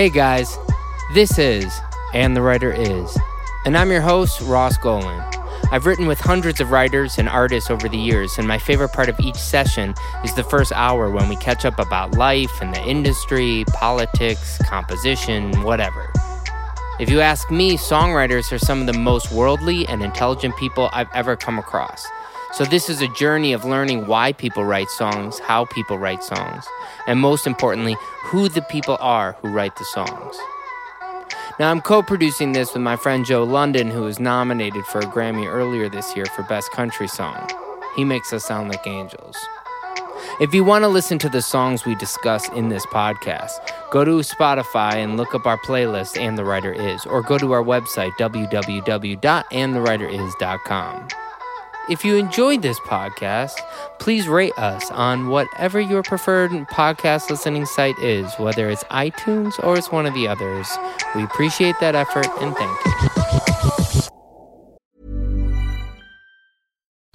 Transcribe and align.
Hey 0.00 0.08
guys, 0.08 0.56
this 1.12 1.38
is 1.38 1.78
And 2.14 2.34
the 2.34 2.40
Writer 2.40 2.72
Is, 2.72 3.18
and 3.66 3.76
I'm 3.76 3.90
your 3.90 4.00
host, 4.00 4.40
Ross 4.40 4.78
Golan. 4.78 5.22
I've 5.70 5.84
written 5.84 6.06
with 6.06 6.18
hundreds 6.18 6.58
of 6.58 6.70
writers 6.70 7.18
and 7.18 7.28
artists 7.28 7.70
over 7.70 7.86
the 7.86 7.98
years, 7.98 8.38
and 8.38 8.48
my 8.48 8.56
favorite 8.56 8.94
part 8.94 9.10
of 9.10 9.20
each 9.20 9.36
session 9.36 9.92
is 10.24 10.32
the 10.32 10.42
first 10.42 10.72
hour 10.72 11.10
when 11.10 11.28
we 11.28 11.36
catch 11.36 11.66
up 11.66 11.78
about 11.78 12.16
life 12.16 12.62
and 12.62 12.74
the 12.74 12.82
industry, 12.88 13.66
politics, 13.74 14.56
composition, 14.62 15.52
whatever. 15.64 16.10
If 16.98 17.10
you 17.10 17.20
ask 17.20 17.50
me, 17.50 17.76
songwriters 17.76 18.50
are 18.52 18.58
some 18.58 18.80
of 18.80 18.86
the 18.86 18.98
most 18.98 19.30
worldly 19.30 19.86
and 19.86 20.02
intelligent 20.02 20.56
people 20.56 20.88
I've 20.94 21.10
ever 21.12 21.36
come 21.36 21.58
across. 21.58 22.06
So, 22.52 22.64
this 22.64 22.88
is 22.88 23.00
a 23.00 23.06
journey 23.08 23.52
of 23.52 23.64
learning 23.64 24.08
why 24.08 24.32
people 24.32 24.64
write 24.64 24.90
songs, 24.90 25.38
how 25.38 25.66
people 25.66 25.98
write 25.98 26.24
songs, 26.24 26.64
and 27.06 27.20
most 27.20 27.46
importantly, 27.46 27.96
who 28.24 28.48
the 28.48 28.62
people 28.62 28.96
are 29.00 29.36
who 29.40 29.50
write 29.50 29.76
the 29.76 29.84
songs. 29.84 30.36
Now, 31.60 31.70
I'm 31.70 31.80
co 31.80 32.02
producing 32.02 32.52
this 32.52 32.72
with 32.72 32.82
my 32.82 32.96
friend 32.96 33.24
Joe 33.24 33.44
London, 33.44 33.88
who 33.90 34.02
was 34.02 34.18
nominated 34.18 34.84
for 34.86 35.00
a 35.00 35.04
Grammy 35.04 35.46
earlier 35.46 35.88
this 35.88 36.16
year 36.16 36.26
for 36.26 36.42
Best 36.44 36.72
Country 36.72 37.06
Song. 37.06 37.48
He 37.94 38.04
makes 38.04 38.32
us 38.32 38.44
sound 38.44 38.68
like 38.68 38.84
angels. 38.86 39.36
If 40.40 40.54
you 40.54 40.64
want 40.64 40.84
to 40.84 40.88
listen 40.88 41.18
to 41.20 41.28
the 41.28 41.42
songs 41.42 41.84
we 41.84 41.94
discuss 41.94 42.48
in 42.50 42.68
this 42.68 42.84
podcast, 42.86 43.50
go 43.90 44.04
to 44.04 44.18
Spotify 44.20 44.94
and 44.94 45.16
look 45.16 45.34
up 45.34 45.46
our 45.46 45.58
playlist 45.58 46.18
And 46.18 46.36
the 46.36 46.44
Writer 46.44 46.72
Is, 46.72 47.06
or 47.06 47.22
go 47.22 47.38
to 47.38 47.52
our 47.52 47.62
website 47.62 48.10
www.andthewriteris.com. 48.12 51.08
If 51.88 52.04
you 52.04 52.16
enjoyed 52.16 52.62
this 52.62 52.78
podcast, 52.80 53.58
please 53.98 54.28
rate 54.28 54.56
us 54.58 54.90
on 54.90 55.28
whatever 55.28 55.80
your 55.80 56.02
preferred 56.02 56.50
podcast 56.68 57.30
listening 57.30 57.66
site 57.66 57.98
is, 57.98 58.32
whether 58.34 58.68
it's 58.68 58.84
iTunes 58.84 59.52
or 59.64 59.76
it's 59.76 59.90
one 59.90 60.06
of 60.06 60.14
the 60.14 60.28
others. 60.28 60.68
We 61.14 61.24
appreciate 61.24 61.76
that 61.80 61.94
effort 61.94 62.28
and 62.40 62.54
thank 62.54 62.84
you. 62.84 64.02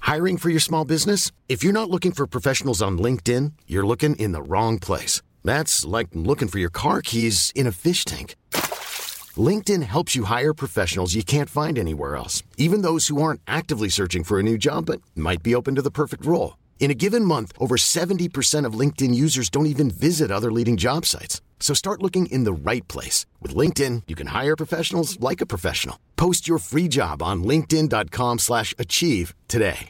Hiring 0.00 0.36
for 0.36 0.50
your 0.50 0.60
small 0.60 0.84
business? 0.84 1.32
If 1.48 1.64
you're 1.64 1.72
not 1.72 1.90
looking 1.90 2.12
for 2.12 2.26
professionals 2.26 2.82
on 2.82 2.98
LinkedIn, 2.98 3.52
you're 3.66 3.86
looking 3.86 4.16
in 4.16 4.32
the 4.32 4.42
wrong 4.42 4.78
place. 4.78 5.22
That's 5.44 5.84
like 5.84 6.08
looking 6.12 6.48
for 6.48 6.58
your 6.58 6.70
car 6.70 7.02
keys 7.02 7.52
in 7.54 7.66
a 7.66 7.72
fish 7.72 8.04
tank. 8.04 8.34
LinkedIn 9.36 9.82
helps 9.82 10.14
you 10.14 10.24
hire 10.24 10.54
professionals 10.54 11.14
you 11.16 11.24
can't 11.24 11.50
find 11.50 11.76
anywhere 11.78 12.14
else, 12.14 12.44
even 12.56 12.82
those 12.82 13.08
who 13.08 13.20
aren't 13.20 13.40
actively 13.48 13.88
searching 13.88 14.22
for 14.22 14.38
a 14.38 14.42
new 14.44 14.56
job 14.56 14.86
but 14.86 15.02
might 15.16 15.42
be 15.42 15.54
open 15.56 15.74
to 15.74 15.82
the 15.82 15.90
perfect 15.90 16.24
role. 16.24 16.56
In 16.78 16.90
a 16.92 16.94
given 16.94 17.24
month, 17.24 17.52
over 17.58 17.76
70% 17.76 18.64
of 18.64 18.78
LinkedIn 18.78 19.12
users 19.12 19.50
don't 19.50 19.66
even 19.66 19.90
visit 19.90 20.30
other 20.30 20.52
leading 20.52 20.76
job 20.76 21.04
sites. 21.04 21.40
So 21.58 21.74
start 21.74 22.02
looking 22.02 22.26
in 22.26 22.44
the 22.44 22.52
right 22.52 22.86
place. 22.86 23.26
With 23.42 23.56
LinkedIn, 23.56 24.02
you 24.06 24.14
can 24.14 24.28
hire 24.28 24.54
professionals 24.56 25.18
like 25.18 25.40
a 25.40 25.46
professional. 25.46 25.98
Post 26.14 26.46
your 26.46 26.58
free 26.58 26.86
job 26.86 27.22
on 27.22 27.42
linkedin.com 27.42 28.38
slash 28.38 28.72
achieve 28.78 29.34
today. 29.48 29.88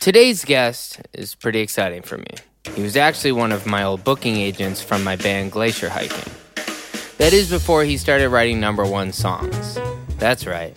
Today's 0.00 0.44
guest 0.44 1.00
is 1.12 1.36
pretty 1.36 1.60
exciting 1.60 2.02
for 2.02 2.18
me. 2.18 2.51
He 2.74 2.82
was 2.82 2.96
actually 2.96 3.32
one 3.32 3.52
of 3.52 3.66
my 3.66 3.82
old 3.82 4.02
booking 4.02 4.36
agents 4.36 4.80
from 4.80 5.04
my 5.04 5.16
band 5.16 5.52
Glacier 5.52 5.90
Hiking. 5.90 6.32
That 7.18 7.32
is 7.32 7.50
before 7.50 7.84
he 7.84 7.98
started 7.98 8.30
writing 8.30 8.60
number 8.60 8.84
one 8.86 9.12
songs. 9.12 9.78
That's 10.18 10.46
right. 10.46 10.74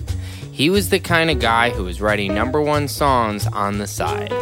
He 0.52 0.70
was 0.70 0.90
the 0.90 1.00
kind 1.00 1.30
of 1.30 1.40
guy 1.40 1.70
who 1.70 1.84
was 1.84 2.02
writing 2.02 2.34
number 2.34 2.62
one 2.62 2.88
songs 2.88 3.48
on 3.48 3.78
the 3.78 3.88
side. 3.88 4.34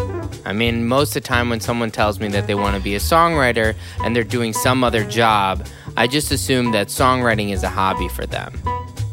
I 0.45 0.53
mean, 0.53 0.87
most 0.87 1.15
of 1.15 1.23
the 1.23 1.27
time 1.27 1.49
when 1.49 1.59
someone 1.59 1.91
tells 1.91 2.19
me 2.19 2.27
that 2.29 2.47
they 2.47 2.55
want 2.55 2.75
to 2.75 2.81
be 2.81 2.95
a 2.95 2.99
songwriter 2.99 3.75
and 4.03 4.15
they're 4.15 4.23
doing 4.23 4.53
some 4.53 4.83
other 4.83 5.03
job, 5.03 5.65
I 5.95 6.07
just 6.07 6.31
assume 6.31 6.71
that 6.71 6.87
songwriting 6.87 7.51
is 7.51 7.63
a 7.63 7.69
hobby 7.69 8.09
for 8.09 8.25
them. 8.25 8.53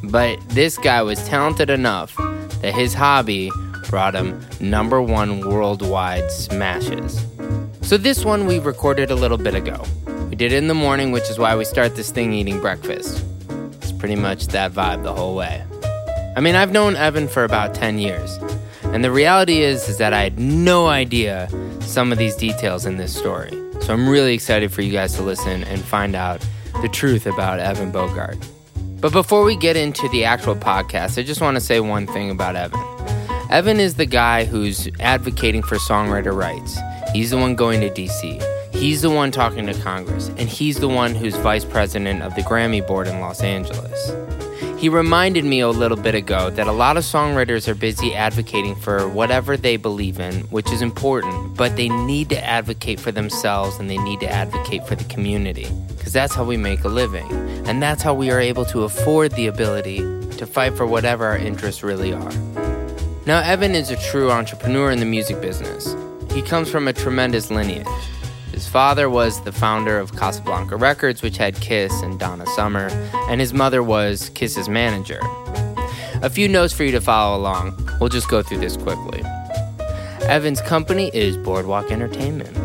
But 0.02 0.40
this 0.48 0.78
guy 0.78 1.02
was 1.02 1.22
talented 1.28 1.70
enough 1.70 2.16
that 2.62 2.74
his 2.74 2.94
hobby 2.94 3.50
brought 3.88 4.14
him 4.14 4.40
number 4.60 5.00
one 5.02 5.40
worldwide 5.40 6.30
smashes. 6.30 7.24
So, 7.90 7.96
this 7.96 8.24
one 8.24 8.46
we 8.46 8.60
recorded 8.60 9.10
a 9.10 9.16
little 9.16 9.36
bit 9.36 9.56
ago. 9.56 9.82
We 10.28 10.36
did 10.36 10.52
it 10.52 10.58
in 10.58 10.68
the 10.68 10.74
morning, 10.74 11.10
which 11.10 11.28
is 11.28 11.40
why 11.40 11.56
we 11.56 11.64
start 11.64 11.96
this 11.96 12.12
thing 12.12 12.32
eating 12.32 12.60
breakfast. 12.60 13.24
It's 13.82 13.90
pretty 13.90 14.14
much 14.14 14.46
that 14.46 14.70
vibe 14.70 15.02
the 15.02 15.12
whole 15.12 15.34
way. 15.34 15.64
I 16.36 16.40
mean, 16.40 16.54
I've 16.54 16.70
known 16.70 16.94
Evan 16.94 17.26
for 17.26 17.42
about 17.42 17.74
10 17.74 17.98
years, 17.98 18.38
and 18.84 19.02
the 19.02 19.10
reality 19.10 19.62
is, 19.62 19.88
is 19.88 19.98
that 19.98 20.12
I 20.12 20.22
had 20.22 20.38
no 20.38 20.86
idea 20.86 21.48
some 21.80 22.12
of 22.12 22.18
these 22.18 22.36
details 22.36 22.86
in 22.86 22.96
this 22.96 23.12
story. 23.12 23.50
So, 23.80 23.92
I'm 23.92 24.08
really 24.08 24.34
excited 24.34 24.70
for 24.72 24.82
you 24.82 24.92
guys 24.92 25.14
to 25.16 25.24
listen 25.24 25.64
and 25.64 25.82
find 25.82 26.14
out 26.14 26.46
the 26.82 26.88
truth 26.88 27.26
about 27.26 27.58
Evan 27.58 27.90
Bogart. 27.90 28.38
But 29.00 29.10
before 29.10 29.42
we 29.42 29.56
get 29.56 29.76
into 29.76 30.08
the 30.10 30.24
actual 30.26 30.54
podcast, 30.54 31.18
I 31.18 31.24
just 31.24 31.40
want 31.40 31.56
to 31.56 31.60
say 31.60 31.80
one 31.80 32.06
thing 32.06 32.30
about 32.30 32.54
Evan. 32.54 32.86
Evan 33.50 33.80
is 33.80 33.94
the 33.94 34.06
guy 34.06 34.44
who's 34.44 34.88
advocating 35.00 35.64
for 35.64 35.74
songwriter 35.74 36.32
rights. 36.32 36.78
He's 37.12 37.30
the 37.30 37.36
one 37.36 37.56
going 37.56 37.80
to 37.80 37.90
DC. 37.90 38.40
He's 38.72 39.02
the 39.02 39.10
one 39.10 39.32
talking 39.32 39.66
to 39.66 39.74
Congress, 39.74 40.28
and 40.36 40.48
he's 40.48 40.78
the 40.78 40.88
one 40.88 41.14
who's 41.14 41.34
vice 41.36 41.64
president 41.64 42.22
of 42.22 42.36
the 42.36 42.42
Grammy 42.42 42.86
board 42.86 43.08
in 43.08 43.20
Los 43.20 43.42
Angeles. 43.42 44.12
He 44.78 44.88
reminded 44.88 45.44
me 45.44 45.58
a 45.58 45.68
little 45.68 45.96
bit 45.96 46.14
ago 46.14 46.50
that 46.50 46.68
a 46.68 46.72
lot 46.72 46.96
of 46.96 47.02
songwriters 47.02 47.66
are 47.66 47.74
busy 47.74 48.14
advocating 48.14 48.76
for 48.76 49.08
whatever 49.08 49.56
they 49.56 49.76
believe 49.76 50.20
in, 50.20 50.42
which 50.44 50.70
is 50.70 50.82
important, 50.82 51.56
but 51.56 51.76
they 51.76 51.88
need 51.88 52.28
to 52.28 52.42
advocate 52.42 53.00
for 53.00 53.10
themselves 53.10 53.78
and 53.78 53.90
they 53.90 53.98
need 53.98 54.20
to 54.20 54.30
advocate 54.30 54.86
for 54.86 54.94
the 54.94 55.04
community, 55.04 55.66
because 55.98 56.12
that's 56.12 56.34
how 56.34 56.44
we 56.44 56.56
make 56.56 56.84
a 56.84 56.88
living, 56.88 57.30
and 57.66 57.82
that's 57.82 58.02
how 58.02 58.14
we 58.14 58.30
are 58.30 58.40
able 58.40 58.64
to 58.66 58.84
afford 58.84 59.32
the 59.32 59.48
ability 59.48 59.98
to 60.36 60.46
fight 60.46 60.76
for 60.76 60.86
whatever 60.86 61.26
our 61.26 61.36
interests 61.36 61.82
really 61.82 62.12
are. 62.12 62.32
Now, 63.26 63.40
Evan 63.42 63.74
is 63.74 63.90
a 63.90 63.96
true 64.10 64.30
entrepreneur 64.30 64.92
in 64.92 65.00
the 65.00 65.04
music 65.04 65.40
business. 65.40 65.94
He 66.32 66.42
comes 66.42 66.70
from 66.70 66.88
a 66.88 66.92
tremendous 66.92 67.50
lineage. 67.50 67.86
His 68.52 68.68
father 68.68 69.10
was 69.10 69.42
the 69.42 69.52
founder 69.52 69.98
of 69.98 70.16
Casablanca 70.16 70.76
Records, 70.76 71.22
which 71.22 71.36
had 71.36 71.60
Kiss 71.60 71.92
and 72.02 72.18
Donna 72.20 72.46
Summer, 72.48 72.88
and 73.28 73.40
his 73.40 73.52
mother 73.52 73.82
was 73.82 74.30
Kiss's 74.30 74.68
manager. 74.68 75.20
A 76.22 76.30
few 76.30 76.48
notes 76.48 76.72
for 76.72 76.84
you 76.84 76.92
to 76.92 77.00
follow 77.00 77.36
along. 77.38 77.76
We'll 78.00 78.10
just 78.10 78.28
go 78.28 78.42
through 78.42 78.58
this 78.58 78.76
quickly. 78.76 79.22
Evan's 80.22 80.60
company 80.60 81.10
is 81.14 81.36
Boardwalk 81.36 81.90
Entertainment. 81.90 82.56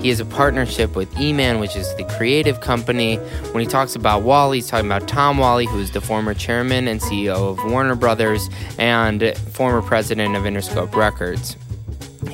He 0.00 0.10
has 0.10 0.20
a 0.20 0.24
partnership 0.24 0.94
with 0.94 1.18
E-Man, 1.18 1.58
which 1.58 1.74
is 1.74 1.92
the 1.96 2.04
creative 2.04 2.60
company. 2.60 3.16
When 3.52 3.60
he 3.60 3.66
talks 3.66 3.96
about 3.96 4.22
Wally, 4.22 4.58
he's 4.58 4.68
talking 4.68 4.86
about 4.86 5.08
Tom 5.08 5.38
Whalley, 5.38 5.66
who 5.66 5.80
is 5.80 5.90
the 5.90 6.00
former 6.00 6.34
chairman 6.34 6.86
and 6.86 7.00
CEO 7.00 7.50
of 7.50 7.64
Warner 7.72 7.96
Brothers 7.96 8.48
and 8.78 9.36
former 9.52 9.82
president 9.82 10.36
of 10.36 10.44
Interscope 10.44 10.94
Records. 10.94 11.56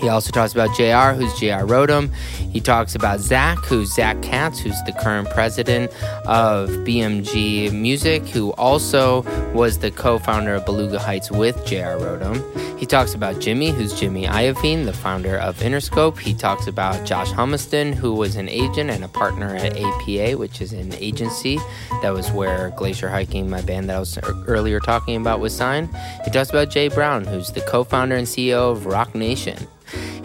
He 0.02 0.08
also 0.08 0.32
talks 0.32 0.52
about 0.52 0.74
JR, 0.76 1.16
who's 1.16 1.32
JR 1.38 1.64
Rotem. 1.64 2.12
He 2.52 2.60
talks 2.60 2.96
about 2.96 3.20
Zach, 3.20 3.56
who's 3.58 3.94
Zach 3.94 4.20
Katz, 4.20 4.58
who's 4.58 4.82
the 4.82 4.92
current 4.92 5.30
president 5.30 5.92
of 6.26 6.70
BMG 6.70 7.72
Music, 7.72 8.26
who 8.26 8.50
also 8.54 9.22
was 9.52 9.78
the 9.78 9.92
co 9.92 10.18
founder 10.18 10.56
of 10.56 10.66
Beluga 10.66 10.98
Heights 10.98 11.30
with 11.30 11.54
JR 11.64 11.96
Rotem. 12.02 12.42
He 12.80 12.84
talks 12.84 13.14
about 13.14 13.40
Jimmy, 13.40 13.70
who's 13.70 13.98
Jimmy 13.98 14.26
Iovine, 14.26 14.86
the 14.86 14.92
founder 14.92 15.38
of 15.38 15.58
Interscope. 15.58 16.18
He 16.18 16.34
talks 16.34 16.66
about 16.66 17.06
Josh 17.06 17.30
Humiston, 17.30 17.94
who 17.94 18.12
was 18.12 18.34
an 18.34 18.48
agent 18.48 18.90
and 18.90 19.04
a 19.04 19.08
partner 19.08 19.54
at 19.54 19.76
APA, 19.76 20.36
which 20.36 20.60
is 20.60 20.72
an 20.72 20.92
agency. 20.94 21.60
That 22.02 22.12
was 22.12 22.28
where 22.32 22.70
Glacier 22.70 23.08
Hiking, 23.08 23.48
my 23.48 23.60
band 23.60 23.88
that 23.88 23.94
I 23.94 24.00
was 24.00 24.18
earlier 24.48 24.80
talking 24.80 25.14
about, 25.14 25.38
was 25.38 25.54
signed. 25.54 25.90
He 26.24 26.32
talks 26.32 26.50
about 26.50 26.70
Jay 26.70 26.88
Brown, 26.88 27.24
who's 27.24 27.52
the 27.52 27.60
co 27.60 27.84
founder 27.84 28.16
and 28.16 28.26
CEO 28.26 28.72
of 28.72 28.84
Roc 28.84 29.14
Nation. 29.14 29.68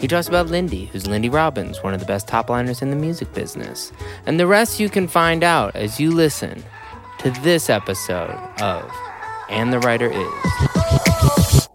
He 0.00 0.08
talks 0.08 0.28
about 0.28 0.46
Lindy, 0.46 0.86
who's 0.86 1.06
Lindy 1.06 1.28
Robbins, 1.28 1.82
one 1.82 1.94
of 1.94 2.00
the 2.00 2.06
best 2.06 2.28
top 2.28 2.48
liners 2.50 2.82
in 2.82 2.90
the 2.90 2.96
music 2.96 3.32
business. 3.34 3.92
And 4.26 4.38
the 4.38 4.46
rest 4.46 4.80
you 4.80 4.88
can 4.88 5.08
find 5.08 5.42
out 5.44 5.74
as 5.76 5.98
you 6.00 6.10
listen 6.10 6.62
to 7.18 7.30
this 7.42 7.68
episode 7.68 8.30
of 8.60 8.90
And 9.48 9.72
the 9.72 9.80
Writer 9.80 10.10
Is. 10.10 11.68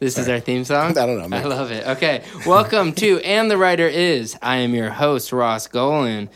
This 0.00 0.14
Sorry. 0.14 0.24
is 0.24 0.28
our 0.28 0.40
theme 0.40 0.64
song? 0.64 0.90
I 0.98 1.06
don't 1.06 1.18
know. 1.18 1.28
Man. 1.28 1.42
I 1.44 1.46
love 1.46 1.70
it. 1.70 1.86
Okay. 1.86 2.22
Welcome 2.46 2.92
to 2.94 3.20
And 3.24 3.50
the 3.50 3.56
Writer 3.56 3.88
Is. 3.88 4.36
I 4.42 4.56
am 4.56 4.74
your 4.74 4.90
host, 4.90 5.32
Ross 5.32 5.66
Golan. 5.66 6.28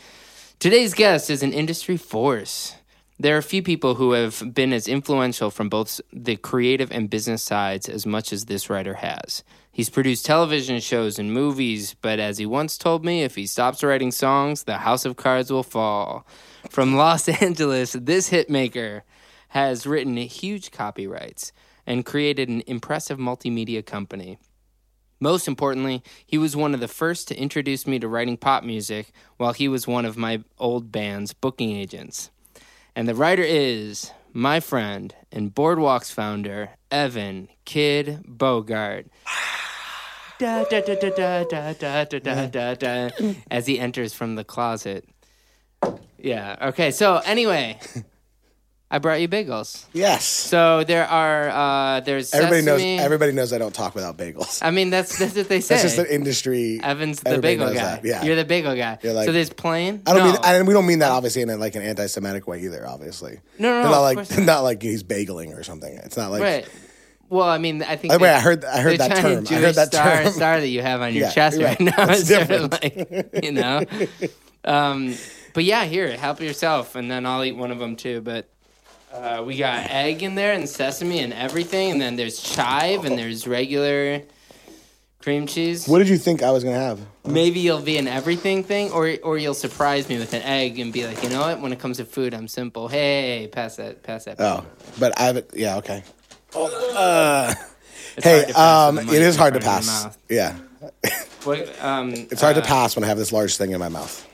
Today's 0.59 0.93
guest 0.93 1.29
is 1.29 1.43
an 1.43 1.53
industry 1.53 1.97
force. 1.97 2.75
There 3.21 3.35
are 3.35 3.41
few 3.41 3.61
people 3.61 3.95
who 3.95 4.13
have 4.13 4.53
been 4.53 4.71
as 4.71 4.87
influential 4.87 5.51
from 5.51 5.67
both 5.67 5.99
the 6.13 6.37
creative 6.37 6.89
and 6.89 7.09
business 7.09 7.43
sides 7.43 7.89
as 7.89 8.05
much 8.05 8.31
as 8.31 8.45
this 8.45 8.69
writer 8.69 8.93
has. 8.93 9.43
He's 9.73 9.89
produced 9.89 10.25
television 10.25 10.79
shows 10.79 11.19
and 11.19 11.33
movies, 11.33 11.95
but 12.01 12.19
as 12.21 12.37
he 12.37 12.45
once 12.45 12.77
told 12.77 13.03
me, 13.03 13.23
if 13.23 13.35
he 13.35 13.45
stops 13.45 13.83
writing 13.83 14.11
songs, 14.11 14.63
the 14.63 14.77
house 14.77 15.03
of 15.03 15.17
cards 15.17 15.51
will 15.51 15.63
fall. 15.63 16.25
From 16.69 16.95
Los 16.95 17.27
Angeles, 17.41 17.91
this 17.91 18.29
hitmaker 18.29 19.01
has 19.49 19.85
written 19.85 20.15
huge 20.15 20.71
copyrights 20.71 21.51
and 21.85 22.05
created 22.05 22.47
an 22.47 22.63
impressive 22.67 23.17
multimedia 23.17 23.85
company. 23.85 24.37
Most 25.19 25.45
importantly, 25.45 26.03
he 26.25 26.37
was 26.37 26.55
one 26.55 26.73
of 26.73 26.79
the 26.79 26.87
first 26.87 27.27
to 27.27 27.37
introduce 27.37 27.85
me 27.85 27.99
to 27.99 28.07
writing 28.07 28.37
pop 28.37 28.63
music 28.63 29.11
while 29.35 29.51
he 29.51 29.67
was 29.67 29.85
one 29.85 30.05
of 30.05 30.15
my 30.15 30.41
old 30.57 30.89
band's 30.89 31.33
booking 31.33 31.71
agents. 31.71 32.31
And 32.95 33.07
the 33.07 33.15
writer 33.15 33.43
is 33.43 34.11
my 34.33 34.59
friend 34.59 35.15
and 35.31 35.53
Boardwalks 35.53 36.11
founder, 36.11 36.71
Evan 36.91 37.49
Kidd 37.65 38.23
Bogart. 38.25 39.07
Da, 40.39 40.63
da, 40.63 40.79
da, 40.79 40.95
da, 40.95 41.09
da, 41.09 41.43
da, 41.43 41.73
da, 41.73 42.19
da, 42.19 42.45
da, 42.45 42.73
da, 42.73 43.09
as 43.51 43.67
he 43.67 43.77
enters 43.77 44.13
from 44.13 44.35
the 44.35 44.45
closet. 44.45 45.03
Yeah. 46.17 46.55
Okay. 46.61 46.91
So 46.91 47.17
anyway, 47.25 47.77
I 48.91 48.97
brought 48.97 49.21
you 49.21 49.27
bagels. 49.27 49.85
Yes. 49.93 50.25
So 50.25 50.83
there 50.83 51.05
are 51.07 51.49
uh 51.49 51.99
there's 51.99 52.33
everybody 52.33 52.61
sesame. 52.63 52.95
knows. 52.97 53.05
Everybody 53.05 53.31
knows 53.33 53.53
I 53.53 53.59
don't 53.59 53.73
talk 53.73 53.93
without 53.93 54.17
bagels. 54.17 54.59
I 54.63 54.71
mean 54.71 54.89
that's 54.89 55.19
that's 55.19 55.35
what 55.35 55.47
they 55.47 55.61
say. 55.61 55.75
That's 55.81 55.83
just 55.83 55.97
an 55.99 56.07
industry. 56.07 56.79
Evan's 56.81 57.19
the 57.21 57.37
bagel 57.39 57.67
guy. 57.67 57.73
that, 57.73 58.05
Yeah. 58.05 58.23
You're 58.23 58.35
the 58.35 58.45
bagel 58.45 58.75
guy. 58.75 58.97
You're 59.03 59.13
like- 59.13 59.27
so 59.27 59.31
there's 59.31 59.51
plain. 59.51 60.01
I 60.07 60.13
don't 60.13 60.23
no. 60.25 60.31
mean, 60.33 60.39
and 60.43 60.67
we 60.67 60.73
don't 60.73 60.87
mean 60.87 60.99
that 60.99 61.11
obviously 61.11 61.43
in 61.43 61.49
a, 61.51 61.57
like 61.57 61.75
an 61.75 61.83
anti-Semitic 61.83 62.47
way 62.47 62.61
either. 62.63 62.87
Obviously, 62.87 63.39
No, 63.59 63.69
no, 63.69 63.83
no, 63.83 63.91
Not 63.91 63.99
like 64.01 64.17
not. 64.17 64.39
not 64.39 64.59
like 64.61 64.81
he's 64.81 65.03
bageling 65.03 65.55
or 65.55 65.61
something. 65.63 65.93
It's 66.03 66.17
not 66.17 66.31
like 66.31 66.41
right. 66.41 66.67
Well, 67.29 67.47
I 67.47 67.59
mean, 67.59 67.83
I 67.83 67.95
think. 67.95 68.11
By 68.11 68.17
the 68.17 68.23
way, 68.23 68.31
I 68.31 68.39
heard- 68.39 68.65
I 68.65 68.81
heard 68.81 68.93
the 68.93 69.07
that 69.09 69.17
term. 69.17 69.31
I 69.31 69.41
Jewish 69.41 69.49
heard 69.61 69.75
that 69.75 69.87
star, 69.93 70.23
term. 70.23 70.33
star 70.33 70.59
that 70.61 70.67
you 70.67 70.81
have 70.81 71.01
on 71.01 71.13
your 71.13 71.25
Yeah, 71.27 71.31
chest 71.31 71.59
yeah. 71.59 71.67
right 71.67 71.79
now 71.79 72.05
That's 72.07 72.21
is 72.21 72.27
sort 72.35 72.41
of 72.49 72.71
different. 72.71 73.33
like, 73.33 73.43
you 73.45 73.51
know. 73.51 73.85
Um, 74.65 75.13
but 75.53 75.63
yeah, 75.63 75.85
here, 75.85 76.15
help 76.17 76.41
yourself, 76.41 76.95
and 76.95 77.09
then 77.09 77.27
I'll 77.27 77.43
eat 77.43 77.55
one 77.55 77.69
of 77.69 77.77
them 77.77 77.95
too. 77.95 78.21
But 78.21 78.49
uh, 79.13 79.43
we 79.45 79.57
got 79.57 79.89
egg 79.89 80.23
in 80.23 80.35
there 80.35 80.53
and 80.53 80.67
sesame 80.67 81.19
and 81.19 81.33
everything, 81.33 81.91
and 81.91 82.01
then 82.01 82.15
there's 82.15 82.41
chive 82.41 83.05
and 83.05 83.17
there's 83.17 83.47
regular 83.47 84.21
cream 85.21 85.47
cheese. 85.47 85.87
What 85.87 85.99
did 85.99 86.09
you 86.09 86.17
think 86.17 86.43
I 86.43 86.51
was 86.51 86.63
gonna 86.63 86.77
have? 86.77 86.99
Maybe 87.25 87.59
you'll 87.59 87.81
be 87.81 87.97
an 87.97 88.07
everything 88.07 88.63
thing, 88.63 88.91
or 88.91 89.15
or 89.23 89.37
you'll 89.37 89.53
surprise 89.53 90.09
me 90.09 90.17
with 90.17 90.33
an 90.33 90.41
egg 90.43 90.79
and 90.79 90.93
be 90.93 91.05
like, 91.05 91.21
you 91.23 91.29
know 91.29 91.41
what? 91.41 91.59
When 91.61 91.73
it 91.73 91.79
comes 91.79 91.97
to 91.97 92.05
food, 92.05 92.33
I'm 92.33 92.47
simple. 92.47 92.87
Hey, 92.87 93.49
pass 93.51 93.75
that, 93.77 94.03
pass 94.03 94.25
that. 94.25 94.39
Oh, 94.39 94.65
but 94.99 95.19
I 95.19 95.23
have 95.23 95.37
it. 95.37 95.51
Yeah, 95.53 95.77
okay. 95.77 96.03
Uh, 96.55 97.53
It's 98.17 98.25
hey, 98.25 98.37
hard 98.37 98.47
to 98.47 98.53
pass 98.53 98.89
um, 98.89 98.95
with 98.95 99.07
the 99.07 99.11
it 99.11 99.19
mic 99.19 99.27
is 99.27 99.35
in 99.35 99.39
hard 99.39 99.53
to 99.53 99.61
front 99.61 99.79
of 99.79 99.85
your 99.85 99.93
pass. 99.93 100.17
Yeah, 100.29 100.57
What, 101.43 101.83
um, 101.83 102.09
it's 102.13 102.41
hard 102.41 102.55
to 102.55 102.61
pass 102.61 102.95
when 102.95 103.03
I 103.05 103.07
have 103.07 103.17
this 103.17 103.31
large 103.31 103.55
thing 103.55 103.71
in 103.71 103.79
my 103.79 103.87
mouth. 103.87 104.27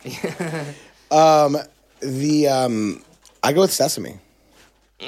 um, 1.12 1.58
the 2.00 2.48
um, 2.48 3.04
I 3.44 3.54
go 3.54 3.62
with 3.62 3.72
sesame. 3.72 4.18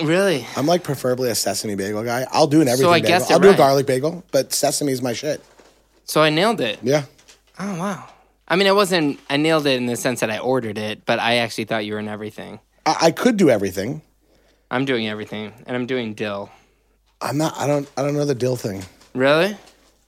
Really? 0.04 0.46
I'm 0.56 0.66
like 0.68 0.84
preferably 0.84 1.30
a 1.30 1.36
sesame 1.36 1.76
bagel 1.76 2.04
guy. 2.04 2.26
I'll 2.32 2.48
do 2.48 2.62
an 2.62 2.68
everything. 2.68 2.86
So 2.86 2.92
I 2.92 3.00
bagel. 3.02 3.08
guessed 3.20 3.32
I'll 3.32 3.40
do 3.40 3.48
a 3.48 3.52
right. 3.52 3.58
garlic 3.58 3.86
bagel, 3.86 4.24
but 4.32 4.54
sesame's 4.54 5.02
my 5.02 5.14
shit. 5.14 5.42
So 6.06 6.22
I 6.22 6.30
nailed 6.30 6.62
it. 6.62 6.80
Yeah. 6.84 7.04
Oh 7.60 7.78
wow. 7.80 8.08
I 8.48 8.56
mean, 8.56 8.68
I 8.68 8.72
wasn't. 8.72 9.20
I 9.30 9.38
nailed 9.38 9.66
it 9.66 9.76
in 9.78 9.88
the 9.88 9.96
sense 9.96 10.22
that 10.22 10.30
I 10.30 10.38
ordered 10.40 10.78
it, 10.78 11.06
but 11.06 11.20
I 11.20 11.38
actually 11.38 11.66
thought 11.66 11.86
you 11.86 11.94
were 11.94 12.00
in 12.00 12.08
everything. 12.08 12.60
I, 12.86 12.96
I 13.02 13.12
could 13.12 13.36
do 13.38 13.50
everything. 13.50 14.02
I'm 14.72 14.86
doing 14.86 15.08
everything, 15.08 15.54
and 15.66 15.76
I'm 15.76 15.86
doing 15.86 16.14
dill. 16.14 16.50
I'm 17.22 17.38
not. 17.38 17.58
I 17.58 17.68
don't. 17.68 17.90
I 17.98 18.04
don't 18.04 18.14
know 18.14 18.26
the 18.26 18.36
dill 18.36 18.56
thing. 18.56 18.84
Really? 19.14 19.48
Is 19.48 19.58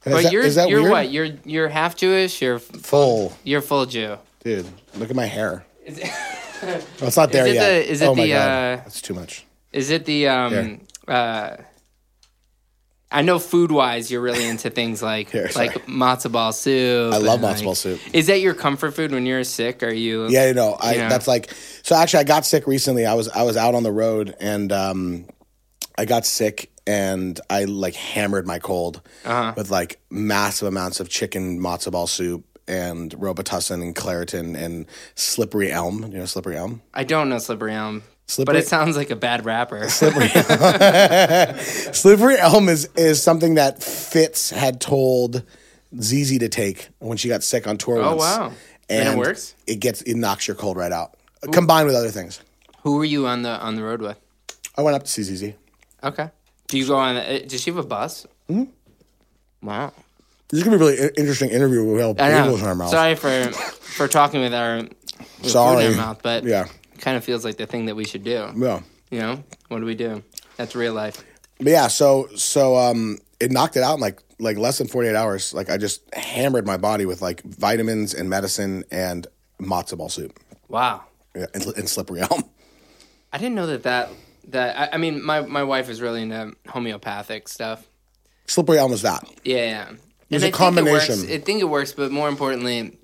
but 0.06 0.24
that- 0.24 0.31
you're 0.31 0.44
is 0.44 0.56
that 0.56 0.69
you're 0.69 0.81
weird? 0.81 0.91
what? 0.91 1.12
You're 1.12 1.30
you're 1.44 1.68
half 1.68 1.95
Jewish. 1.97 2.41
You're 2.41 2.59
Full, 2.59 3.33
you're 3.44 3.62
full 3.62 3.86
Jew. 3.86 4.18
dude. 4.44 4.65
Look 4.95 5.09
at 5.09 5.15
my 5.15 5.25
hair. 5.25 5.65
Is 5.86 5.97
it, 5.97 6.09
Oh, 7.01 7.07
it's 7.07 7.15
not 7.18 7.31
there 7.31 7.47
it 7.47 7.53
yet. 7.56 7.68
the- 7.86 7.91
is 7.91 8.01
it 8.01 8.06
oh 8.07 8.15
my 8.15 8.24
the, 8.24 8.30
god, 8.31 8.47
uh, 8.47 8.75
that's 8.83 9.01
too 9.01 9.13
much. 9.13 9.45
Is 9.71 9.89
it 9.92 10.06
the 10.06 10.27
um 10.27 10.81
uh? 11.07 11.57
I 13.12 13.24
know 13.24 13.39
food 13.39 13.71
wise, 13.71 14.12
you're 14.12 14.21
really 14.21 14.45
into 14.45 14.69
things 14.69 15.01
like 15.01 15.30
Here, 15.31 15.50
like 15.56 15.88
matzo 15.88 16.31
ball 16.31 16.54
soup. 16.54 17.12
I 17.13 17.18
love 17.18 17.39
matzo 17.39 17.56
like- 17.56 17.63
ball 17.63 17.75
soup. 17.75 18.00
Is 18.13 18.27
that 18.27 18.39
your 18.42 18.54
comfort 18.54 18.92
food 18.92 19.12
when 19.12 19.25
you're 19.25 19.44
sick? 19.44 19.81
Are 19.81 19.92
you? 19.94 20.27
Yeah, 20.30 20.48
you 20.48 20.54
know, 20.54 20.77
I 20.80 20.95
that's 20.98 21.27
like 21.27 21.51
so 21.81 21.95
actually 21.95 22.19
I 22.19 22.24
got 22.25 22.45
sick 22.45 22.68
recently. 22.68 23.06
I 23.07 23.16
was 23.16 23.27
I 23.30 23.44
was 23.44 23.57
out 23.57 23.74
on 23.74 23.81
the 23.83 23.92
road 23.92 24.36
and 24.39 24.71
um 24.71 25.25
I 25.98 26.06
got 26.06 26.25
sick 26.25 26.72
and 26.86 27.39
I 27.50 27.63
like 27.65 27.95
hammered 27.95 28.45
my 28.45 28.60
cold 28.60 29.01
Uh-huh. 29.25 29.54
with 29.57 29.72
like 29.72 30.00
massive 30.12 30.68
amounts 30.68 31.00
of 31.00 31.10
chicken 31.10 31.60
matzo 31.60 31.92
ball 31.92 32.06
soup 32.07 32.45
and 32.68 33.12
Robitussin 33.18 33.81
and 33.81 33.95
Claritin 33.95 34.56
and 34.56 34.86
slippery 35.15 35.72
elm. 35.72 36.04
You 36.12 36.19
know 36.19 36.25
slippery 36.25 36.57
elm? 36.57 36.83
I 36.94 37.04
don't 37.06 37.27
know 37.30 37.39
slippery 37.39 37.74
elm, 37.74 38.04
but 38.37 38.55
it 38.55 38.67
sounds 38.67 38.95
like 38.97 39.09
a 39.09 39.15
bad 39.15 39.45
rapper. 39.45 39.87
Slippery 39.89 40.29
elm 42.37 42.69
is 42.69 42.89
is 42.95 43.21
something 43.21 43.55
that 43.55 43.83
Fitz 43.83 44.49
had 44.49 44.81
told 44.81 45.43
ZZ 45.99 46.39
to 46.39 46.49
take 46.49 46.89
when 46.99 47.17
she 47.17 47.27
got 47.27 47.43
sick 47.43 47.67
on 47.67 47.77
tour 47.77 47.99
Oh, 48.01 48.15
once. 48.15 48.21
wow. 48.21 48.51
And 48.89 49.09
it 49.09 49.17
works? 49.17 49.55
It 49.67 49.75
gets 49.75 50.01
it 50.03 50.15
knocks 50.15 50.47
your 50.47 50.55
cold 50.55 50.77
right 50.77 50.91
out. 50.91 51.15
Combined 51.51 51.87
with 51.87 51.95
other 51.95 52.09
things. 52.09 52.41
Who 52.83 52.97
were 52.97 53.05
you 53.05 53.27
on 53.27 53.41
the 53.43 53.49
on 53.59 53.75
the 53.75 53.83
road 53.83 54.01
with? 54.01 54.17
I 54.77 54.81
went 54.81 54.95
up 54.95 55.03
to 55.03 55.09
see 55.09 55.23
ZZ. 55.23 55.53
Okay. 56.03 56.29
Do 56.67 56.77
you 56.77 56.87
go 56.87 56.97
on? 56.97 57.15
The, 57.15 57.43
uh, 57.43 57.47
does 57.47 57.61
she 57.61 57.71
have 57.71 57.77
a 57.77 57.83
bus? 57.83 58.25
Mm-hmm. 58.49 59.67
Wow. 59.67 59.93
This 60.49 60.59
is 60.59 60.63
gonna 60.63 60.77
be 60.77 60.83
a 60.83 60.87
really 60.87 61.09
interesting 61.17 61.49
interview 61.51 61.81
I 61.95 61.99
know. 62.01 62.13
bagels 62.15 62.59
in 62.61 62.65
our 62.65 62.75
mouth. 62.75 62.89
Sorry 62.89 63.15
for 63.15 63.51
for 63.51 64.07
talking 64.07 64.41
with 64.41 64.53
our 64.53 64.77
with 64.77 64.93
food 65.41 65.49
Sorry. 65.49 65.85
in 65.85 65.91
our 65.91 65.97
mouth, 65.97 66.19
but 66.23 66.43
Yeah. 66.43 66.67
Kind 67.00 67.18
of 67.18 67.24
feels 67.24 67.44
like 67.46 67.57
the 67.57 67.66
thing 67.66 67.86
that 67.86 67.96
we 67.96 68.06
should 68.06 68.24
do. 68.24 68.51
Yeah. 68.56 68.81
You 69.12 69.19
know, 69.19 69.44
what 69.69 69.80
do 69.80 69.86
we 69.86 69.96
do? 69.96 70.24
That's 70.57 70.75
real 70.75 70.94
life. 70.94 71.24
But 71.57 71.68
yeah, 71.68 71.88
so 71.88 72.28
so 72.36 72.75
um 72.78 73.18
it 73.40 73.51
knocked 73.51 73.75
it 73.78 73.84
out 73.84 73.96
in 73.96 74.00
like 74.01 74.22
like 74.40 74.57
less 74.57 74.78
than 74.78 74.88
forty 74.88 75.10
eight 75.10 75.16
hours. 75.16 75.54
Like 75.54 75.69
I 75.69 75.78
just 75.78 76.01
hammered 76.13 76.66
my 76.66 76.78
body 76.78 77.06
with 77.06 77.22
like 77.22 77.42
vitamins 77.44 78.13
and 78.13 78.30
medicine 78.30 78.84
and 78.92 79.25
matzo 79.60 79.98
ball 79.98 80.10
soup. 80.10 80.40
Wow. 80.68 81.04
Yeah, 81.36 81.46
and, 81.54 81.66
and 81.78 81.90
slippery 81.90 82.22
elm. 82.22 82.44
I 83.34 83.38
didn't 83.38 83.56
know 83.56 83.68
that 83.68 83.84
that 83.84 84.10
that. 84.50 84.78
I, 84.78 84.96
I 84.96 84.98
mean, 84.98 85.24
my 85.24 85.42
my 85.42 85.63
wife 85.63 85.90
is 85.90 86.01
really 86.01 86.22
into 86.22 86.54
homeopathic 86.68 87.48
stuff. 87.48 87.88
Slippery 88.48 88.78
elm 88.80 88.92
is 88.94 89.01
that. 89.04 89.28
Yeah, 89.44 89.56
yeah. 89.57 89.92
There's 90.30 90.44
and 90.44 90.54
a 90.54 90.57
I 90.57 90.60
think 90.72 90.78
it 90.88 90.92
works- 90.92 91.07
combination. 91.07 91.36
I 91.42 91.44
think 91.44 91.62
it 91.62 91.66
works, 91.66 91.92
but 91.94 92.12
more 92.12 92.30
importantly, 92.30 92.98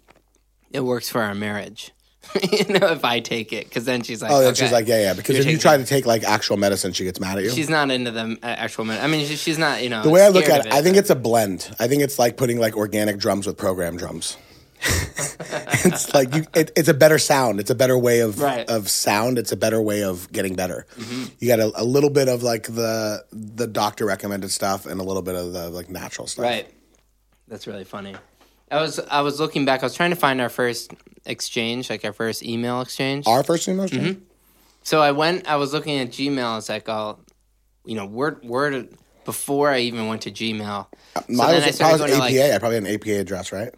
it 0.71 0.79
works 0.81 1.09
for 1.09 1.21
our 1.21 1.35
marriage. 1.35 1.91
you 2.51 2.65
know, 2.79 2.87
if 2.91 3.05
I 3.05 3.19
take 3.19 3.53
it, 3.53 3.65
because 3.65 3.85
then 3.85 4.01
she's 4.03 4.21
like, 4.21 4.31
Oh, 4.31 4.39
then 4.39 4.49
okay, 4.51 4.63
she's 4.63 4.71
like, 4.71 4.87
yeah, 4.87 5.01
yeah. 5.01 5.13
Because 5.13 5.37
if 5.37 5.45
you 5.45 5.57
try 5.57 5.75
it. 5.75 5.79
to 5.79 5.85
take 5.85 6.05
like 6.05 6.23
actual 6.23 6.57
medicine, 6.57 6.91
she 6.93 7.03
gets 7.03 7.19
mad 7.19 7.37
at 7.37 7.43
you. 7.43 7.49
she's 7.49 7.69
not 7.69 7.91
into 7.91 8.11
the 8.11 8.37
uh, 8.43 8.45
actual. 8.45 8.85
medicine. 8.85 9.05
I 9.05 9.07
mean, 9.11 9.25
she, 9.25 9.35
she's 9.35 9.57
not. 9.57 9.83
You 9.83 9.89
know, 9.89 10.03
the 10.03 10.09
way 10.09 10.23
I 10.23 10.29
look 10.29 10.49
at 10.49 10.61
of 10.61 10.65
it, 10.67 10.73
I 10.73 10.81
think 10.81 10.97
it's 10.97 11.09
a 11.09 11.15
blend. 11.15 11.73
I 11.79 11.87
think 11.87 12.01
it's 12.03 12.17
like 12.19 12.37
putting 12.37 12.59
like 12.59 12.75
organic 12.75 13.17
drums 13.17 13.47
with 13.47 13.57
program 13.57 13.97
drums. 13.97 14.37
it's 15.85 16.13
like 16.13 16.33
you, 16.35 16.45
it, 16.53 16.71
it's 16.75 16.89
a 16.89 16.93
better 16.93 17.17
sound. 17.17 17.59
It's 17.59 17.69
a 17.69 17.75
better 17.75 17.97
way 17.97 18.19
of 18.19 18.39
Right. 18.39 18.69
of 18.69 18.89
sound. 18.89 19.37
It's 19.39 19.51
a 19.51 19.57
better 19.57 19.81
way 19.81 20.03
of 20.03 20.31
getting 20.31 20.55
better. 20.55 20.85
Mm-hmm. 20.97 21.23
You 21.39 21.47
got 21.47 21.59
a, 21.59 21.71
a 21.81 21.83
little 21.83 22.09
bit 22.09 22.27
of 22.27 22.43
like 22.43 22.63
the 22.63 23.23
the 23.31 23.67
doctor 23.67 24.05
recommended 24.05 24.51
stuff 24.51 24.85
and 24.85 24.99
a 24.99 25.03
little 25.03 25.21
bit 25.23 25.35
of 25.35 25.53
the 25.53 25.69
like 25.69 25.89
natural 25.89 26.27
stuff. 26.27 26.43
Right. 26.43 26.67
That's 27.47 27.67
really 27.67 27.83
funny. 27.83 28.15
I 28.71 28.81
was 28.81 28.99
I 28.99 29.21
was 29.21 29.39
looking 29.39 29.65
back. 29.65 29.81
I 29.81 29.85
was 29.85 29.93
trying 29.93 30.09
to 30.09 30.15
find 30.15 30.41
our 30.41 30.49
first 30.49 30.93
exchange, 31.25 31.89
like 31.89 32.03
our 32.03 32.13
first 32.13 32.43
email 32.43 32.81
exchange. 32.81 33.27
Our 33.27 33.43
first 33.43 33.67
email. 33.67 33.87
Mm-hmm. 33.87 34.21
So 34.83 35.01
I 35.01 35.11
went. 35.11 35.47
I 35.47 35.55
was 35.57 35.73
looking 35.73 35.99
at 35.99 36.09
Gmail. 36.09 36.57
It's 36.57 36.69
like, 36.69 36.87
oh, 36.89 37.19
you 37.85 37.95
know, 37.95 38.05
word 38.05 38.43
word 38.43 38.89
before 39.23 39.69
I 39.69 39.79
even 39.79 40.07
went 40.07 40.23
to 40.23 40.31
Gmail. 40.31 40.87
So 41.15 41.23
Mine 41.29 41.51
then 41.51 41.63
I 41.63 41.67
was, 41.67 41.75
started 41.75 41.97
probably 41.97 41.97
going 41.97 42.21
was 42.21 42.31
to, 42.31 42.37
APA. 42.39 42.43
like- 42.47 42.53
I 42.53 42.59
probably 42.59 42.75
had 42.75 42.83
an 42.83 42.93
APA 42.93 43.19
address, 43.19 43.51
right? 43.51 43.73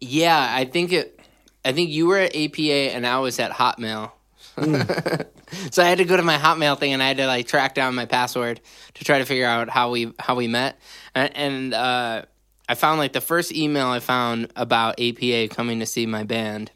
Yeah, 0.00 0.46
I 0.50 0.64
think 0.64 0.92
it. 0.92 1.20
I 1.64 1.72
think 1.72 1.90
you 1.90 2.06
were 2.06 2.18
at 2.18 2.34
APA 2.34 2.62
and 2.94 3.06
I 3.06 3.20
was 3.20 3.38
at 3.38 3.52
Hotmail. 3.52 4.10
so 5.70 5.82
I 5.82 5.86
had 5.86 5.98
to 5.98 6.04
go 6.04 6.16
to 6.16 6.22
my 6.22 6.36
Hotmail 6.36 6.78
thing 6.78 6.92
and 6.92 7.02
I 7.02 7.08
had 7.08 7.18
to 7.18 7.26
like 7.26 7.46
track 7.46 7.74
down 7.74 7.94
my 7.94 8.04
password 8.04 8.60
to 8.94 9.04
try 9.04 9.18
to 9.18 9.24
figure 9.24 9.46
out 9.46 9.68
how 9.70 9.90
we 9.90 10.12
how 10.18 10.34
we 10.34 10.48
met. 10.48 10.78
And, 11.14 11.36
and 11.36 11.74
uh, 11.74 12.22
I 12.68 12.74
found 12.74 12.98
like 12.98 13.12
the 13.12 13.20
first 13.20 13.52
email 13.52 13.88
I 13.88 14.00
found 14.00 14.50
about 14.56 15.00
APA 15.00 15.48
coming 15.48 15.80
to 15.80 15.86
see 15.86 16.06
my 16.06 16.22
band 16.22 16.70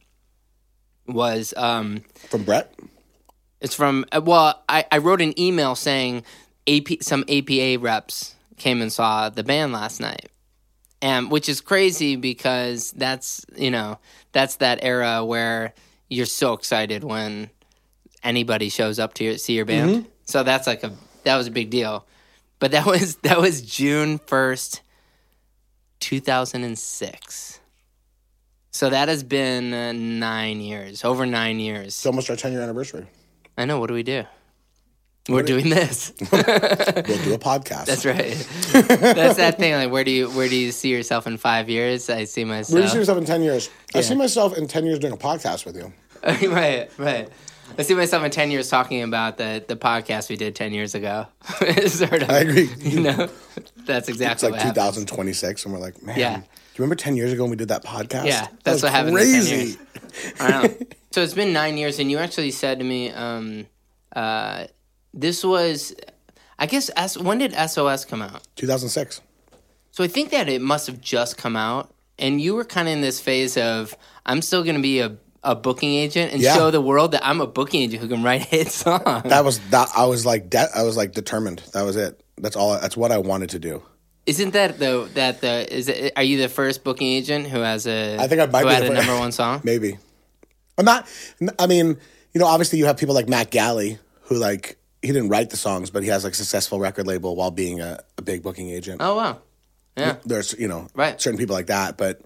was 1.06 1.54
um, 1.56 2.02
From 2.28 2.42
Brett. 2.42 2.74
it's 3.60 3.74
from 3.74 4.04
uh, 4.12 4.20
well 4.24 4.62
I, 4.68 4.84
I 4.90 4.98
wrote 4.98 5.22
an 5.22 5.38
email 5.38 5.74
saying 5.76 6.24
AP 6.68 7.02
some 7.02 7.24
APA 7.28 7.78
reps 7.80 8.34
came 8.56 8.82
and 8.82 8.92
saw 8.92 9.28
the 9.28 9.44
band 9.44 9.72
last 9.72 10.00
night. 10.00 10.28
And 11.02 11.30
which 11.30 11.48
is 11.48 11.60
crazy 11.60 12.16
because 12.16 12.90
that's 12.92 13.44
you 13.56 13.70
know, 13.70 13.98
that's 14.32 14.56
that 14.56 14.80
era 14.82 15.24
where 15.24 15.74
you're 16.08 16.26
so 16.26 16.52
excited 16.54 17.04
when 17.04 17.50
anybody 18.22 18.68
shows 18.68 18.98
up 18.98 19.14
to 19.14 19.24
your, 19.24 19.38
see 19.38 19.54
your 19.54 19.64
band. 19.64 20.06
So 20.24 20.42
that's 20.42 20.66
like 20.66 20.82
a 20.82 20.92
that 21.24 21.36
was 21.36 21.46
a 21.46 21.50
big 21.50 21.70
deal. 21.70 22.06
But 22.58 22.72
that 22.72 22.86
was 22.92 23.16
that 23.16 23.38
was 23.40 23.62
June 23.62 24.18
1st, 24.20 24.80
2006. 26.00 27.60
So 28.70 28.90
that 28.90 29.08
has 29.08 29.22
been 29.22 29.72
uh, 29.72 29.92
9 29.92 30.60
years, 30.60 31.04
over 31.04 31.24
9 31.24 31.60
years. 31.60 31.86
It's 31.86 32.06
almost 32.06 32.28
our 32.28 32.36
ten 32.36 32.52
year 32.52 32.60
anniversary. 32.60 33.06
I 33.56 33.64
know. 33.64 33.80
What 33.80 33.86
do 33.88 33.94
we 33.94 34.02
do? 34.02 34.24
We're 35.28 35.42
doing 35.42 35.70
this. 35.70 36.12
we'll 36.20 36.42
do 36.42 37.34
a 37.34 37.38
podcast. 37.38 37.86
That's 37.86 38.04
right. 38.06 38.36
That's 38.88 39.36
that 39.38 39.56
thing. 39.58 39.74
Like, 39.74 39.90
where 39.90 40.04
do 40.04 40.10
you 40.12 40.30
where 40.30 40.48
do 40.48 40.54
you 40.54 40.70
see 40.70 40.90
yourself 40.90 41.26
in 41.26 41.36
five 41.36 41.68
years? 41.68 42.08
I 42.08 42.24
see 42.24 42.44
myself. 42.44 42.74
Where 42.74 42.82
do 42.82 42.84
you 42.84 42.92
see 42.92 42.98
yourself 42.98 43.18
in 43.18 43.24
ten 43.24 43.42
years? 43.42 43.68
I 43.94 44.02
see 44.02 44.14
myself 44.14 44.56
in 44.56 44.68
ten 44.68 44.84
years 44.86 45.00
doing 45.00 45.14
a 45.14 45.16
podcast 45.16 45.66
with 45.66 45.76
you. 45.76 45.92
right, 46.50 46.90
right. 46.98 47.28
I 47.78 47.82
see 47.82 47.94
myself 47.94 48.24
in 48.24 48.30
ten 48.30 48.50
years 48.50 48.68
talking 48.68 49.02
about 49.02 49.36
the 49.38 49.64
the 49.66 49.76
podcast 49.76 50.28
we 50.28 50.36
did 50.36 50.54
ten 50.54 50.72
years 50.72 50.94
ago. 50.94 51.26
sort 51.88 52.22
of. 52.22 52.30
I 52.30 52.38
agree. 52.38 52.70
You 52.78 53.00
know, 53.00 53.16
that's 53.84 54.08
It's 54.08 54.08
exactly 54.08 54.50
like 54.50 54.58
what 54.64 54.76
happens. 54.76 54.96
2026, 54.96 55.64
and 55.64 55.74
we're 55.74 55.80
like, 55.80 56.02
man. 56.02 56.18
Yeah. 56.18 56.36
Do 56.38 56.82
you 56.82 56.84
remember 56.84 56.96
10 56.96 57.16
years 57.16 57.32
ago 57.32 57.42
when 57.44 57.50
we 57.50 57.56
did 57.56 57.68
that 57.68 57.82
podcast? 57.84 58.26
Yeah, 58.26 58.42
That 58.42 58.64
that's 58.64 58.74
was 58.74 58.82
what 58.82 58.92
happened 58.92 59.16
in 59.16 59.24
10 59.24 59.30
Crazy. 59.32 59.78
I 60.40 60.50
know. 60.50 60.74
So 61.12 61.22
it's 61.22 61.32
been 61.32 61.54
nine 61.54 61.78
years, 61.78 61.98
and 61.98 62.10
you 62.10 62.18
actually 62.18 62.50
said 62.50 62.78
to 62.80 62.84
me, 62.84 63.10
um, 63.10 63.66
uh, 64.14 64.66
"This 65.14 65.42
was, 65.42 65.94
I 66.58 66.66
guess, 66.66 66.90
S- 66.94 67.16
when 67.16 67.38
did 67.38 67.54
SOS 67.54 68.04
come 68.04 68.20
out?" 68.20 68.46
2006. 68.56 69.22
So 69.92 70.04
I 70.04 70.08
think 70.08 70.28
that 70.32 70.50
it 70.50 70.60
must 70.60 70.86
have 70.88 71.00
just 71.00 71.38
come 71.38 71.56
out, 71.56 71.94
and 72.18 72.38
you 72.38 72.54
were 72.54 72.66
kind 72.66 72.86
of 72.86 72.92
in 72.92 73.00
this 73.00 73.18
phase 73.18 73.56
of, 73.56 73.96
"I'm 74.26 74.42
still 74.42 74.62
going 74.62 74.76
to 74.76 74.82
be 74.82 75.00
a, 75.00 75.16
a 75.46 75.54
booking 75.54 75.94
agent 75.94 76.32
and 76.32 76.42
Yeah. 76.42 76.54
show 76.54 76.70
the 76.70 76.80
world 76.82 77.12
that 77.12 77.24
I'm 77.26 77.40
a 77.40 77.46
booking 77.46 77.82
agent 77.82 78.02
who 78.02 78.08
can 78.08 78.22
write 78.22 78.42
hit 78.54 78.68
songs." 78.70 79.02
That 79.24 79.44
was 79.44 79.60
that. 79.70 79.88
I 79.96 80.04
was 80.04 80.26
like, 80.26 80.50
de- 80.50 80.68
I 80.74 80.82
was 80.82 80.96
like 80.96 81.12
determined. 81.12 81.62
That 81.72 81.82
was 81.82 81.96
it. 81.96 82.20
That's 82.36 82.56
all. 82.56 82.78
That's 82.78 82.96
what 82.96 83.12
I 83.12 83.18
wanted 83.18 83.50
to 83.50 83.58
do. 83.58 83.82
Isn't 84.26 84.50
that 84.54 84.78
the 84.78 85.08
that 85.14 85.40
the 85.40 85.72
is 85.72 85.88
it, 85.88 86.12
are 86.16 86.22
you 86.24 86.36
the 86.38 86.48
first 86.48 86.82
booking 86.84 87.06
agent 87.06 87.46
who 87.46 87.60
has 87.60 87.86
a 87.86 88.16
I 88.18 88.26
think 88.28 88.40
I 88.42 88.46
might 88.46 88.62
who 88.62 88.68
be 88.68 88.74
had 88.74 88.82
the 88.82 88.90
a 88.90 88.94
number 88.94 89.16
one 89.18 89.30
song? 89.32 89.60
Maybe. 89.64 89.98
I'm 90.76 90.84
not. 90.84 91.06
I 91.58 91.66
mean, 91.66 91.96
you 92.34 92.38
know, 92.40 92.46
obviously 92.46 92.78
you 92.78 92.86
have 92.86 92.96
people 92.98 93.14
like 93.14 93.28
Matt 93.28 93.50
Galle 93.50 93.98
who 94.22 94.34
like 94.34 94.76
he 95.00 95.08
didn't 95.12 95.28
write 95.28 95.50
the 95.50 95.56
songs, 95.56 95.90
but 95.90 96.02
he 96.02 96.08
has 96.08 96.24
like 96.24 96.34
successful 96.34 96.80
record 96.80 97.06
label 97.06 97.36
while 97.36 97.52
being 97.52 97.80
a, 97.80 98.00
a 98.18 98.22
big 98.22 98.42
booking 98.42 98.68
agent. 98.68 99.00
Oh 99.00 99.14
wow, 99.14 99.38
yeah. 99.96 100.16
There's 100.24 100.52
you 100.58 100.66
know 100.68 100.88
Right. 100.94 101.20
certain 101.20 101.38
people 101.38 101.54
like 101.54 101.68
that, 101.68 101.96
but 101.96 102.20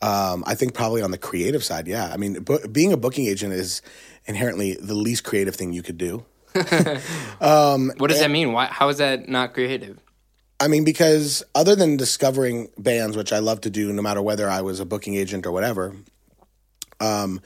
um, 0.00 0.44
I 0.46 0.54
think 0.54 0.74
probably 0.74 1.02
on 1.02 1.10
the 1.10 1.18
creative 1.18 1.64
side, 1.64 1.86
yeah. 1.88 2.10
I 2.12 2.16
mean, 2.16 2.44
being 2.70 2.92
a 2.92 2.96
booking 2.96 3.26
agent 3.26 3.52
is 3.52 3.82
inherently 4.26 4.74
the 4.74 4.94
least 4.94 5.24
creative 5.24 5.56
thing 5.56 5.72
you 5.72 5.82
could 5.82 5.98
do. 5.98 6.24
What 7.98 8.10
does 8.10 8.20
that 8.20 8.30
mean? 8.30 8.52
Why? 8.52 8.66
How 8.66 8.88
is 8.88 8.98
that 8.98 9.28
not 9.28 9.54
creative? 9.54 9.98
I 10.60 10.66
mean, 10.66 10.84
because 10.84 11.44
other 11.54 11.76
than 11.76 11.96
discovering 11.96 12.68
bands, 12.76 13.16
which 13.16 13.32
I 13.32 13.38
love 13.38 13.60
to 13.62 13.70
do, 13.70 13.92
no 13.92 14.02
matter 14.02 14.20
whether 14.20 14.50
I 14.50 14.60
was 14.62 14.80
a 14.80 14.84
booking 14.84 15.14
agent 15.14 15.46
or 15.46 15.52
whatever, 15.52 15.94
um, 17.00 17.40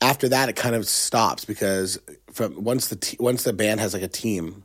after 0.00 0.28
that 0.30 0.48
it 0.48 0.56
kind 0.56 0.74
of 0.74 0.86
stops 0.88 1.44
because 1.44 1.98
from 2.32 2.62
once 2.64 2.88
the 2.88 2.96
t- 2.96 3.16
once 3.20 3.42
the 3.42 3.52
band 3.52 3.80
has 3.80 3.92
like 3.92 4.02
a 4.02 4.08
team, 4.08 4.64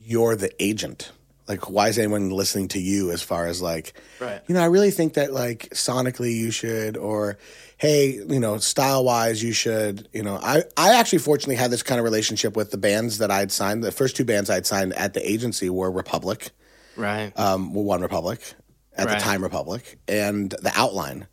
you're 0.00 0.36
the 0.36 0.50
agent. 0.62 1.12
Like, 1.48 1.70
why 1.70 1.88
is 1.88 1.98
anyone 1.98 2.30
listening 2.30 2.68
to 2.68 2.78
you 2.78 3.10
as 3.10 3.22
far 3.22 3.46
as 3.46 3.62
like, 3.62 3.94
Right. 4.20 4.40
you 4.46 4.54
know, 4.54 4.60
I 4.62 4.66
really 4.66 4.90
think 4.90 5.14
that 5.14 5.32
like 5.32 5.70
sonically 5.70 6.34
you 6.36 6.50
should, 6.50 6.96
or 6.96 7.38
hey, 7.78 8.12
you 8.28 8.38
know, 8.40 8.58
style 8.58 9.04
wise 9.04 9.42
you 9.42 9.52
should, 9.52 10.08
you 10.12 10.22
know, 10.22 10.38
I, 10.42 10.64
I 10.76 10.94
actually 10.98 11.20
fortunately 11.20 11.56
had 11.56 11.70
this 11.70 11.82
kind 11.82 11.98
of 11.98 12.04
relationship 12.04 12.54
with 12.56 12.70
the 12.70 12.76
bands 12.78 13.18
that 13.18 13.30
I'd 13.30 13.50
signed. 13.52 13.82
The 13.82 13.92
first 13.92 14.14
two 14.16 14.24
bands 14.24 14.50
I'd 14.50 14.66
signed 14.66 14.92
at 14.94 15.14
the 15.14 15.28
agency 15.30 15.70
were 15.70 15.90
Republic 15.90 16.50
Right. 16.96 17.32
um, 17.38 17.72
well, 17.72 17.98
OneRepublic 17.98 18.54
at 18.96 19.06
Right. 19.06 19.18
the 19.18 19.24
time 19.24 19.42
Republic, 19.42 19.98
and 20.08 20.50
the 20.50 20.72
Outline, 20.74 21.28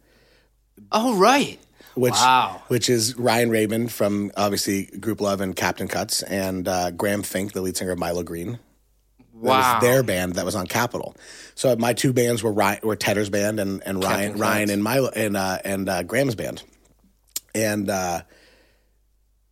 oh 0.92 1.18
right. 1.18 1.60
which 1.96 2.14
Wow. 2.14 2.62
which 2.68 2.90
is 2.90 3.18
Ryan 3.18 3.50
Rabin 3.50 3.88
from 3.88 4.32
obviously 4.38 4.86
Grouplove 5.00 5.42
and 5.42 5.56
Captain 5.56 5.88
Cuts, 5.88 6.22
and 6.24 6.68
uh, 6.68 6.92
Graham 6.92 7.24
Fink, 7.24 7.54
the 7.54 7.62
lead 7.62 7.76
singer 7.76 7.92
of 7.92 7.98
Milo 8.00 8.22
Greene. 8.24 8.60
Wow. 9.36 9.74
was 9.74 9.82
their 9.82 10.02
band 10.02 10.36
that 10.36 10.46
was 10.46 10.56
on 10.56 10.66
Capitol. 10.66 11.16
So 11.56 11.76
my 11.76 11.94
two 11.94 12.14
bands 12.14 12.42
were 12.42 12.54
Ryan, 12.54 12.80
were 12.84 12.96
Tedder's 12.96 13.30
band 13.30 13.60
and, 13.60 13.84
and 13.86 14.02
Ryan 14.04 14.22
Captain 14.30 14.42
Ryan 14.42 14.70
and 14.70 14.84
Milo 14.84 15.10
and 15.10 15.36
uh, 15.38 15.58
and 15.66 15.90
uh, 15.90 16.04
Graham's 16.04 16.36
band, 16.36 16.64
and 17.54 17.90
uh, 17.90 18.22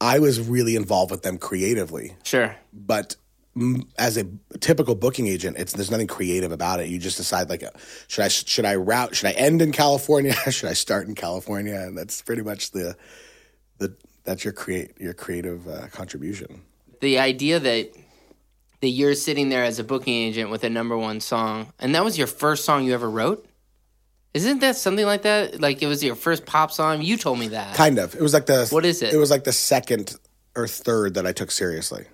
I 0.01 0.19
was 0.19 0.39
really 0.39 0.75
involved 0.75 1.11
with 1.11 1.21
them 1.23 1.37
creatively 1.37 2.15
Sure. 2.23 2.55
but 2.73 3.15
mm, 3.57 3.85
as 3.97 4.17
a 4.17 4.25
typical 4.59 4.95
booking 4.95 5.27
agent, 5.27 5.57
it's 5.57 5.73
there's 5.73 5.91
nothing 5.91 6.07
creative 6.07 6.51
about 6.51 6.79
it. 6.79 6.89
You 6.89 6.97
just 6.99 7.17
decide 7.17 7.49
like, 7.49 7.63
uh, 7.63 7.69
should 8.07 8.23
I 8.23 8.27
should 8.29 8.65
I 8.65 8.75
route? 8.75 9.15
Should 9.15 9.27
I 9.27 9.33
end 9.33 9.61
in 9.61 9.71
California? 9.71 10.33
should 10.51 10.69
I 10.69 10.73
start 10.73 11.07
in 11.07 11.15
California? 11.15 11.75
And 11.75 11.97
that's 11.97 12.21
pretty 12.21 12.41
much 12.41 12.71
the 12.71 12.95
the 13.77 13.95
that's 14.23 14.43
your 14.43 14.53
create 14.53 14.99
your 14.99 15.13
creative 15.13 15.67
uh, 15.67 15.87
contribution. 15.87 16.61
The 17.01 17.19
idea 17.19 17.59
that 17.59 17.91
that 18.83 18.89
you're 18.89 19.15
sitting 19.15 19.47
there 19.47 19.63
as 19.63 19.79
a 19.79 19.83
booking 19.83 20.13
agent 20.13 20.49
with 20.49 20.65
a 20.65 20.69
number 20.69 20.97
one 20.97 21.21
song, 21.21 21.71
and 21.79 21.95
that 21.95 22.03
was 22.03 22.17
your 22.17 22.27
first 22.27 22.65
song 22.65 22.83
you 22.83 22.93
ever 22.93 23.09
wrote. 23.09 23.47
Isn't 24.33 24.59
that 24.59 24.75
something 24.75 25.05
like 25.05 25.21
that? 25.21 25.61
Like 25.61 25.81
it 25.81 25.87
was 25.87 26.03
your 26.03 26.15
first 26.15 26.45
pop 26.45 26.69
song. 26.69 27.01
You 27.01 27.15
told 27.15 27.39
me 27.39 27.47
that. 27.49 27.75
Kind 27.75 27.97
of. 27.97 28.13
It 28.13 28.21
was 28.21 28.33
like 28.33 28.45
the 28.45 28.67
What 28.71 28.83
is 28.83 29.01
it? 29.01 29.13
It 29.13 29.17
was 29.17 29.31
like 29.31 29.45
the 29.45 29.53
second 29.53 30.17
or 30.53 30.67
third 30.67 31.13
that 31.13 31.25
I 31.25 31.31
took 31.31 31.49
seriously. 31.49 32.07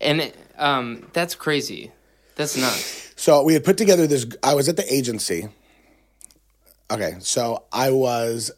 And 0.00 0.20
it, 0.20 0.36
um, 0.56 1.08
that's 1.12 1.34
crazy. 1.34 1.90
That's 2.36 2.56
nuts. 2.56 3.12
So 3.16 3.42
we 3.42 3.54
had 3.54 3.64
put 3.64 3.76
together 3.76 4.06
this. 4.06 4.26
I 4.44 4.54
was 4.54 4.68
at 4.68 4.76
the 4.76 4.94
agency. 4.94 5.48
Okay, 6.88 7.16
so 7.18 7.64
I 7.72 7.90
was, 7.90 8.52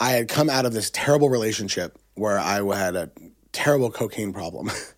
I 0.00 0.10
had 0.10 0.26
come 0.26 0.50
out 0.50 0.66
of 0.66 0.72
this 0.72 0.90
terrible 0.90 1.30
relationship 1.30 1.96
where 2.16 2.36
I 2.36 2.56
had 2.76 2.96
a 2.96 3.12
terrible 3.52 3.92
cocaine 3.92 4.32
problem. 4.32 4.72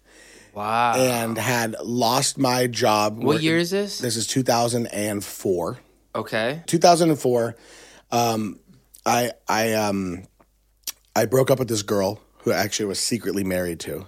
Wow. 0.57 0.95
and 0.97 1.37
had 1.37 1.77
lost 1.85 2.39
my 2.39 2.67
job. 2.67 3.23
what 3.23 3.43
year 3.43 3.59
is 3.59 3.71
this? 3.71 3.99
This 3.99 4.17
is 4.17 4.27
2004. 4.27 5.79
Okay. 6.15 6.63
2004. 6.67 7.57
Um, 8.11 8.59
I 9.05 9.33
I 9.47 9.75
um 9.75 10.27
I 11.15 11.27
broke 11.27 11.51
up 11.51 11.59
with 11.59 11.69
this 11.69 11.83
girl 11.83 12.21
who 12.39 12.53
I 12.53 12.57
actually 12.57 12.87
was 12.87 12.99
secretly 12.99 13.45
married 13.45 13.81
to. 13.81 14.07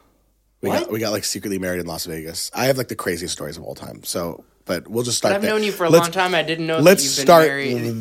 We 0.63 0.71
got 0.71 0.83
What? 0.83 0.93
we 0.93 0.99
got 1.01 1.13
like 1.13 1.25
secretly 1.25 1.59
married 1.59 1.81
in 1.81 1.87
Las 1.87 2.07
Vegas. 2.07 2.51
I 2.55 2.65
have 2.65 2.79
like 2.79 2.89
the 2.89 2.97
craziest 2.97 3.33
stories 3.35 3.57
of 3.59 3.63
all 3.63 3.75
time. 3.75 4.03
So, 4.05 4.43
but 4.69 4.87
we'll 4.87 5.03
just 5.03 5.19
start. 5.19 5.35
I've 5.35 5.43
there. 5.43 5.51
known 5.51 5.65
you 5.65 5.73
for 5.73 5.85
a 5.85 5.91
Let's- 5.91 6.05
long 6.05 6.13
time. 6.13 6.35
I 6.37 6.43
didn't 6.43 6.67
know. 6.69 6.79
let's 6.79 7.03
that 7.03 7.09
you've 7.09 7.25
start 7.27 7.47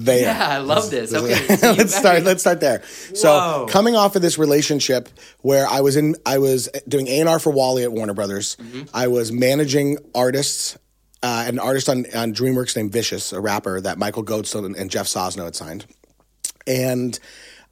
there. 0.06 0.20
Yeah, 0.22 0.48
I 0.48 0.58
love 0.60 0.92
this. 0.92 1.12
Okay. 1.18 1.34
so 1.58 1.72
let's 1.72 1.96
start. 1.96 2.24
Let's 2.24 2.42
start 2.42 2.60
there. 2.60 2.84
So, 3.16 3.66
coming 3.70 3.96
off 3.96 4.16
of 4.16 4.22
this 4.22 4.38
relationship 4.38 5.10
where 5.42 5.66
I 5.68 5.82
was 5.82 5.96
in, 5.96 6.16
I 6.26 6.38
was 6.38 6.70
doing 6.88 7.08
A 7.08 7.20
and 7.22 7.28
R 7.30 7.40
for 7.40 7.52
Wally 7.52 7.82
at 7.84 7.92
Warner 7.92 8.14
Brothers. 8.14 8.56
Mm-hmm. 8.58 8.84
I 8.94 9.08
was 9.08 9.32
managing 9.32 9.98
artists, 10.14 10.78
uh, 11.24 11.46
an 11.48 11.58
artist 11.58 11.90
on, 11.90 12.06
on 12.14 12.34
DreamWorks 12.34 12.76
named 12.76 12.92
Vicious, 12.92 13.34
a 13.34 13.40
rapper 13.42 13.82
that 13.82 13.98
Michael 13.98 14.24
Goldstone 14.24 14.66
and, 14.66 14.76
and 14.76 14.92
Jeff 14.92 15.08
Sosnow 15.08 15.46
had 15.46 15.56
signed, 15.56 15.86
and 16.68 17.18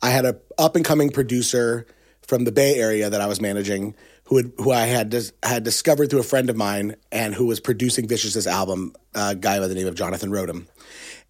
I 0.01 0.09
had 0.09 0.25
a 0.25 0.37
up 0.57 0.75
and 0.75 0.85
coming 0.85 1.09
producer 1.09 1.85
from 2.27 2.43
the 2.45 2.51
Bay 2.51 2.75
Area 2.79 3.09
that 3.09 3.21
I 3.21 3.27
was 3.27 3.39
managing. 3.41 3.95
Who, 4.25 4.37
had, 4.37 4.53
who 4.57 4.71
I 4.71 4.81
had 4.85 5.09
dis- 5.11 5.33
had 5.43 5.63
discovered 5.63 6.09
through 6.09 6.19
a 6.19 6.23
friend 6.23 6.49
of 6.49 6.55
mine, 6.55 6.95
and 7.11 7.35
who 7.35 7.45
was 7.45 7.59
producing 7.59 8.07
Vicious's 8.07 8.47
album, 8.47 8.95
a 9.13 9.35
guy 9.35 9.59
by 9.59 9.67
the 9.67 9.75
name 9.75 9.85
of 9.87 9.93
Jonathan 9.95 10.31
Rotem, 10.31 10.65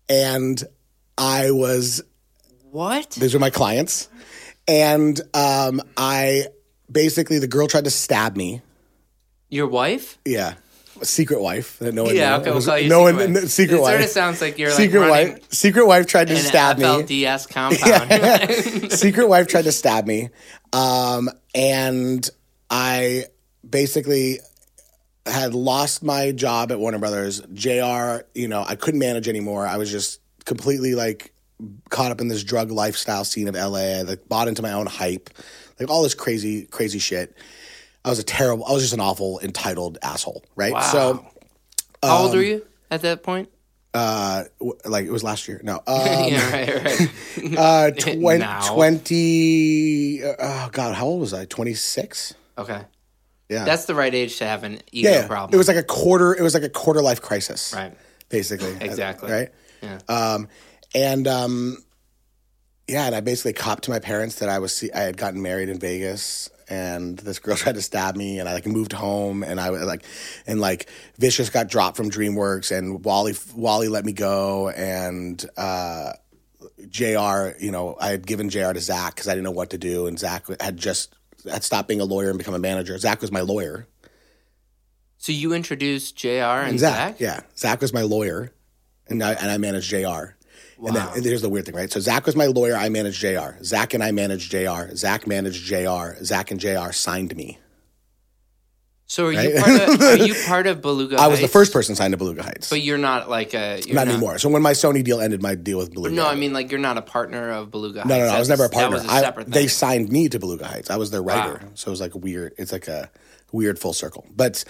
and 0.08 0.64
I 1.18 1.52
was 1.52 2.02
What? 2.72 3.10
these 3.12 3.34
were 3.34 3.40
my 3.42 3.50
clients, 3.50 4.08
and 4.66 5.20
um, 5.34 5.82
I 5.98 6.46
basically 6.90 7.40
the 7.40 7.48
girl 7.48 7.68
tried 7.68 7.84
to 7.84 7.90
stab 7.90 8.38
me. 8.38 8.62
Your 9.50 9.68
wife? 9.68 10.18
Yeah, 10.24 10.54
a 11.02 11.06
secret 11.06 11.42
wife 11.42 11.78
that 11.80 11.94
no 11.94 12.04
one. 12.04 12.16
Yeah. 12.16 12.30
knew. 12.30 12.36
Okay. 12.38 12.46
We'll 12.46 12.56
was- 12.56 12.66
call 12.66 12.78
you 12.80 12.88
no 12.90 13.08
secret 13.08 13.26
one. 13.26 13.34
wife. 13.34 13.48
secret 13.50 13.76
it 13.78 13.82
wife. 13.82 13.92
Sort 13.92 14.04
of 14.06 14.10
sounds 14.10 14.42
like 14.42 14.58
you're 14.58 14.70
like 14.70 14.78
secret 14.78 15.00
running 15.02 15.32
wife. 15.34 15.54
Secret 15.54 15.86
wife 15.86 16.08
tried 16.08 16.28
to 16.30 16.38
stab 16.38 16.78
me. 16.78 16.86
FLDS 16.86 17.50
compound. 18.80 18.92
secret 18.94 19.28
wife 19.28 19.48
tried 19.48 19.64
to 19.66 19.72
stab 19.84 20.08
me, 20.08 20.30
um, 20.72 21.30
and 21.54 22.30
I 22.70 23.26
basically 23.68 24.40
had 25.26 25.54
lost 25.54 26.04
my 26.04 26.32
job 26.32 26.72
at 26.72 26.80
Warner 26.80 27.00
Brothers. 27.00 27.42
Jr. 27.54 28.24
You 28.34 28.48
know, 28.48 28.64
I 28.68 28.76
couldn't 28.76 29.00
manage 29.00 29.28
anymore. 29.28 29.66
I 29.68 29.78
was 29.78 29.92
just 29.92 30.20
completely 30.46 30.94
like 30.96 31.34
caught 31.90 32.12
up 32.12 32.22
in 32.22 32.28
this 32.28 32.44
drug 32.44 32.72
lifestyle 32.72 33.24
scene 33.26 33.48
of 33.48 33.56
LA. 33.56 33.80
I 34.00 34.02
like 34.04 34.28
bought 34.28 34.48
into 34.48 34.62
my 34.62 34.74
own 34.74 34.86
hype, 34.88 35.30
like 35.80 35.90
all 35.90 36.04
this 36.04 36.14
crazy, 36.14 36.66
crazy 36.66 37.00
shit. 37.00 37.36
I 38.04 38.10
was 38.10 38.20
a 38.20 38.24
terrible. 38.24 38.66
I 38.66 38.72
was 38.74 38.84
just 38.84 38.94
an 38.94 39.00
awful, 39.00 39.40
entitled 39.42 39.98
asshole, 40.04 40.44
right? 40.56 40.74
Wow. 40.74 40.82
So, 40.82 41.26
How 42.04 42.18
old 42.24 42.32
Um, 42.32 42.38
were 42.38 42.44
you 42.44 42.66
at 42.92 43.02
that 43.02 43.24
point? 43.24 43.50
uh, 43.96 44.44
w- 44.60 44.78
like 44.86 45.06
it 45.06 45.12
was 45.12 45.24
last 45.24 45.48
year. 45.48 45.60
No, 45.64 45.76
um, 45.88 46.06
yeah. 46.32 46.52
Right. 46.52 46.86
Right. 46.86 47.58
uh, 47.58 47.92
Now. 48.38 48.60
twenty. 48.76 50.24
uh, 50.24 50.34
Oh 50.40 50.70
God, 50.72 50.94
how 50.96 51.06
old 51.06 51.22
was 51.22 51.34
I? 51.34 51.46
Twenty 51.46 51.74
six. 51.74 52.36
Okay. 52.58 52.82
Yeah. 53.50 53.64
That's 53.64 53.86
the 53.86 53.96
right 53.96 54.14
age 54.14 54.38
to 54.38 54.46
have 54.46 54.64
an 54.64 54.82
ego 54.92 55.12
yeah, 55.12 55.28
problem. 55.28 55.54
It 55.54 55.58
was 55.58 55.68
like 55.68 55.78
a 55.78 55.84
quarter. 55.84 56.34
It 56.34 56.42
was 56.42 56.54
like 56.54 56.64
a 56.64 56.70
quarter 56.70 57.02
life 57.02 57.22
crisis, 57.22 57.74
right. 57.76 57.94
basically. 58.30 58.76
Exactly. 58.82 59.32
Right. 59.32 59.50
Yeah. 59.82 60.00
Um, 60.08 60.48
and 60.96 61.28
um, 61.28 61.78
yeah, 62.88 63.06
and 63.06 63.16
I 63.16 63.22
basically 63.22 63.54
copped 63.54 63.86
to 63.86 63.92
my 63.92 64.00
parents 64.00 64.40
that 64.40 64.50
I 64.50 64.60
was 64.60 64.84
I 64.94 65.00
had 65.00 65.18
gotten 65.18 65.42
married 65.42 65.70
in 65.70 65.80
Vegas, 65.80 66.50
and 66.70 67.18
this 67.18 67.40
girl 67.40 67.56
tried 67.58 67.76
to 67.76 67.82
stab 67.82 68.16
me, 68.16 68.40
and 68.40 68.48
I 68.48 68.54
like 68.54 68.66
moved 68.66 68.94
home, 68.94 69.44
and 69.44 69.60
I 69.60 69.70
was 69.72 69.84
like, 69.84 70.04
and 70.48 70.60
like 70.60 70.90
Vicious 71.18 71.50
got 71.50 71.68
dropped 71.68 71.98
from 71.98 72.10
DreamWorks, 72.10 72.76
and 72.76 73.04
Wally 73.04 73.34
Wally 73.56 73.88
let 73.88 74.06
me 74.06 74.14
go, 74.14 74.70
and 74.70 75.44
uh, 75.58 76.14
Jr. 76.90 77.58
You 77.60 77.72
know, 77.72 77.96
I 78.00 78.10
had 78.10 78.26
given 78.26 78.50
Jr. 78.50 78.72
to 78.72 78.82
Zach 78.82 79.16
because 79.16 79.28
I 79.28 79.32
didn't 79.32 79.46
know 79.46 79.52
what 79.52 79.72
to 79.72 79.78
do, 79.78 80.08
and 80.08 80.18
Zach 80.18 80.46
had 80.60 80.78
just 80.78 81.16
stopped 81.64 81.88
being 81.88 82.02
a 82.02 82.06
lawyer 82.06 82.30
and 82.30 82.38
become 82.38 82.54
a 82.54 82.60
manager. 82.60 82.98
Zach 82.98 83.22
was 83.22 83.32
my 83.32 83.42
lawyer. 83.42 83.88
So 85.18 85.32
you 85.32 85.54
introduced 85.54 86.16
Jr. 86.16 86.28
and, 86.30 86.70
And 86.72 86.80
Zach, 86.80 87.20
yeah, 87.20 87.42
Zach 87.58 87.82
was 87.82 87.94
my 87.94 88.02
lawyer, 88.04 88.52
and 89.08 89.24
I 89.24 89.34
and 89.34 89.50
I 89.50 89.58
managed 89.58 89.90
Jr. 89.90 90.36
And 90.78 90.96
then 90.96 91.08
and 91.16 91.24
here's 91.24 91.42
the 91.42 91.50
weird 91.50 91.66
thing, 91.66 91.76
right? 91.76 91.92
So 91.92 92.00
Zach 92.00 92.26
was 92.26 92.36
my 92.36 92.48
lawyer. 92.48 92.76
I 92.76 92.90
managed 92.90 93.22
Jr. 93.22 93.64
Zach 93.64 93.94
and 93.94 94.04
I 94.04 94.12
managed 94.12 94.52
Jr. 94.52 94.94
Zach 94.94 95.26
managed 95.26 95.64
Jr. 95.64 96.22
Zach 96.24 96.52
and 96.52 96.60
Jr. 96.60 96.92
signed 96.92 97.36
me. 97.36 97.58
So 99.08 99.28
are 99.28 99.32
you 99.32 99.62
part 99.62 99.82
of, 99.90 100.02
are 100.02 100.18
you 100.18 100.36
part 100.48 100.66
of 100.68 100.82
Beluga? 100.82 101.18
I 101.18 101.28
was 101.28 101.40
the 101.40 101.48
first 101.48 101.72
person 101.72 101.96
signed 101.96 102.14
to 102.14 102.18
Beluga 102.18 102.42
Heights. 102.42 102.70
but 102.72 102.82
you're 102.82 102.98
not 102.98 103.30
like 103.30 103.54
a 103.54 103.80
you're 103.86 103.94
not, 103.94 104.08
anymore. 104.08 104.40
So 104.40 104.50
when 104.50 104.64
my 104.64 104.72
Sony 104.72 105.04
deal 105.04 105.22
ended, 105.22 105.44
my 105.44 105.54
deal 105.54 105.78
with 105.78 105.94
Beluga. 105.94 106.16
No, 106.16 106.28
I 106.28 106.34
mean 106.36 106.54
like 106.54 106.72
you're 106.72 106.80
not 106.80 106.98
a 106.98 107.04
partner 107.04 107.52
of 107.52 107.70
Beluga. 107.70 108.04
no, 108.06 108.16
no, 108.16 108.22
Heights. 108.22 108.32
no. 108.32 108.36
I 108.36 108.40
was 108.40 108.50
never 108.50 108.66
a 108.66 108.70
partner. 108.70 108.98
That 108.98 109.04
was 109.04 109.12
a 109.12 109.16
I- 109.16 109.22
separate 109.22 109.48
they 109.52 109.60
thing. 109.62 109.70
signed 109.70 110.12
me 110.12 110.28
to 110.30 110.40
Beluga 110.40 110.66
Heights. 110.66 110.90
I 110.90 110.96
was 110.98 111.12
their 111.12 111.22
writer, 111.22 111.60
Wow. 111.64 111.70
so 111.76 111.90
it 111.90 111.92
was 111.92 112.02
like 112.02 112.16
a 112.16 112.18
weird. 112.18 112.54
It's 112.58 112.72
like 112.72 112.88
a 112.88 113.12
weird 113.52 113.78
full 113.78 113.94
circle. 113.94 114.26
But 114.36 114.64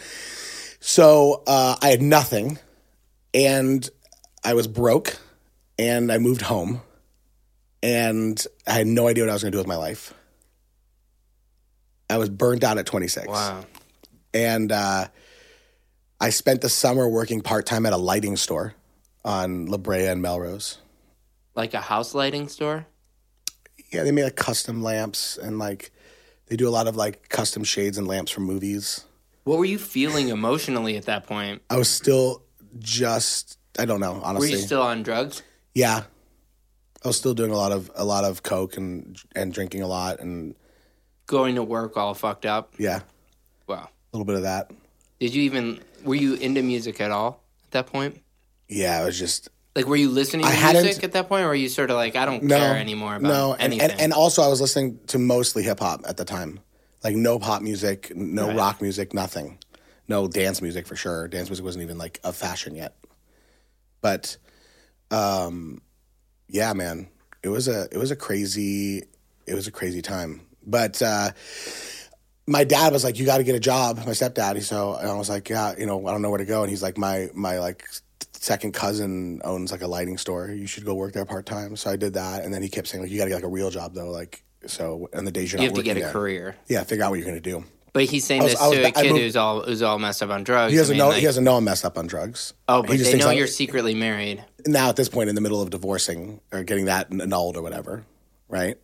so 0.82 1.42
uh, 1.48 1.78
I 1.82 1.88
had 1.90 2.02
nothing, 2.02 2.60
and 3.34 3.90
I 4.44 4.54
was 4.54 4.68
broke, 4.68 5.18
and 5.80 6.12
I 6.12 6.18
moved 6.18 6.42
home, 6.42 6.82
and 7.82 8.46
I 8.68 8.74
had 8.74 8.88
no 8.88 9.08
idea 9.08 9.24
what 9.24 9.30
I 9.30 9.34
was 9.34 9.44
going 9.44 9.54
to 9.54 9.56
do 9.56 9.60
with 9.60 9.68
my 9.68 9.78
life. 9.78 10.14
I 12.10 12.18
was 12.18 12.30
burned 12.30 12.64
out 12.66 12.78
at 12.78 12.86
26. 12.86 13.28
Wow. 13.28 13.66
And 14.36 14.72
uh, 14.72 15.08
I 16.20 16.30
spent 16.30 16.62
the 16.62 16.70
summer 16.70 17.08
working 17.08 17.42
part 17.42 17.66
time 17.66 17.86
at 17.86 17.94
a 17.94 17.98
lighting 17.98 18.36
store 18.36 18.76
on 19.24 19.66
La 19.68 19.78
Brea 19.78 20.06
and 20.08 20.22
Melrose. 20.22 20.78
Like 21.56 21.74
a 21.74 21.80
house 21.82 22.14
lighting 22.14 22.50
store. 22.50 22.86
Yeah, 23.92 24.04
they 24.04 24.12
made 24.12 24.26
like 24.26 24.36
custom 24.36 24.84
lamps 24.84 25.38
and 25.38 25.58
like 25.58 25.92
they 26.48 26.58
do 26.58 26.68
a 26.68 26.70
lot 26.70 26.88
of 26.88 26.98
like 26.98 27.30
custom 27.30 27.64
shades 27.64 27.98
and 27.98 28.08
lamps 28.08 28.32
for 28.32 28.42
movies. 28.42 29.06
What 29.46 29.58
were 29.58 29.66
you 29.66 29.80
feeling 29.80 30.28
emotionally 30.30 30.98
at 30.98 31.06
that 31.06 31.26
point? 31.26 31.62
I 31.70 31.78
was 31.78 31.88
still 31.90 32.44
just 32.78 33.58
I 33.80 33.86
don't 33.86 34.02
know 34.02 34.20
honestly. 34.22 34.50
Were 34.52 34.56
you 34.58 34.62
still 34.62 34.82
on 34.82 35.02
drugs? 35.02 35.44
yeah, 35.74 36.04
I 37.04 37.08
was 37.08 37.18
still 37.18 37.34
doing 37.34 37.52
a 37.52 37.58
lot 37.58 37.72
of 37.72 37.90
a 37.96 38.04
lot 38.04 38.26
of 38.26 38.44
coke 38.44 38.76
and 38.76 39.18
and 39.34 39.54
drinking 39.54 39.82
a 39.82 39.88
lot 39.88 40.20
and 40.20 40.56
Going 41.28 41.56
to 41.56 41.64
work 41.64 41.96
all 41.98 42.14
fucked 42.14 42.46
up? 42.46 42.74
yeah, 42.78 43.00
Wow. 43.66 43.90
Little 44.18 44.26
bit 44.26 44.36
of 44.38 44.44
that. 44.44 44.72
Did 45.20 45.34
you 45.34 45.44
even 45.44 45.80
were 46.04 46.16
you 46.16 46.36
into 46.36 46.62
music 46.62 47.00
at 47.02 47.12
all 47.12 47.44
at 47.66 47.72
that 47.72 47.88
point? 47.88 48.22
Yeah, 48.68 49.02
it 49.02 49.06
was 49.06 49.18
just 49.20 49.50
Like 49.76 49.86
were 49.88 49.96
you 49.96 50.10
listening 50.10 50.46
to 50.46 50.52
hadn't- 50.52 50.84
music 50.84 51.04
at 51.04 51.12
that 51.14 51.28
point 51.30 51.44
or 51.44 51.48
were 51.48 51.56
you 51.56 51.70
sort 51.70 51.90
of 51.90 51.96
like 51.98 52.16
I 52.16 52.26
don't 52.26 52.44
no 52.44 52.58
care 52.58 52.78
anymore 52.78 53.16
about 53.16 53.28
no, 53.28 53.54
and, 53.54 53.62
anything? 53.74 53.92
and 53.92 54.02
and 54.02 54.14
also 54.14 54.42
I 54.42 54.48
was 54.48 54.62
listening 54.62 55.00
to 55.08 55.18
mostly 55.20 55.64
hip 55.64 55.80
hop 55.80 56.02
at 56.08 56.18
the 56.18 56.26
time, 56.26 56.60
like 57.04 57.16
no 57.16 57.40
pop 57.40 57.62
music, 57.62 58.12
no 58.16 58.48
Right. 58.48 58.56
rock 58.58 58.82
music, 58.82 59.14
nothing, 59.14 59.58
no 60.08 60.28
dance 60.28 60.62
music 60.62 60.88
for 60.88 60.96
sure. 60.96 61.28
Dance 61.28 61.50
music 61.50 61.66
wasn't 61.66 61.84
even 61.84 61.98
like 61.98 62.20
a 62.24 62.32
fashion 62.34 62.76
yet, 62.76 62.96
but, 64.02 64.38
um, 65.12 65.82
yeah, 66.48 66.74
man, 66.74 67.08
it 67.44 67.50
was 67.50 67.68
a 67.68 67.88
it 67.92 67.98
was 67.98 68.12
a 68.12 68.16
crazy 68.16 69.04
it 69.48 69.54
was 69.54 69.68
a 69.68 69.72
crazy 69.72 70.02
time. 70.02 70.42
But 70.68 71.00
uh, 71.02 71.30
my 72.48 72.64
dad 72.64 72.94
was 72.94 73.04
like, 73.04 73.18
"You 73.18 73.26
got 73.26 73.38
to 73.38 73.44
get 73.44 73.56
a 73.56 73.60
job." 73.60 73.98
My 73.98 74.12
stepdad. 74.14 74.62
So 74.64 74.96
and 74.96 75.10
I 75.10 75.14
was 75.16 75.30
like, 75.30 75.50
"Yeah, 75.50 75.74
you 75.78 75.86
know, 75.86 76.06
I 76.08 76.12
don't 76.12 76.22
know 76.22 76.30
where 76.30 76.38
to 76.40 76.46
go." 76.46 76.62
And 76.62 76.70
he's 76.70 76.84
like, 76.84 76.98
"My 76.98 77.30
my 77.34 77.60
like 77.60 77.84
second 78.34 78.74
cousin 78.74 79.42
owns 79.44 79.72
like 79.72 79.82
a 79.82 79.88
lighting 79.88 80.18
store. 80.18 80.50
You 80.50 80.68
should 80.68 80.86
go 80.86 80.94
work 80.96 81.14
there 81.14 81.26
part 81.26 81.46
time." 81.46 81.76
So 81.76 81.90
I 81.90 81.96
did 81.96 82.14
that, 82.14 82.44
and 82.44 82.54
then 82.54 82.62
he 82.62 82.70
kept 82.70 82.88
saying, 82.88 83.04
"Like, 83.04 83.12
you 83.12 83.18
got 83.18 83.26
to 83.26 83.30
get 83.30 83.36
like 83.38 83.44
a 83.44 83.48
real 83.50 83.70
job 83.72 83.94
though." 83.94 84.10
Like, 84.12 84.44
so 84.68 85.10
on 85.14 85.26
the 85.26 85.32
days 85.32 85.52
you're 85.52 85.62
you 85.62 85.70
not 85.70 85.78
have 85.78 85.84
to 85.84 85.90
get 85.90 85.98
a 85.98 86.02
there, 86.02 86.12
career. 86.12 86.56
yeah, 86.68 86.84
figure 86.84 87.04
out 87.04 87.10
what 87.12 87.20
you're 87.20 87.28
gonna 87.28 87.40
do. 87.40 87.64
But 87.94 88.04
he's 88.06 88.26
saying 88.26 88.44
was- 88.44 88.52
this 88.52 88.60
was 88.62 88.74
to 88.74 88.88
a 88.88 88.92
kid 88.92 89.10
moved- 89.12 89.22
who's 89.24 89.36
all 89.38 89.62
who's 89.64 89.82
all 89.82 89.98
messed 90.00 90.22
up 90.22 90.30
on 90.30 90.44
drugs. 90.44 90.72
He 90.74 90.78
doesn't 90.78 90.94
I 90.94 90.98
mean, 90.98 91.00
know. 91.00 91.08
like- 91.10 91.20
he 91.20 91.26
doesn't 91.26 91.44
know 91.46 91.56
I'm 91.56 91.64
messed 91.64 91.86
up 91.86 91.98
on 91.98 92.08
drugs. 92.08 92.54
Oh, 92.68 92.84
He 92.84 92.98
just 92.98 93.12
they 93.12 93.18
know 93.18 93.30
I'm- 93.30 93.38
you're 93.38 93.48
secretly 93.48 93.94
married. 93.96 94.44
now 94.68 94.90
at 94.90 94.98
this 94.98 95.08
point 95.10 95.30
in 95.30 95.36
the 95.36 95.42
middle 95.42 95.62
of 95.62 95.70
divorcing 95.70 96.42
or 96.52 96.64
getting 96.64 96.86
that 96.86 97.10
annulled 97.12 97.56
or 97.56 97.62
whatever, 97.62 98.04
right? 98.50 98.76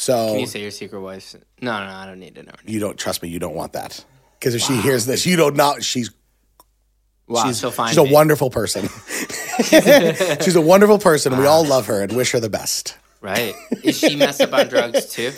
So 0.00 0.28
Can 0.30 0.40
you 0.40 0.46
say 0.46 0.62
your 0.62 0.70
secret 0.70 0.98
wife? 1.02 1.34
No, 1.60 1.78
no, 1.78 1.86
no 1.86 1.92
I 1.92 2.06
don't 2.06 2.18
need 2.18 2.34
to 2.36 2.42
know. 2.42 2.54
you 2.64 2.80
don't 2.80 2.96
trust 2.96 3.22
me. 3.22 3.28
You 3.28 3.38
don't 3.38 3.54
want 3.54 3.74
that 3.74 4.02
because 4.38 4.54
if 4.54 4.62
she 4.62 4.74
hears 4.80 5.04
this, 5.04 5.26
you 5.26 5.36
don't 5.36 5.56
know. 5.56 5.74
She's 5.80 6.10
Wow, 7.28 7.44
she's, 7.46 7.60
so 7.60 7.70
fine. 7.70 7.88
she's 7.90 7.98
a 7.98 8.02
wonderful 8.02 8.48
person. 8.48 8.88
she's 9.62 10.56
a 10.56 10.60
wonderful 10.60 10.98
person. 10.98 11.36
We 11.36 11.44
all 11.44 11.66
love 11.66 11.86
her 11.86 12.00
and 12.02 12.16
wish 12.16 12.30
her 12.32 12.40
the 12.40 12.48
best. 12.48 12.96
Right? 13.20 13.54
Is 13.82 13.98
she 13.98 14.16
messed 14.16 14.40
up 14.40 14.54
on 14.54 14.68
drugs 14.68 15.04
too? 15.04 15.32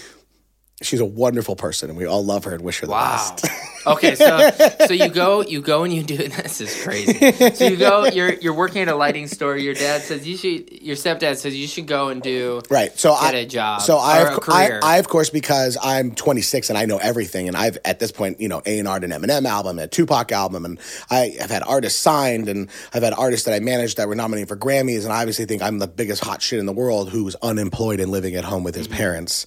She's 0.81 1.01
a 1.01 1.05
wonderful 1.05 1.57
person, 1.57 1.91
and 1.91 1.99
we 1.99 2.07
all 2.07 2.25
love 2.25 2.45
her 2.45 2.55
and 2.55 2.63
wish 2.63 2.79
her 2.79 2.87
the 2.87 2.93
Wow. 2.93 3.37
best. 3.37 3.47
okay, 3.87 4.15
so 4.15 4.51
so 4.87 4.93
you 4.93 5.09
go 5.09 5.43
you 5.43 5.61
go 5.61 5.85
and 5.85 5.93
you 5.93 6.03
do 6.03 6.17
this 6.29 6.61
is 6.61 6.83
crazy. 6.83 7.33
So 7.55 7.67
you 7.67 7.77
go 7.77 8.07
you're 8.07 8.33
you're 8.35 8.55
working 8.55 8.83
at 8.83 8.89
a 8.89 8.97
lighting 8.97 9.27
store. 9.27 9.57
Your 9.57 9.75
dad 9.75 10.03
says 10.03 10.27
you 10.27 10.37
should. 10.37 10.83
Your 10.83 10.97
stepdad 10.97 11.37
says 11.37 11.57
you 11.57 11.67
should 11.67 11.87
go 11.87 12.09
and 12.09 12.23
do 12.23 12.63
Right. 12.71 12.97
So 12.99 13.11
Get 13.13 13.35
I 13.35 13.39
a 13.39 13.47
job 13.47 13.83
So 13.83 13.99
I, 13.99 14.23
or 14.23 14.27
have, 14.27 14.39
a 14.39 14.41
career. 14.41 14.81
I, 14.83 14.95
I, 14.95 14.99
of 14.99 15.09
course, 15.09 15.31
because 15.31 15.77
I'm 15.83 16.15
26 16.15 16.69
and 16.71 16.79
I 16.79 16.87
know 16.87 16.99
everything, 16.99 17.49
and 17.49 17.57
I've 17.57 17.79
at 17.85 17.99
this 17.99 18.13
point, 18.13 18.41
you 18.41 18.49
know, 18.49 18.63
A 18.65 18.79
and 18.79 18.89
R'd 18.89 19.05
an 19.05 19.11
Eminem 19.11 19.45
album, 19.45 19.79
and 19.79 19.85
a 19.85 19.89
Tupac 19.89 20.33
album, 20.33 20.65
and 20.65 20.81
I 21.11 21.35
have 21.41 21.51
had 21.51 21.63
artists 21.63 22.01
signed, 22.01 22.49
and 22.49 22.69
I've 22.93 23.03
had 23.03 23.13
artists 23.15 23.47
that 23.47 23.55
I 23.55 23.61
managed 23.61 23.97
that 23.99 24.09
were 24.09 24.15
nominated 24.15 24.49
for 24.49 24.57
Grammys, 24.57 25.05
and 25.05 25.13
I 25.13 25.21
obviously 25.21 25.45
think 25.45 25.63
I'm 25.63 25.79
the 25.79 25.89
biggest 25.89 26.25
hot 26.25 26.43
shit 26.43 26.59
in 26.59 26.67
the 26.67 26.73
world 26.73 27.11
who's 27.11 27.35
unemployed 27.37 28.01
and 28.01 28.11
living 28.11 28.35
at 28.35 28.45
home 28.45 28.65
with 28.65 28.75
his 28.75 28.89
parents 28.89 29.47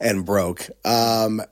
and 0.00 0.24
broke. 0.24 0.68
Um, 0.84 1.42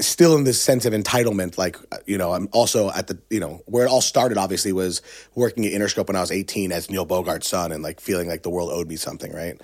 still 0.00 0.36
in 0.36 0.44
this 0.44 0.60
sense 0.60 0.84
of 0.86 0.92
entitlement 0.92 1.56
like 1.56 1.76
you 2.04 2.18
know 2.18 2.32
i'm 2.32 2.48
also 2.52 2.90
at 2.90 3.06
the 3.06 3.18
you 3.30 3.38
know 3.38 3.62
where 3.66 3.86
it 3.86 3.88
all 3.88 4.00
started 4.00 4.36
obviously 4.36 4.72
was 4.72 5.00
working 5.36 5.64
at 5.64 5.72
interscope 5.72 6.08
when 6.08 6.16
i 6.16 6.20
was 6.20 6.32
18 6.32 6.72
as 6.72 6.90
neil 6.90 7.06
bogart's 7.06 7.46
son 7.46 7.70
and 7.70 7.82
like 7.82 8.00
feeling 8.00 8.28
like 8.28 8.42
the 8.42 8.50
world 8.50 8.70
owed 8.72 8.88
me 8.88 8.96
something 8.96 9.32
right? 9.32 9.60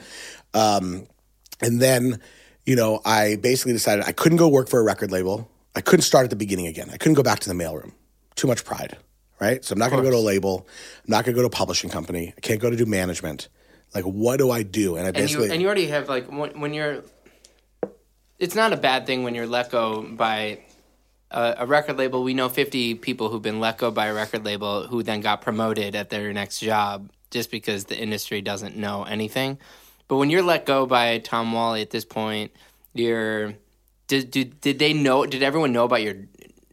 Um, 0.54 1.06
and 1.60 1.80
then 1.80 2.20
you 2.64 2.76
know 2.76 3.00
i 3.04 3.36
basically 3.36 3.72
decided 3.72 4.04
i 4.04 4.12
couldn't 4.12 4.38
go 4.38 4.48
work 4.48 4.68
for 4.68 4.78
a 4.80 4.84
record 4.84 5.10
label. 5.10 5.50
I 5.74 5.80
couldn't 5.80 6.02
start 6.02 6.24
at 6.24 6.30
the 6.30 6.36
beginning 6.36 6.66
again. 6.66 6.90
I 6.92 6.96
couldn't 6.96 7.14
go 7.14 7.22
back 7.22 7.38
to 7.40 7.48
the 7.48 7.54
mailroom. 7.54 7.92
Too 8.34 8.46
much 8.46 8.64
pride 8.64 8.96
right? 9.40 9.64
So 9.64 9.72
i'm 9.72 9.78
not 9.78 9.90
going 9.90 10.04
to 10.04 10.08
go 10.08 10.14
to 10.14 10.20
a 10.20 10.22
label. 10.22 10.68
I'm 11.04 11.10
not 11.10 11.24
going 11.24 11.34
to 11.34 11.38
go 11.38 11.42
to 11.42 11.46
a 11.48 11.50
publishing 11.50 11.90
company. 11.90 12.34
I 12.36 12.40
can't 12.40 12.60
go 12.60 12.70
to 12.70 12.76
do 12.76 12.86
management. 12.86 13.48
Like 13.94 14.04
what 14.04 14.36
do 14.36 14.50
i 14.50 14.62
do? 14.62 14.96
And 14.96 15.04
i 15.04 15.08
and 15.08 15.16
basically 15.16 15.46
you 15.46 15.52
and 15.52 15.62
you 15.62 15.66
already 15.66 15.88
have 15.88 16.08
like 16.08 16.30
when, 16.30 16.60
when 16.60 16.72
you're. 16.72 17.02
It's 18.40 18.54
not 18.56 18.72
a 18.72 18.76
bad 18.76 19.06
thing 19.06 19.22
when 19.22 19.34
you're 19.36 19.46
let 19.46 19.70
go 19.70 20.02
by 20.02 20.58
a, 21.30 21.54
a 21.58 21.66
record 21.66 21.98
label. 21.98 22.22
We 22.24 22.34
know 22.34 22.48
50 22.48 22.94
people 22.96 23.28
who've 23.28 23.42
been 23.42 23.60
let 23.60 23.78
go 23.78 23.90
by 23.90 24.06
a 24.06 24.14
record 24.14 24.44
label 24.44 24.86
who 24.86 25.02
then 25.02 25.20
got 25.20 25.42
promoted 25.42 25.94
at 25.94 26.10
their 26.10 26.32
next 26.32 26.58
job 26.60 27.10
just 27.30 27.50
because 27.50 27.84
the 27.84 27.96
industry 27.98 28.40
doesn't 28.40 28.76
know 28.76 29.04
anything. 29.04 29.58
But 30.08 30.16
when 30.16 30.30
you're 30.30 30.42
let 30.42 30.66
go 30.66 30.86
by 30.86 31.18
Tom 31.18 31.52
Whalley 31.52 31.82
at 31.82 31.90
this 31.90 32.04
point, 32.04 32.50
you're 32.94 33.54
did 34.08 34.30
did, 34.32 34.60
did 34.60 34.78
they 34.80 34.92
know? 34.92 35.24
Did 35.26 35.42
everyone 35.44 35.72
know 35.72 35.84
about 35.84 36.02
your 36.02 36.16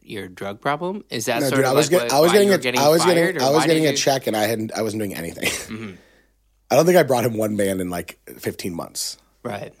your 0.02 0.26
drug 0.26 0.60
problem? 0.60 1.04
Is 1.10 1.26
that 1.26 1.42
No, 1.42 1.48
sort 1.50 1.56
dude, 1.58 1.64
of 1.66 1.70
I 1.70 1.74
was 1.74 1.86
like 1.86 1.90
getting, 2.00 2.06
what- 2.06 2.12
I 2.16 2.20
was 2.20 2.32
getting, 2.32 2.50
a, 2.50 2.58
getting 2.58 2.80
I 2.80 2.88
was 2.88 3.04
fired, 3.04 3.34
getting, 3.34 3.42
I 3.46 3.50
was 3.50 3.66
getting 3.66 3.84
a 3.84 3.88
you- 3.90 3.92
Mm-hmm. 3.92 3.96
check, 3.96 4.26
and 4.26 4.34
I 4.36 4.46
hadn't, 4.46 4.72
I 4.72 4.80
wasn't 4.82 5.00
doing 5.02 5.14
anything. 5.14 5.98
I 6.70 6.74
don't 6.76 6.86
think 6.86 6.96
I 6.96 7.02
brought 7.04 7.24
him 7.24 7.36
one 7.36 7.56
band 7.56 7.80
in 7.82 7.90
like 7.90 8.18
15 8.38 8.74
months. 8.74 9.18
Right, 9.44 9.72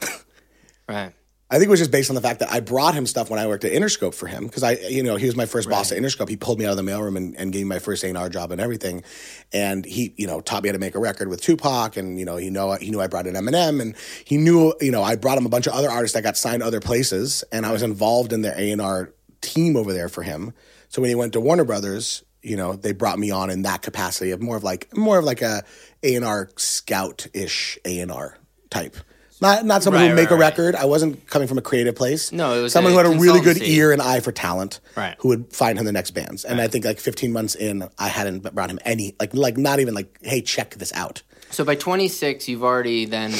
right. 0.88 1.12
I 1.50 1.54
think 1.54 1.68
it 1.68 1.70
was 1.70 1.80
just 1.80 1.90
based 1.90 2.10
on 2.10 2.14
the 2.14 2.20
fact 2.20 2.40
that 2.40 2.52
I 2.52 2.60
brought 2.60 2.94
him 2.94 3.06
stuff 3.06 3.30
when 3.30 3.38
I 3.38 3.46
worked 3.46 3.64
at 3.64 3.72
Interscope 3.72 4.14
for 4.14 4.26
him 4.26 4.46
because 4.46 4.62
I, 4.62 4.72
you 4.72 5.02
know, 5.02 5.16
he 5.16 5.24
was 5.24 5.34
my 5.34 5.46
first 5.46 5.70
boss 5.70 5.90
at 5.92 5.98
Interscope. 5.98 6.28
He 6.28 6.36
pulled 6.36 6.58
me 6.58 6.66
out 6.66 6.72
of 6.72 6.76
the 6.76 6.82
mailroom 6.82 7.16
and, 7.16 7.34
and 7.36 7.52
gave 7.52 7.62
me 7.62 7.68
my 7.70 7.78
first 7.78 8.04
A&R 8.04 8.28
job 8.28 8.52
and 8.52 8.60
everything, 8.60 9.02
and 9.50 9.86
he, 9.86 10.12
you 10.16 10.26
know, 10.26 10.40
taught 10.40 10.62
me 10.62 10.68
how 10.68 10.74
to 10.74 10.78
make 10.78 10.94
a 10.94 10.98
record 10.98 11.28
with 11.28 11.40
Tupac, 11.40 11.96
and 11.96 12.18
you 12.18 12.26
know, 12.26 12.36
he 12.36 12.50
know 12.50 12.72
he 12.74 12.90
knew 12.90 13.00
I 13.00 13.06
brought 13.06 13.26
in 13.26 13.34
Eminem, 13.34 13.80
and 13.80 13.96
he 14.26 14.36
knew, 14.36 14.74
you 14.80 14.90
know, 14.90 15.02
I 15.02 15.16
brought 15.16 15.38
him 15.38 15.46
a 15.46 15.48
bunch 15.48 15.66
of 15.66 15.72
other 15.72 15.90
artists 15.90 16.14
that 16.14 16.22
got 16.22 16.36
signed 16.36 16.62
other 16.62 16.80
places, 16.80 17.44
and 17.50 17.64
I 17.64 17.72
was 17.72 17.82
involved 17.82 18.34
in 18.34 18.42
their 18.42 18.54
A&R 18.56 19.14
team 19.40 19.76
over 19.76 19.94
there 19.94 20.10
for 20.10 20.22
him. 20.22 20.52
So 20.90 21.00
when 21.00 21.08
he 21.08 21.14
went 21.14 21.32
to 21.32 21.40
Warner 21.40 21.64
Brothers, 21.64 22.24
you 22.42 22.56
know, 22.56 22.74
they 22.74 22.92
brought 22.92 23.18
me 23.18 23.30
on 23.30 23.48
in 23.48 23.62
that 23.62 23.80
capacity 23.80 24.32
of 24.32 24.42
more 24.42 24.56
of 24.56 24.64
like 24.64 24.94
more 24.94 25.18
of 25.18 25.24
like 25.24 25.40
a 25.40 25.64
A&R 26.02 26.50
scout 26.56 27.26
ish 27.32 27.78
A&R 27.86 28.38
type. 28.70 28.96
Not 29.40 29.64
not 29.64 29.82
someone 29.82 30.00
who 30.00 30.06
Right, 30.08 30.12
would 30.14 30.20
make 30.20 30.30
right, 30.30 30.36
a 30.36 30.40
right. 30.40 30.50
record. 30.50 30.74
I 30.74 30.84
wasn't 30.86 31.26
coming 31.28 31.46
from 31.48 31.58
a 31.58 31.62
creative 31.62 31.94
place. 31.94 32.32
No, 32.32 32.58
it 32.58 32.62
was 32.62 32.72
someone 32.72 32.92
who 32.92 32.98
had 32.98 33.06
a 33.06 33.18
really 33.18 33.40
good 33.40 33.62
ear 33.62 33.92
and 33.92 34.02
eye 34.02 34.20
for 34.20 34.32
talent. 34.32 34.80
Right. 34.96 35.14
Who 35.20 35.28
would 35.28 35.52
find 35.52 35.78
him 35.78 35.84
the 35.84 35.92
next 35.92 36.10
bands. 36.12 36.44
And 36.44 36.60
I 36.60 36.68
think 36.68 36.84
like 36.84 36.98
15 36.98 37.32
months 37.32 37.54
in, 37.54 37.88
I 37.98 38.08
hadn't 38.08 38.52
brought 38.54 38.70
him 38.70 38.78
any 38.84 39.14
like 39.20 39.34
like 39.34 39.56
not 39.56 39.80
even 39.80 39.94
like 39.94 40.18
hey 40.22 40.40
check 40.42 40.74
this 40.76 40.92
out. 40.92 41.22
So 41.50 41.64
by 41.64 41.74
26, 41.76 42.48
you've 42.48 42.64
already 42.64 43.04
then. 43.04 43.32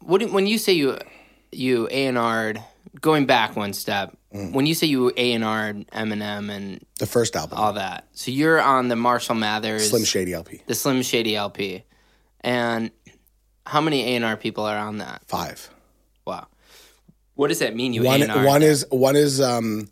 What 0.00 0.22
when 0.30 0.46
you 0.46 0.58
say 0.58 0.72
you 0.72 0.98
you 1.52 1.88
A 1.90 2.06
and 2.06 2.18
R'd, 2.18 2.62
going 3.00 3.26
back 3.26 3.56
one 3.56 3.72
step, 3.72 4.16
mm. 4.32 4.52
when 4.52 4.66
you 4.66 4.74
say 4.74 4.86
you 4.86 5.12
A 5.16 5.32
and 5.32 5.44
R 5.44 5.72
Eminem 5.72 6.50
and 6.50 6.84
The 6.98 7.06
first 7.06 7.34
album, 7.34 7.58
all 7.58 7.72
that, 7.72 8.06
so 8.12 8.30
you're 8.30 8.60
on 8.60 8.88
the 8.88 8.96
Marshall 8.96 9.34
Mathers, 9.34 9.90
Slim 9.90 10.04
Shady 10.04 10.32
LP, 10.32 10.62
the 10.66 10.74
Slim 10.74 11.02
Shady 11.02 11.34
LP, 11.34 11.82
and 12.42 12.90
how 13.66 13.80
many 13.80 14.02
A 14.02 14.16
and 14.16 14.24
R 14.24 14.36
people 14.36 14.64
are 14.64 14.78
on 14.78 14.98
that? 14.98 15.22
five. 15.26 15.68
Wow, 16.26 16.46
what 17.34 17.48
does 17.48 17.58
that 17.58 17.74
mean? 17.76 17.92
You 17.92 18.02
One 18.02 18.22
A&R? 18.22 18.44
one 18.46 18.62
is 18.62 18.86
one 18.90 19.16
is 19.16 19.40
um, 19.40 19.88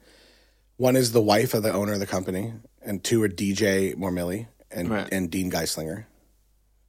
one 0.76 0.96
is 0.96 1.12
the 1.12 1.20
wife 1.22 1.54
of 1.54 1.62
the 1.62 1.72
owner 1.72 1.92
of 1.92 2.00
the 2.00 2.06
company, 2.06 2.52
and 2.82 3.02
two 3.04 3.22
are 3.22 3.28
DJ 3.28 3.94
Mormilli 3.94 4.46
and 4.70 4.88
Right. 4.90 5.08
and 5.12 5.30
Dean 5.30 5.50
Geistlinger. 5.50 6.06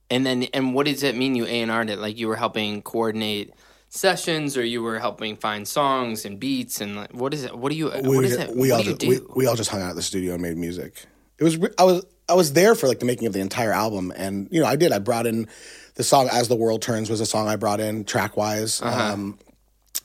And 0.10 0.26
then, 0.26 0.44
and 0.54 0.74
what 0.76 0.86
does 0.86 1.02
it 1.04 1.16
mean 1.16 1.36
you 1.36 1.46
A 1.46 1.62
and 1.62 1.72
R 1.72 1.82
it? 1.84 1.98
Like 2.00 2.18
you 2.18 2.28
were 2.28 2.36
helping 2.36 2.82
coordinate 2.82 3.54
sessions, 3.90 4.56
or 4.58 4.64
you 4.64 4.82
were 4.84 5.00
helping 5.00 5.36
find 5.36 5.68
songs 5.68 6.26
and 6.26 6.40
beats, 6.40 6.82
and 6.82 6.96
like, 6.96 7.12
what 7.14 7.34
is 7.34 7.44
it? 7.44 7.58
What 7.58 7.72
do 7.72 7.78
you? 7.78 7.92
we, 8.04 8.16
what 8.18 8.26
is 8.26 8.34
it? 8.34 8.56
we 8.56 8.72
all 8.72 8.84
just, 8.84 9.04
we, 9.04 9.20
we 9.36 9.48
all 9.48 9.56
just 9.56 9.70
hung 9.70 9.82
out 9.82 9.90
at 9.90 9.96
the 9.96 10.02
studio 10.04 10.34
and 10.34 10.42
made 10.42 10.58
music. 10.58 11.06
It 11.40 11.44
was 11.44 11.58
I 11.78 11.84
was 11.84 12.06
I 12.30 12.34
was 12.34 12.54
there 12.54 12.76
for 12.76 12.88
like 12.88 13.00
the 13.00 13.06
making 13.06 13.28
of 13.28 13.34
the 13.34 13.40
entire 13.42 13.72
album, 13.72 14.14
and 14.16 14.48
you 14.52 14.62
know 14.62 14.68
I 14.68 14.76
did. 14.76 14.92
I 14.92 15.00
brought 15.00 15.26
in 15.28 15.48
the 15.96 16.04
song 16.04 16.30
"As 16.32 16.48
the 16.48 16.56
World 16.56 16.82
Turns" 16.82 17.10
was 17.10 17.22
a 17.22 17.26
song 17.26 17.48
I 17.48 17.56
brought 17.56 17.80
in 17.80 18.04
track 18.06 18.38
wise, 18.38 18.82
um, 18.82 19.38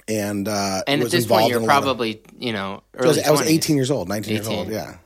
and 0.08 0.48
uh, 0.48 0.50
Uh-huh. 0.52 0.82
and 0.86 1.02
at 1.02 1.10
this 1.10 1.24
involved 1.24 1.42
point, 1.42 1.50
you're 1.50 1.60
lot 1.60 1.76
of- 1.78 1.82
probably 1.84 2.22
you 2.38 2.52
know 2.52 2.82
I 2.98 3.06
was. 3.06 3.18
I 3.18 3.30
was 3.30 3.42
18 3.42 3.76
years 3.76 3.90
old, 3.90 4.08
19 4.08 4.34
years 4.34 4.48
old. 4.48 4.68
Yeah, 4.68 4.96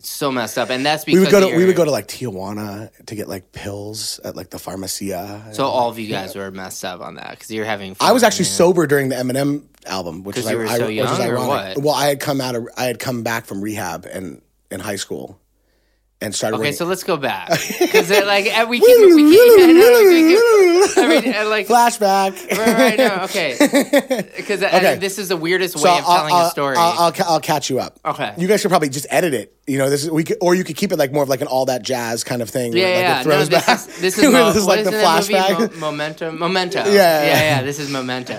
So 0.00 0.30
messed 0.30 0.58
up, 0.58 0.70
and 0.70 0.84
that's 0.84 1.06
we 1.06 1.14
because 1.14 1.32
would 1.32 1.40
go 1.40 1.50
to 1.50 1.56
we 1.56 1.64
would 1.64 1.76
go 1.76 1.84
to 1.84 1.90
like 1.90 2.08
Tijuana 2.08 2.90
to 3.06 3.14
get 3.14 3.28
like 3.28 3.52
pills 3.52 4.20
at 4.24 4.36
like 4.36 4.50
the 4.50 4.58
Pharmacia. 4.58 5.50
So 5.52 5.64
all 5.66 5.88
of 5.90 5.98
you 5.98 6.08
guys 6.08 6.34
were 6.34 6.50
messed 6.50 6.84
up 6.84 7.00
on 7.00 7.14
that 7.16 7.30
because 7.30 7.50
you're 7.50 7.64
having. 7.64 7.94
Fun, 7.94 8.08
I 8.08 8.12
was 8.12 8.22
actually 8.22 8.46
yeah. 8.46 8.52
sober 8.52 8.86
during 8.86 9.08
the 9.08 9.16
Eminem 9.16 9.64
album, 9.86 10.22
which 10.24 10.36
is, 10.38 10.46
I, 10.46 10.52
so 10.52 10.58
which 10.58 10.70
is 10.70 10.90
young, 10.96 11.20
or 11.20 11.38
ironic. 11.38 11.76
what? 11.76 11.84
Well, 11.84 11.94
I 11.94 12.06
had 12.06 12.20
come 12.20 12.40
out 12.40 12.54
of 12.54 12.68
I 12.76 12.84
had 12.84 12.98
come 12.98 13.22
back 13.22 13.46
from 13.46 13.60
rehab 13.60 14.06
and 14.06 14.40
in 14.70 14.80
high 14.80 14.96
school, 14.96 15.38
and 16.24 16.34
started. 16.34 16.56
Okay, 16.56 16.62
working- 16.62 16.76
so 16.76 16.84
let's 16.86 17.04
go 17.04 17.16
back 17.16 17.48
because 17.78 18.10
like 18.10 18.46
eh, 18.46 18.64
we 18.64 18.80
keep 18.86 19.14
we 19.14 19.30
keep 19.30 19.40
I 19.62 19.72
know, 19.72 19.92
like, 19.92 20.06
we 20.06 20.34
keep- 20.34 20.98
I 20.98 21.20
mean, 21.20 21.34
uh, 21.34 21.48
like 21.48 21.66
flashback. 21.68 22.32
right, 22.58 22.74
right 22.76 22.98
now, 22.98 23.24
okay, 23.24 23.56
because 24.36 24.62
Okay. 24.62 24.96
this 24.96 25.18
is 25.18 25.28
the 25.28 25.36
weirdest 25.36 25.76
way 25.76 25.82
So 25.82 25.98
of 25.98 26.04
telling 26.04 26.32
I'll, 26.34 26.46
a 26.46 26.50
story. 26.50 26.76
I'll, 26.76 26.98
I'll, 26.98 27.12
I'll 27.26 27.40
catch 27.40 27.70
you 27.70 27.78
up. 27.80 27.98
Okay. 28.04 28.34
You 28.38 28.48
guys 28.48 28.60
should 28.60 28.70
probably 28.70 28.88
just 28.88 29.06
edit 29.10 29.34
it. 29.34 29.54
You 29.66 29.78
know, 29.78 29.88
this 29.90 30.04
is 30.04 30.10
we 30.10 30.24
could, 30.24 30.36
or 30.40 30.54
you 30.54 30.64
could 30.64 30.76
keep 30.76 30.92
it 30.92 30.98
like 30.98 31.12
more 31.12 31.22
of 31.22 31.28
like 31.28 31.40
an 31.40 31.46
all 31.46 31.66
that 31.66 31.82
jazz 31.82 32.22
kind 32.24 32.42
of 32.42 32.50
thing. 32.50 32.72
yeah, 32.72 32.84
where, 32.84 32.94
like, 32.94 33.26
yeah. 33.26 33.30
No, 33.32 33.38
this 33.44 33.48
back. 33.48 33.78
is 33.78 34.00
this 34.00 34.18
is, 34.18 34.24
mo- 34.32 34.46
this 34.46 34.56
is 34.56 34.66
like 34.66 34.84
the 34.84 34.90
movie? 34.90 35.02
flashback. 35.04 35.76
Mo- 35.78 35.90
Memento. 35.90 36.30
Memento. 36.32 36.78
yeah, 36.80 36.92
yeah, 36.92 37.24
yeah. 37.24 37.40
yeah. 37.40 37.62
This 37.62 37.78
is 37.78 37.90
Memento. 37.90 38.34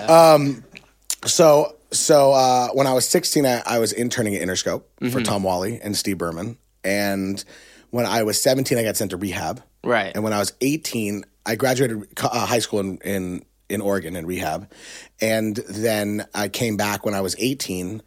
So 1.26 1.76
so 1.92 2.32
uh, 2.32 2.68
when 2.68 2.86
I 2.86 2.92
was 2.92 3.08
16, 3.08 3.46
I, 3.46 3.62
I 3.64 3.78
was 3.78 3.92
interning 3.92 4.34
at 4.34 4.42
Interscope 4.42 4.82
Mm-hmm. 5.00 5.08
for 5.10 5.20
Tom 5.22 5.42
Whalley 5.42 5.78
and 5.82 5.94
Steve 5.96 6.16
Berman, 6.18 6.56
and 6.82 7.44
when 7.90 8.06
I 8.06 8.22
was 8.22 8.40
17, 8.40 8.78
I 8.78 8.82
got 8.82 8.96
sent 8.96 9.10
to 9.10 9.16
rehab. 9.16 9.62
right. 9.84 10.12
And 10.14 10.24
when 10.24 10.32
I 10.32 10.38
was 10.38 10.52
18, 10.60 11.24
I 11.44 11.54
graduated 11.54 12.06
uh, 12.22 12.46
high 12.46 12.58
school 12.58 12.80
in, 12.80 12.98
in 12.98 13.44
in 13.68 13.80
Oregon 13.80 14.14
in 14.14 14.26
rehab, 14.26 14.70
and 15.20 15.56
then 15.56 16.24
I 16.32 16.48
came 16.48 16.76
back 16.76 17.04
when 17.04 17.14
I 17.14 17.20
was 17.20 17.34
18, 17.36 18.00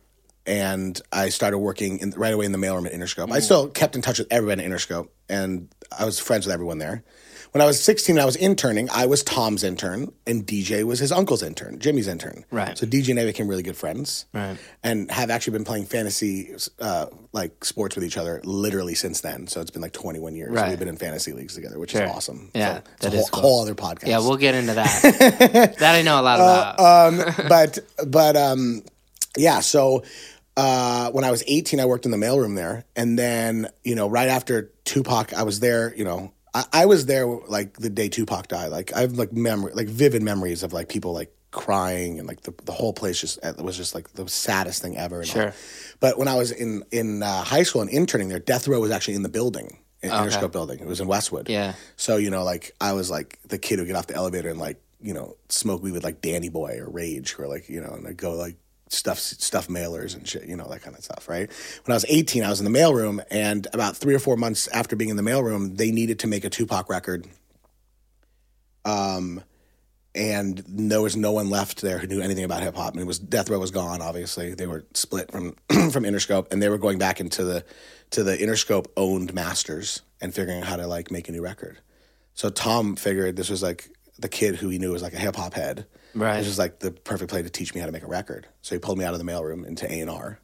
and 0.46 1.02
I 1.12 1.30
started 1.30 1.58
working 1.58 2.00
in, 2.00 2.12
right 2.12 2.34
away 2.34 2.46
in 2.46 2.54
the 2.54 2.58
mailroom 2.58 2.86
at 2.86 2.94
Interscope. 2.94 3.30
I 3.32 3.40
still 3.40 3.68
kept 3.68 3.96
in 3.96 4.02
touch 4.02 4.20
with 4.20 4.30
everyone 4.32 4.62
at 4.62 4.66
Interscope, 4.66 5.10
and 5.28 5.68
I 5.98 6.06
was 6.06 6.18
friends 6.18 6.46
with 6.46 6.54
everyone 6.54 6.78
there. 6.78 7.04
When 7.52 7.62
I 7.64 7.66
was 7.66 7.82
16, 7.84 8.16
and 8.16 8.22
I 8.22 8.26
was 8.26 8.36
interning. 8.36 8.90
I 8.92 9.08
was 9.08 9.24
Tom's 9.24 9.64
intern, 9.64 10.12
and 10.28 10.46
DJ 10.46 10.84
was 10.84 11.00
his 11.00 11.12
uncle's 11.12 11.42
intern, 11.42 11.80
Jimmy's 11.80 12.08
intern. 12.08 12.46
Right. 12.52 12.78
So 12.78 12.86
DJ 12.86 13.10
and 13.10 13.20
I 13.20 13.26
became 13.26 13.48
really 13.48 13.64
good 13.64 13.76
friends. 13.76 14.26
Right. 14.34 14.56
And 14.84 15.10
have 15.10 15.32
actually 15.32 15.54
been 15.54 15.64
playing 15.64 15.86
fantasy 15.86 16.54
uh, 16.80 17.08
like 17.34 17.66
sports 17.66 17.96
with 17.96 18.06
each 18.06 18.18
other 18.18 18.40
literally 18.44 18.94
since 18.94 19.22
then. 19.22 19.48
So 19.48 19.62
it's 19.62 19.72
been 19.72 19.82
like 19.82 19.94
21 19.94 20.36
years. 20.36 20.52
Right. 20.52 20.70
We've 20.70 20.78
been 20.80 20.88
in 20.88 20.98
fantasy 20.98 21.34
leagues 21.34 21.56
together, 21.56 21.80
which 21.80 21.92
Sure. 21.92 22.04
is 22.04 22.12
awesome. 22.12 22.52
Yeah, 22.54 22.76
So 22.76 22.78
it's 22.94 23.06
that 23.06 23.14
a 23.14 23.18
is 23.18 23.30
whole, 23.30 23.30
cool. 23.30 23.42
whole 23.42 23.62
other 23.64 23.76
podcast. 23.76 24.08
yeah, 24.08 24.20
we'll 24.20 24.38
get 24.38 24.54
into 24.54 24.76
that. 24.76 25.76
that 25.80 25.96
I 25.96 26.02
know 26.04 26.20
a 26.20 26.22
lot 26.22 26.40
about. 26.40 26.80
um, 27.40 27.48
but 27.50 27.80
but 28.08 28.36
um, 28.38 28.84
yeah. 29.36 29.62
So 29.62 30.04
uh, 30.56 31.10
when 31.12 31.24
I 31.24 31.32
was 31.32 31.44
18, 31.48 31.80
I 31.80 31.86
worked 31.86 32.06
in 32.06 32.12
the 32.12 32.18
mailroom 32.18 32.56
there, 32.56 32.86
and 32.96 33.18
then 33.18 33.70
you 33.84 33.96
know 33.96 34.08
right 34.08 34.28
after 34.28 34.72
Tupac, 34.86 35.34
I 35.34 35.44
was 35.44 35.60
there. 35.62 35.96
You 35.96 36.04
know, 36.04 36.32
I, 36.54 36.66
I 36.74 36.86
was 36.86 37.06
there 37.06 37.26
like 37.26 37.74
the 37.74 37.90
day 37.90 38.10
Tupac 38.10 38.48
died. 38.48 38.68
Like 38.68 38.94
I 38.94 39.02
have 39.02 39.14
like 39.14 39.34
memory, 39.34 39.74
like 39.74 39.88
vivid 39.88 40.24
memories 40.24 40.64
of 40.64 40.74
like 40.74 40.90
people 40.90 41.14
like 41.14 41.34
crying 41.52 42.20
and 42.20 42.28
like 42.28 42.42
the, 42.42 42.54
the 42.66 42.72
whole 42.72 42.94
place 42.94 43.20
just 43.20 43.40
it 43.44 43.58
was 43.58 43.76
just 43.76 43.96
like 43.96 44.14
the 44.14 44.28
saddest 44.28 44.82
thing 44.82 44.98
ever. 44.98 45.22
and 45.22 45.30
all. 45.30 45.34
Sure. 45.34 45.54
But 46.00 46.18
when 46.18 46.28
I 46.28 46.36
was 46.36 46.52
in 46.52 46.84
in 46.92 47.24
uh, 47.24 47.44
high 47.44 47.64
school 47.64 47.82
and 47.82 47.90
interning 47.90 48.30
there, 48.30 48.40
Death 48.40 48.68
Row 48.68 48.80
was 48.80 48.92
actually 48.92 49.16
in 49.16 49.24
the 49.24 49.30
building. 49.30 49.80
In 50.02 50.12
Interscope 50.12 50.54
building. 50.54 50.80
It 50.80 50.88
was 50.88 51.02
in 51.02 51.08
Westwood. 51.08 51.50
Yeah. 51.50 51.74
So, 51.98 52.16
you 52.16 52.30
know, 52.30 52.44
like 52.46 52.72
I 52.80 52.94
was 52.94 53.12
like 53.12 53.38
the 53.46 53.58
kid 53.58 53.80
who 53.80 53.86
get 53.86 53.98
off 53.98 54.08
the 54.08 54.16
elevator 54.16 54.48
and 54.48 54.58
like, 54.58 54.82
you 55.02 55.14
know, 55.14 55.36
smoke 55.50 55.84
weed 55.84 55.92
with 55.92 56.06
like 56.06 56.22
Danny 56.22 56.48
Boy 56.48 56.78
or 56.80 56.90
Rage 56.90 57.36
or 57.38 57.48
like, 57.48 57.68
you 57.68 57.82
know, 57.82 57.90
and 57.90 58.08
I 58.08 58.14
go 58.14 58.32
like 58.32 58.56
stuff 58.90 59.20
stuff 59.20 59.68
mailers 59.68 60.16
and 60.16 60.28
shit, 60.28 60.46
you 60.46 60.56
know, 60.56 60.68
that 60.68 60.82
kind 60.82 60.98
of 60.98 61.04
stuff, 61.04 61.30
right? 61.30 61.50
When 61.86 61.94
I 61.94 61.96
was 61.96 62.06
18, 62.10 62.44
I 62.44 62.50
was 62.50 62.60
in 62.60 62.72
the 62.72 62.78
mailroom 62.78 63.24
and 63.32 63.68
about 63.74 63.96
3 63.96 64.14
or 64.14 64.20
4 64.20 64.36
months 64.36 64.68
after 64.70 64.96
being 64.96 65.10
in 65.10 65.16
the 65.16 65.24
mailroom, 65.24 65.78
they 65.78 65.92
needed 65.92 66.20
to 66.20 66.28
make 66.28 66.44
a 66.44 66.50
Tupac 66.50 66.90
record. 66.90 67.28
Um 68.84 69.44
and 70.16 70.64
there 70.68 71.02
was 71.02 71.16
no 71.16 71.32
one 71.32 71.50
left 71.50 71.82
there 71.82 72.00
who 72.00 72.08
knew 72.08 72.20
anything 72.22 72.44
about 72.44 72.64
hip 72.64 72.76
hop. 72.76 72.94
And 72.94 73.02
it 73.02 73.06
was 73.06 73.20
Death 73.20 73.50
Row 73.50 73.60
was 73.60 73.72
gone. 73.72 74.02
Obviously, 74.02 74.54
they 74.56 74.66
were 74.66 74.86
split 74.94 75.32
from 75.32 75.52
from 75.70 76.04
Interscope, 76.04 76.52
and 76.52 76.62
they 76.62 76.70
were 76.70 76.80
going 76.80 76.98
back 76.98 77.20
into 77.20 77.44
the 77.44 77.64
to 78.12 78.24
the 78.24 78.36
Interscope 78.36 78.88
owned 78.98 79.34
masters 79.34 80.02
and 80.20 80.34
figuring 80.34 80.62
out 80.62 80.68
how 80.68 80.76
to 80.78 80.88
like 80.88 81.12
make 81.12 81.30
a 81.30 81.32
new 81.32 81.44
record. 81.44 81.80
So 82.34 82.50
Tom 82.50 82.96
figured 82.96 83.36
this 83.36 83.50
was 83.50 83.62
like 83.62 83.90
the 84.18 84.30
kid 84.30 84.56
who 84.56 84.70
he 84.70 84.80
knew 84.80 84.92
was 84.92 85.02
like 85.04 85.14
a 85.14 85.20
hip 85.20 85.36
hop 85.36 85.54
head. 85.54 85.86
Right. 86.14 86.38
This 86.38 86.48
was 86.48 86.60
like 86.60 86.80
the 86.80 86.92
perfect 86.92 87.30
play 87.30 87.42
to 87.44 87.50
teach 87.50 87.74
me 87.74 87.80
how 87.80 87.86
to 87.86 87.92
make 87.92 88.04
a 88.04 88.08
record. 88.08 88.48
So 88.62 88.76
he 88.76 88.80
pulled 88.80 88.98
me 88.98 89.06
out 89.06 89.14
of 89.14 89.20
the 89.20 89.26
mailroom 89.26 89.66
into 89.66 89.92
A 89.92 90.00
and 90.00 90.10
R, 90.10 90.40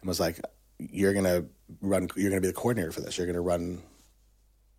and 0.00 0.08
was 0.08 0.20
like, 0.20 0.40
"You're 0.78 1.14
gonna 1.14 1.44
run. 1.80 2.08
You're 2.16 2.30
gonna 2.30 2.40
be 2.40 2.48
the 2.48 2.52
coordinator 2.52 2.92
for 2.92 3.00
this. 3.00 3.18
You're 3.18 3.26
gonna 3.26 3.40
run. 3.40 3.82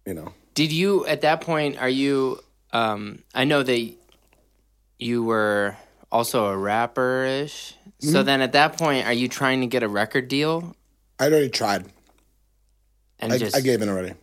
You 0.05 0.13
know, 0.13 0.33
Did 0.53 0.71
you 0.71 1.05
at 1.05 1.21
that 1.21 1.41
point? 1.41 1.77
Are 1.77 1.89
you? 1.89 2.39
Um, 2.71 3.23
I 3.33 3.43
know 3.43 3.63
that 3.63 3.93
you 4.99 5.23
were 5.23 5.75
also 6.11 6.45
a 6.45 6.57
rapper 6.57 7.25
ish. 7.25 7.75
Mm-hmm. 8.01 8.11
So 8.11 8.23
then, 8.23 8.41
at 8.41 8.53
that 8.53 8.77
point, 8.77 9.05
are 9.05 9.13
you 9.13 9.27
trying 9.27 9.61
to 9.61 9.67
get 9.67 9.83
a 9.83 9.87
record 9.87 10.27
deal? 10.27 10.75
I'd 11.19 11.31
already 11.31 11.49
tried. 11.49 11.85
And 13.19 13.31
I, 13.33 13.37
just 13.37 13.55
I 13.55 13.61
gave 13.61 13.81
in 13.81 13.89
already. 13.89 14.13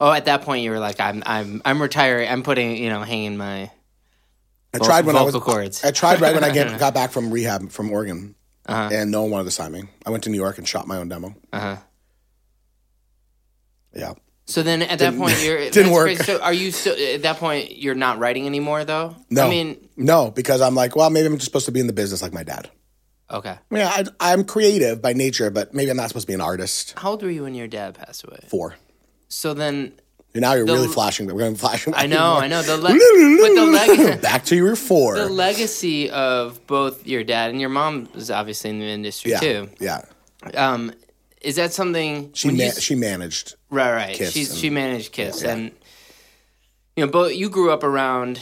oh, 0.00 0.10
at 0.12 0.24
that 0.26 0.42
point, 0.42 0.62
you 0.62 0.70
were 0.70 0.78
like, 0.78 1.00
I'm, 1.00 1.22
I'm, 1.26 1.60
I'm 1.64 1.82
retiring. 1.82 2.28
I'm 2.28 2.42
putting, 2.42 2.76
you 2.76 2.88
know, 2.88 3.02
hanging 3.02 3.36
my. 3.36 3.70
I 4.74 4.78
tried 4.78 5.06
when 5.06 5.16
I 5.16 5.22
was. 5.22 5.34
cords. 5.36 5.84
I 5.84 5.90
tried 5.90 6.20
right 6.20 6.34
when 6.34 6.44
I 6.44 6.50
get, 6.52 6.78
got 6.80 6.94
back 6.94 7.10
from 7.10 7.30
rehab 7.30 7.70
from 7.70 7.90
Oregon, 7.90 8.34
Uh-huh. 8.66 8.90
and 8.92 9.10
no 9.10 9.22
one 9.22 9.30
wanted 9.30 9.44
to 9.44 9.50
sign 9.50 9.72
me. 9.72 9.84
I 10.04 10.10
went 10.10 10.24
to 10.24 10.30
New 10.30 10.36
York 10.36 10.58
and 10.58 10.68
shot 10.68 10.86
my 10.86 10.98
own 10.98 11.08
demo. 11.08 11.34
Uh 11.52 11.60
huh. 11.60 11.76
Yeah. 13.94 14.14
So 14.46 14.62
then, 14.62 14.80
at 14.82 14.98
that 15.00 15.16
point, 15.16 15.42
you're 15.42 15.58
didn't 15.70 15.92
work. 15.92 16.06
crazy. 16.06 16.22
So 16.24 16.40
are 16.40 16.52
you 16.52 16.70
still 16.72 16.94
at 17.14 17.22
that 17.22 17.36
point? 17.36 17.76
You're 17.76 17.94
not 17.94 18.18
writing 18.18 18.46
anymore, 18.46 18.84
though. 18.84 19.14
No. 19.30 19.46
I 19.46 19.50
mean, 19.50 19.88
no, 19.96 20.30
because 20.30 20.60
I'm 20.62 20.74
like, 20.74 20.96
well, 20.96 21.10
maybe 21.10 21.26
I'm 21.26 21.34
just 21.34 21.44
supposed 21.46 21.66
to 21.66 21.72
be 21.72 21.80
in 21.80 21.86
the 21.86 21.92
business 21.92 22.22
like 22.22 22.32
my 22.32 22.44
dad. 22.44 22.70
okay. 23.30 23.50
I 23.70 23.74
mean, 23.74 23.84
I, 23.84 24.04
I'm 24.20 24.44
creative 24.44 25.02
by 25.02 25.12
nature, 25.12 25.50
but 25.50 25.74
maybe 25.74 25.90
I'm 25.90 25.98
not 25.98 26.08
supposed 26.08 26.24
to 26.26 26.30
be 26.30 26.34
an 26.34 26.40
artist. 26.40 26.94
How 26.96 27.10
old 27.10 27.22
were 27.22 27.30
you 27.30 27.42
when 27.42 27.54
your 27.54 27.68
dad 27.68 27.94
passed 27.94 28.24
away? 28.24 28.38
Four. 28.48 28.76
So 29.28 29.52
then, 29.52 29.92
And 30.38 30.42
now 30.44 30.54
you're 30.54 30.66
The- 30.66 30.72
really 30.74 30.86
flashing. 30.86 31.26
We're 31.26 31.32
going 31.40 31.54
to 31.54 31.58
flash. 31.60 31.88
I 31.92 32.06
know, 32.06 32.34
I 32.36 32.46
know 32.46 32.62
the 32.62 32.76
le- 32.76 32.82
but 32.92 33.54
the 33.56 33.66
leg. 34.06 34.22
Back 34.22 34.44
to 34.44 34.54
your 34.56 34.76
four. 34.76 35.16
the 35.16 35.28
legacy 35.28 36.10
of 36.10 36.64
both 36.68 37.08
your 37.08 37.24
dad 37.24 37.50
and 37.50 37.60
your 37.60 37.70
mom 37.70 38.08
is 38.14 38.30
obviously 38.30 38.70
in 38.70 38.78
the 38.78 38.84
industry 38.86 39.32
yeah. 39.32 39.40
too. 39.40 39.68
Yeah. 39.80 40.02
Um, 40.54 40.92
is 41.42 41.56
that 41.56 41.72
something 41.72 42.30
She 42.34 42.46
when 42.48 42.56
you 42.56 42.66
ma- 42.66 42.70
she 42.78 42.94
managed. 42.94 43.56
right 43.68 43.92
right 43.92 44.14
Kiss 44.16 44.32
she's 44.32 44.50
and- 44.50 44.58
she 44.60 44.70
managed 44.70 45.10
Kiss 45.10 45.42
yeah. 45.42 45.50
and 45.54 45.72
you 46.96 47.04
know 47.04 47.10
both 47.10 47.34
you 47.34 47.48
grew 47.50 47.72
up 47.72 47.82
around 47.82 48.40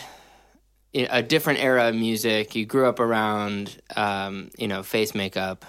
a 0.95 1.23
different 1.23 1.61
era 1.61 1.89
of 1.89 1.95
music. 1.95 2.55
You 2.55 2.67
grew 2.67 2.87
up 2.87 3.01
around 3.01 3.75
um, 3.97 4.51
you 4.59 4.69
know 4.69 4.83
face 4.83 5.15
makeup 5.15 5.65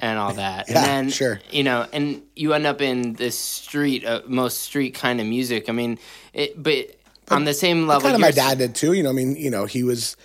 and 0.00 0.18
all 0.18 0.32
that, 0.34 0.68
Yeah, 0.68 0.78
and 0.78 0.86
then 0.86 1.10
sure. 1.10 1.40
you 1.50 1.62
know, 1.62 1.86
and 1.92 2.22
you 2.34 2.52
end 2.54 2.66
up 2.66 2.80
in 2.80 3.12
this 3.12 3.38
street, 3.38 4.04
uh, 4.04 4.22
most 4.26 4.58
street 4.62 4.94
kind 4.94 5.20
of 5.20 5.26
music. 5.26 5.68
I 5.68 5.72
mean, 5.72 5.98
it, 6.32 6.60
but 6.60 6.96
on 7.28 7.44
the 7.44 7.54
same 7.54 7.86
level, 7.86 8.02
Kind 8.02 8.14
of 8.16 8.20
my 8.20 8.32
dad 8.32 8.58
did 8.58 8.74
too. 8.74 8.92
You 8.94 9.02
know, 9.04 9.10
I 9.10 9.12
mean, 9.12 9.36
you 9.36 9.50
know, 9.50 9.66
he 9.66 9.84
was 9.84 10.16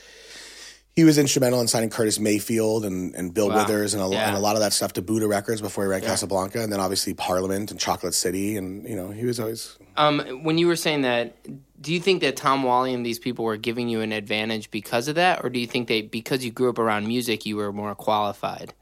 he 0.96 1.04
was 1.04 1.18
instrumental 1.18 1.60
in 1.60 1.68
signing 1.68 1.90
Curtis 1.90 2.20
Mayfield 2.20 2.86
and, 2.86 3.14
and 3.16 3.34
Bill 3.34 3.50
Wow. 3.50 3.58
Withers 3.58 3.94
and 3.94 4.02
a, 4.02 4.08
Yeah. 4.08 4.30
and 4.30 4.38
a 4.38 4.40
lot 4.40 4.56
of 4.56 4.62
that 4.62 4.72
stuff 4.72 4.94
to 4.94 5.02
Buddah 5.02 5.28
Records 5.28 5.60
before 5.60 5.84
he 5.84 5.90
ran 5.90 6.00
Casablanca, 6.00 6.62
and 6.62 6.72
then 6.72 6.80
obviously 6.80 7.14
Parliament 7.14 7.70
and 7.70 7.78
Chocolate 7.80 8.14
City, 8.14 8.56
and 8.56 8.88
you 8.88 8.96
know, 8.96 9.10
he 9.12 9.26
was 9.26 9.40
always 9.42 9.78
Um, 9.98 10.22
when 10.44 10.58
you 10.58 10.68
were 10.68 10.78
saying 10.78 11.02
that, 11.02 11.36
do 11.82 11.94
you 11.94 12.00
think 12.00 12.22
that 12.22 12.38
Tom 12.38 12.64
Whalley 12.64 12.94
and 12.94 13.06
these 13.06 13.20
people 13.20 13.44
were 13.44 13.58
giving 13.58 13.90
you 13.90 14.00
an 14.00 14.14
advantage 14.14 14.72
because 14.72 15.10
of 15.10 15.16
that, 15.16 15.44
or 15.44 15.50
do 15.50 15.60
you 15.60 15.68
think 15.68 15.90
they 15.90 16.02
because 16.02 16.46
you 16.46 16.52
grew 16.52 16.70
up 16.70 16.80
around 16.80 17.08
music, 17.08 17.46
you 17.46 17.58
were 17.58 17.74
more 17.74 17.94
qualified? 17.94 18.74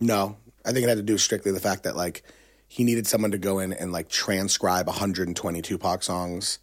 No. 0.00 0.36
I 0.64 0.72
think 0.72 0.84
it 0.84 0.88
had 0.88 0.98
to 0.98 1.02
do 1.02 1.18
strictly 1.18 1.52
the 1.52 1.60
fact 1.60 1.84
that 1.84 1.96
like 1.96 2.22
he 2.68 2.84
needed 2.84 3.06
someone 3.06 3.30
to 3.32 3.38
go 3.38 3.58
in 3.58 3.72
and 3.72 3.92
like 3.92 4.08
transcribe 4.08 4.86
120 4.86 5.62
Tupac 5.62 6.02
songs 6.02 6.58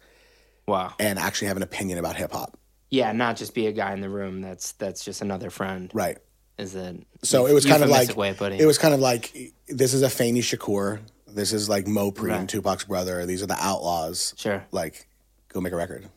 Wow. 0.66 0.94
and 0.98 1.18
actually 1.18 1.48
have 1.48 1.56
an 1.56 1.62
opinion 1.62 1.98
about 1.98 2.16
hip 2.16 2.32
hop. 2.32 2.58
Yeah, 2.90 3.12
not 3.12 3.36
just 3.36 3.54
be 3.54 3.66
a 3.66 3.72
guy 3.72 3.92
in 3.92 4.00
the 4.00 4.08
room. 4.08 4.40
That's 4.40 4.72
that's 4.72 5.04
just 5.04 5.20
another 5.22 5.50
friend. 5.50 5.90
Right. 5.92 6.18
Is 6.58 6.74
it? 6.74 7.06
So 7.22 7.46
it 7.46 7.52
was 7.52 7.64
kind 7.66 7.82
of 7.82 7.90
like 7.90 8.14
putting 8.36 8.58
it 8.58 8.64
was 8.66 8.78
kind 8.78 8.94
of 8.94 9.00
like 9.00 9.32
this 9.68 9.92
is 9.94 10.02
Afeni 10.02 10.38
Shakur. 10.38 11.00
This 11.26 11.52
is 11.52 11.68
like 11.68 11.84
Mopreme, 11.84 12.28
Right. 12.30 12.48
Tupac's 12.48 12.84
brother. 12.84 13.26
These 13.26 13.42
are 13.42 13.46
the 13.46 13.58
outlaws. 13.60 14.34
Sure. 14.38 14.64
Like, 14.72 15.06
go 15.52 15.60
make 15.60 15.72
a 15.72 15.76
record. 15.76 16.08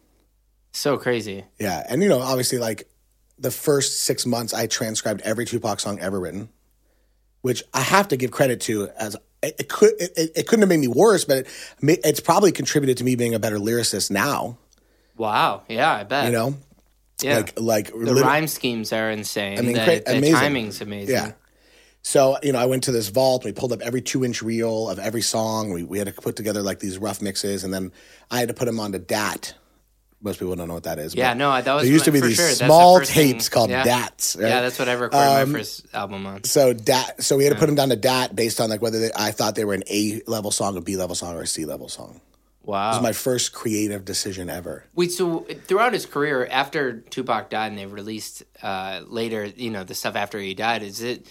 so 0.72 0.98
crazy. 0.98 1.44
Yeah, 1.60 1.84
and 1.90 2.02
you 2.02 2.08
know, 2.10 2.20
obviously, 2.22 2.58
like 2.60 2.90
the 3.38 3.52
first 3.52 4.00
six 4.04 4.26
months, 4.26 4.54
I 4.54 4.68
transcribed 4.68 5.22
every 5.22 5.46
Tupac 5.46 5.80
song 5.82 6.00
ever 6.00 6.20
written, 6.20 6.48
which 7.42 7.64
I 7.74 7.82
have 7.82 8.08
to 8.10 8.18
give 8.18 8.32
credit 8.32 8.62
to. 8.62 8.90
As 8.98 9.16
it, 9.44 9.56
it 9.60 9.70
could, 9.70 9.94
it, 10.00 10.32
it- 10.36 10.48
couldn't 10.48 10.62
have 10.62 10.70
made 10.70 10.80
me 10.80 10.88
worse, 10.88 11.26
but 11.26 11.40
it, 11.40 11.48
it's 11.82 12.20
probably 12.20 12.52
contributed 12.52 12.98
to 12.98 13.04
me 13.04 13.16
being 13.16 13.34
a 13.34 13.40
better 13.40 13.58
lyricist 13.58 14.12
now. 14.12 14.58
Wow. 15.18 15.64
Yeah, 15.68 15.92
I 15.92 16.04
bet. 16.04 16.26
You 16.26 16.32
know, 16.32 16.58
yeah. 17.22 17.38
like 17.38 17.60
like 17.60 17.88
the 17.94 18.16
rhyme 18.16 18.48
schemes 18.48 18.94
are 18.94 19.12
insane. 19.12 19.60
I 19.60 19.62
mean, 19.62 19.74
the, 19.74 19.84
cra- 19.84 20.00
the 20.00 20.18
amazing. 20.18 20.36
timing's 20.36 20.82
amazing. 20.82 21.16
Yeah. 21.16 21.32
So, 22.04 22.38
you 22.42 22.52
know, 22.52 22.60
I 22.60 22.66
went 22.66 22.84
to 22.86 22.92
this 22.92 23.10
vault, 23.10 23.46
we 23.46 23.52
pulled 23.52 23.72
up 23.72 23.82
every 23.82 24.02
two 24.02 24.26
inch 24.26 24.42
reel 24.42 24.90
of 24.90 24.98
every 24.98 25.22
song. 25.22 25.72
We, 25.72 25.84
we 25.84 26.00
had 26.00 26.08
to 26.08 26.14
put 26.14 26.36
together 26.36 26.64
like 26.64 26.80
these 26.80 26.98
rough 26.98 27.22
mixes, 27.22 27.64
and 27.64 27.72
then 27.72 27.92
I 28.32 28.40
had 28.40 28.48
to 28.48 28.56
put 28.56 28.66
them 28.66 28.80
onto 28.80 28.98
DAT. 28.98 29.54
Most 30.24 30.40
people 30.40 30.56
don't 30.56 30.68
know 30.68 30.76
what 30.76 30.84
that 30.84 31.00
is. 31.00 31.16
Yeah, 31.16 31.34
no, 31.34 31.60
that 31.60 31.74
was 31.74 31.84
there 31.84 31.92
used 31.92 32.06
to 32.06 32.12
be 32.12 32.20
these 32.20 32.36
sure. 32.36 32.46
That's 32.46 32.60
the 32.60 32.66
small 32.66 33.00
thing- 33.00 33.08
tapes 33.34 33.50
called 33.50 33.72
yeah. 33.72 33.84
DATs. 33.84 34.36
Right? 34.36 34.50
Yeah, 34.50 34.62
that's 34.62 34.78
what 34.78 34.88
I 34.88 34.94
recorded 34.94 35.18
Um, 35.42 35.52
my 35.52 35.60
first 35.60 35.86
album 35.96 36.26
on. 36.28 36.44
So 36.44 36.74
DAT, 36.74 37.24
so 37.24 37.38
we 37.38 37.44
had 37.46 37.54
to 37.54 37.60
put 37.60 37.66
them 37.66 37.74
down 37.76 37.90
to 37.90 37.96
DAT 37.96 38.36
based 38.36 38.62
on 38.62 38.70
like 38.70 38.82
whether 38.84 39.00
they, 39.00 39.10
I 39.16 39.32
thought 39.32 39.56
they 39.56 39.66
were 39.66 39.74
an 39.74 39.84
A 39.90 40.22
level 40.28 40.52
song, 40.52 40.78
a 40.78 40.82
B 40.82 40.96
level 40.96 41.16
song, 41.16 41.36
or 41.36 41.42
a 41.42 41.48
C 41.48 41.66
level 41.66 41.90
song. 41.90 42.22
It 42.64 42.68
Wow. 42.68 42.92
was 42.92 43.02
my 43.02 43.14
first 43.14 43.54
creative 43.54 44.06
decision 44.06 44.48
ever. 44.48 44.84
Wait, 44.94 45.12
so 45.12 45.48
throughout 45.66 45.94
his 45.94 46.06
career, 46.06 46.48
after 46.52 47.00
Tupac 47.02 47.50
died 47.50 47.70
and 47.72 47.78
they 47.80 47.88
released 47.88 48.44
uh, 48.62 49.02
later, 49.08 49.46
you 49.46 49.72
know, 49.72 49.84
the 49.84 49.96
stuff 49.96 50.16
after 50.16 50.38
he 50.38 50.54
died, 50.54 50.84
is 50.84 51.02
it 51.02 51.26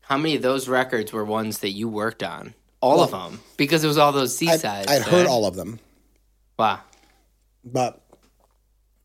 how 0.00 0.16
many 0.18 0.34
of 0.34 0.42
those 0.42 0.68
records 0.68 1.12
were 1.12 1.24
ones 1.24 1.60
that 1.60 1.70
you 1.70 1.88
worked 1.88 2.24
on? 2.24 2.54
All 2.80 3.00
of 3.00 3.12
them, 3.12 3.40
because 3.56 3.84
it 3.84 3.86
was 3.86 3.96
all 3.96 4.10
those 4.10 4.36
C 4.36 4.48
I'd, 4.50 4.58
sides. 4.60 4.88
I'd 4.90 5.02
heard 5.02 5.28
all 5.28 5.46
of 5.46 5.54
them, 5.54 5.78
Wow. 6.58 6.80
but 7.64 8.03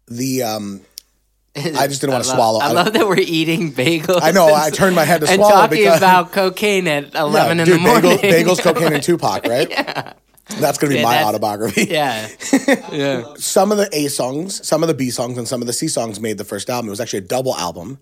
the 0.09 0.43
um, 0.43 0.81
I 1.55 1.87
just 1.87 2.01
didn't 2.01 2.13
want 2.13 2.23
to 2.25 2.29
love- 2.29 2.37
swallow. 2.37 2.59
I 2.59 2.71
love 2.71 2.93
that 2.93 3.07
we're 3.07 3.17
eating 3.17 3.71
bagels. 3.73 4.19
I 4.21 4.31
know, 4.31 4.53
I 4.53 4.69
turned 4.69 4.95
my 4.95 5.03
head 5.05 5.21
to 5.21 5.27
and 5.27 5.35
swallow 5.35 5.51
talking 5.61 5.77
because- 5.79 5.97
about 5.97 6.31
cocaine 6.31 6.87
at 6.87 7.13
Yeah, 7.13 7.21
eleven 7.23 7.59
in 7.59 7.65
dude, 7.65 7.75
the 7.75 7.79
morning. 7.83 8.17
Bagels, 8.17 8.43
bagels, 8.45 8.61
cocaine, 8.61 8.93
and 8.93 9.03
Tupac, 9.09 9.45
right? 9.45 9.69
yeah. 9.69 10.13
That's 10.59 10.79
gonna 10.79 10.89
be 10.93 10.97
Yeah, 10.97 11.03
my 11.03 11.23
autobiography. 11.23 11.85
yeah, 11.89 12.27
yeah. 12.91 13.23
Some 13.37 13.71
of 13.71 13.77
the 13.77 13.87
A 13.93 14.07
songs, 14.07 14.65
some 14.67 14.81
of 14.81 14.87
the 14.87 14.95
B 14.95 15.11
songs, 15.11 15.37
and 15.37 15.47
some 15.47 15.61
of 15.61 15.67
the 15.67 15.73
C 15.73 15.87
songs 15.87 16.19
made 16.19 16.39
the 16.39 16.43
first 16.43 16.69
album. 16.71 16.87
It 16.87 16.91
was 16.91 16.99
actually 16.99 17.19
a 17.19 17.23
double 17.27 17.55
album. 17.55 17.99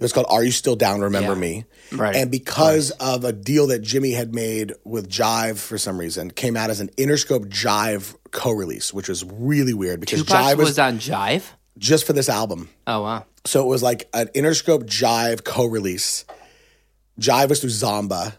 It 0.00 0.04
was 0.04 0.12
called 0.14 0.26
"Are 0.30 0.42
You 0.42 0.50
Still 0.50 0.76
Down? 0.76 1.02
Remember 1.02 1.34
Yeah. 1.34 1.38
Me." 1.38 1.64
Right. 1.92 2.16
And 2.16 2.30
because 2.30 2.90
of 2.92 3.24
a 3.24 3.32
deal 3.34 3.66
that 3.66 3.80
Jimmy 3.82 4.12
had 4.12 4.34
made 4.34 4.72
with 4.84 5.10
Jive 5.10 5.58
for 5.58 5.76
some 5.76 5.98
reason, 5.98 6.30
came 6.30 6.56
out 6.56 6.70
as 6.70 6.80
an 6.80 6.88
Interscope 6.96 7.46
Jive 7.50 8.16
co-release, 8.30 8.92
which 8.94 9.08
was 9.08 9.24
really 9.24 9.74
weird 9.74 10.00
because 10.00 10.20
Tupac 10.20 10.36
Jive 10.36 10.56
was, 10.56 10.68
was 10.70 10.78
on 10.78 10.98
Jive. 10.98 11.42
just 11.76 12.06
for 12.06 12.14
this 12.14 12.28
album. 12.30 12.70
Oh 12.86 13.02
wow. 13.02 13.26
So 13.44 13.62
it 13.62 13.66
was 13.66 13.82
like 13.82 14.08
an 14.14 14.28
Interscope 14.28 14.84
Jive 14.84 15.44
co-release. 15.44 16.24
Jive 17.20 17.50
was 17.50 17.60
through 17.60 17.70
Zomba, 17.70 18.32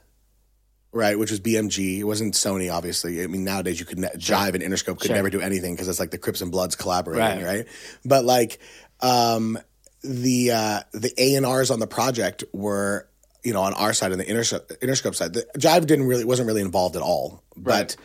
right, 0.91 1.17
which 1.19 1.29
was 1.29 1.39
BMG. 1.39 1.99
It 1.99 2.03
wasn't 2.05 2.33
Sony, 2.33 2.73
obviously. 2.73 3.23
I 3.23 3.27
mean, 3.27 3.43
nowadays 3.43 3.79
you 3.79 3.85
could 3.85 3.99
ne- 3.99 4.09
Jive 4.17 4.55
and 4.55 4.63
Interscope 4.63 4.97
could 4.99 5.07
Sure. 5.07 5.15
never 5.15 5.29
do 5.29 5.39
anything 5.41 5.73
because 5.75 5.87
it's 5.87 5.99
like 5.99 6.11
the 6.11 6.17
Crips 6.17 6.41
and 6.41 6.51
Bloods 6.51 6.75
collaborating, 6.75 7.43
Right. 7.43 7.57
right? 7.57 7.67
But 8.03 8.25
like 8.25 8.59
um, 9.01 9.57
the 10.03 10.51
uh, 10.51 10.79
the 10.93 11.13
A 11.17 11.35
and 11.35 11.45
R's 11.45 11.71
on 11.71 11.79
the 11.79 11.87
project 11.87 12.43
were 12.53 13.07
you 13.43 13.53
know 13.53 13.61
on 13.61 13.73
our 13.73 13.93
side 13.93 14.11
and 14.11 14.19
the 14.19 14.25
Interscope, 14.25 14.67
Interscope 14.79 15.15
side. 15.15 15.33
The, 15.33 15.47
Jive 15.57 15.85
didn't 15.85 16.07
really 16.07 16.25
wasn't 16.25 16.47
really 16.47 16.61
involved 16.61 16.95
at 16.95 17.01
all, 17.01 17.43
but 17.55 17.95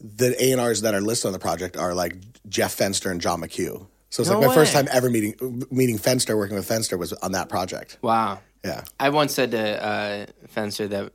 the 0.00 0.34
A 0.42 0.52
and 0.52 0.60
R's 0.60 0.82
that 0.82 0.94
are 0.94 1.00
listed 1.00 1.26
on 1.26 1.32
the 1.32 1.38
project 1.38 1.76
are 1.76 1.94
like 1.94 2.16
Jeff 2.48 2.76
Fenster 2.76 3.10
and 3.10 3.20
John 3.20 3.40
McHugh. 3.40 3.86
So 4.10 4.20
it's 4.22 4.30
No 4.30 4.40
like 4.40 4.48
my 4.48 4.54
first 4.54 4.72
time 4.72 4.88
ever 4.90 5.08
meeting 5.08 5.64
meeting 5.70 5.98
Fenster, 5.98 6.36
working 6.36 6.56
with 6.56 6.68
Fenster 6.68 6.98
was 6.98 7.12
on 7.14 7.32
that 7.32 7.48
project. 7.48 7.98
Wow. 8.02 8.40
Yeah. 8.64 8.84
I 9.00 9.08
once 9.08 9.34
said 9.34 9.52
to 9.52 9.84
uh, 9.84 10.26
Fenster 10.54 10.88
that 10.90 11.12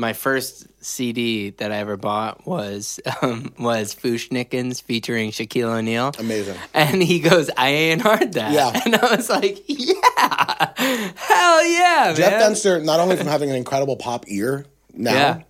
my 0.00 0.14
first 0.14 0.66
CD 0.82 1.50
that 1.50 1.70
I 1.70 1.76
ever 1.76 1.96
bought 1.98 2.46
was 2.46 2.98
um, 3.22 3.52
was 3.58 3.92
Fu-Schnickens 3.92 4.82
featuring 4.82 5.30
Shaquille 5.30 5.68
O'Neal. 5.76 6.12
Amazing. 6.18 6.56
And 6.72 7.02
he 7.02 7.20
goes, 7.20 7.50
I 7.56 7.68
ain't 7.68 8.00
hard 8.00 8.32
that. 8.32 8.52
Yeah. 8.52 8.80
And 8.84 8.96
I 8.96 9.14
was 9.14 9.28
like, 9.28 9.62
yeah, 9.68 11.12
hell 11.16 11.66
yeah, 11.66 12.14
Jeff 12.16 12.32
man. 12.32 12.52
Fenster, 12.52 12.82
not 12.82 12.98
only 13.00 13.16
from 13.16 13.26
having 13.26 13.50
an 13.50 13.56
incredible 13.56 13.96
pop 13.96 14.24
ear 14.28 14.64
now, 14.94 15.12
Yeah. 15.12 15.42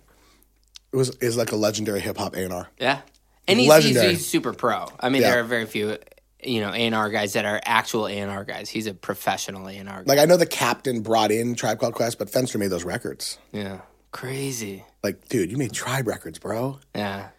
it 0.91 0.95
was 0.97 1.09
is 1.17 1.37
like 1.37 1.51
a 1.51 1.55
legendary 1.55 2.01
hip 2.01 2.17
hop 2.17 2.35
A 2.35 2.43
and 2.43 2.53
R. 2.53 2.67
Yeah. 2.77 3.01
And 3.47 3.57
he's, 3.59 3.65
he's, 3.65 3.69
Legendary. 3.69 4.09
he's 4.13 4.27
super 4.27 4.53
pro. 4.53 4.85
I 4.99 5.09
mean, 5.09 5.21
Yeah. 5.21 5.31
there 5.31 5.39
are 5.39 5.43
very 5.43 5.65
few, 5.65 5.97
you 6.43 6.61
know, 6.61 6.73
A&R 6.73 7.09
guys 7.09 7.33
that 7.33 7.45
are 7.45 7.59
actual 7.65 8.07
A&R 8.07 8.43
guys. 8.43 8.69
He's 8.69 8.85
a 8.87 8.93
professional 8.93 9.67
A&R 9.67 9.83
guy. 9.83 10.03
Like 10.05 10.19
I 10.19 10.25
know 10.25 10.37
the 10.37 10.45
Captain 10.45 11.01
brought 11.01 11.31
in 11.31 11.55
Tribe 11.55 11.79
Called 11.79 11.93
Quest, 11.93 12.19
but 12.19 12.29
Fenster 12.29 12.59
made 12.59 12.67
those 12.69 12.83
records. 12.83 13.37
yeah. 13.53 13.79
Crazy. 14.11 14.83
Like, 15.03 15.27
dude, 15.29 15.51
you 15.51 15.57
made 15.57 15.73
Tribe 15.73 16.07
records, 16.07 16.39
bro. 16.39 16.79
Yeah. 16.95 17.29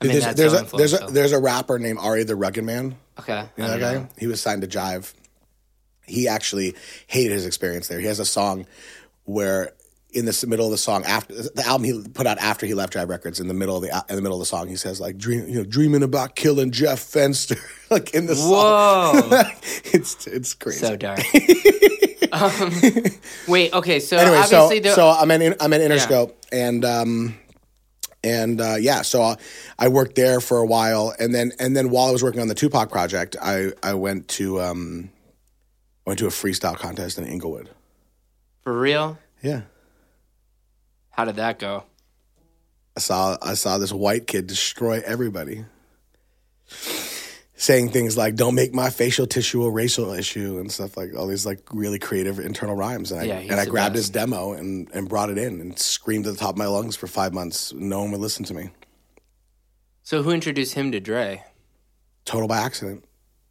I 0.00 0.04
Dude, 0.04 0.22
there's 0.22 0.34
there's 0.34 0.52
so 0.52 0.58
a, 0.58 0.76
there's 0.76 0.92
a 0.94 1.06
there's 1.10 1.32
a 1.32 1.38
rapper 1.38 1.78
named 1.78 1.98
R.A. 2.00 2.24
the 2.24 2.36
Rugged 2.36 2.64
Man. 2.64 2.96
Okay. 3.18 3.44
You 3.56 3.64
know 3.64 3.70
that 3.70 3.80
guy? 3.80 3.94
know. 3.94 4.08
He 4.18 4.26
was 4.26 4.40
signed 4.40 4.62
to 4.62 4.68
Jive. 4.68 5.12
He 6.06 6.28
actually 6.28 6.74
hated 7.06 7.32
his 7.32 7.46
experience 7.46 7.88
there. 7.88 8.00
He 8.00 8.06
has 8.06 8.18
a 8.18 8.24
song 8.24 8.66
where 9.24 9.72
in 10.12 10.26
the 10.26 10.44
middle 10.46 10.66
of 10.66 10.70
the 10.70 10.78
song 10.78 11.04
after 11.04 11.34
the 11.34 11.62
album 11.66 11.84
he 11.84 12.08
put 12.08 12.26
out 12.26 12.38
after 12.38 12.66
he 12.66 12.74
left 12.74 12.92
Jive 12.94 13.08
Records 13.08 13.40
in 13.40 13.48
the 13.48 13.54
middle 13.54 13.76
of 13.76 13.82
the 13.82 14.04
in 14.08 14.16
the 14.16 14.22
middle 14.22 14.36
of 14.36 14.40
the 14.40 14.46
song 14.46 14.68
he 14.68 14.76
says 14.76 15.00
like 15.00 15.16
dream 15.16 15.48
you 15.48 15.56
know 15.56 15.64
dreaming 15.64 16.02
about 16.02 16.36
killing 16.36 16.70
Jeff 16.70 17.00
Fenster 17.00 17.58
like 17.90 18.14
in 18.14 18.26
the 18.26 18.36
song. 18.36 18.50
Whoa. 18.50 19.42
it's 19.92 20.26
it's 20.26 20.54
crazy. 20.54 20.78
so 20.78 20.96
dark. 20.96 21.20
um, 22.32 22.72
wait, 23.48 23.72
okay, 23.72 24.00
so 24.00 24.16
anyway, 24.16 24.42
so 24.42 24.64
obviously 24.64 24.80
the, 24.80 24.94
so 24.94 25.08
I'm 25.08 25.30
in 25.30 25.54
I'm 25.60 25.72
in 25.72 25.80
Interscope 25.80 26.34
and 26.50 26.84
um 26.84 27.38
and 28.24 28.60
uh, 28.60 28.76
yeah, 28.78 29.02
so 29.02 29.22
I, 29.22 29.36
I 29.78 29.88
worked 29.88 30.14
there 30.14 30.40
for 30.40 30.58
a 30.58 30.66
while, 30.66 31.12
and 31.18 31.34
then 31.34 31.52
and 31.58 31.76
then 31.76 31.90
while 31.90 32.06
I 32.06 32.12
was 32.12 32.22
working 32.22 32.40
on 32.40 32.48
the 32.48 32.54
Tupac 32.54 32.90
project, 32.90 33.36
I 33.40 33.72
I 33.82 33.94
went 33.94 34.28
to 34.28 34.60
um 34.60 35.10
I 36.06 36.10
went 36.10 36.18
to 36.20 36.26
a 36.26 36.30
freestyle 36.30 36.76
contest 36.76 37.18
in 37.18 37.26
Inglewood. 37.26 37.70
for 38.62 38.78
real, 38.78 39.18
Yeah, 39.42 39.62
how 41.12 41.24
did 41.24 41.36
that 41.36 41.58
go? 41.58 41.84
I 42.96 43.00
saw 43.00 43.38
I 43.40 43.54
saw 43.54 43.78
this 43.78 43.92
white 43.92 44.26
kid 44.26 44.46
destroy 44.46 45.00
everybody, 45.06 45.64
saying 47.56 47.90
things 47.90 48.16
like 48.16 48.34
"Don't 48.34 48.54
make 48.54 48.74
my 48.74 48.90
facial 48.90 49.26
tissue 49.26 49.64
a 49.64 49.70
racial 49.70 50.12
issue" 50.12 50.58
and 50.58 50.70
stuff 50.70 50.96
like 50.96 51.14
all 51.16 51.26
these 51.26 51.46
like 51.46 51.60
really 51.72 51.98
creative 51.98 52.38
internal 52.38 52.74
rhymes. 52.74 53.12
And 53.12 53.20
I 53.20 53.24
Yeah, 53.24 53.38
and 53.38 53.54
I 53.54 53.64
grabbed 53.64 53.94
best. 53.94 54.04
his 54.06 54.10
demo 54.10 54.52
and 54.52 54.88
and 54.92 55.08
brought 55.08 55.30
it 55.30 55.38
in 55.38 55.60
and 55.60 55.78
screamed 55.78 56.26
at 56.26 56.34
the 56.34 56.38
top 56.38 56.50
of 56.50 56.58
my 56.58 56.66
lungs 56.66 56.96
for 56.96 57.06
five 57.06 57.32
months. 57.32 57.72
No 57.72 58.00
one 58.02 58.10
would 58.12 58.20
listen 58.20 58.44
to 58.46 58.54
me. 58.54 58.70
So 60.02 60.22
who 60.22 60.30
introduced 60.30 60.74
him 60.74 60.92
to 60.92 61.00
Dre? 61.00 61.44
total 62.24 62.46
by 62.48 62.58
accident. 62.58 63.04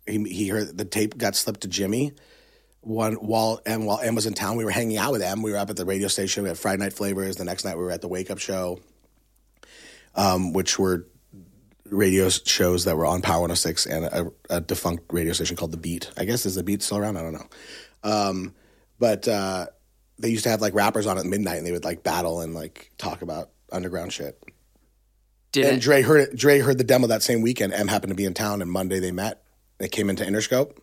He 0.06 0.24
he 0.24 0.48
heard 0.50 0.78
the 0.78 0.86
tape 0.86 1.18
got 1.18 1.36
slipped 1.36 1.62
to 1.62 1.68
Jimmy. 1.68 2.14
One 2.82 3.14
while 3.14 3.62
and 3.66 3.86
while 3.86 4.00
Em 4.00 4.16
was 4.16 4.26
in 4.26 4.34
town, 4.34 4.58
we 4.58 4.66
were 4.66 4.72
hanging 4.72 4.98
out 4.98 5.12
with 5.12 5.22
Em. 5.22 5.44
We 5.44 5.52
were 5.52 5.58
up 5.58 5.70
at 5.70 5.78
the 5.78 5.86
radio 5.86 6.08
station. 6.08 6.44
We 6.44 6.50
had 6.50 6.58
Friday 6.58 6.82
Night 6.82 6.94
Flavas. 6.94 7.38
The 7.38 7.46
next 7.46 7.64
night, 7.64 7.78
we 7.78 7.84
were 7.84 7.92
at 7.92 8.02
the 8.02 8.08
Wake 8.08 8.32
Up 8.32 8.40
Show, 8.40 8.80
um, 10.16 10.52
which 10.54 10.80
were 10.80 11.06
radio 11.86 12.30
shows 12.30 12.86
that 12.86 12.98
were 12.98 13.06
on 13.06 13.22
Power 13.22 13.42
106 13.42 13.86
and 13.86 14.06
a, 14.06 14.32
a 14.50 14.62
defunct 14.62 15.14
radio 15.14 15.34
station 15.34 15.56
called 15.56 15.72
The 15.72 15.78
Beat. 15.78 16.10
I 16.18 16.26
guess 16.26 16.46
is 16.46 16.56
The 16.56 16.64
Beat 16.64 16.82
still 16.82 16.98
around? 16.98 17.18
I 17.18 17.22
don't 17.22 17.34
know. 17.34 17.48
Um, 18.04 18.56
but 18.98 19.28
uh, 19.28 19.68
they 20.18 20.30
used 20.30 20.44
to 20.46 20.50
have 20.50 20.62
like 20.62 20.74
rappers 20.74 21.06
on 21.06 21.18
at 21.18 21.26
midnight, 21.26 21.58
and 21.58 21.68
they 21.68 21.72
would 21.72 21.84
like 21.84 22.04
battle 22.04 22.42
and 22.42 22.54
like 22.56 22.92
talk 22.98 23.22
about 23.22 23.50
underground 23.72 24.14
shit. 24.14 24.42
Did 25.52 25.66
And 25.66 25.78
it, 25.78 25.82
Dre 25.82 26.02
heard 26.02 26.30
it, 26.30 26.36
Dre 26.36 26.60
heard 26.60 26.78
the 26.78 26.84
demo 26.84 27.08
that 27.08 27.24
same 27.24 27.42
weekend. 27.42 27.74
Em 27.74 27.90
happened 27.90 28.12
to 28.12 28.16
be 28.16 28.26
in 28.26 28.34
town, 28.34 28.62
and 28.62 28.72
Monday 28.72 29.00
they 29.00 29.12
met. 29.12 29.44
They 29.80 29.90
came 29.90 30.10
into 30.10 30.24
Interscope, 30.24 30.78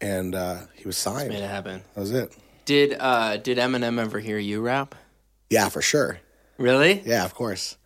and 0.00 0.34
uh, 0.34 0.58
he 0.74 0.84
was 0.84 0.96
signed. 0.96 1.28
made 1.30 1.42
it 1.42 1.48
happen? 1.50 1.82
That 1.94 2.00
was 2.00 2.12
it. 2.12 2.36
Did 2.64 2.96
uh 2.98 3.38
did 3.38 3.58
Eminem 3.58 3.98
ever 3.98 4.20
hear 4.20 4.38
you 4.38 4.60
rap? 4.60 4.94
Yeah, 5.50 5.68
for 5.70 5.80
sure. 5.82 6.20
Really? 6.58 7.02
Yeah, 7.06 7.24
of 7.24 7.34
course. 7.34 7.76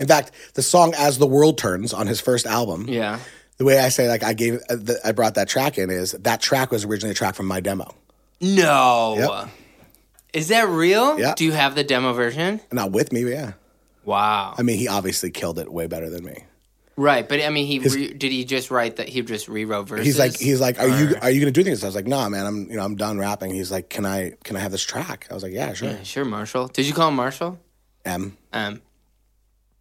In 0.00 0.08
fact, 0.08 0.32
the 0.54 0.62
song 0.62 0.92
"As 0.96 1.18
the 1.18 1.26
World 1.26 1.56
Turns" 1.58 1.92
on 1.92 2.06
his 2.08 2.20
first 2.20 2.46
album, 2.46 2.86
Yeah. 2.88 3.20
the 3.58 3.64
way 3.64 3.78
I 3.78 3.90
say 3.90 4.08
like 4.08 4.24
I 4.24 4.32
gave, 4.32 4.60
uh, 4.68 4.76
I 5.04 5.12
brought 5.12 5.36
that 5.36 5.48
track 5.48 5.78
in 5.78 5.88
is 5.90 6.12
that 6.12 6.40
track 6.40 6.72
was 6.72 6.84
originally 6.84 7.12
a 7.12 7.14
track 7.14 7.36
from 7.36 7.46
my 7.46 7.60
demo. 7.60 7.94
No. 8.40 9.14
Yep. 9.18 9.48
Is 10.32 10.48
that 10.48 10.68
real? 10.68 11.18
Yeah. 11.18 11.34
Do 11.36 11.44
you 11.44 11.52
have 11.52 11.76
the 11.76 11.84
demo 11.84 12.12
version? 12.12 12.60
Not 12.72 12.90
with 12.90 13.12
me, 13.12 13.22
but 13.22 13.30
yeah. 13.32 13.52
Wow. 14.04 14.54
I 14.58 14.62
mean, 14.62 14.78
he 14.78 14.88
obviously 14.88 15.30
killed 15.30 15.58
it 15.60 15.72
way 15.72 15.86
better 15.86 16.10
than 16.10 16.24
me. 16.24 16.44
Right, 16.96 17.28
but 17.28 17.40
I 17.42 17.48
mean, 17.50 17.66
he 17.66 17.80
re- 17.80 18.12
did 18.14 18.30
he 18.30 18.44
just 18.44 18.70
write 18.70 18.96
that? 18.96 19.08
He 19.08 19.20
just 19.22 19.48
rewrote 19.48 19.88
verses. 19.88 20.06
He's 20.06 20.18
like, 20.18 20.36
he's 20.38 20.60
like, 20.60 20.78
are 20.78 20.86
you 20.86 21.16
are 21.20 21.30
you 21.30 21.40
gonna 21.40 21.50
do 21.50 21.64
things? 21.64 21.82
I 21.82 21.86
was 21.86 21.94
like, 21.96 22.06
nah, 22.06 22.28
man, 22.28 22.46
I'm 22.46 22.70
you 22.70 22.76
know 22.76 22.84
I'm 22.84 22.94
done 22.94 23.18
rapping. 23.18 23.52
He's 23.52 23.72
like, 23.72 23.90
can 23.90 24.06
I 24.06 24.34
can 24.44 24.54
I 24.56 24.60
have 24.60 24.70
this 24.70 24.84
track? 24.84 25.26
I 25.30 25.34
was 25.34 25.42
like, 25.42 25.52
yeah, 25.52 25.72
sure. 25.72 25.88
Yeah, 25.88 26.02
sure, 26.04 26.24
Marshall. 26.24 26.68
Did 26.68 26.86
you 26.86 26.92
call 26.94 27.08
him 27.08 27.16
Marshall? 27.16 27.58
M 28.04 28.36
M. 28.52 28.80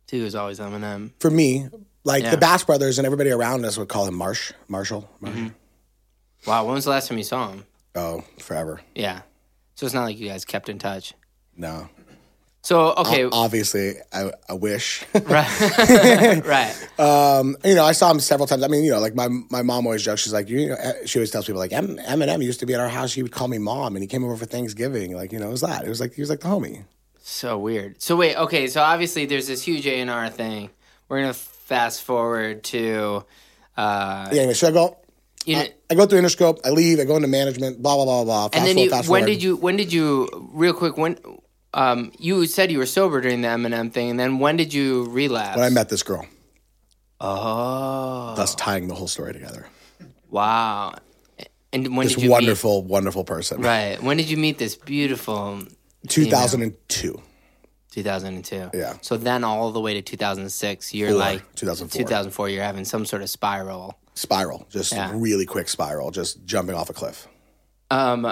he 0.09 0.21
was 0.21 0.33
always 0.33 0.59
Eminem. 0.59 1.11
for 1.19 1.29
me, 1.29 1.67
like 2.03 2.23
Yeah. 2.23 2.31
the 2.31 2.37
Bass 2.37 2.63
Brothers 2.63 2.97
and 2.97 3.05
everybody 3.05 3.29
around 3.31 3.63
us 3.65 3.77
would 3.77 3.89
call 3.89 4.07
him 4.07 4.15
Marsh, 4.15 4.51
Marshall. 4.67 5.07
Marsh. 5.19 5.35
Mm-hmm. 5.35 6.49
Wow, 6.49 6.65
when 6.65 6.73
was 6.75 6.85
the 6.85 6.89
last 6.91 7.09
time 7.09 7.17
you 7.19 7.23
saw 7.23 7.51
him? 7.51 7.65
Oh, 7.95 8.23
forever. 8.39 8.81
Yeah, 8.95 9.21
so 9.75 9.85
it's 9.85 9.93
not 9.93 10.03
like 10.05 10.17
you 10.17 10.27
guys 10.29 10.45
kept 10.45 10.67
in 10.69 10.79
touch. 10.79 11.13
No, 11.55 11.89
So 12.65 12.93
okay, 12.93 13.25
obviously, 13.29 13.95
I, 14.13 14.31
I 14.47 14.53
wish. 14.53 15.03
right, 15.13 16.41
right. 16.45 16.73
um, 16.97 17.57
you 17.65 17.75
know, 17.75 17.83
I 17.83 17.91
saw 17.91 18.09
him 18.09 18.21
several 18.21 18.47
times. 18.47 18.63
I 18.63 18.69
mean, 18.69 18.85
you 18.85 18.91
know, 18.91 18.99
like 19.01 19.15
my 19.15 19.27
my 19.27 19.61
mom 19.63 19.85
always 19.85 20.01
jokes. 20.01 20.21
She's 20.21 20.31
like, 20.31 20.47
you 20.47 20.69
know, 20.69 20.75
eh, 20.79 20.93
she 21.05 21.19
always 21.19 21.29
tells 21.29 21.45
people 21.45 21.59
like, 21.59 21.73
M- 21.73 21.97
Eminem 21.97 22.41
used 22.41 22.61
to 22.61 22.65
be 22.65 22.73
at 22.73 22.79
our 22.79 22.87
house. 22.87 23.11
He 23.11 23.21
would 23.21 23.33
call 23.33 23.49
me 23.49 23.57
mom, 23.57 23.97
and 23.97 24.01
he 24.03 24.07
came 24.07 24.23
over 24.23 24.37
for 24.37 24.45
Thanksgiving. 24.45 25.13
Like, 25.13 25.33
you 25.33 25.39
know, 25.39 25.47
it 25.49 25.51
was 25.51 25.59
that. 25.59 25.83
It 25.85 25.89
was 25.89 25.99
like 25.99 26.13
he 26.13 26.21
was 26.21 26.29
like 26.29 26.39
the 26.39 26.47
homie. 26.47 26.85
So 27.21 27.57
weird. 27.57 28.01
So 28.01 28.15
wait, 28.15 28.37
okay. 28.37 28.67
So 28.67 28.81
obviously, 28.81 29.25
there's 29.25 29.47
this 29.47 29.61
huge 29.61 29.85
A 29.85 29.99
and 29.99 30.09
R 30.09 30.29
thing. 30.29 30.69
We're 31.09 31.19
gonna 31.19 31.33
fast 31.33 32.03
forward 32.03 32.63
to, 32.65 33.25
uh, 33.75 34.29
Yeah, 34.31 34.39
anyway, 34.39 34.53
so 34.53 34.69
I 34.69 34.71
go. 34.71 34.97
you 35.45 35.57
know, 35.57 35.65
I 35.91 35.95
go 35.95 36.05
through 36.05 36.21
Interscope. 36.21 36.59
I 36.63 36.69
leave. 36.69 37.01
I 37.01 37.03
go 37.03 37.17
into 37.17 37.27
management. 37.27 37.81
Blah 37.81 37.95
blah 37.95 38.05
blah 38.05 38.23
blah. 38.23 38.47
Fast 38.47 38.55
and 38.55 38.65
then 38.65 38.75
forward, 38.75 38.85
you. 39.05 39.11
When 39.11 39.21
forward. 39.21 39.25
did 39.25 39.43
you? 39.43 39.55
When 39.57 39.75
did 39.75 39.91
you? 39.91 40.49
Real 40.53 40.73
quick. 40.73 40.95
When? 40.95 41.17
Um, 41.73 42.11
you 42.19 42.45
said 42.45 42.71
you 42.71 42.77
were 42.77 42.85
sober 42.85 43.19
during 43.21 43.41
the 43.41 43.47
Eminem 43.47 43.91
thing, 43.91 44.09
and 44.11 44.19
then 44.19 44.39
when 44.39 44.57
did 44.57 44.73
you 44.73 45.05
relapse? 45.09 45.57
When 45.57 45.65
I 45.65 45.69
met 45.69 45.89
this 45.89 46.03
girl, 46.03 46.25
Oh, 47.19 48.33
thus 48.35 48.53
tying 48.55 48.87
the 48.87 48.95
whole 48.95 49.07
story 49.07 49.33
together. 49.33 49.67
wow. 50.29 50.93
And 51.71 51.97
when 51.97 52.05
This 52.05 52.15
did 52.15 52.25
you 52.25 52.29
wonderful, 52.29 52.83
wonderful 52.83 53.23
person. 53.23 53.59
Right. 53.61 54.01
When 54.01 54.17
did 54.17 54.29
you 54.29 54.37
meet 54.37 54.59
this 54.59 54.75
beautiful? 54.75 55.63
2002. 56.07 57.19
2002. 57.89 58.69
Yeah. 58.77 58.93
So 59.01 59.17
then 59.17 59.43
all 59.43 59.71
the 59.71 59.79
way 59.79 59.95
to 59.95 60.01
2006, 60.03 60.93
you're 60.93 61.09
Four, 61.09 61.17
like 61.17 61.55
2004. 61.55 61.97
2004. 62.03 62.49
You're 62.49 62.63
having 62.63 62.85
some 62.85 63.05
sort 63.07 63.23
of 63.23 63.29
spiral. 63.31 63.97
Spiral. 64.13 64.67
Just 64.69 64.91
Yeah. 64.93 65.11
really 65.15 65.47
quick 65.47 65.67
spiral. 65.67 66.11
Just 66.11 66.45
jumping 66.45 66.75
off 66.75 66.91
a 66.91 66.93
cliff. 66.93 67.27
Um, 67.89 68.31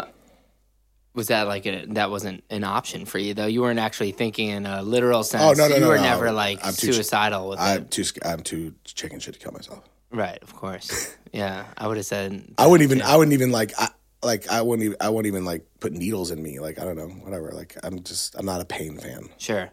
was 1.13 1.27
that 1.27 1.47
like 1.47 1.65
a, 1.65 1.85
that 1.89 2.09
wasn't 2.09 2.43
an 2.49 2.63
option 2.63 3.05
for 3.05 3.17
you 3.17 3.33
though? 3.33 3.45
You 3.45 3.61
weren't 3.61 3.79
actually 3.79 4.11
thinking 4.11 4.49
in 4.49 4.65
a 4.65 4.81
literal 4.81 5.23
sense. 5.23 5.43
Oh, 5.43 5.53
no, 5.53 5.67
no, 5.67 5.75
You 5.75 5.81
no, 5.81 5.87
were 5.89 5.97
no. 5.97 6.03
never 6.03 6.31
like 6.31 6.59
I'm 6.65 6.73
too 6.73 6.93
suicidal 6.93 7.49
with 7.49 7.59
I'm 7.59 7.81
it. 7.83 7.91
too. 7.91 8.03
I'm 8.23 8.41
too 8.41 8.73
chicken 8.85 9.19
shit 9.19 9.33
to 9.33 9.39
kill 9.39 9.51
myself. 9.51 9.83
Right. 10.11 10.39
Of 10.41 10.55
course. 10.55 11.15
yeah. 11.33 11.65
I 11.77 11.87
would 11.87 11.97
have 11.97 12.05
said. 12.05 12.53
I 12.57 12.67
wouldn't 12.67 12.89
even. 12.89 13.01
I 13.01 13.15
wouldn't 13.17 13.33
even 13.33 13.51
like. 13.51 13.73
I, 13.77 13.89
like 14.23 14.49
I 14.49 14.61
wouldn't. 14.61 14.85
Even, 14.85 14.97
I 15.01 15.09
wouldn't 15.09 15.27
even 15.27 15.45
like 15.45 15.65
put 15.79 15.93
needles 15.93 16.31
in 16.31 16.41
me. 16.41 16.59
Like 16.59 16.79
I 16.79 16.83
don't 16.83 16.97
know. 16.97 17.07
Whatever. 17.07 17.51
Like 17.51 17.75
I'm 17.83 18.03
just. 18.03 18.35
I'm 18.35 18.45
not 18.45 18.61
a 18.61 18.65
pain 18.65 18.97
fan. 18.97 19.29
Sure. 19.37 19.71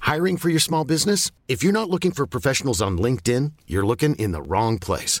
Hiring 0.00 0.36
for 0.36 0.48
your 0.48 0.60
small 0.60 0.84
business? 0.84 1.30
If 1.48 1.62
you're 1.62 1.72
not 1.72 1.90
looking 1.90 2.12
for 2.12 2.26
professionals 2.26 2.80
on 2.80 2.98
LinkedIn, 2.98 3.52
you're 3.66 3.84
looking 3.86 4.14
in 4.14 4.32
the 4.32 4.42
wrong 4.42 4.78
place. 4.78 5.20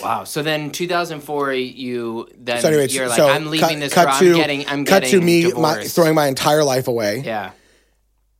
Wow. 0.00 0.24
So 0.24 0.42
then 0.42 0.70
2004, 0.70 1.52
you 1.54 2.28
then 2.38 2.60
So 2.60 2.68
anyway, 2.68 2.88
you're 2.88 3.08
like, 3.08 3.16
so 3.16 3.28
I'm 3.28 3.46
leaving 3.46 3.68
cut, 3.68 3.80
this. 3.80 3.92
cut 3.94 4.18
to 4.20 4.30
I'm 4.30 4.36
getting. 4.36 4.68
I'm 4.68 4.84
cut 4.84 5.02
getting 5.02 5.20
to 5.20 5.26
me 5.26 5.52
my, 5.52 5.84
throwing 5.84 6.14
my 6.14 6.26
entire 6.26 6.64
life 6.64 6.88
away. 6.88 7.22
Yeah. 7.24 7.50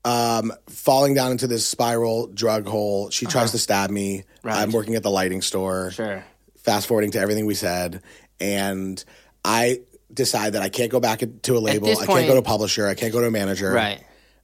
um, 0.04 0.52
falling 0.68 1.14
down 1.14 1.32
into 1.32 1.46
this 1.46 1.66
spiral 1.66 2.26
drug 2.28 2.66
hole. 2.66 3.10
She 3.10 3.26
tries 3.26 3.52
to 3.52 3.58
stab 3.58 3.90
me. 3.90 4.20
Uh-huh. 4.20 4.28
Right. 4.44 4.58
I'm 4.58 4.72
working 4.72 4.94
at 4.94 5.02
the 5.02 5.10
lighting 5.10 5.42
store. 5.42 5.90
Sure. 5.92 6.24
Fast 6.58 6.86
forwarding 6.88 7.10
to 7.12 7.18
everything 7.20 7.46
we 7.46 7.54
said, 7.54 8.02
and 8.40 9.04
I 9.44 9.80
decide 10.12 10.52
that 10.54 10.62
I 10.62 10.68
can't 10.68 10.90
go 10.90 11.00
back 11.00 11.20
to 11.42 11.56
a 11.56 11.58
label. 11.58 11.88
I 11.88 11.94
point- 11.94 12.08
can't 12.08 12.26
go 12.26 12.34
to 12.34 12.40
a 12.40 12.42
publisher. 12.42 12.86
I 12.86 12.94
can't 12.94 13.12
go 13.12 13.20
to 13.20 13.26
a 13.26 13.30
manager. 13.30 13.72
Right. 13.72 14.02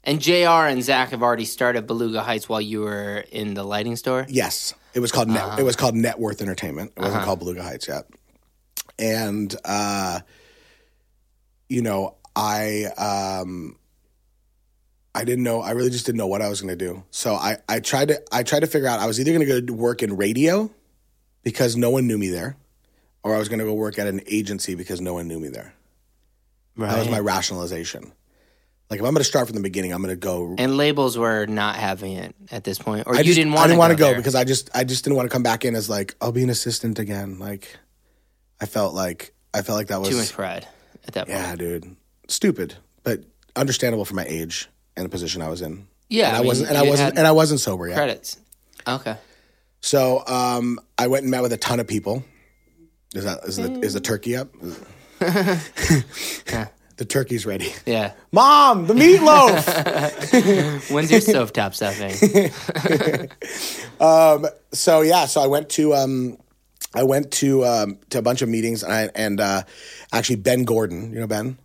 And 0.08 0.22
Jr. 0.22 0.32
and 0.66 0.82
Zach 0.82 1.10
have 1.10 1.22
already 1.22 1.44
started 1.44 1.86
Beluga 1.86 2.22
Heights 2.22 2.48
while 2.48 2.62
you 2.62 2.80
were 2.80 3.24
in 3.30 3.52
the 3.52 3.62
lighting 3.62 3.94
store. 3.94 4.24
Yes, 4.28 4.72
it 4.94 5.00
was 5.00 5.12
called 5.12 5.28
Uh-huh. 5.28 5.50
net, 5.50 5.58
it 5.60 5.64
was 5.64 5.76
called 5.76 5.94
Net 5.94 6.18
Worth 6.18 6.40
Entertainment. 6.40 6.92
It 6.96 7.00
wasn't 7.02 7.24
called 7.24 7.40
Beluga 7.40 7.62
Heights 7.62 7.88
yet. 7.88 8.06
And 8.98 9.54
uh, 9.66 10.20
you 11.68 11.82
know, 11.82 12.14
I 12.34 12.84
um, 12.96 13.76
I 15.14 15.24
didn't 15.24 15.44
know. 15.44 15.60
I 15.60 15.72
really 15.72 15.90
just 15.90 16.06
didn't 16.06 16.16
know 16.18 16.26
what 16.26 16.40
I 16.40 16.48
was 16.48 16.62
going 16.62 16.76
to 16.76 16.84
do. 16.84 17.04
So 17.10 17.34
I 17.34 17.58
I 17.68 17.80
tried 17.80 18.08
to 18.08 18.22
I 18.32 18.44
tried 18.44 18.60
to 18.60 18.66
figure 18.66 18.88
out. 18.88 19.00
I 19.00 19.06
was 19.06 19.20
either 19.20 19.32
going 19.32 19.46
to 19.46 19.60
go 19.62 19.74
work 19.74 20.02
in 20.02 20.16
radio 20.16 20.70
because 21.42 21.76
no 21.76 21.90
one 21.90 22.06
knew 22.06 22.16
me 22.16 22.28
there, 22.28 22.56
or 23.22 23.34
I 23.34 23.38
was 23.38 23.48
going 23.50 23.58
to 23.58 23.66
go 23.66 23.74
work 23.74 23.98
at 23.98 24.06
an 24.06 24.22
agency 24.26 24.74
because 24.74 25.02
no 25.02 25.12
one 25.12 25.28
knew 25.28 25.38
me 25.38 25.48
there. 25.48 25.74
Right. 26.76 26.88
That 26.90 26.98
was 26.98 27.10
my 27.10 27.20
rationalization. 27.20 28.12
Like 28.90 29.00
if 29.00 29.06
I'm 29.06 29.12
going 29.12 29.20
to 29.20 29.24
start 29.24 29.46
from 29.46 29.56
the 29.56 29.62
beginning, 29.62 29.92
I'm 29.92 30.02
going 30.02 30.14
to 30.14 30.16
go 30.16 30.54
and 30.56 30.76
labels 30.76 31.18
were 31.18 31.44
not 31.46 31.76
having 31.76 32.12
it 32.12 32.34
at 32.50 32.64
this 32.64 32.78
point, 32.78 33.06
or 33.06 33.14
I 33.14 33.18
you 33.18 33.24
just, 33.24 33.36
didn't 33.36 33.52
want 33.52 33.64
to 33.64 33.68
didn't 33.68 33.78
want 33.78 33.90
to 33.92 33.98
go 33.98 34.06
there. 34.06 34.16
because 34.16 34.34
I 34.34 34.44
just 34.44 34.70
I 34.74 34.84
just 34.84 35.04
didn't 35.04 35.16
want 35.16 35.28
to 35.28 35.32
come 35.32 35.42
back 35.42 35.66
in 35.66 35.74
as 35.74 35.90
like 35.90 36.14
I'll 36.20 36.32
be 36.32 36.42
an 36.42 36.48
assistant 36.48 36.98
again. 36.98 37.38
Like 37.38 37.76
I 38.60 38.66
felt 38.66 38.94
like 38.94 39.34
I 39.52 39.60
felt 39.60 39.76
like 39.76 39.88
that 39.88 40.00
was 40.00 40.08
too 40.08 40.16
much 40.16 40.32
pride 40.32 40.66
at 41.06 41.14
that 41.14 41.26
point. 41.26 41.38
yeah, 41.38 41.54
dude, 41.54 41.96
stupid, 42.28 42.76
but 43.02 43.20
understandable 43.56 44.06
for 44.06 44.14
my 44.14 44.24
age 44.26 44.68
and 44.96 45.04
the 45.04 45.10
position 45.10 45.42
I 45.42 45.48
was 45.48 45.60
in. 45.60 45.86
Yeah, 46.08 46.28
and 46.28 46.36
I, 46.36 46.38
I 46.38 46.40
mean, 46.40 46.48
wasn't 46.48 46.68
and 46.70 46.78
I 46.78 46.82
wasn't 46.82 47.18
and 47.18 47.26
I 47.26 47.32
wasn't 47.32 47.60
sober 47.60 47.88
yet. 47.88 47.96
Credits. 47.96 48.38
Okay. 48.86 49.16
So 49.80 50.26
um, 50.26 50.80
I 50.96 51.08
went 51.08 51.24
and 51.24 51.30
met 51.30 51.42
with 51.42 51.52
a 51.52 51.58
ton 51.58 51.78
of 51.78 51.86
people. 51.86 52.24
Is 53.14 53.24
that 53.24 53.44
is 53.44 53.56
the 53.56 53.80
is 53.80 53.92
the 53.92 54.00
turkey 54.00 54.34
up? 54.36 54.48
the 56.98 57.04
turkey's 57.04 57.46
ready. 57.46 57.72
Yeah. 57.86 58.12
Mom, 58.32 58.86
the 58.86 58.94
meatloaf. 58.94 60.90
When's 60.92 61.10
your 61.10 61.20
stovetop 61.20 61.74
stuffing? 61.74 62.12
so 64.72 65.00
yeah, 65.00 65.26
so 65.26 65.40
I 65.40 65.46
went 65.46 65.68
to 65.70 65.94
um, 65.94 66.38
I 66.94 67.02
went 67.04 67.30
to 67.32 67.64
um, 67.64 67.98
to 68.10 68.18
a 68.18 68.22
bunch 68.22 68.42
of 68.42 68.48
meetings 68.48 68.82
and 68.82 68.92
I, 68.92 69.10
and 69.14 69.40
uh, 69.40 69.62
actually 70.12 70.36
Ben 70.36 70.64
Gordon, 70.64 71.12
you 71.12 71.20
know 71.20 71.26
Ben. 71.26 71.58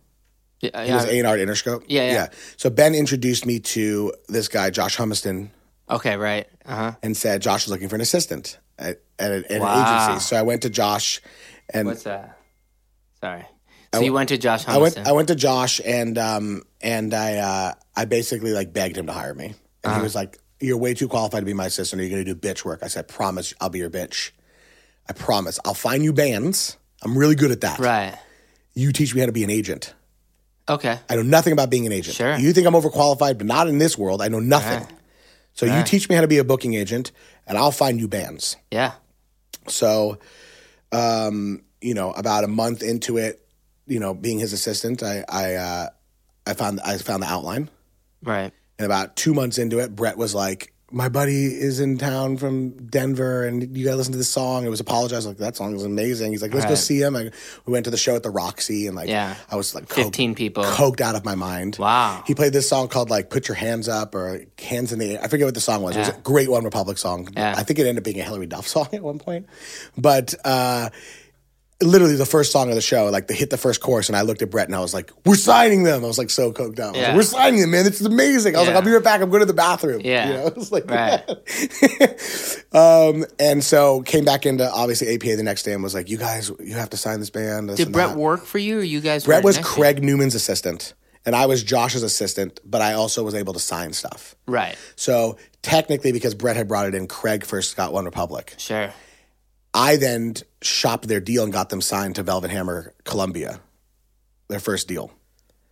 Yeah, 0.60 0.84
He 0.84 0.92
was 0.92 1.04
yeah. 1.06 1.10
A 1.12 1.18
and 1.18 1.26
R 1.26 1.34
at 1.36 1.46
Interscope. 1.46 1.84
Yeah, 1.88 2.10
yeah. 2.12 2.28
So 2.56 2.70
Ben 2.70 2.94
introduced 2.94 3.44
me 3.44 3.58
to 3.60 4.14
this 4.28 4.48
guy, 4.48 4.70
Josh 4.70 4.96
Humiston, 4.96 5.50
Okay, 5.90 6.16
right. 6.16 6.46
Uh 6.64 6.74
huh. 6.76 6.92
and 7.02 7.14
said 7.16 7.42
Josh 7.42 7.64
is 7.66 7.70
looking 7.70 7.88
for 7.90 7.96
an 7.96 8.00
assistant 8.00 8.58
at, 8.78 9.02
at, 9.18 9.30
a- 9.30 9.52
at 9.52 9.60
Wow. 9.60 9.74
an 10.02 10.08
agency. 10.08 10.24
So 10.24 10.36
I 10.36 10.42
went 10.42 10.62
to 10.62 10.70
Josh, 10.70 11.20
and 11.68 11.86
What's 11.88 12.04
that? 12.04 12.38
Sorry. 13.20 13.44
So 13.98 14.04
you 14.04 14.12
went 14.12 14.28
to 14.30 14.38
Josh 14.38 14.66
I 14.68 14.78
went 14.78 14.98
I 14.98 15.12
went 15.12 15.28
to 15.28 15.34
Josh 15.34 15.80
and 15.84 16.16
um 16.18 16.62
and 16.80 17.12
I 17.14 17.36
uh 17.36 17.72
I 17.96 18.04
basically 18.04 18.52
like 18.52 18.72
begged 18.72 18.96
him 18.96 19.06
to 19.06 19.12
hire 19.12 19.34
me. 19.34 19.46
And 19.46 19.54
Uh-huh. 19.84 19.96
he 19.96 20.02
was 20.02 20.14
like, 20.14 20.38
You're 20.60 20.78
way 20.78 20.94
too 20.94 21.08
qualified 21.08 21.40
to 21.42 21.46
be 21.46 21.54
my 21.54 21.66
assistant. 21.66 22.00
Are 22.00 22.04
you 22.04 22.10
gonna 22.10 22.24
do 22.24 22.34
bitch 22.34 22.64
work? 22.64 22.80
I 22.82 22.88
said, 22.88 23.08
Promise 23.08 23.54
I'll 23.60 23.70
be 23.70 23.78
your 23.78 23.90
bitch. 23.90 24.30
I 25.08 25.12
promise. 25.12 25.58
I'll 25.64 25.74
find 25.74 26.02
you 26.02 26.12
bands. 26.12 26.76
I'm 27.02 27.16
really 27.18 27.34
good 27.34 27.50
at 27.50 27.60
that. 27.62 27.78
right. 27.78 28.16
You 28.74 28.90
teach 28.92 29.14
me 29.14 29.20
how 29.20 29.26
to 29.26 29.32
be 29.32 29.44
an 29.44 29.50
agent. 29.50 29.94
Okay. 30.68 30.98
I 31.10 31.16
know 31.16 31.22
nothing 31.22 31.52
about 31.52 31.68
being 31.70 31.84
an 31.86 31.92
agent. 31.92 32.16
Sure. 32.16 32.36
You 32.38 32.52
think 32.54 32.66
I'm 32.66 32.72
overqualified, 32.72 33.36
but 33.38 33.46
not 33.46 33.68
in 33.68 33.76
this 33.78 33.98
world. 33.98 34.22
I 34.22 34.28
know 34.28 34.40
nothing. 34.40 34.80
Right. 34.80 34.92
So 35.52 35.66
you 35.66 35.84
teach 35.84 36.08
me 36.08 36.14
how 36.16 36.22
to 36.22 36.26
be 36.26 36.38
a 36.38 36.44
booking 36.44 36.72
agent, 36.74 37.12
and 37.46 37.56
I'll 37.58 37.70
find 37.70 38.00
you 38.00 38.08
bands. 38.08 38.56
Yeah. 38.72 38.92
So, 39.68 40.18
um, 40.90 41.62
you 41.80 41.94
know, 41.94 42.12
about 42.12 42.44
a 42.44 42.48
month 42.48 42.82
into 42.82 43.18
it, 43.18 43.43
you 43.86 44.00
know, 44.00 44.14
being 44.14 44.38
his 44.38 44.52
assistant, 44.52 45.02
I 45.02 45.24
I 45.28 45.54
uh, 45.54 45.88
I 46.46 46.54
found 46.54 46.80
I 46.80 46.96
found 46.98 47.22
the 47.22 47.26
outline, 47.28 47.70
Right. 48.22 48.52
and 48.78 48.86
about 48.86 49.16
two 49.16 49.34
months 49.34 49.58
into 49.58 49.78
it, 49.80 49.94
Brett 49.94 50.16
was 50.18 50.34
like, 50.34 50.72
"My 50.90 51.08
buddy 51.08 51.46
is 51.46 51.80
in 51.80 51.96
town 51.98 52.36
from 52.38 52.70
Denver, 52.86 53.44
and 53.46 53.76
you 53.76 53.84
gotta 53.84 53.96
listen 53.96 54.12
to 54.12 54.18
this 54.18 54.28
song." 54.28 54.64
It 54.66 54.68
was 54.70 54.80
apologize 54.80 55.26
like 55.26 55.36
that 55.38 55.56
song 55.56 55.74
is 55.76 55.82
amazing. 55.84 56.32
He's 56.32 56.42
like, 56.42 56.52
"Let's 56.54 56.64
go 56.66 56.70
Right. 56.70 56.78
see 56.78 57.00
him." 57.00 57.14
I, 57.16 57.30
we 57.66 57.72
went 57.72 57.84
to 57.84 57.90
the 57.90 57.96
show 57.96 58.14
at 58.16 58.22
the 58.22 58.30
Roxy, 58.30 58.86
and 58.86 58.96
like, 58.96 59.08
Yeah. 59.08 59.34
I 59.50 59.56
was 59.56 59.74
like, 59.74 59.88
15 59.88 60.34
people. 60.34 60.64
coked 60.64 61.00
out 61.00 61.14
of 61.14 61.24
my 61.24 61.34
mind. 61.34 61.76
Wow. 61.78 62.22
He 62.26 62.34
played 62.34 62.52
this 62.52 62.68
song 62.68 62.88
called 62.88 63.10
like 63.10 63.28
"Put 63.30 63.48
Your 63.48 63.56
Hands 63.56 63.86
Up" 63.88 64.14
or 64.14 64.44
"Hands 64.62 64.90
in 64.92 64.98
the 64.98 65.12
Air." 65.16 65.20
I 65.22 65.28
forget 65.28 65.46
what 65.46 65.54
the 65.54 65.60
song 65.60 65.82
was. 65.82 65.96
It 65.96 66.00
was 66.00 66.08
Yeah. 66.08 66.16
a 66.16 66.20
great 66.20 66.48
OneRepublic 66.48 66.98
song. 66.98 67.28
Yeah. 67.36 67.54
I 67.56 67.62
think 67.64 67.78
it 67.78 67.82
ended 67.82 67.98
up 67.98 68.04
being 68.04 68.20
a 68.20 68.24
Hilary 68.24 68.46
Duff 68.46 68.66
song 68.76 68.88
at 68.92 69.02
one 69.02 69.18
point, 69.18 69.46
but. 69.96 70.34
uh 70.44 70.88
Literally 71.84 72.16
the 72.16 72.26
first 72.26 72.50
song 72.50 72.68
of 72.70 72.74
the 72.74 72.80
show, 72.80 73.06
like 73.10 73.26
they 73.28 73.34
hit 73.34 73.50
the 73.50 73.56
first 73.56 73.80
chorus, 73.80 74.08
and 74.08 74.16
I 74.16 74.22
looked 74.22 74.42
at 74.42 74.50
Brett 74.50 74.66
and 74.68 74.74
I 74.74 74.80
was 74.80 74.94
like, 74.94 75.10
"We're 75.24 75.34
signing 75.36 75.82
them." 75.84 76.02
I 76.04 76.06
was 76.08 76.18
like 76.18 76.30
so 76.30 76.50
coked 76.52 76.78
out. 76.80 76.96
I 76.96 76.98
was 76.98 77.06
like, 77.08 77.16
We're 77.16 77.22
signing 77.22 77.60
them, 77.60 77.70
man. 77.70 77.84
This 77.84 78.00
is 78.00 78.06
amazing. 78.06 78.56
I 78.56 78.60
was 78.60 78.68
Yeah. 78.68 78.74
like, 78.74 78.82
"I'll 78.82 78.86
be 78.86 78.92
right 78.92 79.04
back. 79.04 79.20
I'm 79.20 79.28
going 79.30 79.40
to 79.40 79.46
the 79.46 79.52
bathroom." 79.54 80.00
Yeah. 80.04 80.26
you 80.28 80.32
know, 80.34 80.46
it 80.48 80.56
was 80.56 80.72
like 80.72 80.90
Right. 80.90 81.22
um, 82.72 83.24
and 83.38 83.62
so 83.62 84.02
came 84.02 84.24
back 84.24 84.46
into 84.46 84.68
obviously 84.70 85.14
APA 85.14 85.36
the 85.36 85.42
next 85.42 85.62
day 85.64 85.72
and 85.72 85.82
was 85.82 85.94
like, 85.94 86.08
"You 86.08 86.16
guys, 86.18 86.50
you 86.60 86.74
have 86.74 86.90
to 86.90 86.96
sign 86.96 87.20
this 87.20 87.30
band." 87.30 87.68
this 87.68 87.76
Did 87.76 87.92
Brett 87.92 88.10
that." 88.10 88.18
work 88.18 88.44
for 88.44 88.58
you, 88.58 88.78
or 88.78 88.82
you 88.82 89.00
guys? 89.00 89.24
Brett 89.24 89.44
was 89.44 89.58
Craig 89.58 90.02
Newman's 90.02 90.34
assistant, 90.34 90.94
and 91.26 91.34
I 91.36 91.46
was 91.46 91.62
Josh's 91.62 92.02
assistant, 92.02 92.60
but 92.64 92.80
I 92.80 92.94
also 92.94 93.22
was 93.22 93.34
able 93.34 93.52
to 93.52 93.60
sign 93.60 93.92
stuff. 93.92 94.34
Right. 94.46 94.76
So 94.96 95.38
technically, 95.62 96.12
because 96.12 96.34
Brett 96.34 96.56
had 96.56 96.68
brought 96.68 96.86
it 96.86 96.94
in, 96.94 97.06
Craig 97.06 97.44
first 97.44 97.76
got 97.76 97.92
OneRepublic. 97.92 98.58
Sure. 98.58 98.92
I 99.74 99.96
then 99.96 100.34
shopped 100.62 101.08
their 101.08 101.20
deal 101.20 101.42
and 101.44 101.52
got 101.52 101.68
them 101.68 101.80
signed 101.80 102.14
to 102.16 102.22
Velvet 102.22 102.50
Hammer 102.50 102.94
Columbia, 103.04 103.60
their 104.48 104.60
first 104.60 104.86
deal. 104.88 105.10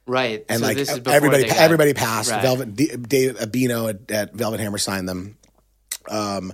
Right. 0.07 0.45
And 0.49 0.61
so 0.61 0.67
like 0.67 0.77
this 0.77 0.91
is 0.91 1.01
everybody, 1.07 1.45
got- 1.47 1.57
everybody 1.57 1.95
passed. 1.95 2.31
Right. 2.33 2.43
Velvet, 2.43 2.75
D- 2.75 2.97
Dave 2.97 3.37
Abino 3.39 3.89
at, 3.91 4.11
at 4.11 4.35
Velvet 4.35 4.59
Hammer 4.61 4.79
signed 4.79 5.09
them. 5.09 5.39
Um, 6.11 6.53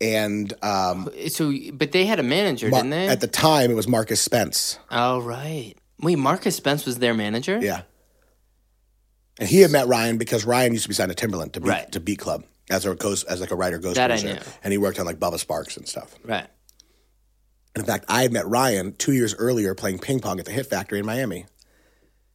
and 0.00 0.50
um, 0.64 1.10
So, 1.28 1.52
but 1.74 1.92
they 1.92 2.06
had 2.06 2.18
a 2.18 2.22
manager, 2.22 2.70
Mar- 2.70 2.80
didn't 2.80 2.90
they? 2.92 3.08
at 3.08 3.20
the 3.20 3.26
time, 3.26 3.70
it 3.70 3.74
was 3.74 3.86
Marcus 3.86 4.20
Spence. 4.22 4.78
oh, 4.90 5.20
right. 5.20 5.74
Wait, 6.00 6.16
Marcus 6.16 6.56
Spence 6.56 6.86
was 6.86 6.98
their 6.98 7.12
manager. 7.12 7.58
Yeah. 7.60 7.82
And 9.38 9.46
he 9.48 9.60
had 9.60 9.70
met 9.70 9.86
Ryan 9.86 10.16
because 10.16 10.46
Ryan 10.46 10.72
used 10.72 10.84
to 10.84 10.88
be 10.88 10.94
signed 10.94 11.14
to 11.14 11.26
Timbaland 11.28 11.52
to 11.52 11.60
beat, 11.60 11.68
Right. 11.68 11.92
to 11.92 12.00
Beat 12.00 12.18
Club 12.18 12.44
as 12.70 12.86
a 12.86 12.94
ghost 12.94 13.26
as 13.28 13.40
like 13.40 13.50
a 13.50 13.54
writer 13.56 13.78
ghost 13.78 13.96
That 13.96 14.10
I 14.10 14.16
producer. 14.16 14.36
knew. 14.36 14.52
And 14.64 14.72
he 14.72 14.78
worked 14.78 14.98
on 14.98 15.04
like 15.06 15.18
Bubba 15.18 15.34
Sparxxx 15.44 15.76
and 15.76 15.86
stuff. 15.88 16.14
Right. 16.24 16.46
And 17.74 17.82
in 17.82 17.86
fact, 17.86 18.04
I 18.08 18.22
had 18.22 18.32
met 18.32 18.46
Ryan 18.46 18.94
two 18.94 19.12
years 19.12 19.34
earlier 19.34 19.74
playing 19.74 19.98
ping 20.00 20.20
pong 20.20 20.38
at 20.40 20.44
the 20.46 20.52
Hit 20.52 20.66
Factory 20.66 20.98
in 20.98 21.06
Miami. 21.06 21.46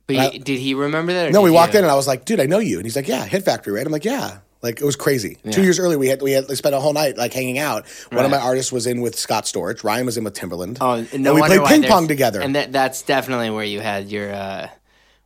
But 0.07 0.17
I- 0.17 0.37
did 0.37 0.59
he 0.59 0.73
remember 0.73 1.13
that? 1.13 1.27
or 1.29 1.31
No, 1.31 1.41
we 1.41 1.51
walked 1.51 1.73
you? 1.73 1.79
in 1.79 1.85
and 1.85 1.91
I 1.91 1.95
was 1.95 2.07
like, 2.07 2.25
dude, 2.25 2.39
I 2.39 2.45
know 2.45 2.59
you. 2.59 2.77
And 2.77 2.85
he's 2.85 2.95
like, 2.95 3.07
yeah, 3.07 3.25
Hit 3.25 3.43
Factory, 3.43 3.73
right? 3.73 3.85
I'm 3.85 3.91
like, 3.91 4.05
yeah. 4.05 4.39
Like 4.61 4.81
it 4.81 4.85
was 4.85 4.95
crazy. 4.95 5.37
Two 5.51 5.61
years 5.61 5.77
earlier, 5.77 5.99
we 5.99 6.07
had 6.07 6.23
we 6.23 6.31
had 6.31 6.45
we 6.49 6.55
spent 6.55 6.73
a 6.73 6.79
whole 6.79 6.93
night 6.93 7.17
like 7.17 7.33
hanging 7.33 7.59
out. 7.59 7.85
One 8.11 8.25
of 8.25 8.31
my 8.31 8.39
artists 8.39 8.71
was 8.71 8.87
in 8.87 8.99
with 8.99 9.15
Scott 9.19 9.43
Storch. 9.43 9.83
Ryan 9.83 10.07
was 10.07 10.17
in 10.17 10.23
with 10.23 10.33
Timbaland. 10.33 10.77
Oh, 10.81 11.05
no 11.15 11.35
and 11.35 11.41
we 11.41 11.47
played 11.47 11.65
ping 11.65 11.83
pong 11.83 12.07
together. 12.07 12.41
And 12.41 12.55
that, 12.55 12.71
that's 12.71 13.03
definitely 13.03 13.51
where 13.51 13.63
you 13.65 13.79
had 13.79 14.09
your, 14.09 14.33
uh, 14.33 14.69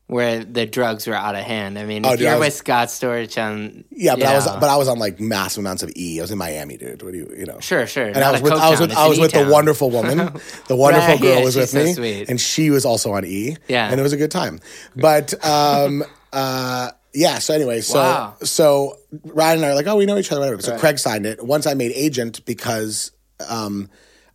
where 0.09 0.43
the 0.43 0.65
drugs 0.65 1.05
were 1.05 1.13
out 1.13 1.35
of 1.35 1.43
hand. 1.43 1.77
I 1.77 1.85
mean, 1.85 2.03
Oh, 2.03 2.09
if 2.13 2.17
dude, 2.17 2.25
you're 2.27 2.39
was- 2.39 2.47
with 2.47 2.53
Scott 2.55 2.87
Storch 2.87 3.39
on, 3.41 3.83
yeah, 3.91 4.15
but 4.15 4.25
I 4.25 4.33
was 4.33 4.45
know- 4.47 4.57
but 4.59 4.67
I 4.69 4.75
was 4.75 4.87
on 4.87 4.97
like 4.97 5.19
massive 5.19 5.59
amounts 5.61 5.83
of 5.83 5.91
E. 5.95 6.19
I 6.19 6.21
was 6.23 6.31
in 6.31 6.37
Miami, 6.39 6.77
dude. 6.77 7.03
What 7.03 7.11
do 7.11 7.17
you 7.19 7.31
you 7.37 7.45
know? 7.45 7.59
Sure, 7.59 7.85
sure. 7.85 8.07
And 8.07 8.17
I 8.17 8.31
was 8.31 8.41
with 8.41 8.53
I 8.53 8.69
was 8.71 8.79
with 8.79 8.91
I 8.91 9.07
was 9.07 9.19
with 9.19 9.31
the 9.33 9.47
wonderful 9.47 9.91
woman. 9.91 10.17
The 10.67 10.75
wonderful 10.75 11.09
Right, 11.13 11.21
girl 11.21 11.37
yeah, 11.39 11.43
was 11.45 11.55
with 11.55 11.69
so 11.69 11.83
me, 11.83 11.93
sweet. 11.93 12.29
and 12.29 12.41
she 12.41 12.69
was 12.71 12.85
also 12.85 13.11
on 13.13 13.23
E. 13.25 13.55
Yeah. 13.67 13.89
and 13.89 13.99
it 13.99 14.03
was 14.03 14.13
a 14.13 14.17
good 14.17 14.31
time. 14.31 14.59
But 14.95 15.33
um, 15.45 16.03
uh, 16.33 16.91
yeah. 17.13 17.37
So 17.39 17.53
anyway, 17.53 17.81
so 17.81 17.99
Wow. 17.99 18.35
so 18.43 18.97
Ryan 19.23 19.57
and 19.57 19.65
I 19.65 19.69
are 19.69 19.75
like, 19.75 19.87
oh, 19.87 19.95
we 19.95 20.05
know 20.07 20.17
each 20.17 20.31
other. 20.31 20.41
Whatever. 20.41 20.61
So 20.61 20.77
Craig 20.77 20.97
signed 20.99 21.25
it. 21.27 21.43
Once 21.43 21.65
I 21.67 21.73
made 21.75 21.91
agent 21.93 22.43
because 22.45 23.11
um, 23.47 23.89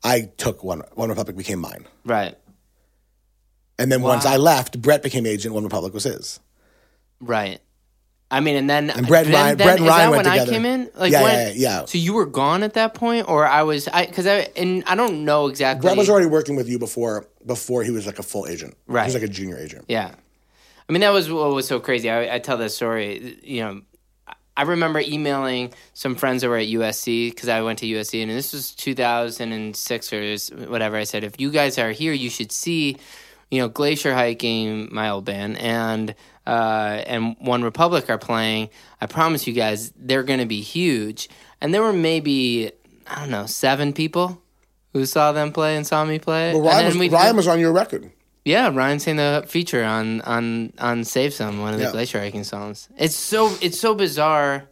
I 0.05 0.31
took 0.37 0.63
one 0.65 0.83
OneRepublic 0.97 1.37
became 1.37 1.59
mine, 1.61 1.87
Right, 2.05 2.37
and 3.79 3.91
then 3.91 4.03
once 4.03 4.25
I 4.27 4.37
left, 4.37 4.81
Brett 4.81 5.03
became 5.03 5.27
agent. 5.27 5.55
OneRepublic 5.55 5.93
was 5.93 6.05
his. 6.05 6.41
right. 7.21 7.61
I 8.31 8.41
mean, 8.41 8.57
and 8.57 8.69
then 8.69 8.91
And 8.91 9.07
Brett 9.07 9.27
and 9.27 9.35
Ryan- 9.35 9.57
then, 9.59 9.67
Brett 9.67 9.77
and 9.79 9.85
is 9.87 9.91
Ryan 9.91 10.11
that 10.11 10.17
went 10.17 10.27
when 10.27 10.33
together. 10.33 10.51
I 10.51 10.55
came 10.55 10.65
in? 10.65 10.91
Like 10.97 11.13
Yeah, 11.13 11.23
when, 11.23 11.35
yeah, 11.49 11.53
yeah. 11.81 11.85
So 11.85 11.99
you 11.99 12.15
were 12.15 12.27
gone 12.27 12.65
at 12.65 12.73
that 12.75 12.95
point, 12.95 13.29
or 13.29 13.47
I 13.47 13.63
was, 13.63 13.87
I 13.87 14.07
because 14.07 14.27
I 14.27 14.49
and 14.57 14.83
I 14.87 14.97
don't 14.97 15.25
know 15.25 15.47
exactly. 15.47 15.83
Brett 15.87 15.97
was 15.97 16.11
already 16.11 16.27
working 16.27 16.57
with 16.57 16.69
you 16.69 16.79
before 16.81 17.27
before 17.47 17.85
he 17.85 17.91
was 17.93 18.07
like 18.07 18.19
a 18.19 18.25
full 18.25 18.49
agent. 18.49 18.77
Right. 18.89 19.03
he 19.03 19.07
was 19.09 19.15
like 19.15 19.23
a 19.23 19.33
junior 19.33 19.57
agent. 19.59 19.85
Yeah. 19.89 20.13
I 20.89 20.93
mean, 20.93 21.03
that 21.03 21.11
was 21.13 21.31
what 21.31 21.53
was 21.55 21.69
so 21.69 21.79
crazy. 21.79 22.11
I, 22.11 22.35
I 22.37 22.39
tell 22.41 22.57
this 22.57 22.75
story, 22.75 23.39
you 23.45 23.61
know, 23.63 23.83
I 24.57 24.63
remember 24.63 25.01
emailing 25.01 25.73
some 25.93 26.17
friends 26.17 26.43
that 26.43 26.49
were 26.49 26.59
at 26.59 26.67
USC 26.67 27.31
because 27.31 27.49
I 27.49 27.63
went 27.63 27.79
to 27.81 27.87
USC 27.87 28.21
and 28.23 28.31
this 28.33 28.53
was 28.53 28.75
2006 28.75 30.13
or 30.13 30.37
whatever. 30.69 30.97
I 30.97 31.05
said, 31.05 31.25
if 31.25 31.39
you 31.41 31.51
guys 31.51 31.79
are 31.79 31.91
here, 31.93 32.13
you 32.13 32.31
should 32.31 32.51
see, 32.53 32.97
you 33.55 33.61
know, 33.63 33.69
Glacier 33.69 34.13
Hiking, 34.15 34.89
my 34.93 35.11
old 35.11 35.25
band, 35.25 35.57
and 35.59 36.15
uh, 36.47 37.03
and 37.07 37.39
OneRepublic 37.39 38.11
are 38.11 38.19
playing. 38.19 38.69
I 39.01 39.07
promise 39.07 39.47
you 39.47 39.53
guys, 39.55 39.93
they're 39.97 40.23
going 40.25 40.41
to 40.41 40.47
be 40.47 40.61
huge. 40.61 41.29
And 41.61 41.73
there 41.73 41.83
were 41.83 41.93
maybe, 41.93 42.71
I 43.07 43.21
don't 43.21 43.31
know, 43.31 43.47
seven 43.47 43.93
people 43.93 44.43
who 44.93 45.07
saw 45.07 45.33
them 45.33 45.53
play 45.53 45.77
and 45.77 45.87
saw 45.87 46.05
me 46.05 46.19
play. 46.19 46.53
Well, 46.53 46.63
Ryan, 46.63 46.87
was, 46.87 46.97
we- 46.99 47.09
Ryan 47.09 47.37
was 47.37 47.49
on 47.49 47.59
your 47.61 47.73
record. 47.73 48.11
yeah, 48.45 48.71
Ryan 48.75 48.99
sang 49.01 49.17
the 49.17 49.45
feature 49.47 49.83
on 49.85 50.21
on 50.23 50.73
on 50.79 51.05
Save 51.05 51.33
Some, 51.33 51.61
one 51.61 51.73
of 51.73 51.79
the 51.79 51.87
Yeah. 51.87 51.93
glacier 51.93 52.19
hiking 52.21 52.45
songs. 52.45 52.89
It's 52.99 53.17
so 53.17 53.51
it's 53.63 53.79
so 53.81 53.95
bizarre 53.95 54.69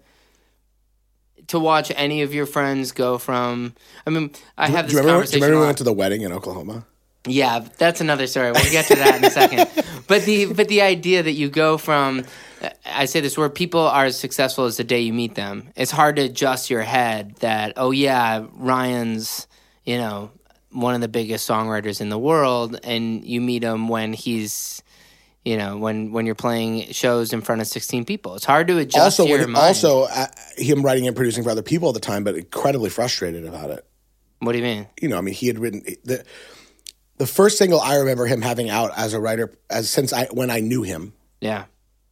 to 1.48 1.58
watch 1.58 1.90
any 1.96 2.22
of 2.22 2.32
your 2.34 2.46
friends 2.46 2.92
go 2.92 3.18
from. 3.18 3.74
I 4.06 4.10
mean, 4.10 4.30
I 4.56 4.68
have 4.68 4.86
Do 4.88 4.92
you 4.92 4.98
remember, 5.00 5.24
do 5.26 5.30
you 5.30 5.36
remember 5.42 5.56
a 5.56 5.60
we 5.60 5.66
went 5.66 5.78
to 5.78 5.84
the 5.84 5.92
wedding 5.92 6.22
in 6.22 6.32
Oklahoma? 6.32 6.86
Yeah, 7.26 7.60
that's 7.78 8.00
another 8.00 8.26
story. 8.26 8.50
We'll 8.52 8.70
get 8.72 8.86
to 8.86 8.96
that 8.96 9.16
in 9.16 9.24
a 9.24 9.30
second. 9.30 9.68
But 10.08 10.24
the 10.24 10.52
but 10.52 10.68
the 10.68 10.82
idea 10.82 11.22
that 11.22 11.32
you 11.32 11.48
go 11.48 11.78
from 11.78 12.24
I 12.84 13.06
say 13.06 13.20
this 13.20 13.38
where 13.38 13.48
people 13.48 13.80
are 13.80 14.04
as 14.04 14.18
successful 14.18 14.64
as 14.66 14.76
the 14.76 14.84
day 14.84 15.00
you 15.00 15.12
meet 15.12 15.36
them. 15.36 15.70
It's 15.76 15.90
hard 15.92 16.16
to 16.16 16.22
adjust 16.22 16.68
your 16.70 16.82
head 16.82 17.36
that 17.36 17.74
oh 17.76 17.92
yeah, 17.92 18.44
Ryan's, 18.52 19.46
you 19.84 19.96
know, 19.96 20.32
one 20.70 20.94
of 20.94 21.00
the 21.00 21.08
biggest 21.08 21.48
songwriters 21.48 22.00
in 22.00 22.08
the 22.08 22.18
world 22.18 22.78
and 22.84 23.24
you 23.24 23.40
meet 23.40 23.62
him 23.62 23.88
when 23.88 24.12
he's 24.12 24.82
you 25.44 25.56
know, 25.56 25.76
when 25.78 26.12
when 26.12 26.26
you're 26.26 26.34
playing 26.34 26.92
shows 26.92 27.32
in 27.32 27.40
front 27.40 27.60
of 27.60 27.66
16 27.68 28.04
people. 28.04 28.34
It's 28.34 28.44
hard 28.44 28.66
to 28.68 28.78
adjust 28.78 29.20
Also, 29.20 29.24
your 29.26 29.38
when, 29.38 29.52
mind. 29.52 29.64
also 29.68 30.02
uh, 30.04 30.26
him 30.56 30.82
writing 30.82 31.06
and 31.06 31.16
producing 31.16 31.42
for 31.44 31.50
other 31.50 31.62
people 31.62 31.88
at 31.88 31.94
the 31.94 32.00
time, 32.00 32.22
but 32.24 32.34
incredibly 32.36 32.90
frustrated 32.90 33.44
about 33.46 33.70
it. 33.70 33.86
what 34.40 34.52
do 34.52 34.58
you 34.58 34.64
mean? 34.64 34.86
You 35.00 35.08
know, 35.08 35.18
I 35.18 35.20
mean, 35.20 35.34
he 35.34 35.46
had 35.46 35.58
written 35.58 35.82
the 36.04 36.24
the 37.22 37.26
first 37.28 37.56
single 37.58 37.80
I 37.80 37.96
remember 37.96 38.26
him 38.26 38.42
having 38.42 38.68
out 38.68 38.90
as 38.96 39.14
a 39.14 39.20
writer, 39.20 39.52
as 39.70 39.88
since 39.88 40.12
I 40.12 40.26
when 40.26 40.50
I 40.50 40.58
knew 40.60 40.82
him 40.82 41.12
Yeah. 41.40 41.64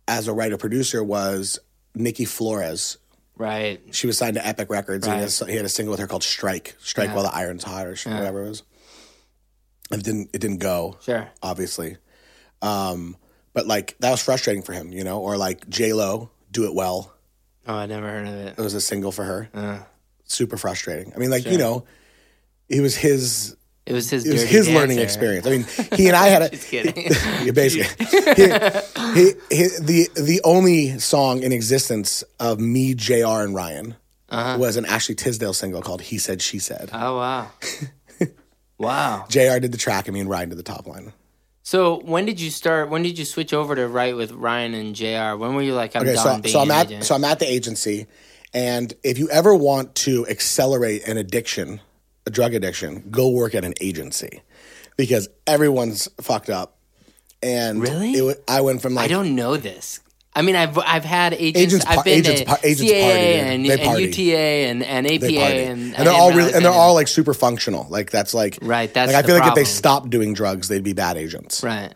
as 0.07 0.29
a 0.29 0.33
writer 0.33 0.57
producer 0.57 1.03
was 1.03 1.59
Nikki 1.95 2.25
Flores. 2.25 2.97
Right. 3.37 3.81
She 3.91 4.07
was 4.07 4.17
signed 4.19 4.35
to 4.37 4.47
Epic 4.47 4.71
Records, 4.71 5.07
and 5.07 5.17
he, 5.17 5.21
had, 5.23 5.35
a- 5.41 5.51
he 5.51 5.57
had 5.57 5.65
a 5.65 5.69
single 5.69 5.91
with 5.93 6.01
her 6.01 6.07
called 6.07 6.23
"Strike," 6.23 6.77
"Strike 6.81 7.15
While 7.15 7.25
the 7.25 7.35
Iron's 7.35 7.65
Hot" 7.65 7.87
or 7.87 7.97
whatever 8.05 8.45
it 8.45 8.49
was. 8.51 8.63
It 9.91 10.03
didn't. 10.05 10.31
It 10.33 10.39
didn't 10.41 10.59
go. 10.59 10.97
Sure. 11.03 11.29
obviously. 11.43 11.97
Um, 12.63 13.17
but 13.55 13.67
like 13.67 13.97
that 14.01 14.11
was 14.11 14.23
frustrating 14.23 14.63
for 14.63 14.73
him, 14.73 14.93
you 14.93 15.03
know, 15.05 15.21
or 15.21 15.37
like 15.37 15.69
J 15.69 15.93
Lo, 15.93 16.31
"Do 16.53 16.67
It 16.67 16.75
Well." 16.75 17.13
Oh, 17.67 17.75
I 17.75 17.87
never 17.87 18.09
heard 18.09 18.29
of 18.29 18.35
it. 18.35 18.59
It 18.59 18.63
was 18.63 18.75
a 18.75 18.81
single 18.81 19.11
for 19.13 19.25
her. 19.25 19.49
Uh. 19.53 19.79
Super 20.25 20.57
frustrating. 20.57 21.13
I 21.15 21.19
mean, 21.19 21.31
like 21.31 21.47
you 21.47 21.59
know, 21.59 21.85
it 22.69 22.81
was 22.81 22.95
his. 22.95 23.57
It 23.91 23.95
was 23.95 24.09
his 24.09 24.25
It 24.25 24.33
was 24.33 24.43
his 24.45 24.69
learning 24.69 24.99
experience. 25.01 25.47
I 25.47 25.51
mean, 25.51 25.67
he 25.97 26.07
and 26.07 26.17
I 26.17 26.29
had 26.29 26.43
a. 26.43 26.49
Just 26.57 26.69
kidding. 26.69 26.95
Yeah, 27.45 27.53
basically, 27.53 28.07
he, 28.37 28.43
he, 29.15 29.33
he, 29.51 29.69
the 29.81 30.09
the 30.15 30.41
only 30.45 30.99
song 30.99 31.43
in 31.43 31.53
existence 31.53 32.23
of 32.39 32.61
me, 32.61 32.95
Jr. 32.95 33.43
and 33.45 33.55
Ryan 33.55 33.97
Uh-huh. 34.29 34.57
was 34.59 34.77
an 34.77 34.87
Ashley 34.87 35.15
Tisdale 35.17 35.53
single 35.55 35.83
called 35.83 36.03
"He 36.03 36.19
Said 36.19 36.41
She 36.41 36.59
Said." 36.61 36.91
Oh 36.93 37.17
wow. 37.19 37.49
wow. 38.79 39.25
Jr. 39.29 39.59
did 39.59 39.73
the 39.73 39.79
track, 39.79 40.07
and 40.07 40.15
me 40.15 40.21
and 40.21 40.31
Ryan 40.31 40.51
did 40.51 40.59
the 40.59 40.63
top 40.63 40.87
line. 40.87 41.13
So 41.63 42.01
when 42.05 42.27
did 42.27 42.41
you 42.41 42.51
start? 42.51 42.91
When 42.91 43.03
did 43.03 43.19
you 43.19 43.25
switch 43.25 43.53
over 43.53 43.75
to 43.75 43.87
write 43.89 44.17
with 44.17 44.33
Ryan 44.33 44.75
and 44.75 44.95
Jr? 44.95 45.37
When 45.37 45.55
were 45.55 45.63
you 45.63 45.75
like, 45.75 45.95
I'm 45.95 46.03
Okay, 46.03 46.15
done 46.15 46.37
so 46.39 46.43
being 46.43 46.53
so 46.53 46.61
I'm 46.61 46.71
at 46.71 46.87
agent? 46.87 47.05
so 47.05 47.15
I'm 47.15 47.25
at 47.25 47.39
the 47.39 47.51
agency, 47.51 48.07
and 48.53 48.93
if 49.03 49.19
you 49.19 49.29
ever 49.31 49.55
want 49.55 49.95
to 50.07 50.27
accelerate 50.29 51.07
an 51.07 51.17
addiction, 51.17 51.81
a 52.31 52.33
drug 52.33 52.55
addiction, 52.55 53.05
go 53.11 53.29
work 53.29 53.55
at 53.55 53.65
an 53.65 53.75
agency, 53.81 54.43
because 54.97 55.29
everyone's 55.47 56.09
fucked 56.21 56.51
up, 56.51 56.77
and 57.43 57.83
Really? 57.83 58.13
it, 58.13 58.45
I 58.49 58.61
went 58.61 58.81
from 58.83 58.95
like 58.95 59.05
I 59.05 59.09
don't 59.09 59.35
know 59.35 59.57
this. 59.57 60.01
I 60.33 60.43
mean, 60.43 60.55
I've 60.55 60.79
I've 60.79 61.05
had 61.05 61.35
agents. 61.35 61.59
Agents 61.59 61.87
I've 61.87 62.05
been 62.05 62.19
agents 62.19 62.41
to 62.43 62.59
agents 62.67 62.83
CAA 62.93 63.03
party, 63.03 63.21
and, 63.35 63.67
They 63.67 63.81
and. 63.81 64.01
UTA 64.01 64.37
and, 64.37 64.83
and 64.85 65.07
APA 65.07 65.27
and, 65.27 65.95
and, 65.97 66.07
they're 66.07 66.15
all 66.15 66.33
really, 66.33 66.53
and 66.55 66.65
they're 66.65 66.71
all 66.73 66.95
like 66.95 67.09
super 67.09 67.35
functional. 67.35 67.89
Like 67.91 68.11
that's 68.11 68.33
like 68.33 68.59
Right, 68.63 68.93
that's 68.95 69.13
like 69.13 69.25
I 69.25 69.27
feel 69.27 69.37
like 69.37 69.49
if 69.49 69.55
they 69.57 69.65
stopped 69.65 70.09
doing 70.11 70.33
drugs, 70.33 70.69
they'd 70.69 70.85
be 70.85 70.93
bad 70.93 71.17
agents. 71.17 71.63
right. 71.65 71.93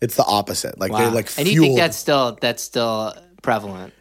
It's 0.00 0.16
the 0.16 0.24
opposite. 0.24 0.78
Like 0.78 0.92
Wow. 0.92 0.98
they 0.98 1.14
like 1.14 1.30
and 1.38 1.46
you 1.48 1.60
think 1.60 1.78
that's 1.78 1.96
still 1.96 2.36
that's 2.40 2.62
still 2.62 3.14
prevalent? 3.42 3.94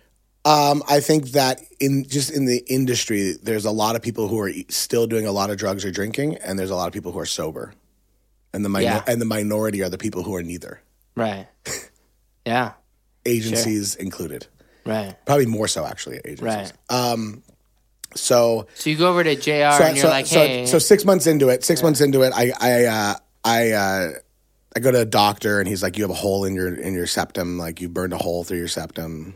Um, 0.46 0.84
I 0.88 1.00
think 1.00 1.30
that 1.32 1.60
in 1.80 2.06
just 2.08 2.30
in 2.32 2.46
the 2.46 2.64
industry, 2.68 3.34
there's 3.42 3.66
a 3.66 3.72
lot 3.72 3.96
of 3.96 4.04
people 4.04 4.28
who 4.28 4.40
are 4.40 4.52
still 4.70 5.08
doing 5.08 5.26
a 5.26 5.32
lot 5.32 5.50
of 5.50 5.58
drugs 5.58 5.84
or 5.84 5.90
drinking, 5.92 6.36
and 6.38 6.58
there's 6.60 6.70
a 6.70 6.76
lot 6.76 6.86
of 6.88 6.94
people 6.94 7.12
who 7.12 7.20
are 7.20 7.26
sober, 7.26 7.74
and 8.54 8.64
the 8.64 8.70
minor- 8.70 8.84
Yeah. 8.86 9.04
and 9.08 9.20
the 9.20 9.26
minority 9.26 9.82
are 9.82 9.90
the 9.90 9.98
people 9.98 10.22
who 10.24 10.36
are 10.36 10.44
neither, 10.44 10.82
Right. 11.16 11.48
Yeah. 12.46 12.74
agencies 13.26 13.96
included. 13.96 14.46
Right. 14.86 15.16
Probably 15.26 15.48
more 15.48 15.68
so 15.68 15.84
actually 15.84 16.18
agencies. 16.24 16.44
Right. 16.44 16.72
So 18.16 18.68
So 18.76 18.90
you 18.90 18.96
go 18.98 19.10
over 19.10 19.24
to 19.24 19.36
JR 19.36 19.72
so, 19.78 19.84
and 19.84 19.98
you're 19.98 20.04
so, 20.04 20.10
like, 20.10 20.26
so, 20.28 20.40
hey, 20.40 20.66
so 20.68 20.78
six 20.80 21.04
months 21.06 21.26
into 21.28 21.50
it, 21.50 21.64
six 21.66 21.82
months 21.84 22.02
into 22.02 22.22
it, 22.22 22.32
I 22.36 22.54
I 22.60 22.86
uh, 22.86 23.16
I 23.44 23.72
uh, 23.72 24.10
I 24.76 24.80
go 24.80 24.92
to 24.92 25.02
a 25.02 25.06
doctor, 25.06 25.60
and 25.60 25.68
he's 25.68 25.82
like, 25.84 25.98
"You 25.98 26.04
have 26.04 26.12
a 26.12 26.14
hole 26.14 26.46
in 26.46 26.54
your 26.56 26.74
in 26.74 26.94
your 26.94 27.08
septum, 27.08 27.58
like 27.58 27.82
you 27.82 27.90
burned 27.90 28.14
a 28.14 28.18
hole 28.18 28.44
through 28.44 28.60
your 28.60 28.68
septum, 28.70 29.34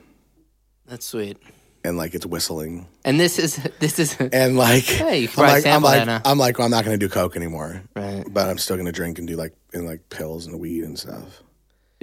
that's 0.89 1.05
sweet. 1.05 1.37
and 1.83 1.97
like 1.97 2.13
it's 2.15 2.25
whistling." 2.25 2.87
And 3.05 3.19
this 3.19 3.39
is 3.39 3.55
this 3.79 3.99
is 3.99 4.17
and 4.33 4.57
like, 4.57 4.83
Hey, 4.83 5.19
you 5.19 5.27
can 5.27 5.43
I'm 5.45 5.49
like, 5.49 5.65
I'm 5.65 5.81
like. 5.81 6.21
I'm 6.25 6.37
like, 6.37 6.57
well, 6.57 6.65
I'm 6.65 6.71
not 6.71 6.85
going 6.85 6.99
to 6.99 7.05
do 7.05 7.11
coke 7.11 7.35
anymore, 7.35 7.81
right. 7.95 8.25
but 8.29 8.49
I'm 8.49 8.57
still 8.57 8.75
going 8.75 8.85
to 8.87 8.91
drink 8.91 9.19
and 9.19 9.27
do 9.27 9.35
like 9.35 9.53
in 9.73 9.85
like 9.85 10.09
pills 10.09 10.45
and 10.47 10.59
weed 10.59 10.83
and 10.83 10.97
stuff. 10.99 11.41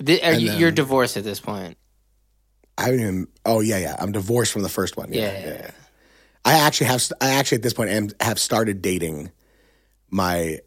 Th- 0.05 0.23
Are 0.23 0.33
you, 0.33 0.49
then- 0.51 0.61
you're 0.61 0.71
divorced 0.71 1.17
at 1.17 1.25
this 1.25 1.41
point? 1.41 1.77
I 2.79 2.85
haven't 2.85 3.01
even. 3.01 3.29
Oh 3.45 3.61
yeah, 3.61 3.79
yeah. 3.79 3.97
I'm 3.99 4.13
divorced 4.13 4.53
from 4.53 4.63
the 4.63 4.69
first 4.69 4.97
one. 4.97 5.13
Yeah, 5.13 5.21
Yeah, 5.21 5.33
yeah. 5.39 5.47
yeah, 5.47 5.55
yeah, 5.63 5.71
I 6.45 6.53
actually 6.61 6.89
have. 6.89 7.03
I 7.21 7.31
actually 7.31 7.57
at 7.57 7.63
this 7.63 7.73
point 7.73 7.91
am, 7.91 8.11
have 8.21 8.39
started 8.39 8.83
dating 8.83 9.33
my 10.11 10.61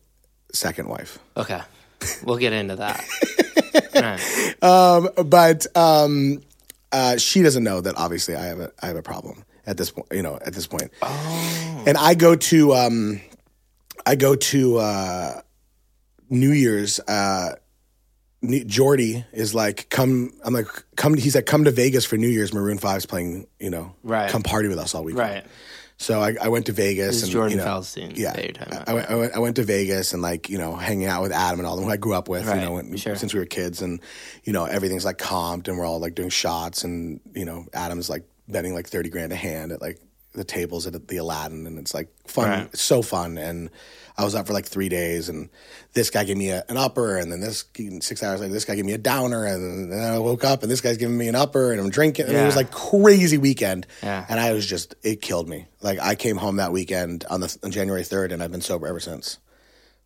second 0.53 0.88
wife. 0.89 1.20
Okay, 1.38 1.61
we'll 2.24 2.38
get 2.38 2.53
into 2.53 2.76
that. 2.78 3.03
Right. 3.93 4.63
Um, 4.63 5.09
but 5.26 5.67
um, 5.76 6.41
uh, 6.92 7.18
she 7.18 7.42
doesn't 7.44 7.64
know 7.64 7.82
that 7.82 7.96
obviously 7.98 8.36
I 8.36 8.46
have 8.46 8.60
a 8.60 8.72
I 8.82 8.88
have 8.88 8.96
a 8.96 9.02
problem 9.02 9.44
at 9.66 9.78
this 9.78 9.92
point. 9.92 10.08
You 10.12 10.24
know, 10.24 10.40
at 10.46 10.54
this 10.54 10.68
point. 10.68 10.92
Oh. 11.02 11.84
And 11.88 11.98
I 11.98 12.16
go 12.16 12.36
to 12.36 12.74
um, 12.74 13.22
I 14.06 14.16
go 14.16 14.36
to 14.36 14.78
uh, 14.78 15.42
New 16.30 16.52
Year's. 16.52 17.00
Uh, 17.00 17.56
Jordy 18.66 19.26
is 19.34 19.54
like, 19.54 19.90
come. 19.90 20.32
I'm 20.44 20.54
like, 20.54 20.68
come. 20.96 21.14
He's 21.16 21.36
like, 21.36 21.46
come 21.46 21.66
to 21.66 21.72
Vegas 21.72 22.06
for 22.06 22.18
New 22.18 22.30
Year's. 22.30 22.54
Maroon 22.54 22.80
5's 22.80 23.06
playing. 23.06 23.48
You 23.60 23.70
know, 23.70 23.96
Right. 24.04 24.30
Come 24.30 24.44
party 24.44 24.70
with 24.70 24.80
us 24.80 24.96
all 24.96 25.04
weekend. 25.04 25.30
Right. 25.30 25.46
So 26.02 26.22
I, 26.22 26.36
I 26.41 26.47
went 26.47 26.66
to 26.68 26.72
Vegas. 26.72 27.16
This 27.16 27.24
and, 27.24 27.32
Jordan 27.34 27.58
you 27.58 27.64
know, 27.64 27.70
Feldstein 27.70 28.18
Yeah, 28.18 28.32
that 28.32 28.43
you're 28.43 28.54
talking 28.54 28.74
about. 28.74 28.88
I, 28.88 28.93
went, 28.93 29.10
I, 29.10 29.16
went, 29.16 29.36
I 29.36 29.39
went 29.39 29.56
to 29.58 29.64
Vegas 29.64 30.14
and 30.14 30.22
like 30.22 30.50
you 30.50 30.58
know 30.58 30.76
hanging 30.76 31.08
out 31.08 31.22
with 31.22 31.34
Adam 31.34 31.60
and 31.60 31.68
all 31.68 31.76
them 31.76 31.84
who 31.86 31.91
I 31.91 31.97
grew 31.97 32.14
up 32.14 32.30
with. 32.30 32.47
Right, 32.47 32.60
You 32.60 32.66
know, 32.66 32.72
when, 32.74 32.95
sure. 32.95 33.18
since 33.18 33.34
we 33.34 33.39
were 33.39 33.45
kids, 33.45 33.82
and 33.82 34.00
you 34.45 34.54
know 34.54 34.64
everything's 34.64 35.04
like 35.04 35.18
comped, 35.18 35.68
and 35.68 35.78
we're 35.78 35.86
all 35.86 36.00
like 36.00 36.16
doing 36.16 36.30
shots, 36.30 36.86
and 36.86 37.20
you 37.34 37.43
know 37.43 37.66
Adam's 37.74 38.10
like 38.10 38.24
betting 38.47 38.74
like 38.74 38.88
thirty 38.88 39.10
grand 39.10 39.34
a 39.34 39.36
hand 39.36 39.74
at 39.74 39.82
like 39.82 40.00
the 40.34 40.45
tables 40.45 40.88
at 40.88 40.93
the 40.93 41.18
Aladdin, 41.18 41.68
and 41.68 41.78
it's 41.78 41.93
like 41.93 42.08
fun. 42.26 42.50
Right. 42.50 42.70
It's 42.72 42.82
so 42.82 43.02
fun, 43.02 43.38
and 43.38 43.70
I 44.20 44.26
was 44.26 44.36
up 44.36 44.47
for 44.47 44.53
like 44.53 44.65
three 44.65 44.89
days, 44.89 45.30
and 45.30 45.49
this 45.93 46.09
guy 46.09 46.26
gave 46.26 46.36
me 46.36 46.49
a, 46.49 46.63
an 46.67 46.76
upper, 46.76 47.15
and 47.15 47.32
then 47.32 47.39
this 47.39 47.63
six 48.01 48.22
hours 48.22 48.41
later, 48.41 48.51
this 48.51 48.65
guy 48.65 48.76
gave 48.76 48.84
me 48.84 48.91
a 48.91 48.97
downer, 48.97 49.45
and 49.45 49.89
then 49.91 50.03
I 50.03 50.20
woke 50.20 50.43
up, 50.43 50.61
and 50.61 50.70
this 50.70 50.82
guy's 50.82 50.97
giving 50.97 51.17
me 51.17 51.30
an 51.30 51.36
upper, 51.36 51.72
and 51.72 51.80
I'm 51.80 51.89
drinking, 51.89 52.26
and 52.26 52.36
it 52.36 52.45
was 52.45 52.57
like 52.57 52.70
crazy 52.70 53.38
weekend, 53.38 53.88
Yeah. 54.03 54.26
and 54.28 54.38
I 54.38 54.51
was 54.51 54.65
just 54.65 54.95
it 55.03 55.22
killed 55.22 55.47
me. 55.47 55.67
Like 55.82 55.99
I 55.99 56.15
came 56.15 56.36
home 56.36 56.57
that 56.57 56.74
weekend 56.74 57.24
on 57.30 57.39
the 57.39 57.57
on 57.63 57.72
January 57.72 58.03
third, 58.03 58.34
and 58.34 58.43
I've 58.43 58.51
been 58.51 58.61
sober 58.61 58.88
ever 58.88 58.99
since. 58.99 59.38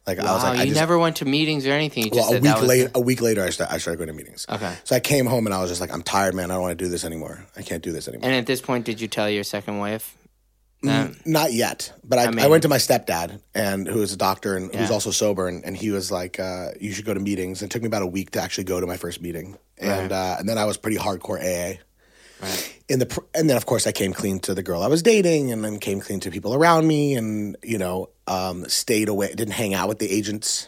Like 0.05 0.19
I 0.19 0.33
was 0.33 0.43
Wow, 0.43 0.49
like, 0.51 0.59
I 0.59 0.65
just, 0.65 0.75
never 0.75 0.99
went 0.99 1.15
to 1.17 1.25
meetings 1.25 1.65
or 1.65 1.71
anything. 1.71 2.03
You 2.03 2.11
just 2.11 2.29
well, 2.29 2.37
a 2.37 2.41
week 2.41 2.61
later, 2.61 2.91
a 2.93 2.99
week 3.01 3.21
later, 3.21 3.41
I, 3.41 3.49
start, 3.51 3.71
I 3.71 3.77
started 3.77 3.97
going 3.97 4.09
to 4.09 4.13
meetings. 4.13 4.45
Okay. 4.49 4.75
So 4.83 4.95
I 4.95 4.99
came 4.99 5.25
home 5.25 5.47
and 5.47 5.55
I 5.55 5.61
was 5.61 5.71
just 5.71 5.79
like, 5.79 5.93
I'm 5.93 6.03
tired, 6.03 6.35
man. 6.35 6.51
I 6.51 6.55
don't 6.55 6.61
want 6.61 6.77
to 6.77 6.83
do 6.85 6.89
this 6.91 7.05
anymore. 7.05 7.45
I 7.55 7.61
can't 7.61 7.81
do 7.81 7.93
this 7.93 8.09
anymore. 8.09 8.25
And 8.25 8.35
at 8.35 8.45
this 8.45 8.59
point, 8.59 8.83
did 8.85 8.99
you 8.99 9.07
tell 9.07 9.29
your 9.29 9.45
second 9.45 9.79
wife? 9.79 10.17
Not 10.83 11.53
yet, 11.53 11.93
but 12.03 12.19
I, 12.19 12.25
I, 12.25 12.31
mean- 12.31 12.49
went 12.49 12.63
to 12.63 12.69
my 12.69 12.77
stepdad 12.77 13.39
and 13.55 13.87
who 13.87 14.01
is 14.01 14.11
a 14.13 14.17
doctor 14.17 14.57
and 14.57 14.73
who's 14.75 14.91
also 14.91 15.11
sober, 15.11 15.47
and, 15.47 15.63
and 15.63 15.75
he 15.77 15.91
was 15.91 16.11
like, 16.11 16.39
uh, 16.39 16.69
"You 16.79 16.91
should 16.91 17.05
go 17.05 17.13
to 17.13 17.19
meetings." 17.19 17.61
And 17.61 17.69
it 17.69 17.73
took 17.73 17.81
me 17.81 17.87
about 17.87 18.01
a 18.01 18.07
week 18.07 18.31
to 18.31 18.41
actually 18.41 18.65
go 18.65 18.79
to 18.81 18.87
my 18.87 18.97
first 18.97 19.21
meeting, 19.21 19.57
and 19.77 20.11
uh, 20.11 20.35
and 20.39 20.47
then 20.47 20.57
I 20.57 20.65
was 20.65 20.77
pretty 20.77 20.97
hardcore 20.97 21.39
AA. 21.39 21.79
Right. 22.41 22.79
In 22.89 22.99
the 22.99 23.23
and 23.33 23.49
then 23.49 23.55
of 23.55 23.65
course 23.65 23.87
I 23.87 23.93
came 23.93 24.11
clean 24.11 24.39
to 24.41 24.53
the 24.53 24.63
girl 24.63 24.83
I 24.83 24.87
was 24.87 25.01
dating, 25.01 25.51
and 25.53 25.63
then 25.63 25.79
came 25.79 26.01
clean 26.01 26.19
to 26.21 26.31
people 26.31 26.53
around 26.53 26.85
me, 26.85 27.15
and 27.15 27.55
you 27.63 27.77
know 27.77 28.09
um, 28.27 28.65
stayed 28.67 29.07
away, 29.07 29.29
didn't 29.33 29.53
hang 29.53 29.73
out 29.73 29.87
with 29.87 29.99
the 29.99 30.11
agents, 30.11 30.67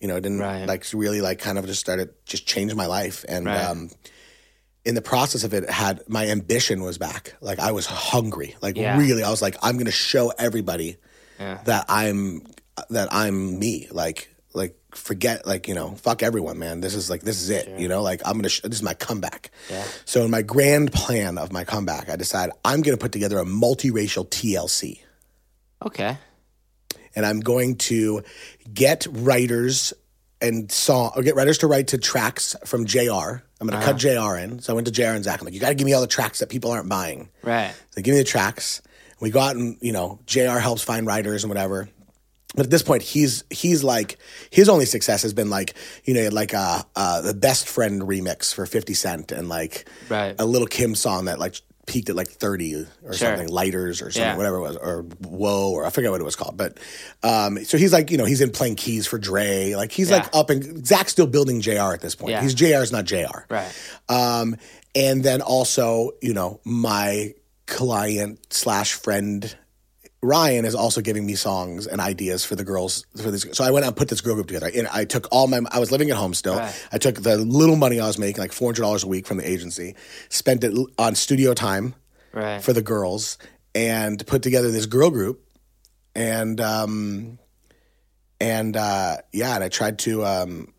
you 0.00 0.08
know, 0.08 0.18
didn't 0.18 0.38
Right. 0.40 0.66
like 0.66 0.86
really 0.94 1.20
like 1.20 1.38
kind 1.38 1.58
of 1.58 1.66
just 1.66 1.80
started 1.80 2.14
just 2.24 2.46
changed 2.46 2.74
my 2.76 2.86
life, 2.86 3.26
and 3.28 3.46
um, 3.46 3.90
in 4.84 4.94
the 4.94 5.02
process 5.02 5.44
of 5.44 5.52
it 5.54 5.68
had 5.68 6.02
my 6.08 6.26
ambition 6.28 6.82
was 6.82 6.96
back, 6.98 7.34
like 7.40 7.58
I 7.58 7.72
was 7.72 7.86
hungry, 7.86 8.56
like 8.62 8.76
Yeah. 8.76 8.98
really, 8.98 9.22
I 9.22 9.30
was 9.30 9.42
like 9.42 9.56
I'm 9.62 9.76
gonna 9.78 9.90
show 9.90 10.32
everybody 10.38 10.96
Yeah. 11.38 11.60
that 11.64 11.84
I'm 11.88 12.42
that 12.88 13.12
I'm 13.12 13.58
me. 13.58 13.88
Like 13.90 14.28
like 14.54 14.74
forget 14.92 15.46
like 15.46 15.68
you 15.68 15.74
know 15.74 15.94
fuck 15.96 16.22
everyone, 16.22 16.58
man. 16.58 16.80
This 16.80 16.94
is 16.94 17.10
like 17.10 17.22
this 17.22 17.40
is 17.42 17.50
it. 17.50 17.78
You 17.78 17.88
know 17.88 18.02
like 18.02 18.22
I'm 18.24 18.34
gonna 18.38 18.48
sh- 18.48 18.62
this 18.62 18.76
is 18.76 18.82
my 18.82 18.94
comeback. 18.94 19.50
Yeah. 19.68 19.84
So 20.06 20.24
in 20.24 20.30
my 20.30 20.42
grand 20.42 20.92
plan 20.92 21.36
of 21.38 21.52
my 21.52 21.64
comeback, 21.64 22.08
I 22.08 22.16
decide 22.16 22.50
I'm 22.64 22.80
gonna 22.82 22.96
put 22.96 23.12
together 23.12 23.38
a 23.38 23.44
multiracial 23.44 24.28
TLC, 24.28 25.00
Okay. 25.84 26.16
and 27.14 27.26
I'm 27.26 27.40
going 27.40 27.76
to 27.76 28.22
get 28.72 29.06
writers 29.10 29.92
and 30.40 30.72
song 30.72 31.12
or 31.14 31.22
get 31.22 31.34
writers 31.36 31.58
to 31.58 31.66
write 31.66 31.88
to 31.88 31.98
tracks 31.98 32.56
from 32.64 32.86
JR. 32.86 33.42
I'm 33.60 33.66
gonna 33.68 33.84
cut 33.84 33.96
JR 33.98 34.36
in. 34.36 34.60
So 34.60 34.72
I 34.72 34.74
went 34.74 34.86
to 34.86 34.92
JR 34.92 35.04
and 35.08 35.22
Zach. 35.22 35.40
I'm 35.40 35.44
like, 35.44 35.54
you 35.54 35.60
got 35.60 35.68
to 35.68 35.74
give 35.74 35.84
me 35.84 35.92
all 35.92 36.00
the 36.00 36.06
tracks 36.06 36.38
that 36.38 36.48
people 36.48 36.70
aren't 36.70 36.88
buying. 36.88 37.28
Right. 37.42 37.74
They 37.94 38.02
give 38.02 38.12
me 38.14 38.18
the 38.18 38.24
tracks. 38.24 38.80
We 39.20 39.30
go 39.30 39.40
out 39.40 39.54
and 39.56 39.76
you 39.82 39.92
know, 39.92 40.18
Jr. 40.26 40.58
helps 40.58 40.82
find 40.82 41.06
writers 41.06 41.44
and 41.44 41.50
whatever. 41.50 41.88
But 42.56 42.66
at 42.66 42.70
this 42.70 42.82
point, 42.82 43.02
he's 43.02 43.44
he's 43.50 43.84
like 43.84 44.18
his 44.50 44.68
only 44.68 44.86
success 44.86 45.22
has 45.22 45.32
been 45.34 45.50
like 45.50 45.74
you 46.04 46.14
know 46.14 46.28
like 46.30 46.52
uh, 46.54 46.82
uh 46.96 47.20
the 47.20 47.34
best 47.34 47.68
friend 47.68 48.02
remix 48.02 48.52
for 48.52 48.66
Fifty 48.66 48.94
Cent 48.94 49.30
and 49.30 49.48
like 49.48 49.86
Right. 50.08 50.34
a 50.38 50.44
Lil' 50.46 50.66
Kim 50.66 50.94
song 50.94 51.26
that 51.26 51.38
like 51.38 51.60
peaked 51.90 52.08
at 52.08 52.16
like 52.16 52.28
thirty 52.28 52.74
or 52.76 53.12
Sure. 53.12 53.14
something, 53.14 53.48
lighters 53.48 54.00
or 54.00 54.10
something, 54.10 54.22
Yeah. 54.22 54.36
whatever 54.36 54.56
it 54.56 54.60
was, 54.60 54.76
or 54.76 55.02
whoa, 55.26 55.70
or 55.72 55.84
I 55.84 55.90
forget 55.90 56.10
what 56.10 56.20
it 56.20 56.24
was 56.24 56.36
called. 56.36 56.56
But 56.56 56.78
um, 57.22 57.62
so 57.64 57.76
he's 57.76 57.92
like 57.92 58.10
you 58.10 58.16
know 58.16 58.24
he's 58.24 58.40
in 58.40 58.50
playing 58.50 58.76
keys 58.76 59.06
for 59.06 59.18
Dre, 59.18 59.74
like 59.74 59.92
he's 59.92 60.10
like 60.10 60.28
up 60.32 60.50
and 60.50 60.86
Zach's 60.86 61.12
still 61.12 61.26
building 61.26 61.60
Jr. 61.60 61.92
at 61.92 62.00
this 62.00 62.14
point. 62.14 62.30
Yeah. 62.32 62.42
He's 62.42 62.54
Jr.'s 62.54 62.92
not 62.92 63.04
Jr. 63.04 63.40
Right. 63.48 63.72
Um, 64.08 64.56
and 64.94 65.22
then 65.22 65.40
also, 65.42 66.12
you 66.22 66.34
know, 66.34 66.60
my 66.64 67.34
client 67.66 68.38
slash 68.52 68.92
friend 68.94 69.56
Ryan 70.22 70.66
is 70.66 70.74
also 70.74 71.00
giving 71.00 71.24
me 71.24 71.34
songs 71.34 71.86
and 71.86 71.98
ideas 72.00 72.44
for 72.44 72.54
the 72.54 72.64
girls 72.64 73.06
for 73.16 73.30
this. 73.30 73.46
So 73.52 73.64
I 73.64 73.70
went 73.70 73.84
out 73.84 73.88
and 73.88 73.96
put 73.96 74.08
this 74.08 74.20
girl 74.20 74.34
group 74.34 74.48
together. 74.48 74.70
And 74.74 74.86
I 74.88 75.06
took 75.06 75.26
all 75.32 75.46
my. 75.46 75.60
I 75.70 75.78
was 75.78 75.90
living 75.90 76.10
at 76.10 76.16
home 76.16 76.34
still. 76.34 76.56
Right. 76.56 76.88
I 76.92 76.98
took 76.98 77.22
the 77.22 77.38
little 77.38 77.76
money 77.76 77.98
I 78.00 78.06
was 78.06 78.18
making, 78.18 78.40
like 78.42 78.52
four 78.52 78.68
hundred 78.68 78.82
dollars 78.82 79.02
a 79.04 79.08
week 79.08 79.26
from 79.26 79.38
the 79.38 79.50
agency, 79.50 79.94
spent 80.28 80.62
it 80.64 80.74
on 80.98 81.14
studio 81.14 81.54
time 81.54 81.94
Right. 82.32 82.62
for 82.62 82.72
the 82.74 82.82
girls, 82.82 83.38
and 83.74 84.24
put 84.26 84.42
together 84.42 84.70
this 84.70 84.86
girl 84.86 85.08
group. 85.10 85.42
And 86.14 86.60
um, 86.60 87.38
and 88.40 88.76
uh, 88.76 89.18
yeah, 89.32 89.54
and 89.54 89.64
I 89.64 89.68
tried 89.70 89.98
to 90.00 90.24
um, 90.24 90.72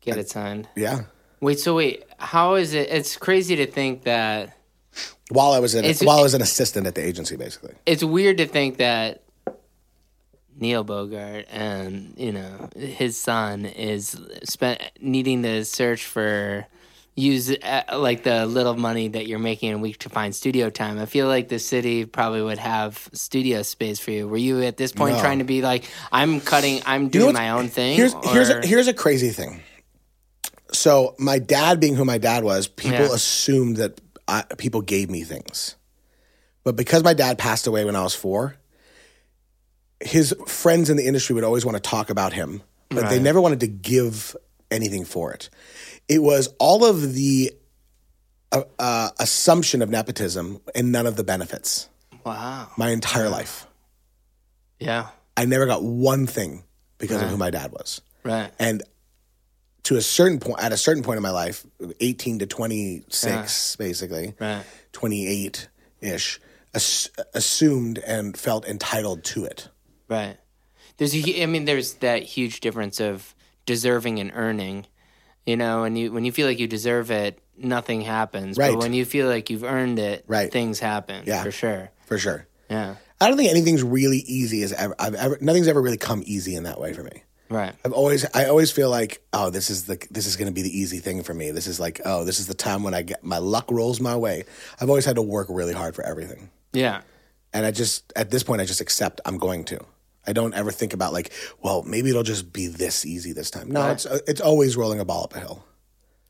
Get 0.00 0.18
it 0.18 0.28
signed. 0.30 0.68
yeah. 0.74 1.02
Wait. 1.40 1.60
So 1.60 1.76
wait. 1.76 2.04
How 2.18 2.54
is 2.56 2.74
it? 2.74 2.88
It's 2.90 3.16
crazy 3.16 3.54
to 3.56 3.66
think 3.66 4.02
that. 4.02 4.56
While 5.30 5.52
I 5.52 5.58
was 5.60 5.74
an 5.74 5.84
It's- 5.84 6.02
while 6.02 6.18
I 6.18 6.22
was 6.22 6.34
an 6.34 6.42
assistant 6.42 6.86
at 6.86 6.94
the 6.96 7.04
agency, 7.06 7.36
basically. 7.36 7.74
It's 7.86 8.02
weird 8.04 8.38
to 8.38 8.46
think 8.46 8.78
that. 8.78 9.22
Neil 10.58 10.84
Bogart 10.84 11.46
and 11.50 12.12
you 12.18 12.32
know 12.32 12.68
his 12.76 13.18
son 13.18 13.64
is 13.64 14.14
spent 14.44 14.82
needing 15.00 15.42
to 15.42 15.64
search 15.64 16.04
for 16.04 16.66
use 17.16 17.50
uh, 17.50 17.82
like 17.96 18.24
the 18.24 18.44
little 18.44 18.76
money 18.76 19.08
that 19.08 19.26
you're 19.26 19.38
making 19.38 19.72
a 19.72 19.78
week 19.78 19.98
to 20.00 20.10
find 20.10 20.34
studio 20.34 20.68
time. 20.68 20.98
I 20.98 21.06
feel 21.06 21.28
like 21.28 21.48
the 21.48 21.58
city 21.58 22.04
probably 22.04 22.42
would 22.42 22.58
have 22.58 23.08
studio 23.14 23.62
space 23.62 23.98
for 23.98 24.10
you. 24.10 24.28
Were 24.28 24.36
you 24.36 24.62
at 24.62 24.76
this 24.76 24.92
point 24.92 25.14
No. 25.16 25.20
trying 25.22 25.38
to 25.38 25.44
be 25.46 25.62
like, 25.62 25.84
I'm 26.12 26.42
cutting, 26.42 26.82
I'm 26.84 27.04
You 27.04 27.06
know 27.06 27.10
doing 27.10 27.32
my 27.34 27.50
own 27.50 27.68
thing? 27.68 27.96
Here's 27.96 28.12
here's 28.24 28.50
a, 28.50 28.66
here's 28.66 28.86
a 28.88 28.92
crazy 28.94 29.30
thing. 29.30 29.62
So 30.72 31.14
my 31.18 31.38
dad, 31.38 31.80
being 31.80 31.94
who 31.96 32.04
my 32.04 32.18
dad 32.18 32.44
was, 32.44 32.68
people 32.68 32.98
Yeah. 33.06 33.14
assumed 33.14 33.78
that 33.78 33.98
I, 34.30 34.44
people 34.56 34.80
gave 34.82 35.10
me 35.10 35.24
things, 35.24 35.76
but 36.64 36.76
because 36.76 37.02
my 37.02 37.14
dad 37.14 37.36
passed 37.38 37.66
away 37.66 37.84
when 37.84 37.96
I 37.96 38.02
was 38.02 38.14
four, 38.14 38.56
his 40.00 40.34
friends 40.46 40.88
in 40.90 40.96
the 40.96 41.06
industry 41.06 41.34
would 41.34 41.44
always 41.44 41.64
want 41.64 41.76
to 41.76 41.80
talk 41.80 42.10
about 42.10 42.32
him, 42.32 42.62
but 42.88 43.10
they 43.10 43.18
never 43.20 43.40
wanted 43.40 43.60
to 43.60 43.66
give 43.66 44.36
anything 44.70 45.04
for 45.04 45.32
it. 45.32 45.50
it 46.08 46.22
was 46.22 46.48
all 46.58 46.84
of 46.84 47.14
the 47.14 47.52
uh, 48.52 48.62
uh, 48.78 49.10
assumption 49.18 49.82
of 49.82 49.90
nepotism 49.90 50.60
and 50.74 50.90
none 50.92 51.06
of 51.06 51.16
the 51.16 51.24
benefits. 51.24 51.88
Wow. 52.24 52.68
My 52.76 52.90
entire 52.90 53.28
life, 53.28 53.66
Yeah. 54.78 55.08
I 55.36 55.44
never 55.46 55.66
got 55.66 55.82
one 55.82 56.26
thing 56.26 56.64
because 56.98 57.22
of 57.22 57.28
who 57.30 57.36
my 57.36 57.50
dad 57.50 57.72
was. 57.72 58.00
Right. 58.24 58.50
and 58.58 58.82
to 59.84 59.96
a 59.96 60.02
certain 60.02 60.38
point 60.38 60.62
at 60.62 60.72
a 60.72 60.76
certain 60.76 61.02
point 61.02 61.16
in 61.16 61.22
my 61.22 61.30
life 61.30 61.64
18 62.00 62.40
to 62.40 62.46
26 62.46 63.76
basically 63.76 64.34
Right. 64.40 64.64
28 64.92 65.68
ish 66.00 66.40
ass- 66.74 67.08
assumed 67.34 67.98
and 67.98 68.36
felt 68.36 68.66
entitled 68.66 69.24
to 69.24 69.44
it 69.44 69.68
Right. 70.08 70.36
There's 70.96 71.14
a, 71.14 71.42
I 71.42 71.46
mean, 71.46 71.64
there's 71.66 71.94
that 71.94 72.22
huge 72.24 72.60
difference 72.60 73.00
of 73.00 73.34
deserving 73.64 74.18
and 74.18 74.32
earning. 74.34 74.86
You 75.46 75.56
know, 75.56 75.84
and 75.84 75.96
you 75.96 76.12
when 76.12 76.24
you 76.24 76.32
feel 76.32 76.46
like 76.48 76.58
you 76.58 76.66
deserve 76.66 77.10
it, 77.10 77.38
nothing 77.56 78.00
happens. 78.02 78.58
Right. 78.58 78.72
But 78.72 78.80
when 78.80 78.92
you 78.92 79.04
feel 79.06 79.28
like 79.28 79.48
you've 79.50 79.64
earned 79.64 79.98
it, 79.98 80.24
Right. 80.26 80.50
things 80.52 80.78
happen. 80.80 81.24
Yeah. 81.26 81.42
For 81.44 81.50
sure. 81.52 81.90
for 82.06 82.18
sure 82.18 82.46
Yeah. 82.68 82.96
i 83.20 83.28
don't 83.28 83.36
think 83.36 83.50
anything's 83.50 83.82
really 83.84 84.18
easy 84.26 84.62
as 84.64 84.72
ever 84.72 84.94
i've 84.98 85.14
ever 85.14 85.38
nothing's 85.40 85.68
ever 85.68 85.80
really 85.80 85.96
come 85.96 86.22
easy 86.26 86.56
in 86.56 86.64
that 86.64 86.80
way 86.80 86.92
for 86.92 87.04
me 87.04 87.22
Right. 87.50 87.74
i've 87.84 87.92
always 87.92 88.24
i 88.32 88.44
always 88.46 88.70
feel 88.70 88.88
like 88.88 89.22
oh 89.32 89.50
this 89.50 89.70
is 89.70 89.84
the 89.86 89.98
this 90.10 90.26
is 90.26 90.36
going 90.36 90.46
to 90.46 90.54
be 90.54 90.62
the 90.62 90.70
easy 90.78 90.98
thing 91.00 91.24
for 91.24 91.34
me 91.34 91.50
this 91.50 91.66
is 91.66 91.80
like 91.80 92.00
oh 92.04 92.24
this 92.24 92.38
is 92.38 92.46
the 92.46 92.54
time 92.54 92.84
when 92.84 92.94
i 92.94 93.02
get 93.02 93.24
my 93.24 93.38
luck 93.38 93.70
rolls 93.72 94.00
my 94.00 94.14
way 94.14 94.44
i've 94.80 94.88
always 94.88 95.04
had 95.04 95.16
to 95.16 95.22
work 95.22 95.48
really 95.50 95.72
hard 95.74 95.94
for 95.96 96.04
everything 96.06 96.48
Yeah. 96.72 97.02
And 97.52 97.66
I 97.66 97.72
just, 97.72 98.12
at 98.14 98.30
this 98.30 98.44
point, 98.44 98.60
I 98.60 98.64
just 98.64 98.80
accept 98.80 99.20
I'm 99.24 99.36
going 99.36 99.64
to. 99.64 99.80
I 100.24 100.32
don't 100.32 100.54
ever 100.54 100.70
think 100.70 100.92
about 100.92 101.12
like, 101.12 101.32
well, 101.60 101.82
maybe 101.82 102.08
it'll 102.10 102.22
just 102.22 102.52
be 102.52 102.68
this 102.68 103.04
easy 103.04 103.32
this 103.32 103.50
time. 103.50 103.72
No, 103.72 103.90
it's 103.90 104.04
it's 104.28 104.40
always 104.40 104.76
rolling 104.76 105.00
a 105.00 105.04
ball 105.04 105.24
up 105.24 105.34
a 105.34 105.40
hill. 105.40 105.64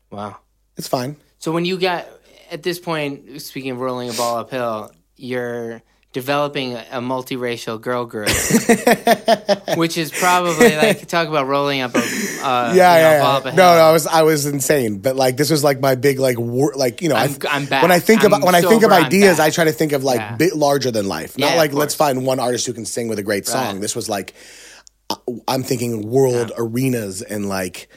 Wow. 0.09 0.37
It's 0.77 0.87
fine. 0.87 1.17
So 1.37 1.51
when 1.51 1.63
you 1.63 1.77
got 1.77 2.07
at 2.49 2.63
this 2.63 2.79
point, 2.79 3.39
speaking 3.39 3.69
of 3.69 3.79
rolling 3.79 4.09
a 4.09 4.13
ball 4.13 4.37
uphill, 4.37 4.91
you're 5.15 5.83
developing 6.13 6.73
a, 6.73 6.85
a 6.91 6.99
multiracial 6.99 7.79
girl 7.79 8.05
group, 8.05 8.27
which 9.77 9.97
is 9.97 10.11
probably 10.11 10.75
like 10.75 11.07
talk 11.07 11.27
about 11.27 11.47
rolling 11.47 11.81
up 11.81 11.95
a 11.95 11.99
uh, 11.99 12.01
Yeah, 12.01 12.71
you 12.73 12.75
know, 12.75 12.75
yeah, 12.75 13.41
yeah. 13.45 13.51
No, 13.51 13.75
no, 13.75 13.81
I 13.81 13.91
was 13.91 14.07
I 14.07 14.23
was 14.23 14.45
insane. 14.45 14.99
But 14.99 15.15
like 15.15 15.37
this 15.37 15.49
was 15.49 15.63
like 15.63 15.79
my 15.79 15.95
big 15.95 16.19
like 16.19 16.37
wor- 16.39 16.73
like 16.75 17.01
you 17.01 17.09
know 17.09 17.15
I 17.15 17.21
I'm- 17.21 17.29
th- 17.33 17.45
I'm 17.53 17.65
back. 17.65 17.81
when 17.83 17.91
I 17.91 17.99
think 17.99 18.21
I'm 18.21 18.27
about 18.33 18.43
when 18.45 18.55
I 18.55 18.61
think 18.61 18.83
of 18.83 18.91
ideas. 18.91 19.39
I 19.39 19.49
try 19.49 19.65
to 19.65 19.71
think 19.71 19.91
of 19.93 20.03
like 20.03 20.19
Yeah. 20.19 20.35
bit 20.35 20.55
larger 20.55 20.91
than 20.91 21.07
life. 21.07 21.37
Not 21.37 21.51
Yeah, 21.51 21.57
like 21.57 21.73
let's 21.73 21.95
find 21.95 22.25
one 22.25 22.39
artist 22.39 22.65
who 22.67 22.73
can 22.73 22.85
sing 22.85 23.07
with 23.07 23.19
a 23.19 23.23
great 23.23 23.47
song. 23.47 23.73
Right. 23.73 23.81
This 23.81 23.95
was 23.95 24.09
like 24.09 24.33
uh, 25.09 25.15
I'm 25.47 25.63
thinking 25.63 26.09
world 26.09 26.51
arenas 26.57 27.21
and 27.21 27.47
like 27.47 27.87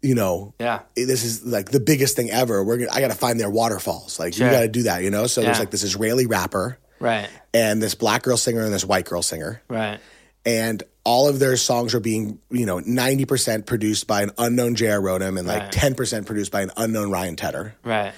you 0.00 0.14
know 0.16 0.52
Yeah. 0.58 0.80
this 0.96 1.22
is 1.24 1.44
like 1.44 1.70
the 1.70 1.80
biggest 1.80 2.16
thing 2.16 2.28
ever. 2.30 2.64
We're 2.64 2.78
gonna, 2.78 2.92
I 2.92 3.00
got 3.00 3.12
to 3.12 3.16
find 3.16 3.38
their 3.38 3.50
waterfalls. 3.50 4.18
Like 4.18 4.34
Sure. 4.34 4.46
you 4.48 4.52
got 4.52 4.60
to 4.62 4.68
do 4.68 4.82
that, 4.84 5.04
you 5.04 5.10
know. 5.10 5.26
So 5.28 5.42
there's 5.42 5.60
like 5.60 5.70
this 5.70 5.84
Israeli 5.84 6.26
rapper 6.26 6.78
Right. 7.02 7.28
and 7.52 7.82
this 7.82 7.94
black 7.94 8.22
girl 8.22 8.36
singer 8.36 8.62
and 8.62 8.72
this 8.72 8.84
white 8.84 9.04
girl 9.04 9.22
singer, 9.22 9.60
Right. 9.68 10.00
and 10.46 10.82
all 11.04 11.28
of 11.28 11.38
their 11.40 11.56
songs 11.56 11.94
are 11.94 12.00
being 12.00 12.38
you 12.50 12.64
know 12.64 12.78
ninety 12.78 13.24
percent 13.24 13.66
produced 13.66 14.06
by 14.06 14.22
an 14.22 14.30
unknown 14.38 14.74
J.R. 14.76 15.00
Rotem 15.00 15.38
and 15.38 15.46
like 15.48 15.62
Right. 15.62 15.72
ten 15.72 15.94
percent 15.94 16.26
produced 16.26 16.52
by 16.52 16.62
an 16.62 16.70
unknown 16.76 17.10
Ryan 17.10 17.36
Tedder. 17.36 17.74
Right. 17.84 18.12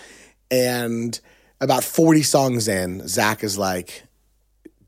And 0.51 1.19
about 1.61 1.83
forty 1.83 2.23
songs 2.23 2.69
in, 2.69 3.09
Zach 3.09 3.43
is 3.43 3.57
like. 3.59 4.03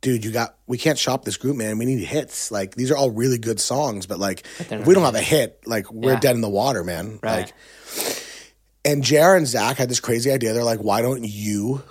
Dude, 0.03 0.25
you 0.25 0.31
got. 0.31 0.57
We 0.69 0.79
can't 0.79 0.99
shop 0.99 1.25
this 1.25 1.37
group, 1.39 1.57
man. 1.57 1.79
We 1.79 1.85
need 1.87 2.05
hits. 2.05 2.53
Like 2.53 2.75
these 2.77 2.91
are 2.93 2.97
all 2.97 3.11
really 3.11 3.39
good 3.39 3.59
songs, 3.59 4.07
but 4.07 4.21
like 4.21 4.45
if 4.61 4.87
we 4.87 4.95
don't 4.95 5.03
have 5.03 5.15
a 5.17 5.21
hit, 5.21 5.59
like 5.67 5.91
we're 5.91 6.13
Yeah. 6.13 6.21
dead 6.21 6.35
in 6.37 6.43
the 6.43 6.51
water, 6.51 6.85
man. 6.85 7.19
Right. 7.23 7.51
Like 7.99 8.23
and 8.85 9.03
JR 9.03 9.35
and 9.35 9.47
Zach 9.49 9.79
had 9.79 9.89
this 9.89 9.99
crazy 9.99 10.31
idea. 10.31 10.53
They're 10.53 10.63
like, 10.63 10.79
why 10.81 11.03
don't 11.03 11.25
you 11.25 11.83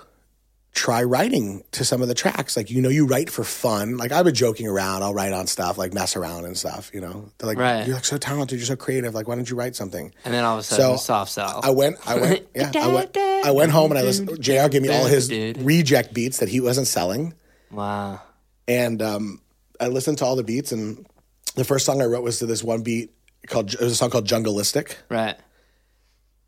try 0.76 1.02
writing 1.02 1.64
to 1.72 1.84
some 1.84 2.02
of 2.02 2.08
the 2.08 2.14
tracks? 2.14 2.54
Like, 2.56 2.70
you 2.70 2.82
know, 2.82 2.90
you 2.90 3.06
write 3.06 3.30
for 3.30 3.42
fun. 3.42 3.96
Like, 3.96 4.12
I've 4.12 4.26
been 4.26 4.34
joking 4.34 4.68
around. 4.68 5.02
I'll 5.02 5.14
write 5.14 5.32
on 5.32 5.46
stuff, 5.46 5.78
like 5.78 5.94
mess 5.94 6.14
around 6.16 6.44
and 6.44 6.56
stuff, 6.56 6.90
you 6.94 7.00
know? 7.00 7.30
They're 7.38 7.48
like, 7.48 7.58
Right. 7.58 7.86
you're 7.86 7.96
like 7.96 8.04
so 8.04 8.18
talented. 8.18 8.58
You're 8.58 8.66
so 8.66 8.76
creative. 8.76 9.14
Like, 9.14 9.26
why 9.26 9.34
don't 9.36 9.48
you 9.48 9.56
write 9.56 9.74
something? 9.74 10.12
And 10.24 10.34
then 10.34 10.44
all 10.44 10.54
of 10.56 10.60
a 10.60 10.62
sudden, 10.62 10.98
So, 10.98 11.02
soft 11.02 11.32
sell. 11.32 11.60
I 11.64 11.70
went, 11.70 11.96
I 12.06 12.20
went, 12.20 12.46
yeah, 12.54 12.70
I 12.76 12.86
went, 12.88 13.16
I 13.16 13.50
went 13.52 13.72
home 13.72 13.90
and 13.90 13.98
I 13.98 14.02
listened. 14.02 14.30
JR 14.40 14.68
gave 14.68 14.82
me 14.82 14.90
all 14.90 15.06
his 15.06 15.32
reject 15.58 16.12
beats 16.12 16.38
that 16.38 16.48
he 16.50 16.60
wasn't 16.60 16.86
selling. 16.86 17.32
wow. 17.72 18.20
And 18.68 19.00
um, 19.00 19.40
I 19.80 19.88
listened 19.88 20.18
to 20.18 20.24
all 20.24 20.36
the 20.36 20.44
beats. 20.44 20.72
And 20.72 21.06
the 21.54 21.64
first 21.64 21.86
song 21.86 22.02
I 22.02 22.04
wrote 22.04 22.22
was 22.22 22.40
to 22.40 22.46
this 22.46 22.62
one 22.62 22.82
beat 22.82 23.14
called, 23.46 23.72
it 23.72 23.80
was 23.80 23.92
a 23.92 23.96
song 23.96 24.10
called 24.10 24.26
Jungleistic. 24.26 24.96
Right. 25.08 25.36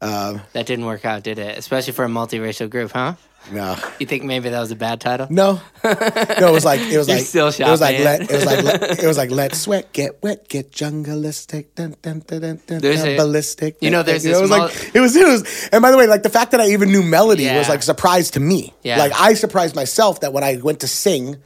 Um, 0.00 0.42
that 0.52 0.66
didn't 0.66 0.84
work 0.86 1.04
out, 1.04 1.22
did 1.22 1.38
it? 1.38 1.56
Especially 1.58 1.92
for 1.92 2.04
a 2.04 2.08
multiracial 2.08 2.68
group, 2.70 2.92
huh? 2.92 3.14
No. 3.50 3.76
You 3.98 4.04
think 4.06 4.24
maybe 4.24 4.50
that 4.50 4.60
was 4.60 4.70
a 4.70 4.76
bad 4.76 5.00
title? 5.00 5.26
No, 5.30 5.60
no, 5.82 5.90
it 5.90 6.52
was 6.52 6.66
like 6.66 6.80
it 6.80 6.98
was 6.98 7.08
like 7.14 7.22
still 7.22 7.48
it 7.48 7.58
was 7.60 7.80
like 7.80 7.98
let 7.98 8.20
it 8.22 8.30
was 8.30 8.44
like 8.44 8.62
let, 8.62 9.02
it 9.02 9.06
was 9.06 9.16
like 9.16 9.30
let 9.30 9.54
sweat 9.64 9.92
get 9.94 10.22
wet 10.22 10.48
get 10.48 10.70
jungleistic 10.70 11.74
dun, 11.74 11.94
dun, 12.02 12.22
dun, 12.26 12.40
dun, 12.40 12.60
dun, 12.66 12.78
There's 12.80 13.02
dun, 13.02 13.08
a- 13.08 13.16
ballistic. 13.16 13.76
you 13.80 13.90
know, 13.90 14.02
there's 14.02 14.24
it 14.26 14.30
this 14.30 14.40
was 14.40 14.50
mul- 14.50 14.58
like 14.66 14.94
it 14.94 15.00
was 15.00 15.16
it 15.16 15.26
was 15.26 15.68
and 15.72 15.80
by 15.80 15.90
the 15.90 15.96
way 15.96 16.06
like 16.06 16.22
the 16.22 16.28
fact 16.30 16.50
that 16.50 16.60
I 16.60 16.68
even 16.68 16.90
knew 16.92 17.02
melody 17.02 17.46
was 17.50 17.68
like 17.70 17.80
a 17.80 17.82
surprise 17.82 18.30
to 18.32 18.40
me. 18.40 18.74
Yeah. 18.82 18.98
Like 18.98 19.12
I 19.18 19.32
surprised 19.34 19.74
myself 19.74 20.20
that 20.20 20.32
when 20.34 20.44
I 20.44 20.56
went 20.56 20.80
to 20.80 20.88
sing, 20.88 21.36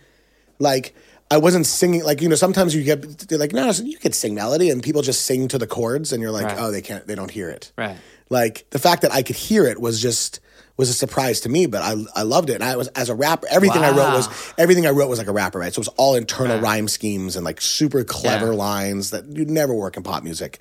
like. 0.58 0.94
I 1.30 1.38
wasn't 1.38 1.64
singing 1.64 2.04
like 2.04 2.20
you 2.20 2.28
know. 2.28 2.34
Sometimes 2.34 2.74
you 2.74 2.82
get 2.84 3.00
they're 3.26 3.38
like, 3.38 3.54
no, 3.54 3.70
you 3.70 3.96
could 3.96 4.14
sing 4.14 4.34
melody, 4.34 4.68
and 4.68 4.82
people 4.82 5.00
just 5.00 5.24
sing 5.24 5.48
to 5.48 5.56
the 5.56 5.66
chords, 5.66 6.12
and 6.12 6.20
you're 6.20 6.30
like, 6.30 6.44
Right. 6.44 6.56
oh, 6.58 6.70
they 6.70 6.82
can't, 6.82 7.06
they 7.06 7.14
don't 7.14 7.30
hear 7.30 7.48
it. 7.48 7.72
Right. 7.78 7.96
Like 8.28 8.66
the 8.68 8.78
fact 8.78 9.00
that 9.00 9.12
I 9.14 9.22
could 9.22 9.36
hear 9.36 9.64
it 9.64 9.80
was 9.80 9.98
just 9.98 10.40
was 10.76 10.88
a 10.88 10.94
surprise 10.94 11.40
to 11.42 11.48
me, 11.48 11.66
but 11.66 11.82
I 11.82 11.94
I 12.14 12.22
loved 12.22 12.50
it. 12.50 12.54
And 12.54 12.64
I 12.64 12.76
was 12.76 12.88
as 12.88 13.08
a 13.08 13.14
rapper, 13.14 13.46
everything 13.50 13.82
I 13.82 13.90
wrote 13.90 14.14
was 14.14 14.52
everything 14.58 14.86
I 14.86 14.90
wrote 14.90 15.08
was 15.08 15.18
like 15.18 15.28
a 15.28 15.32
rapper, 15.32 15.58
right? 15.58 15.72
So 15.72 15.78
it 15.80 15.86
was 15.86 15.94
all 15.96 16.14
internal 16.14 16.58
rhyme 16.60 16.88
schemes 16.88 17.36
and 17.36 17.44
like 17.44 17.60
super 17.60 18.04
clever 18.04 18.46
Yeah. 18.52 18.52
lines 18.58 19.10
that 19.10 19.26
you'd 19.26 19.50
never 19.50 19.74
work 19.74 19.96
in 19.96 20.02
pop 20.02 20.22
music. 20.24 20.58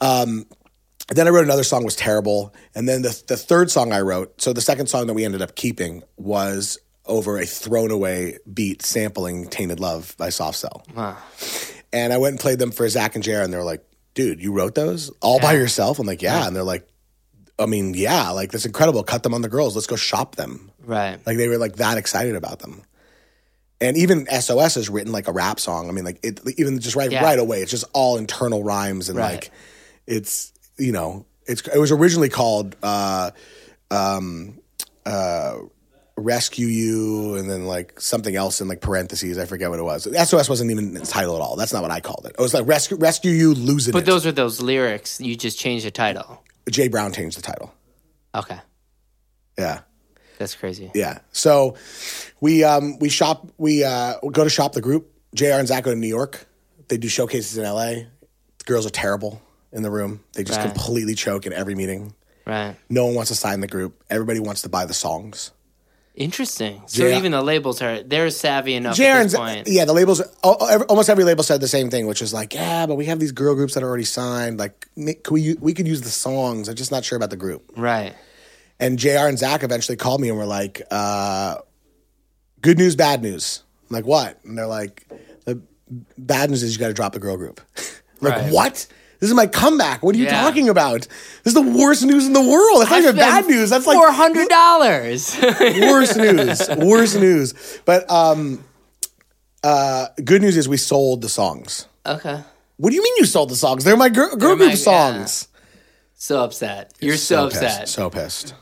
Um 0.00 0.46
then 1.08 1.26
I 1.26 1.30
wrote 1.30 1.44
another 1.44 1.64
song 1.64 1.84
was 1.84 1.96
terrible, 1.96 2.54
and 2.74 2.88
then 2.88 3.02
the 3.02 3.22
the 3.26 3.36
third 3.36 3.70
song 3.70 3.92
I 3.92 4.00
wrote, 4.00 4.40
so 4.40 4.52
the 4.54 4.62
second 4.62 4.86
song 4.86 5.06
that 5.08 5.14
we 5.14 5.24
ended 5.24 5.42
up 5.42 5.54
keeping 5.54 6.02
was 6.16 6.78
over 7.04 7.36
a 7.38 7.44
thrown 7.44 7.90
away 7.90 8.38
beat 8.52 8.80
sampling 8.82 9.46
"Tainted 9.48 9.80
Love" 9.80 10.14
by 10.16 10.30
Soft 10.30 10.56
Cell. 10.58 10.82
Wow. 10.96 11.18
And 11.92 12.12
I 12.12 12.16
went 12.16 12.32
and 12.32 12.40
played 12.40 12.58
them 12.58 12.70
for 12.70 12.88
Zach 12.88 13.14
and 13.16 13.22
Jared, 13.22 13.44
and 13.44 13.52
they're 13.52 13.62
like, 13.62 13.84
dude, 14.14 14.40
you 14.42 14.52
wrote 14.52 14.74
those 14.74 15.10
all 15.20 15.38
by 15.40 15.52
yourself? 15.52 15.98
I'm 15.98 16.06
like, 16.06 16.22
yeah. 16.22 16.46
And 16.46 16.56
they're 16.56 16.62
like, 16.64 16.88
I 17.58 17.66
mean, 17.66 17.94
yeah, 17.94 18.30
like 18.30 18.50
that's 18.52 18.64
incredible. 18.66 19.02
Cut 19.04 19.22
them 19.22 19.34
on 19.34 19.42
the 19.42 19.48
girls. 19.48 19.74
Let's 19.74 19.86
go 19.86 19.96
shop 19.96 20.36
them. 20.36 20.70
Right. 20.84 21.18
Like 21.26 21.36
they 21.36 21.48
were 21.48 21.58
like 21.58 21.76
that 21.76 21.98
excited 21.98 22.34
about 22.34 22.58
them. 22.60 22.82
And 23.80 23.96
even 23.96 24.26
SOS 24.26 24.76
is 24.76 24.88
written 24.88 25.12
like 25.12 25.28
a 25.28 25.32
rap 25.32 25.60
song. 25.60 25.88
I 25.88 25.92
mean, 25.92 26.04
like 26.04 26.18
it 26.24 26.40
even 26.58 26.78
just 26.80 26.96
right 26.96 27.10
Yeah. 27.10 27.22
right 27.22 27.38
away, 27.38 27.60
it's 27.60 27.70
just 27.70 27.84
all 27.92 28.16
internal 28.16 28.62
rhymes 28.64 29.08
and 29.08 29.18
Right. 29.18 29.34
like 29.34 29.50
it's 30.06 30.52
you 30.78 30.92
know, 30.92 31.26
it's 31.46 31.60
it 31.68 31.78
was 31.78 31.92
originally 31.92 32.28
called 32.28 32.74
uh 32.82 33.30
um 33.90 34.58
uh 35.06 35.56
rescue 36.16 36.66
you 36.68 37.34
and 37.34 37.50
then 37.50 37.66
like 37.66 38.00
something 38.00 38.36
else 38.36 38.60
in 38.60 38.68
like 38.68 38.80
parentheses 38.80 39.36
i 39.36 39.44
forget 39.46 39.68
what 39.68 39.80
it 39.80 39.82
was 39.82 40.04
sos 40.28 40.48
wasn't 40.48 40.70
even 40.70 40.96
its 40.96 41.10
title 41.10 41.34
at 41.34 41.42
all 41.42 41.56
that's 41.56 41.72
not 41.72 41.82
what 41.82 41.90
i 41.90 41.98
called 41.98 42.24
it 42.24 42.36
it 42.38 42.40
was 42.40 42.54
like 42.54 42.64
rescue 42.68 42.96
rescue 42.98 43.32
you 43.32 43.52
losing 43.52 43.90
it 43.90 43.94
But 43.94 44.04
it 44.04 44.06
those 44.06 44.24
are 44.24 44.30
those 44.32 44.62
lyrics. 44.62 45.20
You 45.20 45.34
just 45.34 45.58
changed 45.58 45.84
the 45.84 45.90
title. 45.90 46.40
Jay 46.70 46.88
brown 46.88 47.12
changed 47.12 47.36
the 47.38 47.42
title. 47.42 47.72
Okay. 48.34 48.58
yeah. 49.58 49.80
That's 50.38 50.54
crazy. 50.56 50.90
yeah. 50.94 51.20
So 51.32 51.76
we 52.40 52.64
um 52.64 52.98
we 52.98 53.08
shop 53.08 53.46
we 53.56 53.84
uh 53.84 54.14
we 54.22 54.30
go 54.30 54.42
to 54.44 54.50
shop 54.50 54.72
the 54.72 54.80
group. 54.80 55.10
Jr 55.34 55.46
and 55.54 55.68
zach 55.68 55.84
go 55.84 55.92
to 55.94 55.98
new 55.98 56.08
york. 56.08 56.46
They 56.88 56.96
do 56.96 57.08
showcases 57.08 57.56
in 57.56 57.64
la 57.64 57.84
the 57.86 58.06
girls 58.66 58.86
are 58.86 58.90
terrible 58.90 59.40
in 59.72 59.82
the 59.82 59.90
room. 59.90 60.20
They 60.32 60.42
just 60.44 60.58
Right. 60.60 60.72
completely 60.72 61.14
choke 61.14 61.46
in 61.46 61.52
every 61.52 61.74
meeting. 61.74 62.14
Right. 62.46 62.76
no 62.90 63.06
one 63.06 63.14
wants 63.14 63.30
to 63.30 63.36
sign 63.36 63.60
the 63.60 63.66
group. 63.66 64.02
Everybody 64.10 64.38
wants 64.38 64.62
to 64.62 64.68
buy 64.68 64.84
the 64.84 64.92
songs 64.92 65.50
Interesting. 66.14 66.82
So 66.86 67.06
Yeah. 67.06 67.18
even 67.18 67.32
the 67.32 67.42
labels 67.42 67.82
are 67.82 68.02
they're 68.02 68.30
savvy 68.30 68.74
enough 68.74 68.96
JR 68.96 69.02
at 69.04 69.22
this 69.24 69.34
point. 69.34 69.66
yeah, 69.66 69.84
the 69.84 69.92
labels, 69.92 70.22
al- 70.44 70.84
almost 70.88 71.10
every 71.10 71.24
label 71.24 71.42
said 71.42 71.60
the 71.60 71.66
same 71.68 71.90
thing, 71.90 72.06
which 72.06 72.22
is 72.22 72.32
like, 72.32 72.54
yeah, 72.54 72.86
but 72.86 72.94
we 72.94 73.06
have 73.06 73.18
these 73.18 73.32
girl 73.32 73.56
groups 73.56 73.74
that 73.74 73.82
are 73.82 73.88
already 73.88 74.04
signed. 74.04 74.58
Like, 74.58 74.86
we 74.96 75.56
we 75.60 75.74
could 75.74 75.88
use 75.88 76.02
the 76.02 76.10
songs. 76.10 76.68
I'm 76.68 76.76
just 76.76 76.92
not 76.92 77.04
sure 77.04 77.16
about 77.16 77.30
the 77.30 77.36
group. 77.36 77.72
Right. 77.76 78.14
And 78.78 78.96
Jr. 78.98 79.26
and 79.28 79.38
Zach 79.38 79.64
eventually 79.64 79.96
called 79.96 80.20
me 80.20 80.28
and 80.28 80.38
were 80.38 80.46
like, 80.46 80.82
uh, 80.90 81.56
"Good 82.60 82.78
news, 82.78 82.94
bad 82.94 83.20
news." 83.22 83.62
I'm 83.90 83.94
like, 83.94 84.06
"What?" 84.06 84.38
And 84.44 84.56
they're 84.56 84.66
like, 84.68 85.06
"The 85.46 85.60
bad 86.16 86.48
news 86.50 86.62
is 86.62 86.74
you 86.74 86.78
got 86.78 86.88
to 86.88 86.94
drop 86.94 87.12
the 87.12 87.18
girl 87.20 87.36
group." 87.36 87.60
Like, 88.20 88.34
Right. 88.40 88.52
what? 88.52 88.86
This 89.24 89.30
is 89.30 89.36
my 89.36 89.46
comeback. 89.46 90.02
What 90.02 90.14
are 90.14 90.18
you 90.18 90.26
Yeah. 90.26 90.42
talking 90.42 90.68
about? 90.68 91.00
This 91.44 91.46
is 91.46 91.54
the 91.54 91.62
worst 91.62 92.04
news 92.04 92.26
in 92.26 92.34
the 92.34 92.42
world. 92.42 92.82
That's 92.82 92.90
not 92.90 93.00
even 93.00 93.16
bad 93.16 93.46
news. 93.46 93.70
That's 93.70 93.86
like 93.86 93.96
four 93.96 94.12
hundred 94.12 94.50
dollars. 94.50 95.34
worst 95.60 96.18
news. 96.18 96.68
Worst 96.76 97.18
news. 97.18 97.54
But 97.86 98.10
um, 98.10 98.62
uh, 99.62 100.08
good 100.22 100.42
news 100.42 100.58
is 100.58 100.68
we 100.68 100.76
sold 100.76 101.22
the 101.22 101.30
songs. 101.30 101.88
okay. 102.04 102.42
What 102.76 102.90
do 102.90 102.96
you 102.96 103.02
mean 103.02 103.14
you 103.16 103.24
sold 103.24 103.48
the 103.48 103.56
songs? 103.56 103.82
They're 103.84 103.96
my 103.96 104.10
girl, 104.10 104.28
girl 104.36 104.56
They're 104.56 104.56
group 104.56 104.68
my- 104.72 104.74
songs. 104.74 105.48
So 106.12 106.44
upset. 106.44 106.92
You're 107.00 107.16
so, 107.16 107.48
pissed, 107.48 107.62
upset. 107.62 107.88
So 107.88 108.10
pissed. 108.10 108.54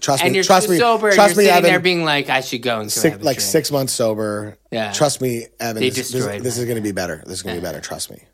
Trust 0.00 0.24
and 0.24 0.32
me. 0.32 0.38
you're 0.38 0.44
trust 0.44 0.68
me. 0.68 0.76
sober. 0.78 1.12
Trust 1.12 1.36
you're 1.36 1.42
me, 1.42 1.44
sitting 1.44 1.58
Evan. 1.58 1.70
there 1.70 1.78
being 1.78 2.04
like, 2.04 2.28
I 2.30 2.40
should 2.40 2.62
go 2.62 2.80
and 2.80 2.86
go 2.86 2.88
six, 2.88 3.22
like 3.22 3.40
six 3.40 3.70
months 3.70 3.92
sober. 3.92 4.58
Yeah. 4.72 4.90
Trust 4.90 5.20
me, 5.20 5.46
Evan. 5.60 5.80
They 5.82 5.90
this, 5.90 5.98
this, 5.98 6.10
destroyed 6.10 6.42
this 6.42 6.56
me. 6.56 6.62
is 6.62 6.66
going 6.66 6.76
to 6.78 6.82
be 6.82 6.90
better. 6.90 7.22
This 7.26 7.34
is 7.34 7.42
going 7.42 7.54
to 7.54 7.60
be 7.60 7.64
better. 7.64 7.80
Trust 7.80 8.10
me. 8.10 8.24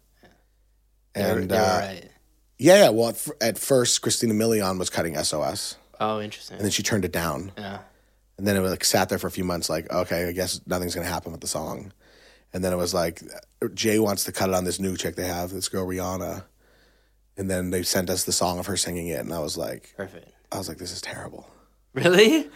And 1.15 1.49
they 1.51 1.57
were 1.57 1.63
uh, 1.63 1.79
right. 1.81 2.11
yeah, 2.59 2.85
yeah. 2.85 2.89
Well, 2.91 3.09
at, 3.11 3.15
f- 3.17 3.29
at 3.41 3.59
first, 3.59 4.01
Christina 4.03 4.35
Milian 4.35 4.79
was 4.79 4.91
cutting 4.91 5.17
SOS, 5.17 5.77
Oh, 5.99 6.21
interesting. 6.21 6.57
and 6.57 6.65
then 6.65 6.71
she 6.71 6.83
turned 6.83 7.05
it 7.05 7.13
down. 7.13 7.53
yeah. 7.59 7.81
And 8.39 8.47
then 8.47 8.57
it 8.57 8.61
was 8.61 8.71
like 8.71 8.85
sat 8.85 9.09
there 9.11 9.19
for 9.19 9.27
a 9.27 9.31
few 9.31 9.45
months, 9.45 9.69
like, 9.69 9.93
okay, 9.93 10.27
I 10.27 10.33
guess 10.33 10.61
nothing's 10.67 10.95
gonna 10.95 11.07
happen 11.07 11.31
with 11.33 11.43
the 11.43 11.47
song. 11.47 11.93
And 12.55 12.65
then 12.65 12.73
it 12.73 12.77
was 12.77 12.95
like, 12.95 13.23
Jay 13.75 13.99
wants 13.99 14.25
to 14.25 14.33
cut 14.33 14.49
it 14.49 14.55
on 14.55 14.65
this 14.65 14.81
new 14.81 14.97
chick 14.97 15.15
they 15.15 15.27
have, 15.27 15.51
this 15.51 15.69
girl 15.69 15.87
Rihanna. 15.87 16.45
And 17.37 17.51
then 17.51 17.71
they 17.71 17.83
sent 17.83 18.09
us 18.11 18.25
the 18.25 18.33
song 18.33 18.59
of 18.59 18.67
her 18.67 18.77
singing 18.77 19.09
it, 19.09 19.21
and 19.21 19.33
I 19.33 19.39
was 19.41 19.57
like, 19.59 19.93
Perfect. 19.97 20.31
I 20.53 20.59
was 20.59 20.69
like, 20.69 20.79
this 20.79 20.91
is 20.93 21.01
terrible. 21.01 21.49
Really? 21.93 22.49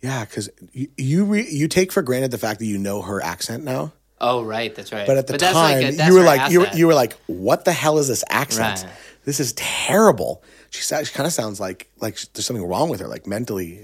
Yeah, 0.00 0.24
because 0.24 0.48
you 0.72 0.88
you, 0.96 1.24
re- 1.24 1.48
you 1.50 1.66
take 1.68 1.92
for 1.92 2.02
granted 2.02 2.30
the 2.30 2.38
fact 2.38 2.60
that 2.60 2.66
you 2.66 2.78
know 2.78 3.02
her 3.02 3.22
accent 3.22 3.64
now, 3.64 3.92
Oh, 4.20 4.42
right. 4.42 4.74
That's 4.74 4.92
right. 4.92 5.06
but 5.06 5.16
at 5.18 5.26
the 5.26 5.38
that's 5.38 5.52
time 5.52 5.82
like 5.82 5.98
a- 5.98 6.06
you 6.06 6.14
were 6.14 6.22
like 6.24 6.50
you 6.50 6.60
were, 6.60 6.68
you 6.74 6.86
were 6.86 6.94
like, 6.94 7.12
what 7.26 7.64
the 7.64 7.72
hell 7.72 7.98
is 7.98 8.08
this 8.08 8.24
accent? 8.28 8.82
Right. 8.84 8.92
This 9.24 9.40
is 9.40 9.52
terrible. 9.54 10.42
She 10.70 10.80
she 10.82 11.12
kind 11.12 11.26
of 11.26 11.32
sounds 11.32 11.60
like 11.60 11.88
like 12.00 12.18
there's 12.32 12.46
something 12.46 12.66
wrong 12.66 12.88
with 12.88 13.00
her, 13.00 13.06
like 13.08 13.26
mentally. 13.26 13.80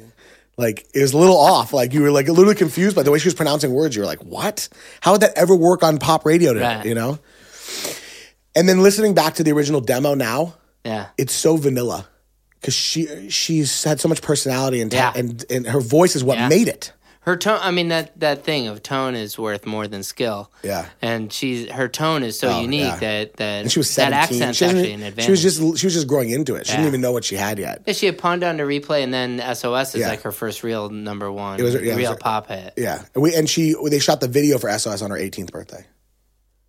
Like 0.56 0.86
it 0.94 1.02
was 1.02 1.12
a 1.12 1.18
little 1.18 1.36
off. 1.38 1.72
Like 1.72 1.92
you 1.92 2.02
were 2.02 2.10
like 2.10 2.28
a 2.28 2.32
little 2.32 2.54
confused 2.54 2.94
by 2.96 3.02
the 3.02 3.10
way 3.10 3.18
she 3.18 3.26
was 3.28 3.34
pronouncing 3.34 3.72
words. 3.72 3.94
You 3.96 4.02
were 4.02 4.06
like, 4.06 4.22
"What? 4.24 4.68
How 5.00 5.12
would 5.12 5.20
that 5.22 5.36
ever 5.36 5.54
work 5.54 5.82
on 5.82 5.98
pop 5.98 6.24
radio 6.24 6.52
today?" 6.52 6.76
Right. 6.76 6.86
You 6.86 6.94
know. 6.94 7.18
And 8.56 8.68
then 8.68 8.82
listening 8.82 9.14
back 9.14 9.34
to 9.34 9.42
the 9.44 9.52
original 9.52 9.80
demo 9.80 10.14
now, 10.14 10.54
yeah. 10.84 11.08
it's 11.18 11.32
so 11.34 11.56
vanilla 11.56 12.06
because 12.60 12.74
she 12.74 13.28
she's 13.30 13.82
had 13.82 14.00
so 14.00 14.08
much 14.08 14.22
personality 14.22 14.80
and 14.80 14.90
ta- 14.92 15.12
Yeah. 15.14 15.20
and 15.20 15.44
and 15.50 15.66
her 15.66 15.80
voice 15.80 16.14
is 16.14 16.22
what 16.22 16.38
Yeah. 16.38 16.48
made 16.48 16.68
it. 16.68 16.92
Her 17.24 17.36
tone. 17.38 17.58
I 17.62 17.70
mean 17.70 17.88
that 17.88 18.20
that 18.20 18.44
thing 18.44 18.66
of 18.68 18.82
tone 18.82 19.14
is 19.14 19.38
worth 19.38 19.64
more 19.64 19.88
than 19.88 20.02
skill. 20.02 20.52
Yeah. 20.62 20.86
And 21.00 21.32
she's 21.32 21.70
her 21.70 21.88
tone 21.88 22.22
is 22.22 22.38
so 22.38 22.48
Oh, 22.50 22.60
unique 22.60 22.82
yeah. 22.82 22.96
that 22.98 23.36
that 23.38 23.62
And 23.62 23.72
she 23.72 23.78
was 23.78 23.94
that 23.96 24.10
seventeen. 24.12 24.42
accent's 24.42 24.58
she, 24.58 24.64
actually 24.66 24.92
an 24.92 25.02
advantage. 25.02 25.24
she 25.24 25.30
was 25.30 25.42
just 25.42 25.58
she 25.78 25.86
was 25.86 25.94
just 25.94 26.06
growing 26.06 26.28
into 26.30 26.54
it. 26.54 26.66
She 26.66 26.72
Yeah. 26.72 26.76
didn't 26.78 26.88
even 26.88 27.00
know 27.00 27.12
what 27.12 27.24
she 27.24 27.36
had 27.36 27.58
yet. 27.58 27.82
Yeah, 27.86 27.94
she 27.94 28.04
had 28.06 28.18
Pon 28.18 28.40
de 28.40 28.46
Replay, 28.46 29.02
and 29.02 29.12
then 29.14 29.40
SOS 29.40 29.94
is 29.94 30.02
Yeah. 30.02 30.08
like 30.10 30.20
her 30.22 30.32
first 30.32 30.62
real 30.62 30.90
number 30.90 31.32
one, 31.32 31.62
was- 31.62 31.74
it 31.74 31.82
was 31.82 31.96
real 31.96 32.10
her- 32.12 32.16
pop 32.18 32.48
hit. 32.48 32.74
Yeah, 32.76 33.02
and 33.14 33.22
we 33.22 33.34
and 33.34 33.48
she 33.48 33.74
they 33.88 33.98
shot 34.00 34.20
the 34.20 34.28
video 34.28 34.58
for 34.58 34.68
SOS 34.68 35.00
on 35.00 35.10
her 35.10 35.16
18th 35.16 35.50
birthday. 35.50 35.86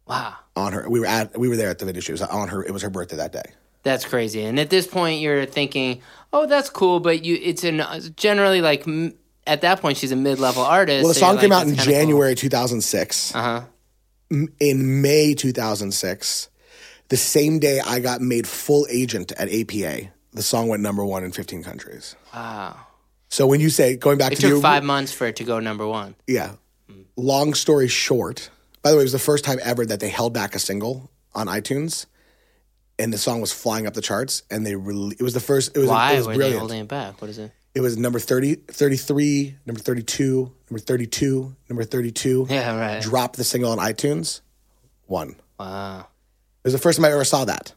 Wow, 0.07 0.35
On 0.55 0.71
her, 0.71 0.87
we 0.89 0.99
were 0.99 1.05
at 1.07 1.37
we 1.37 1.49
were 1.49 1.57
there 1.57 1.69
at 1.69 1.79
the 1.79 1.85
video 1.85 1.99
shoot. 1.99 2.13
It 2.13 2.21
was 2.21 2.29
on 2.29 2.47
her. 2.49 2.63
It 2.63 2.71
was 2.71 2.81
her 2.83 2.89
birthday 2.89 3.17
that 3.17 3.31
day. 3.33 3.43
that's 3.83 4.05
crazy. 4.05 4.43
And 4.43 4.59
at 4.59 4.69
this 4.71 4.87
point, 4.87 5.19
you're 5.19 5.45
thinking, 5.45 6.01
"Oh, 6.33 6.45
that's 6.47 6.69
cool," 6.71 6.99
but 6.99 7.23
you, 7.25 7.37
it's 7.41 7.63
an 7.63 7.83
generally 8.15 8.61
like 8.61 8.87
m- 8.87 9.13
at 9.47 9.61
that 9.61 9.81
point, 9.81 9.97
she's 9.97 10.11
a 10.11 10.15
mid-level 10.15 10.63
artist. 10.63 11.03
Well, 11.03 11.09
the 11.13 11.19
so 11.19 11.19
song 11.21 11.37
came 11.37 11.49
like, 11.51 11.59
out 11.59 11.67
in 11.67 11.75
"That's 11.75 11.85
kinda 11.85 11.93
cool." 12.01 12.01
January 12.07 12.35
2006. 12.35 13.35
Uh 13.35 13.41
huh. 13.41 13.61
In 14.59 15.01
May 15.01 15.35
2006, 15.35 16.49
the 17.09 17.17
same 17.17 17.59
day 17.59 17.79
I 17.79 17.99
got 17.99 18.21
made 18.21 18.47
full 18.47 18.87
agent 18.89 19.31
at 19.33 19.47
APA, 19.53 20.09
the 20.33 20.41
song 20.41 20.67
went 20.67 20.81
number 20.81 21.05
one 21.05 21.23
in 21.23 21.31
15 21.31 21.63
countries. 21.63 22.15
Wow. 22.33 22.75
So 23.29 23.45
when 23.45 23.59
you 23.59 23.69
say 23.69 23.95
going 23.95 24.17
back 24.17 24.31
It 24.31 24.35
to 24.37 24.41
took 24.41 24.49
your 24.49 24.61
five 24.61 24.83
months 24.83 25.11
for 25.11 25.27
it 25.27 25.35
to 25.37 25.43
go 25.43 25.59
number 25.59 25.85
one. 25.87 26.15
yeah, 26.27 26.53
long 27.15 27.53
story 27.53 27.87
short. 27.87 28.49
By 28.81 28.91
the 28.91 28.97
way, 28.97 29.01
it 29.01 29.05
was 29.05 29.11
the 29.11 29.19
first 29.19 29.43
time 29.45 29.59
ever 29.63 29.85
that 29.85 29.99
they 29.99 30.09
held 30.09 30.33
back 30.33 30.55
a 30.55 30.59
single 30.59 31.09
on 31.33 31.47
iTunes, 31.47 32.05
and 32.97 33.11
the 33.13 33.17
song 33.17 33.41
was 33.41 33.51
flying 33.51 33.87
up 33.87 33.93
the 33.93 34.01
charts. 34.01 34.43
And 34.49 34.65
they 34.65 34.73
rele- 34.73 35.13
it 35.13 35.21
was 35.21 35.33
the 35.33 35.39
first. 35.39 35.75
It 35.75 35.79
was 35.79 35.89
Why 35.89 36.13
it 36.13 36.17
was 36.17 36.27
were 36.27 36.37
they 36.37 36.53
holding 36.57 36.79
it 36.81 36.87
back? 36.87 37.19
What 37.21 37.29
is 37.29 37.37
it? 37.39 37.51
It 37.75 37.81
was 37.81 37.97
number 37.97 38.19
30, 38.19 38.55
33, 38.55 39.57
number 39.65 39.81
32, 39.81 40.51
number 40.71 40.79
32, 40.79 41.55
number 41.69 41.83
32. 41.83 42.47
Yeah, 42.49 42.79
right. 42.79 43.01
Dropped 43.01 43.35
the 43.35 43.43
single 43.43 43.71
on 43.71 43.79
iTunes, 43.79 44.39
one. 45.07 45.35
Wow. 45.59 45.99
It 45.99 46.67
was 46.67 46.73
the 46.73 46.79
first 46.79 46.97
time 46.97 47.05
I 47.05 47.11
ever 47.11 47.25
saw 47.25 47.45
that. 47.45 47.73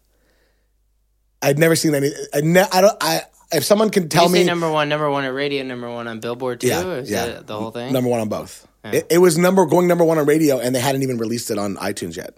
I'd 1.43 1.59
never 1.59 1.75
seen 1.77 1.95
any. 1.95 2.11
I, 2.33 2.41
ne- 2.41 2.67
I 2.73 2.81
don't. 2.81 2.97
I 3.01 3.23
if 3.53 3.65
someone 3.65 3.91
can 3.91 4.09
tell 4.09 4.29
me 4.29 4.45
number 4.45 4.71
one, 4.71 4.89
number 4.89 5.11
one 5.11 5.25
at 5.25 5.35
radio, 5.35 5.63
number 5.65 5.91
one 5.91 6.07
on 6.07 6.21
Billboard 6.21 6.61
too. 6.61 6.69
Yeah, 6.69 6.93
is 6.95 7.11
yeah. 7.11 7.41
the 7.45 7.57
whole 7.59 7.71
thing? 7.71 7.93
number 7.93 8.09
one 8.09 8.21
on 8.21 8.29
both. 8.29 8.67
It, 8.85 9.07
it 9.11 9.19
was 9.19 9.37
number 9.37 9.67
going 9.67 9.87
number 9.87 10.05
one 10.05 10.19
on 10.19 10.27
radio, 10.27 10.59
and 10.59 10.75
they 10.75 10.81
hadn't 10.81 11.03
even 11.03 11.19
released 11.19 11.51
it 11.51 11.59
on 11.59 11.77
iTunes 11.77 12.17
yet. 12.17 12.37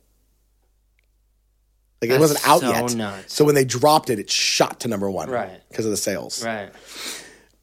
Like 2.02 2.10
it 2.10 2.18
wasn't 2.18 2.48
out 2.48 2.60
so 2.60 2.70
yet. 2.70 2.94
nuts. 2.94 3.32
So 3.34 3.44
when 3.44 3.54
they 3.54 3.64
dropped 3.64 4.10
it, 4.10 4.18
it 4.18 4.30
shot 4.30 4.80
to 4.80 4.88
number 4.88 5.10
one, 5.10 5.28
Right. 5.28 5.60
Because 5.68 5.84
of 5.84 5.90
the 5.90 5.96
sales. 5.98 6.44
Right. 6.44 6.70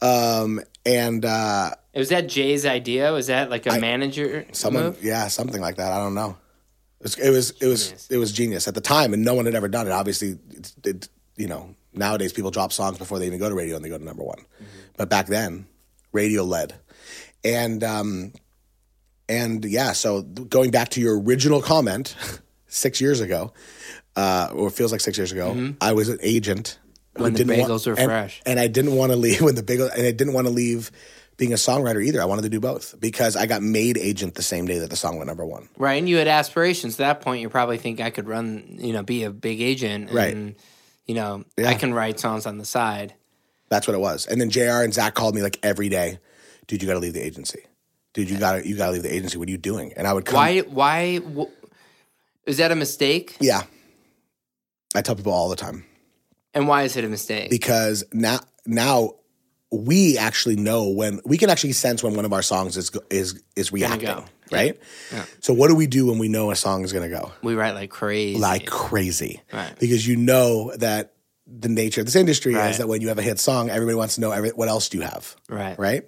Um, 0.01 0.61
and 0.85 1.25
uh, 1.25 1.71
Was 1.95 2.09
that 2.09 2.27
Jay's 2.27 2.65
idea? 2.65 3.11
Was 3.11 3.27
that 3.27 3.49
like 3.49 3.65
a 3.65 3.79
manager 3.79 4.45
someone, 4.51 4.83
move? 4.83 5.03
yeah, 5.03 5.27
something 5.27 5.61
like 5.61 5.77
that. 5.77 5.91
I 5.91 5.97
don't 5.97 6.15
know. 6.15 6.37
It 6.99 7.03
was, 7.03 7.17
it 7.19 7.29
was, 7.29 7.51
it 7.61 7.67
was, 7.67 8.07
it 8.09 8.17
was 8.17 8.31
genius 8.31 8.67
at 8.67 8.73
the 8.73 8.81
time, 8.81 9.13
and 9.13 9.23
no 9.23 9.33
one 9.33 9.45
had 9.45 9.55
ever 9.55 9.67
done 9.67 9.85
it. 9.87 9.91
Obviously, 9.91 10.39
it, 10.49 10.73
it, 10.83 11.09
you 11.35 11.47
know, 11.47 11.75
nowadays 11.93 12.33
people 12.33 12.51
drop 12.51 12.71
songs 12.71 12.97
before 12.97 13.19
they 13.19 13.27
even 13.27 13.39
go 13.39 13.49
to 13.49 13.55
radio 13.55 13.75
and 13.75 13.85
they 13.85 13.89
go 13.89 13.97
to 13.97 14.03
number 14.03 14.23
one, 14.23 14.45
but 14.97 15.09
back 15.09 15.27
then, 15.27 15.67
radio 16.11 16.43
led, 16.43 16.73
and 17.43 17.83
um, 17.83 18.33
and 19.29 19.63
yeah. 19.65 19.91
So 19.91 20.23
going 20.23 20.71
back 20.71 20.89
to 20.89 21.01
your 21.01 21.19
original 21.21 21.61
comment, 21.61 22.15
six 22.67 22.99
years 22.99 23.21
ago, 23.21 23.53
uh, 24.15 24.49
or 24.53 24.69
it 24.69 24.71
feels 24.71 24.91
like 24.91 25.01
six 25.01 25.17
years 25.17 25.31
ago, 25.31 25.73
I 25.81 25.93
was 25.93 26.09
an 26.09 26.19
agent 26.21 26.79
Mm-hmm. 26.79 26.86
When 27.19 27.33
the 27.33 27.39
didn't 27.43 27.59
want- 27.59 27.71
bagels 27.71 27.85
were 27.87 27.93
and- 27.93 28.05
fresh. 28.05 28.41
and 28.45 28.59
I 28.59 28.67
didn't 28.67 28.95
want 28.95 29.11
to 29.11 29.15
leave 29.17 29.41
when 29.47 29.55
the 29.55 29.63
bagel, 29.63 29.87
and 29.87 30.05
I 30.05 30.11
didn't 30.11 30.33
want 30.33 30.47
to 30.47 30.53
leave 30.53 30.91
being 31.37 31.53
a 31.53 31.55
songwriter 31.57 32.03
either. 32.03 32.21
I 32.21 32.25
wanted 32.25 32.41
to 32.43 32.49
do 32.49 32.59
both 32.59 32.95
because 32.99 33.35
I 33.35 33.45
got 33.45 33.61
made 33.61 33.97
agent 33.97 34.33
the 34.35 34.41
same 34.41 34.65
day 34.65 34.79
that 34.79 34.89
the 34.89 34.95
song 34.95 35.17
went 35.17 35.27
number 35.27 35.45
one. 35.45 35.69
Right, 35.77 35.95
and 35.95 36.09
you 36.09 36.17
had 36.17 36.27
aspirations. 36.27 36.95
At 36.95 36.97
that 36.97 37.21
point, 37.21 37.41
you 37.41 37.49
probably 37.49 37.77
think 37.77 37.99
I 38.01 38.09
could 38.09 38.27
run, 38.27 38.77
you 38.79 38.91
know, 38.93 39.03
be 39.03 39.23
a 39.23 39.29
big 39.31 39.61
agent, 39.61 40.09
and, 40.09 40.15
Right. 40.15 40.55
You 41.05 41.15
know, 41.15 41.45
Yeah. 41.57 41.69
I 41.69 41.75
can 41.75 41.93
write 41.93 42.19
songs 42.19 42.45
on 42.45 42.57
the 42.57 42.65
side. 42.65 43.13
That's 43.69 43.87
what 43.87 43.93
it 43.93 43.99
was. 43.99 44.25
And 44.25 44.41
then 44.41 44.49
Jr. 44.49 44.81
and 44.83 44.93
Zach 44.93 45.13
called 45.13 45.35
me 45.35 45.41
like 45.41 45.57
every 45.63 45.87
day, 45.89 46.19
dude. 46.67 46.81
You 46.81 46.87
got 46.87 46.95
to 46.95 46.99
leave 46.99 47.13
the 47.13 47.21
agency. 47.25 47.61
Dude, 48.13 48.29
you 48.29 48.37
got 48.37 48.53
to 48.61 48.67
you 48.67 48.75
got 48.75 48.87
to 48.87 48.91
leave 48.93 49.03
the 49.03 49.13
agency. 49.13 49.37
What 49.37 49.47
are 49.47 49.51
you 49.51 49.57
doing? 49.57 49.93
And 49.95 50.07
I 50.07 50.13
would 50.13 50.25
come. 50.25 50.35
Why? 50.35 50.59
Why? 50.61 51.17
Wh- 51.19 51.51
is 52.45 52.57
that 52.57 52.71
a 52.71 52.75
mistake? 52.75 53.37
Yeah, 53.39 53.63
I 54.95 55.01
tell 55.01 55.15
people 55.15 55.31
all 55.33 55.49
the 55.49 55.55
time 55.55 55.85
And 56.57 56.67
why 56.67 56.83
is 56.83 56.97
it 56.97 57.03
a 57.03 57.07
mistake? 57.07 57.49
because 57.49 58.03
now 58.11 58.39
now 58.65 59.11
we 59.71 60.17
actually 60.17 60.55
know 60.55 60.89
when 60.89 61.19
we 61.25 61.37
can 61.37 61.49
actually 61.49 61.73
sense 61.73 62.01
when 62.01 62.15
one 62.15 62.25
of 62.25 62.33
our 62.33 62.41
songs 62.41 62.77
is 62.77 62.89
is 63.09 63.41
is 63.55 63.71
reacting, 63.71 64.07
go. 64.07 64.25
right? 64.51 64.79
So 65.41 65.53
what 65.53 65.67
do 65.67 65.75
we 65.75 65.87
do 65.87 66.07
when 66.07 66.19
we 66.19 66.29
know 66.29 66.51
a 66.51 66.55
song 66.55 66.83
is 66.83 66.93
going 66.93 67.09
to 67.09 67.15
go? 67.15 67.31
we 67.43 67.53
write 67.55 67.75
like 67.75 67.89
crazy. 67.89 68.39
like 68.39 68.65
crazy 68.65 69.41
Right. 69.53 69.77
because 69.79 70.07
you 70.07 70.15
know 70.15 70.73
that 70.77 71.13
the 71.45 71.69
nature 71.69 72.01
of 72.01 72.07
this 72.07 72.15
industry 72.15 72.53
Right. 72.55 72.71
is 72.71 72.77
that 72.79 72.87
when 72.87 73.01
you 73.01 73.07
have 73.09 73.19
a 73.19 73.21
hit 73.21 73.39
song, 73.39 73.69
everybody 73.69 73.95
wants 73.95 74.15
to 74.15 74.21
know 74.21 74.31
every, 74.31 74.49
what 74.49 74.67
else 74.67 74.89
do 74.89 74.97
you 74.97 75.03
have, 75.03 75.35
Right. 75.49 75.77
Right. 75.79 76.03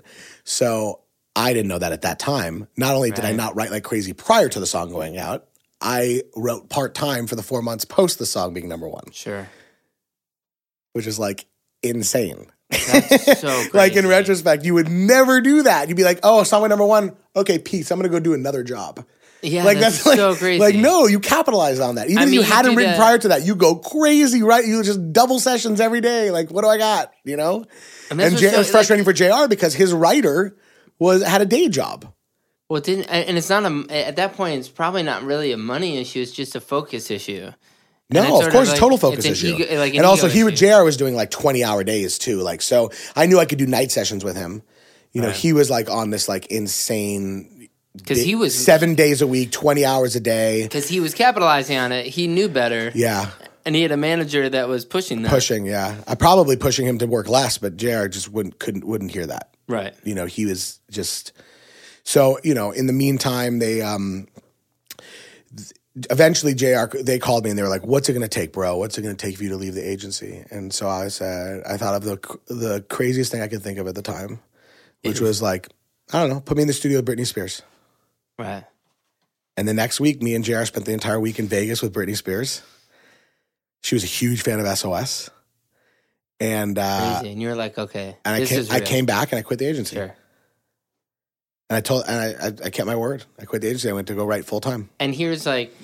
So 0.45 1.01
I 1.35 1.53
didn't 1.53 1.67
know 1.69 1.79
that 1.79 1.91
at 1.93 2.01
that 2.01 2.17
time. 2.19 2.67
Not 2.75 2.95
only 2.95 3.11
did 3.11 3.23
I 3.23 3.33
not 3.33 3.55
write 3.55 3.71
like 3.71 3.83
crazy 3.83 4.13
prior 4.13 4.49
to 4.49 4.59
the 4.59 4.65
song 4.67 4.89
going 4.89 5.17
out, 5.17 5.47
I 5.81 6.23
wrote 6.35 6.69
part 6.69 6.93
time 6.95 7.27
for 7.27 7.35
the 7.35 7.43
four 7.43 7.61
months 7.61 7.85
post 7.85 8.19
the 8.19 8.25
song 8.25 8.53
being 8.53 8.67
number 8.67 8.87
one, 8.89 9.11
sure. 9.11 9.47
Which 10.99 11.07
is 11.07 11.17
like 11.17 11.45
insane. 11.81 12.47
That's 12.69 13.39
so 13.39 13.63
like 13.73 13.95
in 13.95 14.05
retrospect, 14.05 14.65
you 14.65 14.73
would 14.73 14.89
never 14.89 15.39
do 15.39 15.63
that. 15.63 15.87
You'd 15.87 15.95
be 15.95 16.03
like, 16.03 16.19
"Oh, 16.23 16.43
song 16.43 16.67
number 16.67 16.85
one. 16.85 17.15
Okay, 17.37 17.57
peace. 17.57 17.89
I'm 17.89 17.97
gonna 17.97 18.09
go 18.09 18.19
do 18.19 18.33
another 18.33 18.63
job." 18.63 19.05
Yeah, 19.41 19.63
like 19.63 19.79
that's, 19.79 20.03
that's, 20.03 20.05
like, 20.07 20.17
so 20.17 20.35
crazy. 20.35 20.59
Like 20.59 20.75
no, 20.75 21.07
you 21.07 21.21
capitalize 21.21 21.79
on 21.79 21.95
that. 21.95 22.09
Even 22.09 22.17
I 22.17 22.23
if 22.23 22.33
you 22.33 22.41
you 22.41 22.45
hadn't 22.45 22.75
written 22.75 22.91
that- 22.91 22.97
prior 22.97 23.17
to 23.19 23.29
that, 23.29 23.45
you 23.45 23.55
go 23.55 23.75
crazy, 23.77 24.43
right? 24.43 24.65
You 24.67 24.83
just 24.83 25.13
double 25.13 25.39
sessions 25.39 25.79
every 25.79 26.01
day. 26.01 26.31
Like, 26.31 26.51
what 26.51 26.63
do 26.63 26.67
I 26.67 26.77
got? 26.77 27.13
You 27.23 27.37
know? 27.37 27.63
And 28.11 28.19
And, 28.19 28.35
J- 28.37 28.47
what's 28.47 28.55
it 28.55 28.57
was 28.57 28.67
so- 28.67 28.71
frustrating 28.73 29.05
for 29.05 29.13
Jr. 29.13 29.47
because 29.47 29.73
his 29.73 29.93
writer 29.93 30.57
was 30.99 31.23
had 31.23 31.39
a 31.41 31.45
day 31.45 31.69
job. 31.69 32.11
Well, 32.67 32.79
it 32.79 32.83
didn't, 32.83 33.05
and 33.05 33.37
it's 33.37 33.49
not 33.49 33.63
a. 33.63 33.85
At 34.07 34.17
that 34.17 34.33
point, 34.33 34.59
it's 34.59 34.67
probably 34.67 35.03
not 35.03 35.23
really 35.23 35.53
a 35.53 35.57
money 35.57 35.97
issue. 35.97 36.19
It's 36.21 36.33
just 36.33 36.55
a 36.55 36.59
focus 36.61 37.09
issue. 37.09 37.51
No, 38.12 38.41
of 38.41 38.49
course, 38.51 38.70
like- 38.70 38.80
total 38.80 38.97
focus 38.97 39.26
an 39.26 39.32
issue. 39.34 39.55
ego- 39.55 39.78
like 39.78 39.91
an 39.93 39.97
and 39.97 40.05
also, 40.05 40.28
he 40.28 40.43
would. 40.43 40.55
Jr. 40.55 40.84
was 40.84 40.97
doing 40.97 41.16
like 41.16 41.30
twenty 41.30 41.64
hour 41.64 41.84
days 41.84 42.18
too. 42.18 42.38
Like, 42.41 42.62
so 42.62 42.91
I 43.16 43.26
knew 43.28 43.39
I 43.39 43.45
could 43.45 43.60
do 43.60 43.68
night 43.68 43.91
sessions 43.91 44.24
with 44.24 44.36
him. 44.36 44.64
You 45.14 45.22
know, 45.22 45.28
Right. 45.28 45.36
he 45.38 45.53
was 45.53 45.70
like 45.70 45.89
on 45.89 46.10
this 46.10 46.28
like 46.30 46.47
insane 46.47 47.70
because 47.95 48.22
he 48.22 48.36
was 48.36 48.57
seven 48.57 48.95
days 48.95 49.22
a 49.22 49.28
week, 49.28 49.51
twenty 49.51 49.86
hours 49.86 50.16
a 50.16 50.20
day. 50.20 50.64
because 50.64 50.88
he 50.88 50.99
was 50.99 51.14
capitalizing 51.14 51.78
on 51.78 51.91
it. 51.91 52.05
He 52.07 52.28
knew 52.28 52.47
better, 52.49 52.91
Yeah, 52.95 53.30
and 53.66 53.76
he 53.76 53.82
had 53.84 53.91
a 53.91 53.97
manager 53.97 54.49
that 54.49 54.68
was 54.68 54.86
pushing 54.86 55.22
that. 55.24 55.30
pushing. 55.30 55.66
Yeah, 55.66 55.95
I 56.07 56.16
probably 56.16 56.55
pushing 56.57 56.88
him 56.88 56.97
to 56.99 57.05
work 57.07 57.28
less, 57.30 57.57
but 57.57 57.78
Jr. 57.78 58.07
just 58.07 58.32
wouldn't 58.32 58.57
couldn't 58.60 58.86
wouldn't 58.86 59.12
hear 59.12 59.28
that. 59.28 59.49
Right. 59.68 59.93
you 60.03 60.16
know 60.16 60.26
he 60.26 60.47
was 60.47 60.80
just 60.89 61.32
so 62.03 62.39
you 62.43 62.55
know 62.55 62.72
in 62.72 62.88
the 62.88 62.93
meantime 62.93 63.60
they 63.60 63.82
um 63.84 64.28
eventually 66.09 66.53
JR 66.53 66.85
they 66.99 67.19
called 67.19 67.43
me 67.43 67.49
and 67.49 67.57
they 67.57 67.63
were 67.63 67.69
like, 67.69 67.85
"What's 67.85 68.09
it 68.09 68.13
going 68.13 68.23
to 68.23 68.27
take, 68.27 68.53
bro? 68.53 68.77
What's 68.77 68.97
it 68.97 69.01
going 69.01 69.15
to 69.15 69.25
take 69.25 69.37
for 69.37 69.43
you 69.43 69.49
to 69.49 69.55
leave 69.55 69.73
the 69.73 69.87
agency?" 69.87 70.43
And 70.51 70.73
so 70.73 70.87
I 70.87 71.07
said, 71.07 71.63
I 71.67 71.77
thought 71.77 71.95
of 71.95 72.03
the 72.03 72.39
the 72.47 72.85
craziest 72.89 73.31
thing 73.31 73.41
I 73.41 73.47
could 73.47 73.61
think 73.61 73.77
of 73.77 73.87
at 73.87 73.95
the 73.95 74.01
time, 74.01 74.39
which 75.03 75.21
was 75.21 75.41
like, 75.41 75.69
I 76.11 76.19
don't 76.19 76.29
know, 76.29 76.41
put 76.41 76.57
me 76.57 76.63
in 76.63 76.67
the 76.67 76.73
studio 76.73 76.99
with 76.99 77.07
Britney 77.07 77.27
Spears. 77.27 77.61
Right. 78.37 78.63
And 79.57 79.67
the 79.67 79.73
next 79.73 79.99
week, 79.99 80.21
me 80.21 80.35
and 80.35 80.43
JR 80.43 80.63
spent 80.63 80.85
the 80.85 80.93
entire 80.93 81.19
week 81.19 81.37
in 81.37 81.47
Vegas 81.47 81.81
with 81.81 81.93
Britney 81.93 82.15
Spears. 82.15 82.61
She 83.81 83.95
was 83.95 84.03
a 84.03 84.07
huge 84.07 84.41
fan 84.41 84.59
of 84.59 84.77
SOS. 84.77 85.29
And 86.39 86.79
uh, 86.79 87.19
Crazy. 87.19 87.33
And 87.33 87.41
you're 87.41 87.55
like, 87.55 87.77
okay, 87.77 88.15
and 88.23 88.35
I 88.35 88.45
came, 88.45 88.65
I 88.71 88.79
came 88.79 89.05
back 89.05 89.31
and 89.31 89.39
I 89.39 89.41
quit 89.41 89.59
the 89.59 89.65
agency. 89.65 89.97
Sure. 89.97 90.15
And 91.70 91.78
I 91.78 91.82
told 91.82 92.05
and 92.07 92.20
I, 92.20 92.47
I 92.47 92.67
I 92.67 92.70
kept 92.70 92.88
my 92.88 92.95
word. 92.95 93.24
I 93.39 93.45
quit 93.45 93.61
the 93.61 93.67
agency. 93.67 93.89
I 93.89 93.93
went 93.93 94.07
to 94.07 94.15
go 94.15 94.26
write 94.26 94.45
full 94.45 94.61
time. 94.61 94.89
And 94.99 95.13
here's 95.13 95.45
like, 95.45 95.76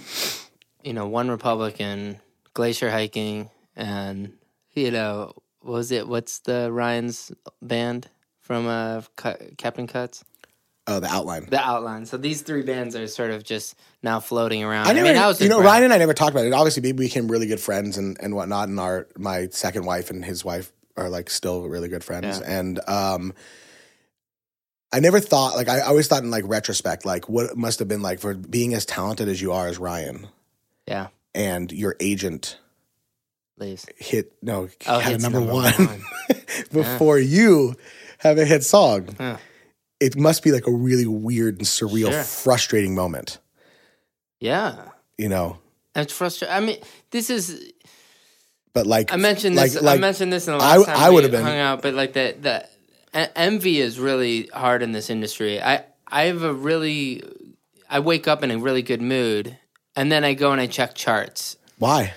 you 0.84 0.94
know, 0.94 1.08
one 1.08 1.30
Republican, 1.30 2.20
glacier 2.54 2.90
hiking, 2.90 3.50
and 3.76 4.34
you 4.74 4.92
know, 4.92 5.34
what 5.62 5.74
was 5.74 5.92
it? 5.92 6.08
What's 6.08 6.40
the 6.40 6.72
Ryan's 6.72 7.32
band 7.62 8.10
from 8.40 8.68
uh, 8.68 9.02
Captain 9.58 9.88
Cuts? 9.88 10.24
Oh, 10.88 11.00
the 11.00 11.08
outline. 11.08 11.48
The 11.50 11.60
Outline. 11.60 12.06
So 12.06 12.18
these 12.18 12.44
three 12.44 12.62
bands 12.62 12.96
are 12.96 13.08
sort 13.08 13.32
of 13.32 13.44
just 13.44 13.76
now 14.04 14.20
floating 14.20 14.64
around. 14.64 14.86
I 14.86 14.94
never, 14.94 15.08
mean, 15.08 15.18
I 15.18 15.26
was 15.26 15.42
you 15.42 15.50
know, 15.50 15.58
with 15.58 15.66
Ryan 15.66 15.86
and 15.86 15.94
I 15.94 15.98
never 15.98 16.14
talked 16.14 16.32
about 16.32 16.46
it. 16.46 16.54
Obviously, 16.54 16.84
we 16.84 16.92
became 16.92 17.28
really 17.28 17.48
good 17.48 17.60
friends 17.60 17.98
and, 17.98 18.18
and 18.22 18.36
whatnot. 18.36 18.70
And 18.70 18.80
our 18.80 19.08
my 19.18 19.48
second 19.48 19.86
wife 19.86 20.12
and 20.12 20.24
his 20.24 20.46
wife 20.46 20.72
are 20.96 21.10
like 21.10 21.32
still 21.32 21.64
really 21.68 21.88
good 21.88 22.04
friends. 22.04 22.40
Yeah. 22.40 22.60
And 22.60 22.88
um, 22.88 23.34
I 24.96 25.00
never 25.02 25.20
thought 25.20 25.56
like 25.56 25.68
I 25.68 25.82
always 25.82 26.08
thought 26.08 26.24
in 26.24 26.32
like 26.32 26.46
retrospect 26.48 27.06
like 27.06 27.28
what 27.28 27.48
it 27.52 27.58
must 27.58 27.80
have 27.80 27.88
been 27.90 28.02
like 28.02 28.20
for 28.20 28.34
being 28.34 28.74
as 28.74 28.86
talented 28.86 29.28
as 29.28 29.42
you 29.42 29.52
are 29.52 29.68
as 29.68 29.78
Ryan 29.78 30.28
Yeah, 30.88 31.08
and 31.34 31.70
your 31.72 31.96
agent 32.00 32.58
please. 33.58 33.86
hit 33.98 34.32
no 34.42 34.70
Oh, 34.88 35.00
had 35.00 35.16
a 35.16 35.18
number, 35.18 35.40
number 35.40 35.54
one, 35.54 35.74
one. 35.74 36.02
before 36.72 37.20
you 37.20 37.76
have 38.20 38.38
a 38.38 38.46
hit 38.46 38.64
song. 38.64 39.10
Yeah. 39.20 39.38
It 40.00 40.16
must 40.18 40.44
be 40.44 40.52
like 40.52 40.68
a 40.68 40.72
really 40.72 41.06
weird 41.08 41.58
and 41.58 41.66
surreal, 41.66 42.12
Sure. 42.12 42.24
frustrating 42.24 42.96
moment. 42.96 43.40
Yeah. 44.40 44.90
You 45.18 45.30
know, 45.30 45.58
It's 45.96 46.12
frustrating. 46.14 46.56
I 46.56 46.60
mean, 46.60 46.78
this 47.12 47.30
is. 47.30 47.72
but 48.74 48.86
like 48.86 49.12
I 49.14 49.16
mentioned 49.18 49.56
like, 49.56 49.72
this. 49.72 49.82
like, 49.82 49.98
I 49.98 50.02
mentioned 50.02 50.32
this 50.34 50.48
in 50.48 50.58
the 50.58 50.64
I- 50.64 50.78
last 50.78 50.86
time 50.88 50.98
I 50.98 51.10
we 51.10 51.16
would've 51.16 51.32
been- 51.32 51.44
hung 51.44 51.58
out, 51.58 51.82
but 51.82 51.94
like 51.94 52.14
the 52.14 52.36
the 52.40 52.64
e- 52.64 52.68
envy 53.36 53.80
is 53.80 54.00
really 54.00 54.48
hard 54.54 54.82
in 54.82 54.92
this 54.92 55.10
industry. 55.10 55.62
I 55.62 55.86
I 56.08 56.24
have 56.24 56.44
a 56.44 56.54
really 56.54 57.24
I 57.90 58.00
wake 58.00 58.28
up 58.28 58.44
in 58.44 58.52
a 58.52 58.58
really 58.58 58.82
good 58.82 59.02
mood, 59.02 59.58
and 59.96 60.12
then 60.12 60.24
I 60.24 60.34
go 60.34 60.52
and 60.52 60.62
I 60.62 60.68
check 60.68 60.96
charts 60.96 61.58
why? 61.78 62.14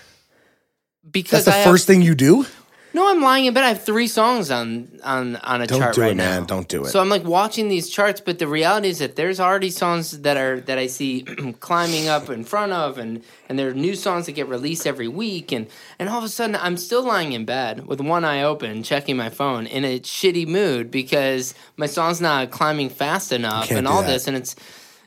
because 1.10 1.44
That's 1.44 1.56
the 1.56 1.62
I 1.62 1.64
first 1.64 1.86
thing 1.86 2.02
you 2.02 2.14
do. 2.14 2.46
No, 2.94 3.10
I'm 3.10 3.20
lying 3.20 3.44
in 3.44 3.54
bed. 3.54 3.64
I 3.64 3.68
have 3.68 3.82
three 3.82 4.08
songs 4.08 4.50
on 4.50 4.88
on 5.04 5.36
on 5.36 5.60
a 5.60 5.66
Don't 5.66 5.78
chart 5.78 5.94
do 5.94 6.00
right 6.00 6.12
it, 6.12 6.16
man. 6.16 6.44
Don't 6.44 6.68
do 6.68 6.84
it. 6.84 6.88
So 6.88 7.00
I'm 7.00 7.08
like 7.08 7.24
watching 7.24 7.68
these 7.68 7.90
charts, 7.90 8.20
but 8.20 8.38
the 8.38 8.48
reality 8.48 8.88
is 8.88 8.98
that 8.98 9.16
there's 9.16 9.40
already 9.40 9.70
songs 9.70 10.20
that 10.22 10.36
are 10.36 10.60
that 10.60 10.78
I 10.78 10.86
see 10.86 11.22
climbing 11.60 12.08
up 12.08 12.30
in 12.30 12.44
front 12.44 12.72
of, 12.72 12.98
and 12.98 13.22
and 13.48 13.58
there 13.58 13.68
are 13.68 13.74
new 13.74 13.94
songs 13.94 14.26
that 14.26 14.32
get 14.32 14.48
released 14.48 14.86
every 14.86 15.08
week, 15.08 15.52
and 15.52 15.66
and 15.98 16.08
all 16.08 16.18
of 16.18 16.24
a 16.24 16.28
sudden 16.28 16.56
I'm 16.56 16.76
still 16.76 17.02
lying 17.04 17.32
in 17.32 17.44
bed 17.44 17.86
with 17.86 18.00
one 18.00 18.24
eye 18.24 18.42
open, 18.42 18.82
checking 18.82 19.16
my 19.16 19.28
phone 19.28 19.66
in 19.66 19.84
a 19.84 20.00
shitty 20.00 20.46
mood 20.46 20.90
because 20.90 21.54
my 21.76 21.86
song's 21.86 22.20
not 22.20 22.50
climbing 22.50 22.88
fast 22.88 23.32
enough, 23.32 23.66
can't 23.66 23.78
and 23.78 23.88
all 23.88 24.02
that. 24.02 24.08
this, 24.08 24.26
and 24.26 24.36
it's 24.36 24.56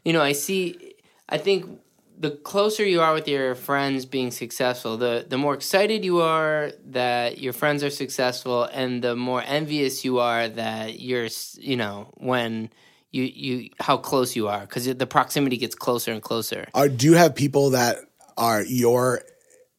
you 0.06 0.14
know 0.14 0.22
I 0.22 0.34
see, 0.34 0.94
I 1.28 1.38
think. 1.38 1.80
The 2.22 2.32
closer 2.32 2.86
you 2.86 3.02
are 3.02 3.14
with 3.16 3.28
your 3.28 3.56
friends 3.56 4.06
being 4.06 4.30
successful, 4.30 4.96
the 4.96 5.26
the 5.28 5.40
more 5.40 5.56
excited 5.56 6.06
you 6.06 6.22
are 6.22 6.72
that 6.92 7.40
your 7.40 7.52
friends 7.52 7.84
are 7.84 7.90
successful, 7.90 8.64
and 8.64 9.04
the 9.04 9.16
more 9.16 9.42
envious 9.42 10.06
you 10.06 10.20
are 10.20 10.48
that 10.48 11.00
you're, 11.00 11.30
you 11.58 11.76
know, 11.76 12.14
when 12.18 12.70
you 13.10 13.24
you 13.24 13.70
how 13.80 13.98
close 13.98 14.36
you 14.36 14.48
are 14.48 14.62
because 14.62 14.86
the 14.86 15.08
proximity 15.08 15.58
gets 15.58 15.74
closer 15.74 16.12
and 16.12 16.22
closer. 16.22 16.68
Are, 16.76 16.88
do 16.88 17.08
you 17.08 17.16
have 17.16 17.34
people 17.34 17.72
that 17.72 17.98
are 18.38 18.64
you're 18.64 19.24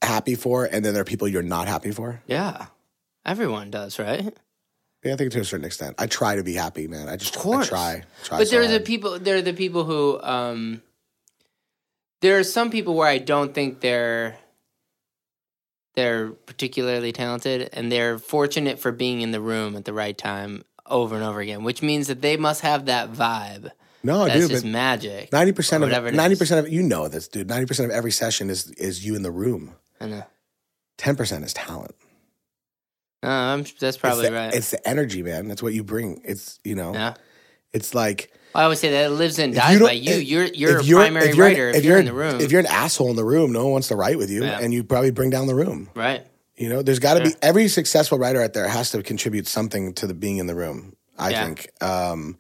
happy 0.03 0.34
for, 0.34 0.64
and 0.64 0.84
then 0.84 0.95
there 0.95 1.03
are 1.03 1.07
people 1.07 1.28
you're 1.28 1.43
not 1.43 1.68
happy 1.68 1.93
for? 1.93 2.22
Yeah, 2.26 2.66
everyone 3.24 3.70
does, 3.70 4.01
right? 4.01 4.36
Yeah, 5.05 5.14
I 5.14 5.16
think 5.16 5.32
to 5.32 5.40
a 5.40 5.45
certain 5.45 5.64
extent. 5.64 5.97
I 5.99 6.07
try 6.07 6.36
to 6.36 6.45
be 6.45 6.55
happy, 6.55 6.86
man. 6.86 7.09
I 7.09 7.16
just. 7.16 7.36
I 7.38 7.64
try. 7.64 8.05
try 8.22 8.38
but 8.38 8.49
so 8.49 8.55
there 8.57 8.62
are 8.62 8.72
the 8.72 8.80
people. 8.80 9.18
There 9.18 9.36
are 9.36 9.43
the 9.43 9.55
people 9.55 9.84
who. 9.84 10.20
Um, 10.22 10.82
there 12.23 12.39
are 12.39 12.45
some 12.45 12.70
people 12.70 12.95
where 12.95 13.09
I 13.09 13.18
don't 13.18 13.53
think 13.53 13.81
they're 13.81 14.39
they're 15.95 16.31
particularly 16.31 17.12
talented, 17.12 17.68
and 17.75 17.93
they're 17.93 18.18
fortunate 18.18 18.79
for 18.79 18.93
being 18.93 19.20
in 19.20 19.31
the 19.31 19.41
room 19.41 19.77
at 19.77 19.85
the 19.85 19.93
right 19.93 20.16
time 20.16 20.64
over 20.87 21.14
and 21.14 21.23
over 21.23 21.41
again, 21.41 21.64
which 21.64 21.83
means 21.83 22.07
that 22.07 22.23
they 22.23 22.39
must 22.39 22.62
have 22.62 22.87
that 22.87 23.12
vibe. 23.12 23.70
No, 24.03 24.25
That's 24.25 24.41
dude, 24.41 24.51
just 24.51 24.64
magic. 24.64 25.31
ninety 25.33 25.53
percent 25.53 25.85
of 25.85 26.07
it 26.07 26.14
ninety 26.14 26.35
percent 26.35 26.66
of 26.66 26.73
you 26.73 26.83
know 26.83 27.09
this, 27.09 27.29
dude. 27.29 27.49
Ninety 27.49 27.66
percent 27.66 27.91
of 27.91 27.95
every 27.95 28.11
session 28.11 28.51
is 28.51 28.70
is 28.73 29.05
you 29.05 29.14
in 29.14 29.23
the 29.23 29.31
room. 29.31 29.75
I 30.01 30.07
know. 30.07 30.25
Ten 30.97 31.14
percent 31.14 31.45
is 31.45 31.53
talent. 31.53 31.95
No, 33.23 33.31
I'm, 33.31 33.64
that's 33.79 33.97
probably 33.97 34.25
it's 34.25 34.31
the, 34.31 34.35
right. 34.35 34.55
It's 34.55 34.70
the 34.70 34.89
energy, 34.89 35.23
man. 35.23 35.47
That's 35.47 35.62
what 35.62 35.75
you 35.75 35.85
bring. 35.85 36.20
It's 36.25 36.59
you 36.64 36.75
know. 36.75 36.93
yeah. 36.95 37.14
It's 37.73 37.95
like 37.95 38.33
I 38.55 38.64
always 38.64 38.80
say 38.80 38.90
that 38.90 39.07
it 39.07 39.11
lives 39.11 39.38
and 39.38 39.53
if 39.55 39.59
dies 39.61 39.78
don't- 39.78 39.88
by 39.88 39.92
you. 39.92 40.12
if- 40.14 40.22
You're 40.28 40.44
you're 40.44 40.76
a 40.78 40.80
if 40.80 40.86
you're- 40.86 41.03
primary 41.05 41.28
if 41.30 41.36
you're 41.36 41.46
writer 41.46 41.68
if, 41.70 41.84
you're, 41.84 41.98
in 41.98 42.05
the 42.07 42.12
room, 42.12 42.40
If 42.40 42.50
you're 42.53 42.61
an 42.61 42.66
asshole 42.66 43.11
in 43.11 43.16
the 43.16 43.24
room, 43.24 43.53
no 43.53 43.62
one 43.64 43.72
wants 43.72 43.88
to 43.88 43.96
write 43.96 44.18
with 44.18 44.30
you, 44.30 44.44
Yeah. 44.44 44.59
and 44.61 44.72
you 44.74 44.84
probably 44.84 45.11
bring 45.11 45.30
down 45.30 45.46
the 45.46 45.55
room. 45.55 45.88
right. 45.94 46.26
You 46.55 46.68
know, 46.68 46.82
there's 46.82 46.98
got 46.98 47.14
to 47.14 47.24
be 47.24 47.34
every 47.40 47.66
successful 47.68 48.18
writer 48.18 48.40
out 48.42 48.53
there 48.53 48.68
has 48.68 48.90
to 48.90 49.03
contribute 49.03 49.48
something 49.48 49.94
to 49.94 50.07
the 50.07 50.14
being 50.14 50.36
in 50.36 50.46
the 50.46 50.55
room. 50.55 50.94
I 51.18 51.30
Yeah. 51.30 51.44
think. 51.46 51.70
Um, 51.80 52.38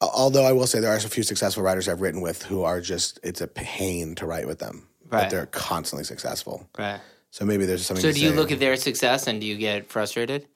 although 0.00 0.44
I 0.44 0.52
will 0.52 0.66
say 0.66 0.80
there 0.80 0.92
are 0.92 0.96
a 0.96 1.00
few 1.00 1.22
successful 1.22 1.62
writers 1.62 1.88
I've 1.88 2.00
written 2.00 2.20
with 2.20 2.42
who 2.44 2.62
are 2.62 2.80
just 2.80 3.18
it's 3.22 3.40
a 3.40 3.46
pain 3.48 4.14
to 4.16 4.26
write 4.26 4.46
with 4.46 4.58
them, 4.58 4.86
but 5.10 5.28
they're 5.30 5.46
constantly 5.46 6.04
successful. 6.04 6.68
Right. 6.78 7.00
So 7.30 7.44
maybe 7.44 7.66
there's 7.66 7.84
something. 7.84 8.00
So 8.02 8.08
to 8.08 8.14
do 8.14 8.20
you 8.20 8.30
say. 8.30 8.36
look 8.36 8.52
at 8.52 8.60
their 8.60 8.76
success 8.76 9.26
and 9.26 9.40
do 9.40 9.46
you 9.46 9.56
get 9.56 9.90
frustrated, 9.90 10.46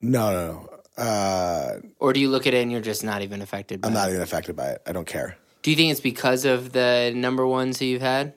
No, 0.00 0.30
no, 0.32 0.46
no. 0.52 0.70
Uh, 0.96 1.78
or 1.98 2.12
do 2.12 2.20
you 2.20 2.28
look 2.28 2.46
at 2.46 2.54
it 2.54 2.62
and 2.62 2.70
you're 2.70 2.80
just 2.80 3.02
not 3.04 3.22
even 3.22 3.42
affected? 3.42 3.80
By 3.80 3.88
I'm 3.88 3.94
it? 3.94 3.98
not 3.98 4.08
even 4.10 4.20
affected 4.22 4.56
by 4.56 4.68
it. 4.70 4.82
I 4.86 4.92
don't 4.92 5.06
care. 5.06 5.36
Do 5.62 5.70
you 5.70 5.76
think 5.76 5.90
it's 5.92 6.00
because 6.00 6.44
of 6.44 6.72
the 6.72 7.12
number 7.14 7.46
ones 7.46 7.78
that 7.78 7.86
you've 7.86 8.02
had 8.02 8.34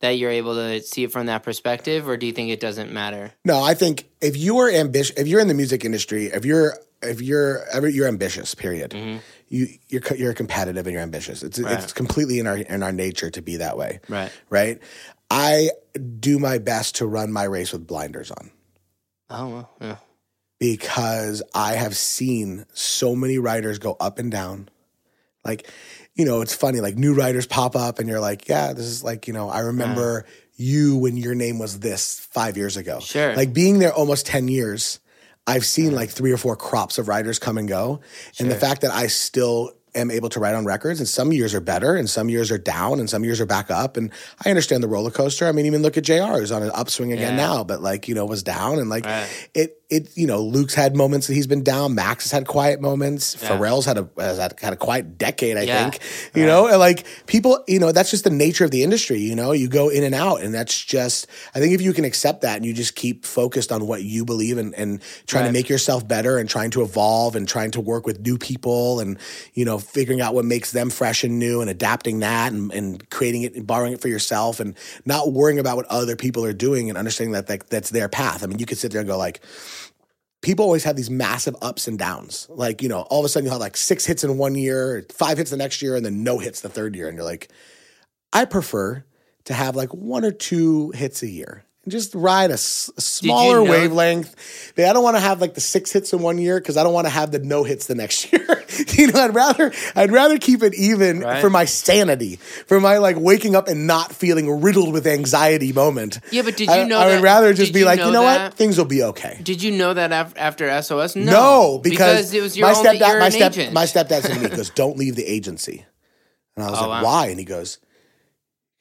that 0.00 0.12
you're 0.12 0.30
able 0.30 0.54
to 0.54 0.82
see 0.82 1.04
it 1.04 1.12
from 1.12 1.26
that 1.26 1.42
perspective, 1.42 2.08
or 2.08 2.16
do 2.16 2.26
you 2.26 2.32
think 2.32 2.50
it 2.50 2.60
doesn't 2.60 2.92
matter? 2.92 3.32
No, 3.44 3.62
I 3.62 3.74
think 3.74 4.08
if 4.20 4.36
you 4.36 4.58
are 4.58 4.70
ambitious, 4.70 5.16
if 5.16 5.28
you're 5.28 5.40
in 5.40 5.48
the 5.48 5.54
music 5.54 5.84
industry, 5.84 6.26
if 6.26 6.44
you're 6.44 6.76
if 7.02 7.20
you're 7.22 7.64
ever 7.72 7.88
you're 7.88 8.08
ambitious, 8.08 8.54
period. 8.54 8.94
You 9.48 9.68
you're 9.88 10.02
you're 10.16 10.34
competitive 10.34 10.86
and 10.86 10.94
you're 10.94 11.02
ambitious. 11.02 11.42
It's 11.42 11.58
Mm-hmm. 11.58 11.66
Right. 11.68 11.82
it's 11.84 11.92
completely 11.92 12.38
in 12.38 12.46
our 12.46 12.56
in 12.56 12.82
our 12.82 12.92
nature 12.92 13.30
to 13.30 13.42
be 13.42 13.56
that 13.58 13.76
way. 13.78 14.00
Right. 14.08 14.32
Right. 14.50 14.80
I 15.30 15.70
do 16.18 16.38
my 16.38 16.58
best 16.58 16.96
to 16.96 17.06
run 17.06 17.30
my 17.32 17.44
race 17.44 17.72
with 17.72 17.86
blinders 17.86 18.30
on 18.30 18.50
Oh, 19.30 19.48
well, 19.48 19.70
yeah. 19.80 19.96
Because 20.72 21.42
I 21.54 21.74
have 21.74 21.94
seen 21.94 22.64
so 22.72 23.14
many 23.14 23.36
writers 23.38 23.78
go 23.78 23.96
up 24.00 24.18
and 24.18 24.30
down. 24.30 24.70
Like, 25.44 25.68
you 26.14 26.24
know, 26.24 26.40
it's 26.40 26.54
funny, 26.54 26.80
like 26.80 26.96
new 26.96 27.12
writers 27.14 27.46
pop 27.46 27.76
up 27.76 27.98
and 27.98 28.08
you're 28.08 28.20
like, 28.20 28.48
yeah, 28.48 28.72
this 28.72 28.86
is 28.86 29.04
like, 29.04 29.26
you 29.26 29.34
know, 29.34 29.50
I 29.50 29.60
remember 29.60 30.24
you 30.56 30.96
when 30.96 31.18
your 31.18 31.34
name 31.34 31.58
was 31.58 31.80
this 31.80 32.18
five 32.18 32.56
years 32.56 32.78
ago. 32.78 33.00
Sure. 33.00 33.36
Like 33.36 33.52
being 33.52 33.78
there 33.78 33.92
almost 33.92 34.24
10 34.26 34.48
years, 34.48 35.00
I've 35.46 35.66
seen 35.66 35.94
like 35.94 36.08
three 36.08 36.32
or 36.32 36.38
four 36.38 36.56
crops 36.56 36.96
of 36.96 37.08
writers 37.08 37.38
come 37.38 37.58
and 37.58 37.68
go. 37.68 38.00
And 38.38 38.50
the 38.50 38.54
fact 38.56 38.80
that 38.80 38.90
I 38.90 39.08
still 39.08 39.72
am 39.96 40.10
able 40.10 40.28
to 40.28 40.40
write 40.40 40.54
on 40.56 40.64
records 40.64 40.98
and 40.98 41.08
some 41.08 41.30
years 41.32 41.54
are 41.54 41.60
better 41.60 41.94
and 41.94 42.10
some 42.10 42.28
years 42.28 42.50
are 42.50 42.58
down 42.58 42.98
and 42.98 43.08
some 43.08 43.22
years 43.22 43.40
are 43.40 43.46
back 43.46 43.70
up. 43.70 43.96
And 43.96 44.10
I 44.44 44.48
understand 44.50 44.82
the 44.82 44.88
roller 44.88 45.10
coaster. 45.12 45.46
I 45.46 45.52
mean, 45.52 45.66
even 45.66 45.82
look 45.82 45.96
at 45.96 46.02
JR 46.04 46.38
who's 46.38 46.50
on 46.50 46.62
an 46.64 46.70
upswing 46.74 47.12
again 47.12 47.36
Yeah. 47.36 47.46
now, 47.46 47.62
but 47.64 47.80
like, 47.80 48.08
you 48.08 48.14
know, 48.16 48.24
was 48.24 48.42
down 48.42 48.78
and 48.80 48.88
like 48.90 49.04
Right. 49.04 49.28
it, 49.54 49.80
it, 49.90 50.16
you 50.16 50.26
know, 50.26 50.42
Luke's 50.42 50.74
had 50.74 50.96
moments 50.96 51.26
that 51.26 51.34
he's 51.34 51.46
been 51.46 51.62
down. 51.62 51.94
Max 51.94 52.24
has 52.24 52.32
had 52.32 52.46
quiet 52.46 52.80
moments. 52.80 53.36
Yeah. 53.40 53.50
Pharrell's 53.50 53.84
had 53.84 53.98
a, 53.98 54.08
has 54.18 54.38
had, 54.38 54.58
had 54.60 54.72
a 54.72 54.76
quiet 54.76 55.18
decade, 55.18 55.56
I 55.58 55.62
Yeah. 55.62 55.90
think, 55.90 56.02
you 56.34 56.46
know, 56.46 56.66
and 56.68 56.78
like 56.78 57.06
people, 57.26 57.62
you 57.68 57.78
know, 57.78 57.92
that's 57.92 58.10
just 58.10 58.24
the 58.24 58.30
nature 58.30 58.64
of 58.64 58.70
the 58.70 58.82
industry, 58.82 59.18
you 59.20 59.34
know, 59.34 59.52
you 59.52 59.68
go 59.68 59.90
in 59.90 60.02
and 60.02 60.14
out 60.14 60.40
and 60.42 60.54
that's 60.54 60.82
just, 60.82 61.26
I 61.54 61.60
think 61.60 61.74
if 61.74 61.82
you 61.82 61.92
can 61.92 62.04
accept 62.04 62.40
that 62.42 62.56
and 62.56 62.64
you 62.64 62.72
just 62.72 62.94
keep 62.96 63.24
focused 63.26 63.70
on 63.70 63.86
what 63.86 64.02
you 64.02 64.24
believe 64.24 64.58
in 64.58 64.72
and 64.74 65.00
trying 65.26 65.42
Right. 65.44 65.48
to 65.48 65.52
make 65.52 65.68
yourself 65.68 66.08
better 66.08 66.38
and 66.38 66.48
trying 66.48 66.70
to 66.70 66.82
evolve 66.82 67.36
and 67.36 67.46
trying 67.46 67.70
to 67.72 67.80
work 67.80 68.06
with 68.06 68.20
new 68.20 68.38
people 68.38 69.00
and, 69.00 69.18
you 69.52 69.64
know, 69.64 69.78
figuring 69.78 70.20
out 70.20 70.34
what 70.34 70.44
makes 70.46 70.72
them 70.72 70.88
fresh 70.90 71.24
and 71.24 71.38
new 71.38 71.60
and 71.60 71.68
adapting 71.68 72.20
that 72.20 72.52
and, 72.52 72.72
and 72.72 73.10
creating 73.10 73.42
it 73.42 73.54
and 73.54 73.66
borrowing 73.66 73.92
it 73.92 74.00
for 74.00 74.08
yourself 74.08 74.60
and 74.60 74.74
not 75.04 75.32
worrying 75.32 75.58
about 75.58 75.76
what 75.76 75.86
other 75.86 76.16
people 76.16 76.44
are 76.44 76.52
doing 76.54 76.88
and 76.88 76.96
understanding 76.96 77.32
that, 77.32 77.46
that 77.48 77.68
that's 77.68 77.90
their 77.90 78.08
path. 78.08 78.42
I 78.42 78.46
mean, 78.46 78.58
you 78.58 78.66
could 78.66 78.78
sit 78.78 78.90
there 78.92 79.00
and 79.00 79.08
go 79.08 79.18
like, 79.18 79.40
people 80.44 80.64
always 80.64 80.84
have 80.84 80.94
these 80.94 81.10
massive 81.10 81.56
ups 81.62 81.88
and 81.88 81.98
downs. 81.98 82.46
Like, 82.50 82.82
you 82.82 82.88
know, 82.88 83.00
all 83.00 83.20
of 83.20 83.24
a 83.24 83.28
sudden 83.28 83.46
you'll 83.46 83.54
have 83.54 83.60
like 83.60 83.76
six 83.76 84.04
hits 84.04 84.22
in 84.22 84.36
one 84.36 84.54
year, 84.54 85.04
five 85.10 85.38
hits 85.38 85.50
the 85.50 85.56
next 85.56 85.80
year, 85.82 85.96
and 85.96 86.04
then 86.04 86.22
no 86.22 86.38
hits 86.38 86.60
the 86.60 86.68
third 86.68 86.94
year. 86.94 87.08
And 87.08 87.16
you're 87.16 87.24
like, 87.24 87.48
I 88.32 88.44
prefer 88.44 89.04
to 89.44 89.54
have 89.54 89.74
like 89.74 89.92
one 89.94 90.24
or 90.24 90.30
two 90.30 90.90
hits 90.90 91.22
a 91.22 91.28
year. 91.28 91.64
Just 91.86 92.14
ride 92.14 92.48
a, 92.50 92.54
s- 92.54 92.90
a 92.96 93.00
smaller 93.02 93.56
know- 93.62 93.70
wavelength. 93.70 94.34
I 94.78 94.92
don't 94.94 95.02
want 95.04 95.16
to 95.16 95.20
have 95.20 95.40
like 95.40 95.52
the 95.54 95.60
six 95.60 95.92
hits 95.92 96.12
in 96.14 96.22
one 96.22 96.38
year 96.38 96.58
because 96.58 96.76
I 96.78 96.82
don't 96.82 96.94
want 96.94 97.06
to 97.06 97.10
have 97.10 97.30
the 97.30 97.38
no 97.40 97.62
hits 97.62 97.86
the 97.86 97.94
next 97.94 98.30
year. 98.32 98.64
you 98.94 99.08
know, 99.12 99.20
I'd 99.22 99.34
rather 99.34 99.70
I'd 99.94 100.10
rather 100.10 100.38
keep 100.38 100.62
it 100.62 100.74
even 100.74 101.20
Right. 101.20 101.40
for 101.42 101.50
my 101.50 101.66
sanity, 101.66 102.36
for 102.36 102.80
my 102.80 102.96
like 102.98 103.16
waking 103.18 103.54
up 103.54 103.68
and 103.68 103.86
not 103.86 104.12
feeling 104.14 104.62
riddled 104.62 104.94
with 104.94 105.06
anxiety 105.06 105.72
moment. 105.74 106.20
Yeah, 106.30 106.40
but 106.42 106.56
did 106.56 106.70
I- 106.70 106.82
you 106.82 106.88
know 106.88 106.98
I, 106.98 107.06
would 107.06 107.14
that- 107.16 107.22
rather 107.22 107.52
just 107.52 107.72
be 107.74 107.80
you 107.80 107.84
like, 107.84 107.98
you 108.00 108.10
know 108.10 108.22
that? 108.22 108.44
what, 108.50 108.54
things 108.54 108.78
will 108.78 108.84
be 108.86 109.02
okay. 109.02 109.38
Did 109.42 109.62
you 109.62 109.70
know 109.70 109.92
that 109.92 110.10
af- 110.10 110.34
after 110.38 110.68
SOS? 110.82 111.14
No, 111.16 111.22
No, 111.32 111.78
because, 111.82 112.32
it 112.32 112.40
was 112.42 112.56
your 112.56 112.66
my 112.68 112.74
stepdad. 112.74 113.20
My 113.20 113.28
step. 113.28 113.52
agent. 113.52 113.72
My 113.74 113.84
stepdad 113.84 114.22
said 114.22 114.32
to 114.32 114.40
me, 114.40 114.48
he 114.48 114.56
"Goes, 114.56 114.70
don't 114.70 114.96
leave 114.96 115.16
the 115.16 115.24
agency." 115.26 115.84
And 116.56 116.64
I 116.64 116.70
was 116.70 116.78
Oh, 116.78 116.88
like, 116.88 117.02
wow. 117.02 117.04
"Why?" 117.04 117.26
And 117.26 117.38
he 117.38 117.44
goes, 117.44 117.78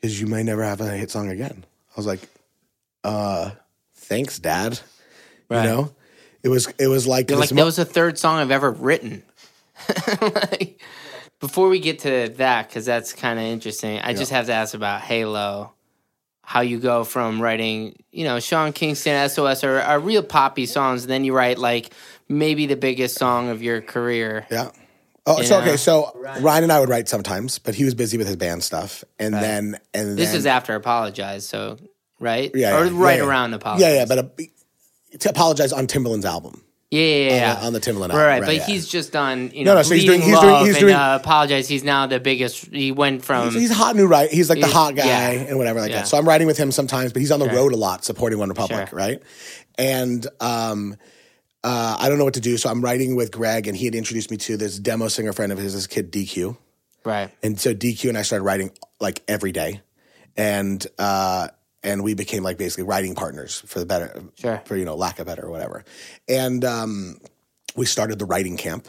"Because 0.01 0.20
you 0.22 0.28
may 0.28 0.43
never 0.43 0.64
have 0.64 0.80
a 0.82 0.89
hit 0.91 1.12
song 1.12 1.30
again." 1.30 1.66
I 1.95 1.99
was 1.99 2.06
like, 2.06 2.22
"Uh, 3.04 3.51
thanks, 3.95 4.39
Dad." 4.39 4.80
Right. 5.49 5.64
You 5.64 5.70
know, 5.70 5.95
it 6.43 6.49
was 6.49 6.68
it 6.80 6.88
was 6.88 7.06
like 7.08 7.30
like 7.32 7.51
mo- 7.51 7.58
that 7.58 7.66
was 7.66 7.76
the 7.78 7.86
third 7.86 8.18
song 8.18 8.39
I've 8.39 8.51
ever 8.51 8.72
written. 8.72 9.24
Like, 10.22 10.82
before 11.39 11.68
we 11.68 11.80
get 11.80 11.99
to 11.99 12.30
that, 12.38 12.68
because 12.70 12.86
that's 12.86 13.12
kind 13.14 13.38
of 13.39 13.45
interesting, 13.45 13.99
I 13.99 14.14
just 14.14 14.32
have 14.32 14.45
to 14.45 14.54
ask 14.54 14.74
about 14.74 15.01
Halo. 15.01 15.74
How 16.45 16.60
you 16.62 16.78
go 16.80 17.04
from 17.06 17.41
writing, 17.41 17.95
you 18.12 18.26
know, 18.26 18.39
Sean 18.41 18.74
Kingston, 18.74 19.30
SOS 19.30 19.64
are, 19.64 19.80
are 19.80 19.99
real 19.99 20.24
poppy 20.24 20.66
songs, 20.66 21.04
and 21.04 21.10
then 21.12 21.24
you 21.24 21.34
write 21.34 21.58
like 21.58 21.93
maybe 22.30 22.66
the 22.66 22.76
biggest 22.76 23.18
song 23.18 23.49
of 23.49 23.62
your 23.64 23.82
career. 23.82 24.45
yeah. 24.51 24.72
Oh, 25.26 25.38
You 25.38 25.45
so 25.45 25.60
know? 25.60 25.66
okay. 25.66 25.78
So 25.78 26.12
Ryan 26.41 26.64
and 26.64 26.72
I 26.72 26.82
would 26.82 26.89
write 26.89 27.08
sometimes, 27.08 27.58
but 27.60 27.76
he 27.76 27.86
was 27.86 27.95
busy 27.95 28.18
with 28.18 28.28
his 28.28 28.36
band 28.36 28.62
stuff, 28.64 29.06
and 29.20 29.34
then 29.34 29.80
and 29.93 30.18
This 30.18 30.30
then, 30.30 30.38
is 30.38 30.45
after 30.45 30.76
Apologize, 30.76 31.45
so 31.47 31.78
right? 32.24 32.52
yeah, 32.56 32.78
or 32.80 32.86
yeah, 32.86 32.92
right 32.94 33.20
yeah, 33.20 33.26
around 33.26 33.54
Apologize. 33.54 33.82
Yeah, 33.88 33.96
yeah, 34.00 34.06
but 34.06 34.18
uh, 34.20 34.44
to 35.20 35.30
apologize 35.30 35.72
on 35.74 35.86
Timbaland's 35.88 36.26
album. 36.26 36.64
Yeah, 36.90 37.02
yeah, 37.02 37.36
yeah. 37.36 37.54
On 37.54 37.60
the- 37.60 37.66
on 37.68 37.74
the 37.74 37.80
Timbaland 37.80 38.10
Right, 38.14 38.40
right. 38.42 38.44
but 38.46 38.56
he's 38.68 38.88
just 38.88 39.12
done, 39.12 39.50
you 39.52 39.64
know, 39.66 39.72
No, 39.72 39.78
no, 39.80 39.84
so 39.84 39.96
he's 39.96 40.06
doing- 40.06 40.22
he's 40.22 40.40
doing- 40.40 40.66
he's 40.66 40.76
and, 40.76 40.80
doing- 40.80 40.94
uh, 40.96 41.18
Apologize. 41.20 41.68
He's 41.68 41.84
now 41.84 42.06
the 42.06 42.20
biggest. 42.20 42.68
He 42.72 42.92
went 42.92 43.26
from 43.26 43.50
he's 43.52 43.72
a 43.72 43.74
hot 43.74 43.96
new 43.96 44.06
writer. 44.06 44.34
He's 44.34 44.48
like 44.50 44.60
the 44.60 44.68
hot 44.68 44.96
guy 44.96 45.06
and 45.48 45.58
whatever 45.58 45.80
like 45.82 45.92
that. 45.92 46.08
So 46.08 46.18
I'm 46.20 46.28
writing 46.28 46.46
with 46.46 46.58
him 46.58 46.72
sometimes, 46.72 47.12
but 47.12 47.20
he's 47.22 47.32
on 47.32 47.40
the 47.40 47.48
Sure. 47.50 47.56
road 47.56 47.74
a 47.74 47.78
lot 47.78 48.06
supporting 48.06 48.38
OneRepublic, 48.38 48.90
Sure. 48.90 48.98
right? 48.98 49.22
And 49.78 50.26
um, 50.40 50.96
uh, 51.64 51.98
I 52.00 52.10
don't 52.10 52.20
know 52.20 52.26
what 52.26 52.36
to 52.36 52.42
do, 52.42 52.58
so 52.58 52.70
I'm 52.70 52.84
writing 52.84 53.16
with 53.16 53.32
Greg, 53.32 53.66
and 53.68 53.76
he 53.76 53.86
had 53.86 53.96
introduced 53.96 54.30
me 54.30 54.38
to 54.38 54.56
this 54.58 54.78
demo 54.78 55.08
singer 55.08 55.34
friend 55.34 55.52
of 55.52 55.58
his, 55.58 55.74
this 55.74 55.88
kid 55.88 56.12
DQ, 56.12 56.56
right. 57.06 57.32
and 57.42 57.60
so 57.60 57.74
DQ 57.74 58.10
and 58.10 58.18
I 58.20 58.22
started 58.22 58.44
writing 58.44 58.70
like 59.00 59.24
every 59.28 59.52
day, 59.52 59.82
and 60.38 60.86
uh, 61.00 61.48
and 61.84 62.04
we 62.04 62.14
became 62.14 62.44
like 62.44 62.58
basically 62.58 62.84
writing 62.86 63.16
partners 63.16 63.62
for 63.66 63.80
the 63.80 63.86
better, 63.86 64.22
Sure. 64.36 64.62
for 64.66 64.76
you 64.78 64.86
know 64.86 64.96
lack 64.96 65.20
of 65.20 65.26
better 65.28 65.46
or 65.46 65.52
whatever, 65.52 65.84
and 66.28 66.64
um, 66.66 67.18
we 67.76 67.86
started 67.86 68.20
the 68.20 68.26
writing 68.26 68.58
camp 68.58 68.88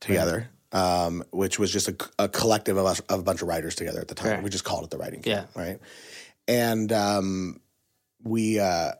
together. 0.00 0.48
Um, 0.72 1.22
which 1.30 1.58
was 1.60 1.72
just 1.72 1.88
a, 1.88 1.96
a 2.18 2.28
collective 2.28 2.76
of 2.76 2.84
us 2.86 2.98
of 3.08 3.20
a 3.20 3.22
bunch 3.22 3.40
of 3.40 3.48
writers 3.48 3.76
together 3.76 4.00
at 4.00 4.08
the 4.08 4.14
time. 4.16 4.34
Sure. 4.38 4.42
We 4.42 4.50
just 4.50 4.64
called 4.64 4.84
it 4.84 4.90
the 4.90 4.98
writing 4.98 5.22
camp, 5.22 5.48
Yeah. 5.56 5.62
right? 5.62 5.78
And 6.48 6.92
um, 6.92 7.60
we 8.22 8.58
uh, 8.58 8.90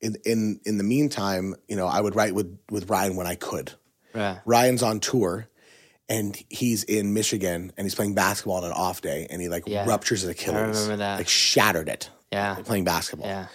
in 0.00 0.16
in 0.26 0.60
in 0.66 0.78
the 0.78 0.84
meantime, 0.84 1.54
you 1.68 1.76
know, 1.76 1.86
I 1.86 2.00
would 2.00 2.16
write 2.16 2.34
with 2.34 2.58
with 2.70 2.90
Ryan 2.90 3.16
when 3.16 3.26
I 3.26 3.36
could. 3.36 3.72
Right. 4.14 4.40
Ryan's 4.44 4.82
on 4.82 4.98
tour 5.00 5.48
and 6.08 6.36
he's 6.50 6.82
in 6.84 7.14
Michigan 7.14 7.72
and 7.76 7.84
he's 7.84 7.94
playing 7.94 8.14
basketball 8.14 8.56
on 8.56 8.64
an 8.64 8.72
off 8.72 9.00
day 9.00 9.26
and 9.30 9.40
he 9.40 9.48
like 9.48 9.62
Yeah. 9.66 9.86
ruptures 9.86 10.22
his 10.22 10.30
Achilles. 10.30 10.76
remember 10.82 10.96
that. 10.96 11.18
Like 11.18 11.28
shattered 11.28 11.88
it 11.88 12.10
Yeah. 12.36 12.54
playing 12.64 12.84
basketball. 12.84 13.28
Yeah. 13.28 13.46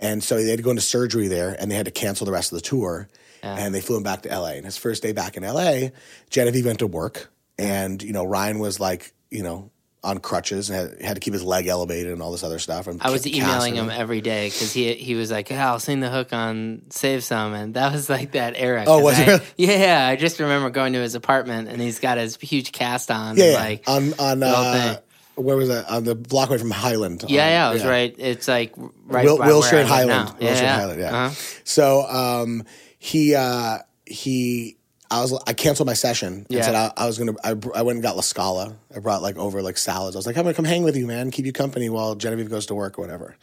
And 0.00 0.22
so 0.22 0.36
they 0.36 0.48
had 0.50 0.56
to 0.58 0.62
go 0.64 0.70
into 0.70 0.82
surgery 0.82 1.28
there 1.28 1.54
and 1.58 1.70
they 1.70 1.76
had 1.76 1.84
to 1.86 1.92
cancel 1.92 2.24
the 2.24 2.32
rest 2.32 2.50
of 2.52 2.56
the 2.56 2.62
tour. 2.62 3.08
Yeah. 3.42 3.56
And 3.58 3.74
they 3.74 3.80
flew 3.80 3.96
him 3.96 4.02
back 4.02 4.22
to 4.22 4.28
LA. 4.28 4.54
And 4.54 4.64
his 4.64 4.76
first 4.76 5.02
day 5.02 5.12
back 5.12 5.36
in 5.36 5.42
LA, 5.42 5.88
Genevieve 6.30 6.66
went 6.66 6.78
to 6.80 6.86
work. 6.86 7.30
And, 7.58 8.02
you 8.02 8.12
know, 8.12 8.24
Ryan 8.24 8.58
was 8.58 8.80
like, 8.80 9.12
you 9.30 9.42
know, 9.42 9.70
on 10.04 10.18
crutches 10.18 10.68
and 10.70 10.90
had, 10.90 11.02
had 11.02 11.14
to 11.14 11.20
keep 11.20 11.32
his 11.32 11.44
leg 11.44 11.66
elevated 11.68 12.12
and 12.12 12.20
all 12.22 12.32
this 12.32 12.42
other 12.42 12.58
stuff. 12.58 12.88
And 12.88 13.00
I 13.02 13.10
was 13.10 13.26
emailing 13.26 13.76
him 13.76 13.88
every 13.88 14.20
day 14.20 14.48
because 14.48 14.72
he 14.72 14.94
he 14.94 15.14
was 15.14 15.30
like, 15.30 15.48
"Yeah, 15.50 15.70
I'll 15.70 15.78
sing 15.78 16.00
the 16.00 16.10
hook 16.10 16.32
on 16.32 16.82
Save 16.90 17.22
Some," 17.22 17.54
and 17.54 17.74
that 17.74 17.92
was 17.92 18.10
like 18.10 18.32
that 18.32 18.54
era. 18.56 18.82
Oh, 18.86 18.98
was 19.00 19.16
I- 19.18 19.34
it? 19.34 19.42
Yeah, 19.56 20.04
I 20.08 20.16
just 20.16 20.40
remember 20.40 20.70
going 20.70 20.94
to 20.94 20.98
his 20.98 21.14
apartment 21.14 21.68
and 21.68 21.80
he's 21.80 22.00
got 22.00 22.18
his 22.18 22.36
huge 22.36 22.72
cast 22.72 23.12
on. 23.12 23.36
Yeah, 23.36 23.44
and, 23.44 23.52
yeah. 23.52 23.58
like 23.58 23.82
on 23.86 24.14
on 24.18 24.42
uh. 24.42 24.98
Where 25.34 25.56
was 25.56 25.68
that? 25.68 25.88
On 25.90 26.04
the 26.04 26.14
block 26.14 26.48
away 26.50 26.58
from 26.58 26.70
Highland. 26.70 27.24
yeah, 27.28 27.42
on- 27.44 27.50
yeah, 27.50 27.70
it 27.70 27.72
was 27.74 27.84
right. 27.84 28.14
It's 28.18 28.48
like 28.48 28.74
right 29.06 29.24
Wil- 29.24 29.38
by 29.38 29.46
Wilshire 29.46 29.84
Highland. 29.84 30.08
now. 30.30 30.36
Wilshire 30.40 30.62
yeah, 30.64 30.76
Highland, 30.76 31.00
yeah. 31.00 31.24
Uh-huh. 31.26 31.34
So 31.64 32.02
um, 32.02 32.64
he 32.98 33.34
uh, 33.34 33.78
he 34.06 34.76
I 35.10 35.20
was 35.20 35.32
I 35.46 35.52
canceled 35.52 35.86
my 35.86 35.94
session 35.94 36.32
and 36.34 36.46
Yeah. 36.48 36.62
said 36.62 36.74
I, 36.74 36.92
I 36.96 37.06
was 37.06 37.18
gonna 37.18 37.34
I, 37.44 37.50
I 37.74 37.82
went 37.82 37.96
and 37.96 38.02
got 38.02 38.16
La 38.16 38.22
Scala. 38.22 38.76
I 38.94 38.98
brought 39.00 39.22
like 39.22 39.36
over 39.36 39.62
like 39.62 39.78
salads. 39.78 40.16
I 40.16 40.18
was 40.18 40.26
like 40.26 40.36
I'm 40.36 40.44
gonna 40.44 40.54
come 40.54 40.64
hang 40.64 40.82
with 40.84 40.96
you, 40.96 41.06
man, 41.06 41.30
keep 41.30 41.46
you 41.46 41.52
company 41.52 41.88
while 41.88 42.14
Genevieve 42.14 42.50
goes 42.50 42.66
to 42.66 42.74
work 42.74 42.98
or 42.98 43.02
whatever. 43.02 43.36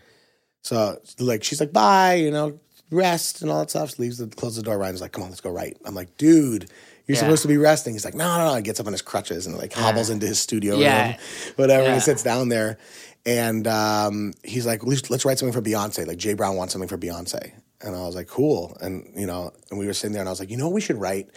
So 0.63 0.99
like 1.19 1.43
she's 1.43 1.59
like 1.59 1.71
bye, 1.73 2.15
you 2.15 2.31
know, 2.31 2.59
rest 2.91 3.41
and 3.41 3.49
all 3.51 3.59
that 3.59 3.69
stuff. 3.69 3.97
Leaves 3.99 4.17
the 4.17 4.27
closes 4.27 4.57
the 4.57 4.63
door. 4.63 4.77
Ryan's 4.77 5.01
like, 5.01 5.11
come 5.11 5.23
on, 5.23 5.29
let's 5.29 5.41
go 5.41 5.51
right. 5.51 5.77
I'm 5.85 5.95
like, 5.95 6.17
dude. 6.17 6.69
You're 7.09 7.15
Yeah. 7.15 7.21
supposed 7.21 7.41
to 7.41 7.47
be 7.47 7.57
resting. 7.57 7.93
He's 7.95 8.05
like, 8.05 8.13
no, 8.13 8.37
no, 8.37 8.49
no. 8.51 8.55
He 8.55 8.61
gets 8.61 8.79
up 8.79 8.85
on 8.85 8.93
his 8.93 9.01
crutches 9.01 9.47
and 9.47 9.57
like 9.57 9.73
hobbles 9.73 10.11
into 10.11 10.27
his 10.27 10.39
studio 10.39 10.77
Yeah. 10.77 11.07
room, 11.07 11.15
whatever. 11.55 11.85
And 11.85 11.95
he 11.95 11.99
sits 12.01 12.21
down 12.21 12.49
there, 12.49 12.77
and 13.25 13.65
um, 13.67 14.33
he's 14.43 14.67
like, 14.67 14.85
let's, 14.85 15.09
let's 15.09 15.25
write 15.25 15.39
something 15.39 15.59
for 15.59 15.67
Beyonce. 15.67 16.05
Like 16.05 16.19
Jay 16.19 16.35
Brown 16.35 16.55
wants 16.55 16.73
something 16.73 16.87
for 16.87 16.99
Beyonce, 16.99 17.51
and 17.81 17.95
I 17.95 18.01
was 18.05 18.13
like, 18.15 18.27
cool. 18.27 18.77
And 18.79 19.11
you 19.15 19.25
know, 19.25 19.51
and 19.71 19.79
we 19.79 19.87
were 19.87 19.93
sitting 19.93 20.13
there, 20.13 20.21
and 20.21 20.29
I 20.29 20.31
was 20.31 20.39
like, 20.39 20.51
you 20.51 20.57
know, 20.57 20.65
what 20.67 20.75
we 20.75 20.81
should 20.81 20.97
write. 21.01 21.29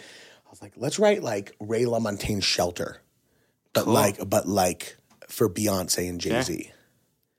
I 0.45 0.49
was 0.51 0.61
like, 0.61 0.73
let's 0.77 0.99
write 0.99 1.23
like 1.23 1.55
Ray 1.59 1.85
LaMontagne 1.85 2.43
Shelter, 2.43 3.01
but 3.73 3.87
like, 3.87 4.19
but 4.29 4.47
like 4.47 4.95
for 5.27 5.49
Beyonce 5.49 6.07
and 6.07 6.21
Jay 6.21 6.39
Z. 6.43 6.71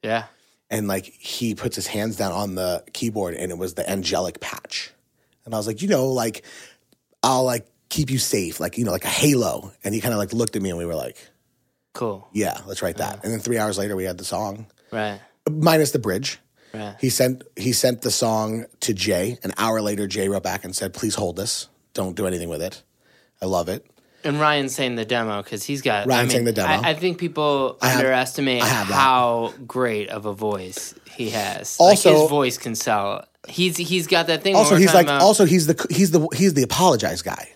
Yeah. 0.02 0.24
And 0.70 0.88
like 0.88 1.04
he 1.04 1.54
puts 1.54 1.76
his 1.76 1.86
hands 1.86 2.16
down 2.16 2.32
on 2.32 2.56
the 2.56 2.82
keyboard, 2.92 3.34
and 3.34 3.52
it 3.52 3.58
was 3.58 3.74
the 3.74 3.88
angelic 3.88 4.40
patch. 4.40 4.90
And 5.44 5.54
I 5.54 5.56
was 5.56 5.68
like, 5.68 5.82
you 5.82 5.86
know, 5.88 6.06
like 6.08 6.44
I'll 7.22 7.44
like 7.44 7.68
keep 7.88 8.10
you 8.10 8.18
safe, 8.18 8.60
like 8.60 8.78
you 8.78 8.84
know, 8.84 8.92
like 8.92 9.04
a 9.04 9.08
halo. 9.08 9.72
And 9.84 9.94
he 9.94 10.00
kind 10.00 10.12
of 10.14 10.18
like 10.18 10.32
looked 10.32 10.56
at 10.56 10.62
me, 10.62 10.70
and 10.70 10.78
we 10.78 10.86
were 10.86 10.94
like, 10.94 11.16
Cool. 11.92 12.26
yeah, 12.32 12.60
let's 12.66 12.82
write 12.82 12.96
that. 12.98 13.22
And 13.24 13.32
then 13.32 13.40
three 13.40 13.58
hours 13.58 13.78
later, 13.78 13.94
we 13.96 14.04
had 14.04 14.18
the 14.18 14.24
song, 14.24 14.66
Right. 14.90 15.20
minus 15.50 15.92
the 15.92 15.98
bridge. 15.98 16.38
Right. 16.72 16.96
He 17.00 17.08
sent 17.10 17.44
he 17.56 17.72
sent 17.72 18.02
the 18.02 18.10
song 18.10 18.66
to 18.80 18.92
Jay. 18.94 19.38
An 19.44 19.52
hour 19.58 19.80
later, 19.80 20.06
Jay 20.08 20.28
wrote 20.28 20.42
back 20.42 20.64
and 20.64 20.74
said, 20.74 20.92
"Please 20.92 21.14
hold 21.14 21.36
this. 21.36 21.68
Don't 21.92 22.16
do 22.16 22.26
anything 22.26 22.48
with 22.48 22.60
it. 22.62 22.82
I 23.40 23.46
love 23.46 23.68
it." 23.68 23.86
And 24.24 24.40
Ryan's 24.40 24.74
saying 24.74 24.96
the 24.96 25.04
demo 25.04 25.40
because 25.42 25.62
he's 25.62 25.82
got. 25.82 26.06
Ryan's 26.08 26.10
I 26.10 26.22
mean, 26.22 26.30
saying 26.30 26.44
the 26.46 26.52
demo. 26.52 26.82
I, 26.82 26.90
I 26.90 26.94
think 26.94 27.18
people 27.18 27.78
underestimate 27.80 28.62
I 28.62 28.66
have 28.66 28.88
that. 28.88 28.94
how 28.94 29.52
great 29.66 30.08
of 30.08 30.26
a 30.26 30.32
voice 30.32 30.94
he 31.12 31.30
has. 31.30 31.76
Also- 31.78 32.10
like 32.10 32.20
his 32.22 32.30
voice 32.30 32.58
can 32.58 32.74
sell. 32.74 33.24
He's 33.46 33.76
he's 33.76 34.06
got 34.08 34.26
that 34.28 34.42
thing. 34.42 34.56
Also, 34.56 34.74
he's 34.74 34.94
like, 34.94 35.06
about- 35.06 35.20
also 35.20 35.44
he's 35.44 35.68
the 35.68 35.86
he's 35.90 36.10
the 36.10 36.26
he's 36.34 36.54
the 36.54 36.62
apologize 36.64 37.22
guy. 37.22 37.50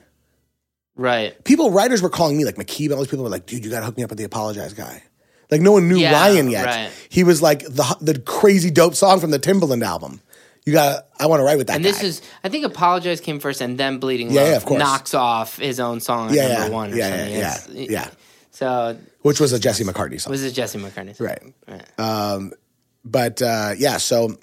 Right. 0.99 1.43
People, 1.45 1.71
writers 1.71 2.03
were 2.03 2.11
calling 2.11 2.37
me 2.37 2.45
like 2.45 2.57
McKeeb. 2.57 2.91
All 2.93 2.99
these 2.99 3.07
people 3.09 3.25
were 3.25 3.31
like, 3.31 3.47
"Dude, 3.47 3.65
you 3.65 3.71
got 3.71 3.81
to 3.81 3.87
hook 3.87 3.97
me 3.97 4.03
up 4.03 4.11
with 4.11 4.19
the 4.19 4.25
apologize 4.25 4.75
guy." 4.75 5.03
Like 5.51 5.63
no 5.63 5.73
one 5.73 5.89
knew 5.89 5.97
Yeah, 5.97 6.13
Ryan 6.13 6.51
yet. 6.51 6.67
right. 6.67 6.91
He 7.09 7.25
was 7.25 7.41
like 7.41 7.61
the 7.65 7.97
the 8.03 8.19
crazy 8.19 8.71
dope 8.71 8.95
song 8.95 9.19
from 9.21 9.31
the 9.31 9.39
Timbaland 9.39 9.83
album. 9.83 10.21
You 10.67 10.75
got. 10.75 11.07
I 11.19 11.25
want 11.27 11.41
to 11.41 11.45
write 11.45 11.57
with 11.57 11.69
that. 11.69 11.77
And 11.77 11.85
this 11.85 12.01
guy. 12.03 12.09
is, 12.09 12.21
I 12.45 12.51
think, 12.51 12.67
apologize 12.67 13.23
came 13.23 13.41
first, 13.41 13.63
and 13.63 13.79
then 13.79 13.99
bleeding 13.99 14.31
Yeah, 14.31 14.41
love 14.43 14.51
yeah, 14.51 14.57
of 14.57 14.65
course. 14.67 14.79
knocks 14.79 15.15
off 15.15 15.57
his 15.57 15.81
own 15.81 16.01
song 16.01 16.35
Yeah, 16.35 16.49
number 16.49 16.65
yeah, 16.65 16.69
one 16.69 16.93
or 16.93 16.97
yeah, 16.97 17.09
something. 17.57 17.77
yeah, 17.81 17.85
yeah, 17.85 17.91
yeah. 17.91 18.11
So 18.51 18.99
which 19.23 19.41
was 19.41 19.55
a 19.55 19.59
Jesse 19.59 19.85
McCartney 19.85 20.21
song. 20.21 20.33
was 20.33 20.45
it 20.45 20.53
Jesse 20.53 20.79
McCartney? 20.79 21.17
Song. 21.17 21.27
Right. 21.27 21.43
Right. 21.97 22.51
but 23.05 23.41
uh, 23.41 23.73
yeah, 23.79 23.97
so 23.97 24.37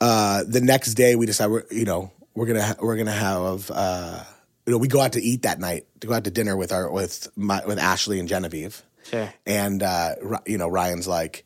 uh, 0.00 0.44
the 0.46 0.60
next 0.60 0.94
day 0.94 1.16
we 1.16 1.26
decide 1.26 1.46
we're 1.46 1.64
you 1.70 1.84
know 1.84 2.10
we're 2.34 2.46
gonna 2.46 2.62
ha- 2.66 2.76
we're 2.80 2.96
gonna 2.96 3.10
have 3.10 3.70
uh, 3.72 4.22
you 4.68 4.72
know 4.72 4.78
we 4.78 4.86
go 4.88 5.00
out 5.00 5.14
to 5.14 5.22
eat 5.22 5.42
that 5.42 5.58
night 5.58 5.86
to 6.02 6.06
go 6.06 6.12
out 6.12 6.24
to 6.24 6.30
dinner 6.30 6.54
with 6.56 6.72
our 6.72 6.90
with 6.92 7.26
my 7.36 7.64
with 7.66 7.78
Ashley 7.78 8.20
and 8.20 8.28
Genevieve 8.28 8.82
Sure. 9.10 9.32
and 9.46 9.82
uh, 9.82 10.14
you 10.46 10.58
know 10.58 10.68
Ryan's 10.68 11.08
like. 11.08 11.44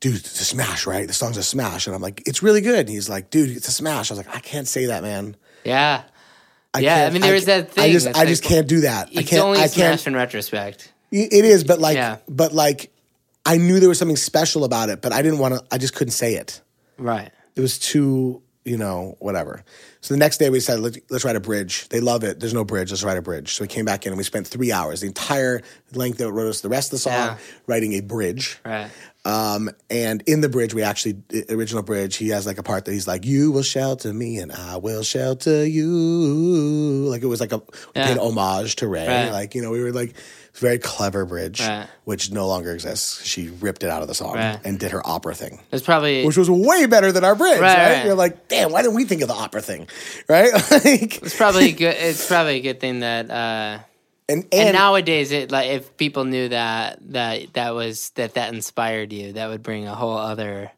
Dude, 0.00 0.16
it's 0.16 0.38
a 0.40 0.44
smash, 0.44 0.86
right? 0.86 1.06
The 1.06 1.14
song's 1.14 1.38
a 1.38 1.42
smash, 1.42 1.86
and 1.86 1.96
I'm 1.96 2.02
like, 2.02 2.24
it's 2.26 2.42
really 2.42 2.60
good. 2.60 2.80
And 2.80 2.88
he's 2.90 3.08
like, 3.08 3.30
dude, 3.30 3.56
it's 3.56 3.68
a 3.68 3.72
smash. 3.72 4.10
I 4.10 4.14
was 4.14 4.26
like, 4.26 4.36
I 4.36 4.40
can't 4.40 4.68
say 4.68 4.86
that, 4.86 5.02
man. 5.02 5.34
Yeah. 5.64 6.02
I 6.74 6.80
Yeah, 6.80 7.06
I 7.06 7.10
mean, 7.10 7.22
there 7.22 7.34
is 7.34 7.46
that 7.46 7.70
thing 7.70 7.84
I 7.84 7.90
just, 7.92 8.06
I 8.14 8.26
just 8.26 8.42
can't 8.44 8.66
do 8.68 8.80
that. 8.80 9.06
I 9.06 9.20
It's 9.20 9.30
can't. 9.30 9.42
only 9.42 9.60
I 9.60 9.62
a 9.62 9.68
can't. 9.68 9.98
smash 9.98 10.06
in 10.06 10.14
retrospect. 10.14 10.92
It 11.10 11.32
is, 11.46 11.64
but 11.64 11.78
like, 11.78 11.96
Yeah. 11.96 12.18
but 12.28 12.52
like, 12.52 12.92
I 13.46 13.56
knew 13.56 13.80
there 13.80 13.88
was 13.88 13.98
something 13.98 14.16
special 14.18 14.64
about 14.64 14.90
it, 14.90 15.00
but 15.00 15.12
I 15.14 15.22
didn't 15.22 15.38
want 15.38 15.54
to. 15.54 15.64
I 15.70 15.78
just 15.78 15.94
couldn't 15.94 16.12
say 16.12 16.34
it. 16.34 16.60
Right. 16.98 17.30
it 17.56 17.60
was 17.62 17.78
too 17.78 18.42
you 18.64 18.76
know 18.78 19.16
whatever 19.18 19.62
So 20.00 20.14
the 20.14 20.18
next 20.18 20.38
day 20.38 20.48
we 20.50 20.60
said, 20.60 20.80
let's, 20.80 20.98
let's 21.10 21.24
write 21.24 21.36
a 21.36 21.40
bridge. 21.40 21.88
They 21.88 22.00
love 22.00 22.24
it. 22.24 22.40
There's 22.40 22.54
no 22.54 22.64
bridge. 22.64 22.90
Let's 22.90 23.02
write 23.04 23.16
a 23.18 23.22
bridge. 23.22 23.54
So 23.54 23.64
we 23.64 23.68
came 23.68 23.84
back 23.84 24.04
in 24.06 24.12
and 24.12 24.18
we 24.18 24.24
spent 24.24 24.46
three 24.46 24.72
hours, 24.72 25.00
the 25.00 25.06
entire 25.06 25.60
length 25.94 26.18
that 26.18 26.30
wrote 26.32 26.48
us 26.48 26.60
the 26.62 26.68
rest 26.68 26.88
of 26.88 26.92
the 26.92 26.98
song, 26.98 27.12
Yeah. 27.12 27.36
writing 27.66 27.92
a 27.94 28.00
bridge. 28.00 28.58
Right. 28.64 28.90
Um, 29.26 29.70
and 29.88 30.22
in 30.26 30.42
the 30.42 30.50
bridge, 30.50 30.74
we 30.74 30.82
actually 30.82 31.16
the 31.28 31.46
original 31.54 31.82
bridge. 31.82 32.16
He 32.16 32.28
has 32.28 32.46
like 32.46 32.58
a 32.58 32.62
part 32.62 32.84
that 32.84 32.92
he's 32.92 33.06
like, 33.08 33.24
"You 33.24 33.52
will 33.52 33.62
shelter 33.62 34.12
me, 34.12 34.36
and 34.36 34.52
I 34.52 34.76
will 34.76 35.02
shelter 35.02 35.64
you." 35.66 35.88
Like 37.08 37.22
it 37.22 37.26
was 37.26 37.40
like 37.40 37.52
a 37.52 37.62
Yeah. 37.96 38.10
an 38.10 38.18
homage 38.18 38.76
to 38.76 38.86
Ray. 38.88 39.06
Right. 39.08 39.30
Like 39.32 39.54
you 39.54 39.62
know, 39.62 39.70
we 39.70 39.82
were 39.82 39.92
like 39.92 40.14
it's 40.54 40.62
a 40.62 40.66
very 40.66 40.78
clever 40.78 41.24
bridge, 41.24 41.60
Right. 41.60 41.88
which 42.04 42.30
no 42.30 42.46
longer 42.46 42.72
exists. 42.72 43.26
She 43.26 43.48
ripped 43.48 43.82
it 43.82 43.90
out 43.90 44.02
of 44.02 44.08
the 44.08 44.14
song 44.14 44.36
Right. 44.36 44.60
and 44.64 44.78
did 44.78 44.92
her 44.92 45.04
opera 45.04 45.34
thing 45.34 45.58
It's 45.72 45.82
probably 45.82 46.24
which 46.24 46.36
was 46.36 46.48
way 46.48 46.86
better 46.86 47.10
than 47.10 47.24
our 47.24 47.34
bridge, 47.34 47.58
Right, 47.58 47.76
right? 47.96 48.04
You're 48.06 48.14
like, 48.14 48.46
damn, 48.46 48.70
why 48.70 48.82
didn't 48.82 48.94
we 48.94 49.04
think 49.04 49.22
of 49.22 49.28
the 49.28 49.34
opera 49.34 49.60
thing, 49.60 49.88
right? 50.28 50.52
like, 50.70 51.22
it's 51.22 51.36
probably 51.36 51.72
good. 51.72 51.96
It's 51.98 52.28
probably 52.28 52.56
a 52.58 52.60
good 52.60 52.78
thing 52.78 53.00
that. 53.00 53.28
Uh, 53.28 53.78
and, 54.28 54.44
and, 54.52 54.68
and, 54.68 54.72
nowadays, 54.74 55.32
it 55.32 55.50
like 55.50 55.68
if 55.70 55.96
people 55.98 56.24
knew 56.24 56.48
that 56.48 56.98
that 57.12 57.52
that 57.54 57.74
was 57.74 58.08
that 58.10 58.34
that 58.34 58.54
inspired 58.54 59.12
you, 59.12 59.32
that 59.32 59.48
would 59.48 59.62
bring 59.62 59.86
a 59.88 59.94
whole 59.94 60.16
other. 60.16 60.70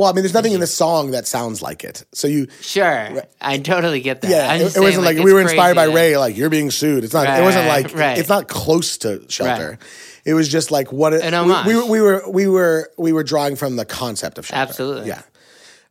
Well, 0.00 0.10
I 0.10 0.12
mean, 0.12 0.22
there's 0.22 0.34
nothing 0.34 0.52
in 0.52 0.60
the 0.60 0.66
song 0.66 1.12
that 1.12 1.26
sounds 1.26 1.62
like 1.62 1.84
it. 1.84 2.04
So 2.12 2.26
you, 2.26 2.48
Sure, 2.60 3.22
I 3.40 3.58
totally 3.58 4.00
get 4.00 4.22
that. 4.22 4.30
yeah, 4.30 4.54
it, 4.54 4.76
it 4.76 4.80
wasn't 4.80 5.04
like, 5.04 5.16
it's 5.16 5.24
we 5.24 5.32
were 5.32 5.40
inspired 5.40 5.76
by 5.76 5.86
that- 5.86 5.94
Ray, 5.94 6.16
like 6.16 6.36
you're 6.36 6.50
being 6.50 6.70
sued. 6.70 7.04
It's 7.04 7.14
not. 7.14 7.26
Right, 7.26 7.40
it 7.40 7.42
wasn't 7.42 7.66
like 7.68 7.94
right. 7.94 8.18
it's 8.18 8.28
not 8.28 8.48
close 8.48 8.98
to 8.98 9.24
Shelter. 9.28 9.70
Right. 9.70 9.78
It 10.24 10.34
was 10.34 10.48
just 10.48 10.70
like 10.70 10.92
what 10.92 11.12
it, 11.14 11.22
we, 11.66 11.74
we, 11.74 11.74
were- 11.74 11.86
we 11.88 12.00
were 12.00 12.22
we 12.30 12.46
were 12.48 12.90
we 12.98 13.12
were 13.12 13.22
drawing 13.24 13.56
from 13.56 13.76
the 13.76 13.84
concept 13.84 14.38
of 14.38 14.46
Shelter. 14.46 14.60
Absolutely. 14.68 15.08
yeah. 15.08 15.22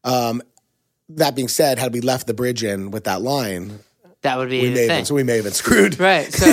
Um, 0.03 0.41
that 1.09 1.35
being 1.35 1.47
said, 1.47 1.79
had 1.79 1.93
we 1.93 2.01
left 2.01 2.27
the 2.27 2.33
bridge 2.33 2.63
in 2.63 2.91
with 2.91 3.05
that 3.05 3.21
line, 3.21 3.79
That 4.21 4.37
would 4.37 4.49
be 4.49 4.61
we 4.61 4.69
may 4.69 4.87
have 4.87 5.07
so 5.07 5.15
we 5.15 5.23
may 5.23 5.35
have 5.37 5.45
been 5.45 5.53
screwed. 5.53 5.99
right? 5.99 6.31
So, 6.31 6.47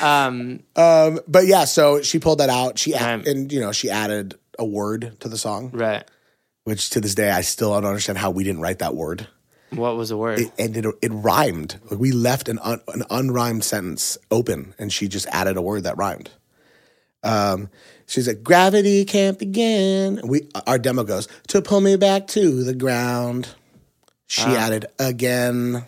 um, 0.00 0.60
But 1.26 1.46
yeah, 1.46 1.64
so 1.64 2.02
she 2.02 2.18
pulled 2.18 2.38
that 2.38 2.50
out. 2.50 2.78
She 2.78 2.92
Right. 2.94 3.26
and 3.26 3.50
you 3.52 3.60
know 3.60 3.72
she 3.72 3.90
added 3.90 4.34
a 4.58 4.64
word 4.64 5.16
to 5.20 5.28
the 5.28 5.36
song. 5.38 5.70
right. 5.72 6.04
Which 6.64 6.90
to 6.90 7.00
this 7.00 7.14
day 7.14 7.30
I 7.30 7.40
still 7.42 7.70
don't 7.72 7.84
understand 7.86 8.18
how 8.18 8.30
we 8.30 8.44
didn't 8.44 8.60
write 8.60 8.78
that 8.80 8.94
word. 8.94 9.26
What 9.70 9.96
was 9.96 10.10
the 10.10 10.16
word? 10.18 10.38
It, 10.40 10.52
and 10.58 10.76
it, 10.76 10.84
it 11.00 11.10
rhymed. 11.12 11.80
Like, 11.90 11.98
we 11.98 12.12
left 12.12 12.48
an 12.48 12.58
un, 12.62 12.80
an 12.88 13.02
unrhymed 13.10 13.64
sentence 13.64 14.18
open, 14.30 14.74
and 14.78 14.92
she 14.92 15.08
just 15.08 15.26
added 15.28 15.56
a 15.56 15.62
word 15.62 15.84
that 15.84 15.96
rhymed. 15.96 16.30
Um, 17.22 17.70
she's 18.06 18.28
like, 18.28 18.42
"Gravity 18.42 19.04
can't 19.06 19.38
begin." 19.38 20.20
We 20.24 20.48
our 20.66 20.78
demo 20.78 21.04
goes 21.04 21.26
to 21.48 21.62
pull 21.62 21.80
me 21.80 21.96
back 21.96 22.26
to 22.28 22.64
the 22.64 22.74
ground. 22.74 23.48
She 24.26 24.42
Ah. 24.44 24.56
added 24.66 24.86
again. 24.98 25.84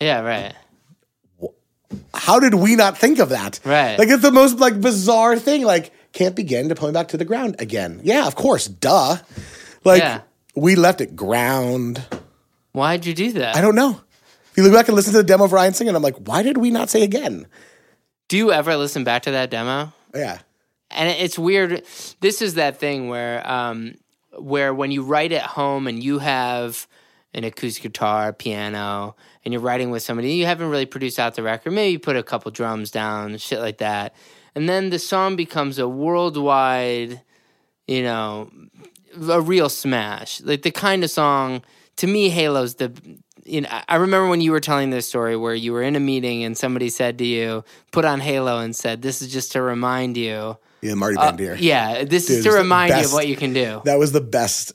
yeah, 0.00 0.20
right. 0.22 0.54
How 2.12 2.38
did 2.40 2.54
we 2.54 2.74
not 2.76 2.98
think 2.98 3.18
of 3.18 3.28
that? 3.30 3.60
Right. 3.64 3.98
Like 3.98 4.08
it's 4.08 4.22
the 4.22 4.30
most 4.32 4.58
like 4.58 4.80
bizarre 4.80 5.38
thing. 5.38 5.62
Like 5.62 5.92
can't 6.18 6.34
begin 6.34 6.68
to 6.68 6.74
pull 6.74 6.88
me 6.88 6.92
back 6.92 7.08
to 7.08 7.16
the 7.16 7.24
ground 7.24 7.54
again. 7.60 8.00
Yeah, 8.02 8.26
of 8.26 8.34
course, 8.34 8.66
duh. 8.66 9.18
Like 9.84 10.02
Yeah. 10.02 10.20
we 10.56 10.74
left 10.74 11.00
it 11.00 11.14
ground. 11.14 12.04
Why'd 12.72 13.06
you 13.06 13.14
do 13.14 13.32
that? 13.34 13.54
I 13.56 13.60
don't 13.60 13.76
know. 13.76 14.00
If 14.50 14.56
you 14.56 14.64
look 14.64 14.72
back 14.72 14.88
and 14.88 14.96
listen 14.96 15.12
to 15.12 15.18
the 15.18 15.24
demo 15.24 15.44
of 15.44 15.52
Ryan 15.52 15.74
singing, 15.74 15.94
I'm 15.94 16.02
like, 16.02 16.16
why 16.16 16.42
did 16.42 16.56
we 16.56 16.70
not 16.72 16.90
say 16.90 17.02
again? 17.04 17.46
Do 18.28 18.36
you 18.36 18.52
ever 18.52 18.76
listen 18.76 19.04
back 19.04 19.22
to 19.22 19.30
that 19.30 19.50
demo? 19.50 19.92
Yeah. 20.14 20.38
and 20.90 21.08
it's 21.10 21.38
weird. 21.38 21.84
This 22.20 22.40
is 22.42 22.54
that 22.54 22.78
thing 22.80 23.08
where, 23.08 23.48
um, 23.48 23.94
where 24.38 24.72
when 24.74 24.90
you 24.90 25.02
write 25.02 25.32
at 25.32 25.42
home 25.42 25.86
and 25.86 26.02
you 26.02 26.18
have 26.18 26.86
an 27.34 27.44
acoustic 27.44 27.82
guitar, 27.82 28.32
piano, 28.32 29.14
and 29.44 29.52
you're 29.52 29.60
writing 29.62 29.90
with 29.90 30.02
somebody, 30.02 30.32
you 30.32 30.46
haven't 30.46 30.70
really 30.70 30.86
produced 30.86 31.18
out 31.18 31.34
the 31.34 31.42
record. 31.42 31.72
Maybe 31.74 31.92
you 31.92 31.98
put 31.98 32.16
a 32.16 32.22
couple 32.22 32.50
drums 32.50 32.90
down, 32.90 33.36
shit 33.36 33.60
like 33.60 33.78
that, 33.78 34.14
and 34.54 34.68
then 34.68 34.90
the 34.90 34.98
song 34.98 35.36
becomes 35.36 35.78
a 35.78 35.88
worldwide, 35.88 37.22
you 37.86 38.02
know, 38.02 38.50
a 39.30 39.40
real 39.40 39.68
smash. 39.68 40.40
Like 40.42 40.62
the 40.62 40.70
kind 40.70 41.04
of 41.04 41.10
song. 41.10 41.62
To 41.96 42.06
me, 42.06 42.28
Halo's 42.30 42.76
the. 42.76 42.92
You 43.44 43.62
know, 43.62 43.68
I- 43.88 43.96
remember 43.96 44.28
when 44.28 44.42
you 44.42 44.52
were 44.52 44.60
telling 44.60 44.90
this 44.90 45.08
story 45.08 45.34
where 45.34 45.54
you 45.54 45.72
were 45.72 45.82
in 45.82 45.96
a 45.96 46.00
meeting 46.00 46.44
and 46.44 46.56
somebody 46.56 46.90
said 46.90 47.16
to 47.18 47.24
you, 47.24 47.64
"Put 47.92 48.04
on 48.04 48.20
Halo," 48.20 48.58
and 48.58 48.76
said, 48.76 49.00
"This 49.00 49.22
is 49.22 49.32
just 49.32 49.52
to 49.52 49.62
remind 49.62 50.16
you." 50.18 50.58
Yeah, 50.82 50.94
Marty 50.94 51.16
Uh, 51.16 51.32
Bandier. 51.32 51.56
yeah, 51.58 52.04
this 52.04 52.26
Dude, 52.26 52.38
is 52.38 52.44
to 52.44 52.52
remind 52.52 52.94
you 52.94 53.04
of 53.06 53.12
what 53.12 53.26
you 53.26 53.36
can 53.36 53.52
do. 53.54 53.80
That 53.84 53.98
was 53.98 54.12
the 54.12 54.20
best, 54.20 54.74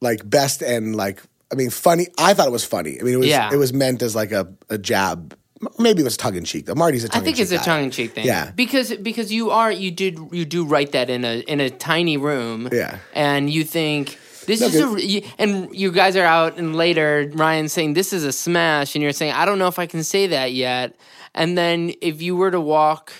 like 0.00 0.28
best 0.28 0.62
and 0.62 0.96
like 0.96 1.22
I 1.52 1.56
mean 1.56 1.68
funny. 1.70 2.08
I 2.18 2.32
thought 2.34 2.48
it 2.48 2.52
was 2.52 2.64
funny. 2.64 2.98
I 2.98 3.04
mean 3.04 3.14
it 3.14 3.18
was 3.18 3.28
Yeah. 3.28 3.52
it 3.52 3.56
was 3.58 3.72
meant 3.72 4.00
as 4.02 4.16
like 4.16 4.32
a, 4.32 4.48
a 4.70 4.78
jab. 4.78 5.36
Maybe 5.78 6.02
it 6.02 6.04
was 6.04 6.16
tongue 6.16 6.36
in 6.36 6.44
cheek 6.44 6.66
though. 6.66 6.74
Marty's 6.74 7.04
a 7.04 7.06
I 7.06 7.10
tongue 7.10 7.22
I 7.22 7.24
think 7.24 7.38
it's 7.38 7.50
a 7.52 7.58
tongue 7.58 7.84
in 7.84 7.90
cheek 7.90 8.12
thing. 8.14 8.26
Yeah. 8.26 8.50
because 8.54 8.94
because 8.96 9.32
you 9.32 9.50
are 9.50 9.72
you 9.72 9.90
did 9.90 10.18
you 10.32 10.44
do 10.44 10.64
write 10.64 10.92
that 10.92 11.08
in 11.10 11.24
a 11.24 11.40
in 11.40 11.60
a 11.60 11.70
tiny 11.70 12.16
room. 12.16 12.68
Yeah. 12.72 12.98
and 13.14 13.48
you 13.50 13.64
think. 13.64 14.18
This 14.46 14.60
No, 14.60 14.66
is 14.68 14.76
a, 15.02 15.04
you- 15.04 15.22
and 15.38 15.74
you 15.74 15.90
guys 15.90 16.14
are 16.14 16.24
out, 16.24 16.56
and 16.56 16.76
later 16.76 17.28
Ryan's 17.34 17.72
saying 17.72 17.94
this 17.94 18.12
is 18.12 18.22
a 18.22 18.30
smash, 18.30 18.94
and 18.94 19.02
you're 19.02 19.10
saying 19.12 19.32
I 19.32 19.44
don't 19.44 19.58
know 19.58 19.66
if 19.66 19.78
I 19.80 19.86
can 19.86 20.04
say 20.04 20.28
that 20.28 20.52
yet. 20.52 20.94
And 21.34 21.58
then 21.58 21.92
if 22.00 22.22
you 22.22 22.36
were 22.36 22.52
to 22.52 22.60
walk 22.60 23.12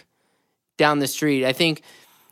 down 0.77 1.01
the 1.01 1.09
street, 1.09 1.45
I 1.45 1.53
think 1.53 1.83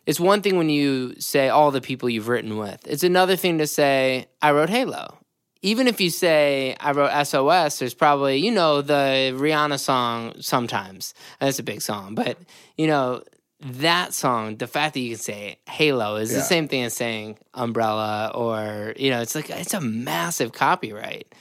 it's 0.07 0.21
one 0.21 0.43
thing 0.43 0.57
when 0.57 0.69
you 0.71 1.15
say 1.19 1.49
all 1.49 1.73
the 1.73 1.81
people 1.81 2.09
you've 2.09 2.29
written 2.29 2.57
with. 2.57 2.87
It's 2.87 3.03
another 3.03 3.35
thing 3.37 3.59
to 3.59 3.67
say 3.67 4.27
I 4.41 4.53
wrote 4.53 4.71
Halo. 4.71 5.19
Even 5.65 5.89
if 5.89 5.99
you 6.01 6.11
say 6.11 6.77
I 6.79 6.93
wrote 6.93 7.11
SOS, 7.27 7.79
there's 7.79 7.95
probably 7.95 8.37
you 8.37 8.51
know 8.53 8.83
the 8.83 9.33
Rihanna 9.35 9.79
song 9.81 10.35
sometimes. 10.41 11.15
That's 11.41 11.59
a 11.59 11.63
big 11.63 11.81
song, 11.81 12.15
but 12.15 12.37
you 12.77 12.87
know 12.87 13.23
that 13.61 14.13
song. 14.13 14.57
The 14.57 14.67
fact 14.67 14.93
that 14.93 15.01
you 15.01 15.11
can 15.11 15.19
say 15.19 15.59
Halo 15.69 16.17
is 16.17 16.31
the 16.31 16.43
same 16.43 16.69
thing 16.69 16.83
as 16.85 16.95
saying 16.95 17.39
Umbrella, 17.55 18.31
or 18.35 18.93
you 18.97 19.11
know, 19.11 19.23
it's 19.23 19.35
like 19.35 19.49
it's 19.49 19.73
a 19.75 19.81
massive 19.81 20.53
copyright. 20.53 21.35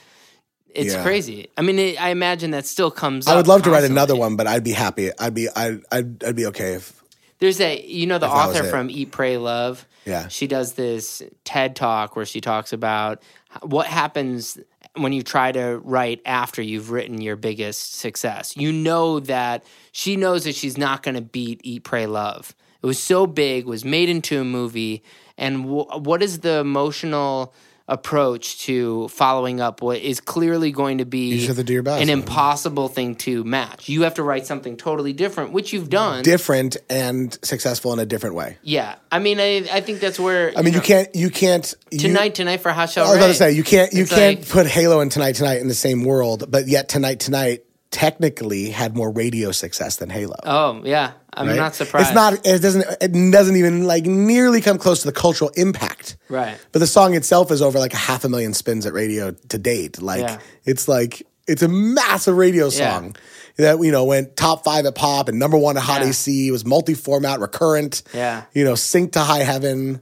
It's 0.74 0.94
Yeah. 0.94 1.02
crazy. 1.02 1.48
I 1.58 1.62
mean, 1.62 1.78
it, 1.78 2.02
I 2.02 2.08
imagine 2.08 2.50
that 2.52 2.64
still 2.66 2.90
comes. 2.90 3.28
I 3.28 3.36
would 3.36 3.46
love 3.46 3.62
to 3.64 3.70
write 3.70 3.84
another 3.84 4.16
one, 4.16 4.36
but 4.36 4.46
I'd 4.46 4.64
be 4.64 4.72
happy. 4.72 5.10
I'd 5.18 5.34
be 5.34 5.48
I'd 5.54 5.80
I'd, 5.92 6.24
I'd 6.24 6.34
be 6.36 6.46
okay 6.46 6.72
if 6.74 7.00
There's 7.40 7.60
a 7.60 7.84
you 7.86 8.06
know 8.06 8.18
the 8.18 8.26
If 8.26 8.32
that 8.32 8.46
was 8.48 8.56
author 8.56 8.68
from 8.70 8.88
Eat 8.90 9.10
Pray 9.12 9.36
Love. 9.36 9.86
Yeah. 10.06 10.28
She 10.28 10.46
does 10.46 10.74
this 10.74 11.22
TED 11.44 11.76
talk 11.76 12.14
where 12.16 12.26
she 12.26 12.40
talks 12.40 12.72
about 12.74 13.22
what 13.62 13.86
happens 13.86 14.58
when 14.96 15.12
you 15.12 15.22
try 15.22 15.52
to 15.52 15.80
write 15.84 16.20
after 16.24 16.62
you've 16.62 16.90
written 16.90 17.20
your 17.20 17.36
biggest 17.36 17.94
success. 17.94 18.56
You 18.56 18.72
know 18.72 19.20
that 19.20 19.64
she 19.92 20.16
knows 20.16 20.44
that 20.44 20.54
she's 20.54 20.78
not 20.78 21.02
going 21.02 21.16
to 21.16 21.20
beat 21.20 21.60
Eat 21.64 21.84
Pray 21.84 22.06
Love. 22.06 22.54
It 22.82 22.86
was 22.86 22.98
so 22.98 23.26
big, 23.26 23.66
was 23.66 23.84
made 23.84 24.08
into 24.08 24.40
a 24.40 24.44
movie, 24.44 25.02
and 25.38 25.64
wh- 25.64 26.00
what 26.00 26.22
is 26.22 26.40
the 26.40 26.58
emotional 26.58 27.54
approach 27.86 28.60
to 28.60 29.08
following 29.08 29.60
up 29.60 29.82
what 29.82 29.98
is 29.98 30.18
clearly 30.20 30.72
going 30.72 30.98
to 30.98 31.04
be 31.04 31.26
You 31.28 31.36
just 31.36 31.48
have 31.48 31.56
to 31.56 31.64
do 31.64 31.74
your 31.74 31.82
best, 31.82 32.02
an 32.02 32.08
impossible 32.08 32.88
thing 32.88 33.14
to 33.16 33.44
match. 33.44 33.88
You 33.88 34.02
have 34.02 34.14
to 34.14 34.22
write 34.22 34.46
something 34.46 34.76
totally 34.76 35.12
different, 35.12 35.52
which 35.52 35.72
you've 35.72 35.90
done. 35.90 36.22
different 36.22 36.78
and 36.88 37.36
successful 37.44 37.92
in 37.92 37.98
a 37.98 38.06
different 38.06 38.36
way. 38.36 38.56
Yeah, 38.62 38.96
I 39.12 39.18
mean, 39.18 39.38
I, 39.38 39.66
I 39.70 39.80
think 39.82 40.00
that's 40.00 40.18
where 40.18 40.52
I 40.56 40.62
mean, 40.62 40.72
you, 40.72 40.80
know, 40.80 40.84
can't 40.84 41.14
you 41.14 41.28
can't 41.28 41.74
you, 41.90 41.98
tonight 41.98 42.34
tonight 42.34 42.58
for 42.58 42.72
Hot 42.72 42.96
I 42.96 43.02
was 43.02 43.16
about 43.16 43.26
to 43.26 43.34
say 43.34 43.52
you 43.52 43.64
can't 43.64 43.92
you 43.92 44.02
It's 44.02 44.14
can't 44.14 44.38
like- 44.40 44.48
put 44.48 44.66
Halo 44.66 45.00
and 45.00 45.12
Tonight 45.12 45.34
Tonight 45.34 45.60
in 45.60 45.68
the 45.68 45.74
same 45.74 46.04
world, 46.04 46.50
but 46.50 46.66
yet 46.66 46.88
Tonight 46.88 47.20
Tonight 47.20 47.64
technically 47.94 48.70
had 48.70 48.96
more 48.96 49.08
radio 49.08 49.52
success 49.52 49.96
than 49.96 50.10
Halo. 50.10 50.34
Oh 50.42 50.82
yeah, 50.84 51.12
I'm 51.32 51.46
right? 51.46 51.54
not 51.56 51.76
surprised. 51.76 52.08
It's 52.08 52.14
not. 52.14 52.34
It 52.44 52.58
doesn't. 52.60 52.84
It 53.00 53.30
doesn't 53.30 53.54
even 53.56 53.86
like 53.86 54.04
nearly 54.04 54.60
come 54.60 54.78
close 54.78 55.02
to 55.02 55.06
the 55.06 55.12
cultural 55.12 55.50
impact. 55.54 56.16
right. 56.28 56.58
But 56.72 56.80
the 56.80 56.88
song 56.88 57.14
itself 57.14 57.52
is 57.52 57.62
over 57.62 57.78
like 57.78 57.94
a 57.94 57.96
half 57.96 58.24
a 58.24 58.28
million 58.28 58.52
spins 58.52 58.84
at 58.84 58.92
radio 58.94 59.30
to 59.30 59.58
date. 59.58 60.02
Like 60.02 60.22
Yeah. 60.22 60.38
it's 60.64 60.88
like 60.88 61.22
it's 61.46 61.62
a 61.62 61.68
massive 61.68 62.36
radio 62.36 62.64
Yeah. 62.68 62.70
song 62.98 63.16
that 63.58 63.78
you 63.80 63.92
know 63.92 64.04
went 64.04 64.36
top 64.36 64.64
five 64.64 64.86
at 64.86 64.96
pop 64.96 65.28
and 65.28 65.38
number 65.38 65.56
one 65.56 65.76
at 65.76 65.84
Hot 65.84 66.00
Yeah. 66.02 66.08
AC. 66.08 66.48
It 66.48 66.50
was 66.50 66.64
multi-format, 66.64 67.38
recurrent. 67.38 68.02
Yeah. 68.12 68.42
you 68.54 68.64
know, 68.64 68.72
synced 68.72 69.12
to 69.12 69.20
high 69.20 69.44
heaven. 69.44 70.00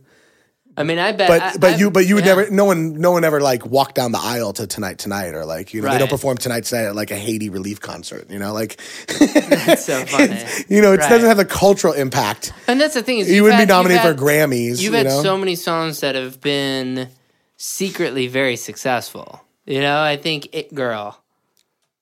I 0.76 0.84
mean, 0.84 0.98
I 0.98 1.12
bet. 1.12 1.28
But 1.28 1.42
I- 1.42 1.56
but 1.58 1.74
I- 1.74 1.76
you 1.76 1.90
but 1.90 2.06
you 2.06 2.14
would 2.14 2.24
yeah. 2.24 2.34
never. 2.36 2.50
No 2.50 2.64
one 2.64 2.94
no 3.00 3.10
one 3.10 3.24
ever 3.24 3.40
like 3.40 3.66
walked 3.66 3.94
down 3.94 4.12
the 4.12 4.18
aisle 4.18 4.52
to 4.54 4.66
Tonight 4.66 4.98
Tonight 4.98 5.34
or 5.34 5.44
like 5.44 5.74
you 5.74 5.82
know 5.82 5.90
they 5.90 5.98
don't 5.98 6.08
perform 6.10 6.38
Tonight 6.38 6.64
Tonight 6.64 6.84
at 6.86 6.96
like 6.96 7.10
a 7.10 7.16
Haiti 7.16 7.50
relief 7.50 7.80
concert. 7.80 8.30
You 8.30 8.38
know 8.38 8.52
like 8.54 8.80
It's 9.08 9.84
so 9.84 10.04
funny. 10.06 10.38
you 10.68 10.80
know 10.80 10.92
it 10.94 11.00
Right. 11.00 11.10
doesn't 11.10 11.28
have 11.28 11.36
the 11.36 11.44
cultural 11.44 11.92
impact. 11.92 12.52
and 12.66 12.80
that's 12.80 12.94
the 12.94 13.02
thing 13.02 13.18
is 13.18 13.30
You 13.30 13.42
wouldn't 13.42 13.60
had- 13.60 13.68
be 13.68 13.72
nominated 13.74 14.04
you've 14.04 14.16
for 14.18 14.24
had- 14.26 14.50
Grammys. 14.50 14.80
You've 14.80 14.80
you 14.80 14.92
had 14.92 15.06
know? 15.06 15.22
so 15.22 15.36
many 15.36 15.56
songs 15.56 16.00
that 16.00 16.14
have 16.14 16.40
been 16.40 17.08
secretly 17.56 18.26
very 18.28 18.56
successful. 18.56 19.40
You 19.66 19.80
know, 19.80 20.00
I 20.02 20.16
think 20.16 20.48
"It 20.52 20.74
Girl" 20.74 21.22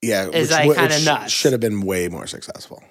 yeah, 0.00 0.28
is, 0.28 0.48
which 0.48 0.50
like, 0.50 0.76
kinda 0.76 1.04
nuts. 1.04 1.32
Should 1.32 1.52
have 1.52 1.60
been 1.60 1.82
way 1.82 2.08
more 2.08 2.26
successful. 2.26 2.82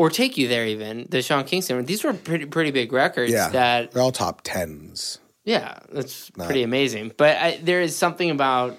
Or 0.00 0.08
"Take 0.08 0.38
You 0.38 0.48
There," 0.48 0.66
even 0.66 1.06
the 1.10 1.20
Sean 1.20 1.44
Kingston. 1.44 1.84
These 1.84 2.04
were 2.04 2.14
pretty 2.14 2.46
pretty 2.46 2.70
big 2.70 2.90
records. 2.90 3.30
Yeah, 3.30 3.50
That 3.50 3.92
they're 3.92 4.02
all 4.02 4.12
top 4.12 4.40
tens. 4.42 5.18
Yeah, 5.44 5.78
that's 5.92 6.30
pretty 6.30 6.62
amazing. 6.62 7.12
But 7.18 7.36
I, 7.36 7.58
there 7.62 7.82
is 7.82 7.94
something 7.94 8.30
about 8.30 8.78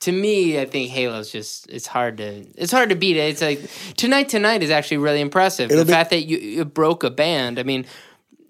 to 0.00 0.12
me, 0.12 0.58
I 0.58 0.64
think 0.64 0.90
Halo's 0.90 1.30
just 1.30 1.68
it's 1.68 1.86
hard 1.86 2.16
to 2.16 2.46
it's 2.56 2.72
hard 2.72 2.88
to 2.88 2.94
beat 2.94 3.18
it. 3.18 3.28
It's 3.28 3.42
like 3.42 3.60
tonight 3.98 4.30
tonight 4.30 4.62
is 4.62 4.70
actually 4.70 4.96
really 4.98 5.20
impressive. 5.20 5.68
The 5.68 5.84
be- 5.84 5.92
fact 5.92 6.08
that 6.10 6.24
you, 6.24 6.38
you 6.38 6.64
broke 6.64 7.04
a 7.04 7.10
band. 7.10 7.58
I 7.58 7.62
mean, 7.62 7.84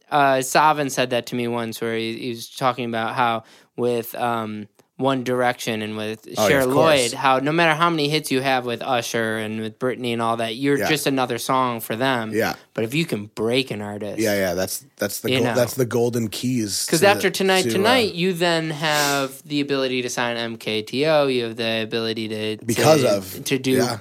uh, 0.09 0.41
Savan 0.41 0.91
said 0.91 1.11
that 1.11 1.27
to 1.27 1.35
me 1.35 1.49
once, 1.49 1.81
where 1.81 1.97
he, 1.97 2.17
he 2.17 2.29
was 2.29 2.49
talking 2.49 2.85
about 2.85 3.17
how 3.17 3.43
with 3.77 4.15
um, 4.15 4.69
One 4.97 5.25
Direction 5.25 5.83
and 5.83 5.97
with 5.97 6.29
Oh, 6.37 6.49
Cher 6.49 6.61
of 6.61 6.69
Lloyd, 6.73 7.13
how 7.13 7.41
no 7.41 7.51
matter 7.51 7.75
how 7.75 7.91
many 7.91 8.09
hits 8.09 8.31
you 8.31 8.41
have 8.41 8.65
with 8.65 8.81
Usher 8.81 9.39
and 9.39 9.61
with 9.61 9.77
Britney 9.81 10.13
and 10.13 10.23
all 10.23 10.37
that, 10.37 10.55
you're 10.55 10.79
Yeah. 10.79 10.89
just 10.89 11.09
another 11.09 11.39
song 11.39 11.81
for 11.81 11.97
them. 11.97 12.31
Yeah. 12.33 12.55
But 12.75 12.85
if 12.85 12.95
you 12.95 13.05
can 13.05 13.27
break 13.35 13.73
an 13.73 13.83
artist, 13.83 14.21
Yeah, 14.21 14.37
yeah, 14.37 14.55
that's 14.55 14.85
that's 14.97 15.21
the 15.21 15.41
that's 15.41 15.75
the 15.75 15.85
golden 15.85 16.29
keys. 16.29 16.87
Because 16.87 17.01
to- 17.01 17.09
after 17.09 17.29
tonight, 17.29 17.63
to, 17.63 17.71
uh, 17.71 17.73
tonight, 17.73 18.15
you 18.15 18.33
then 18.35 18.71
have 18.71 19.43
the 19.45 19.61
ability 19.61 20.01
to 20.03 20.09
sign 20.09 20.37
MKTO. 20.37 21.27
You 21.27 21.45
have 21.45 21.57
the 21.57 21.83
ability 21.83 22.29
to 22.29 22.65
Because 22.65 23.03
to, 23.03 23.17
of- 23.17 23.45
to 23.47 23.59
do 23.59 23.73
yeah. 23.73 23.99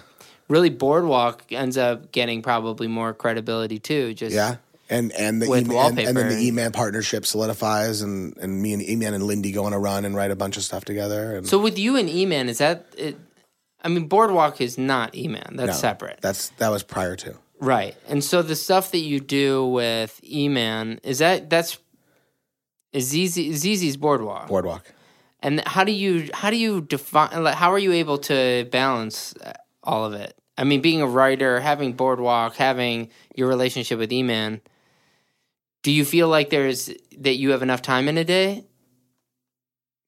really 0.47 0.69
Boardwalk 0.69 1.45
ends 1.51 1.75
up 1.75 2.11
getting 2.11 2.43
probably 2.43 2.87
more 2.87 3.15
credibility 3.15 3.79
too. 3.79 4.13
Just 4.13 4.35
yeah, 4.35 4.57
and 4.89 5.11
and 5.13 5.41
the 5.41 5.49
With 5.49 5.65
E-Man, 5.65 5.97
and, 5.97 6.17
then 6.17 6.29
the 6.29 6.39
E-Man 6.39 6.71
partnership 6.71 7.25
solidifies, 7.25 8.01
and 8.01 8.35
and 8.37 8.61
me 8.61 8.73
and 8.73 8.81
E-Man 8.81 9.13
and 9.13 9.23
Lindy 9.23 9.51
go 9.51 9.65
on 9.65 9.73
a 9.73 9.79
run 9.79 10.05
and 10.05 10.15
write 10.15 10.31
a 10.31 10.35
bunch 10.35 10.57
of 10.57 10.63
stuff 10.63 10.85
together. 10.85 11.35
And 11.37 11.47
so 11.47 11.57
with 11.59 11.79
you 11.79 11.95
and 11.95 12.09
E 12.09 12.25
Man, 12.25 12.49
is 12.49 12.57
that 12.57 12.87
it? 12.97 13.17
I 13.81 13.89
mean, 13.89 14.07
Boardwalk 14.07 14.61
is 14.61 14.77
not 14.77 15.15
E 15.15 15.27
Man. 15.27 15.55
That's 15.55 15.67
No, 15.67 15.73
separate, 15.73 16.19
That's 16.21 16.49
that 16.57 16.69
was 16.69 16.83
prior 16.83 17.15
to. 17.17 17.35
right? 17.59 17.95
And 18.07 18.23
so 18.23 18.41
the 18.41 18.55
stuff 18.55 18.91
that 18.91 18.99
you 18.99 19.19
do 19.19 19.65
with 19.67 20.19
E 20.23 20.47
Man 20.49 20.99
is 21.03 21.19
that 21.19 21.49
that's 21.49 21.79
is 22.91 23.07
ZZ, 23.09 23.55
ZZ's 23.57 23.97
Boardwalk. 23.97 24.47
Boardwalk. 24.47 24.93
And 25.41 25.61
how 25.67 25.83
do 25.83 25.91
you 25.91 26.29
how 26.33 26.49
do 26.51 26.57
you 26.57 26.81
define 26.81 27.43
like 27.43 27.55
how 27.55 27.71
are 27.71 27.79
you 27.79 27.91
able 27.93 28.17
to 28.19 28.67
balance 28.71 29.33
uh, 29.43 29.53
all 29.83 30.05
of 30.05 30.13
it? 30.13 30.37
I 30.57 30.63
mean, 30.65 30.81
being 30.81 31.01
a 31.01 31.07
writer, 31.07 31.59
having 31.59 31.93
Boardwalk, 31.93 32.55
having 32.55 33.09
your 33.35 33.47
relationship 33.47 33.97
with 33.97 34.13
E-Man, 34.13 34.61
do 35.83 35.91
you 35.91 36.03
feel 36.05 36.27
like 36.29 36.49
there's 36.49 36.89
that 37.19 37.35
you 37.35 37.51
have 37.51 37.61
enough 37.61 37.81
time 37.81 38.07
in 38.07 38.17
a 38.17 38.23
day? 38.23 38.65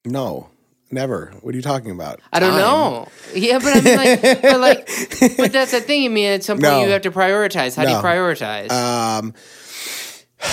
No, 0.04 0.48
never. 0.90 1.32
What 1.40 1.54
are 1.54 1.56
you 1.56 1.62
talking 1.62 1.90
about? 1.90 2.20
I 2.32 2.40
don't 2.40 2.50
Time. 2.50 2.60
know. 2.60 3.08
Yeah, 3.34 3.58
but 3.58 3.76
I 3.76 3.80
mean, 3.80 3.96
like, 3.96 4.22
but 4.42 4.60
like, 4.60 5.36
but 5.36 5.52
that's 5.52 5.72
the 5.72 5.80
thing. 5.80 6.04
I 6.04 6.08
mean, 6.08 6.26
at 6.32 6.44
some 6.44 6.58
point 6.58 6.72
No. 6.72 6.84
you 6.84 6.90
have 6.90 7.02
to 7.02 7.10
prioritize. 7.10 7.76
How 7.76 7.84
do 7.84 7.90
you 7.90 7.96
prioritize? 7.96 8.70
Um, 8.70 9.34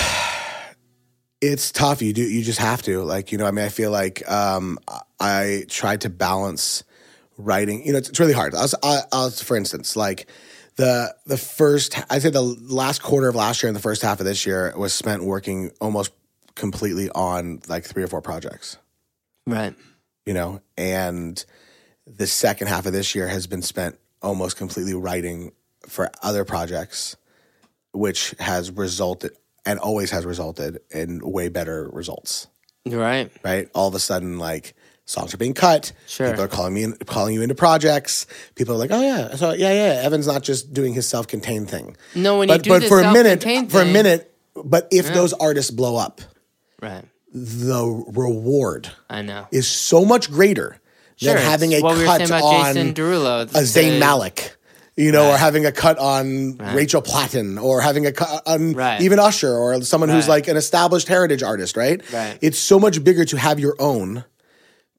it's 1.41 1.71
tough. 1.71 2.01
You 2.01 2.13
do. 2.13 2.23
You 2.23 2.43
just 2.43 2.59
have 2.59 2.81
to. 2.83 3.03
Like 3.03 3.31
you 3.31 3.37
know. 3.37 3.45
I 3.45 3.51
mean, 3.51 3.65
I 3.65 3.69
feel 3.69 3.91
like 3.91 4.29
um, 4.29 4.79
I 5.19 5.65
tried 5.69 6.01
to 6.01 6.09
balance 6.09 6.83
writing. 7.37 7.85
You 7.85 7.93
know, 7.93 7.97
it's, 7.99 8.09
it's 8.09 8.19
really 8.19 8.33
hard. 8.33 8.55
I 8.55 8.61
was, 8.61 8.75
I, 8.83 9.01
I 9.11 9.25
was, 9.25 9.41
for 9.41 9.55
instance, 9.55 9.95
like 9.95 10.27
the 10.75 11.15
the 11.25 11.37
first. 11.37 11.97
I'd 12.09 12.21
say 12.21 12.29
the 12.29 12.41
last 12.41 13.01
quarter 13.01 13.27
of 13.27 13.35
last 13.35 13.61
year 13.63 13.67
and 13.67 13.75
the 13.75 13.81
first 13.81 14.01
half 14.01 14.19
of 14.19 14.25
this 14.25 14.45
year 14.45 14.73
was 14.77 14.93
spent 14.93 15.23
working 15.23 15.71
almost 15.79 16.11
completely 16.55 17.09
on 17.09 17.61
like 17.67 17.83
three 17.83 18.03
or 18.03 18.07
four 18.07 18.21
projects. 18.21 18.77
right. 19.47 19.73
You 20.25 20.33
know, 20.33 20.61
and 20.77 21.43
the 22.07 22.27
second 22.27 22.67
half 22.67 22.85
of 22.85 22.93
this 22.93 23.13
year 23.13 23.27
has 23.27 23.45
been 23.45 23.61
spent 23.61 23.97
almost 24.21 24.55
completely 24.55 24.93
writing 24.93 25.51
for 25.87 26.09
other 26.21 26.45
projects, 26.45 27.17
which 27.91 28.33
has 28.39 28.71
resulted 28.71 29.31
and 29.65 29.79
always 29.79 30.11
has 30.11 30.25
resulted 30.25 30.79
in 30.91 31.19
way 31.19 31.49
better 31.49 31.89
results. 31.91 32.47
Right. 32.85 33.31
Right? 33.43 33.69
All 33.73 33.87
of 33.87 33.95
a 33.95 33.99
sudden, 33.99 34.39
like 34.39 34.75
songs 35.05 35.33
are 35.33 35.37
being 35.37 35.53
cut. 35.53 35.91
Sure. 36.07 36.29
People 36.29 36.45
are 36.45 36.47
calling 36.47 36.73
me 36.73 36.83
in, 36.83 36.93
calling 37.05 37.33
you 37.33 37.41
into 37.41 37.55
projects. 37.55 38.25
People 38.55 38.75
are 38.75 38.77
like, 38.77 38.91
oh 38.91 39.01
yeah, 39.01 39.35
so 39.35 39.51
yeah, 39.51 39.71
yeah. 39.73 40.01
Evan's 40.03 40.27
not 40.27 40.43
just 40.43 40.73
doing 40.73 40.93
his 40.93 41.07
self 41.07 41.27
contained 41.27 41.69
thing. 41.69 41.95
No, 42.15 42.39
when 42.39 42.49
you 42.49 42.55
but 42.55 42.63
do 42.63 42.69
but 42.69 42.83
for 42.83 42.99
a 43.01 43.11
minute, 43.11 43.41
self-contained 43.41 43.71
for 43.71 43.81
a 43.81 43.85
minute. 43.85 44.33
But 44.55 44.87
if 44.91 45.13
those 45.13 45.33
artists 45.33 45.71
blow 45.71 45.95
up, 45.97 46.21
Right. 46.81 47.05
the 47.33 47.85
reward 48.13 48.91
I 49.09 49.21
know. 49.21 49.47
is 49.51 49.67
so 49.67 50.05
much 50.05 50.29
greater 50.31 50.79
Sure. 51.15 51.33
than 51.35 51.43
having 51.43 51.73
a 51.73 51.81
we 51.81 52.03
cut 52.05 52.27
saying 52.27 52.43
on 52.43 52.73
Jason 52.75 52.93
Derulo. 52.93 53.43
a 53.43 53.61
Zayn 53.61 53.99
Malik, 53.99 54.55
you 54.95 55.11
know, 55.11 55.31
or 55.31 55.37
having 55.37 55.65
a 55.65 55.71
cut 55.71 55.97
on 55.99 56.57
Rachel 56.57 57.01
Platten, 57.01 57.57
or 57.61 57.81
having 57.81 58.05
a 58.05 58.11
cut 58.11 58.41
on 58.45 58.73
Right. 58.73 59.01
even 59.01 59.19
Usher, 59.19 59.51
or 59.55 59.81
someone 59.83 60.09
who's 60.09 60.27
like 60.27 60.47
an 60.47 60.57
established 60.57 61.07
heritage 61.07 61.41
artist, 61.43 61.75
right? 61.77 62.01
Right. 62.11 62.37
It's 62.41 62.57
so 62.59 62.79
much 62.79 63.03
bigger 63.03 63.25
to 63.25 63.37
have 63.37 63.59
your 63.59 63.75
own 63.79 64.23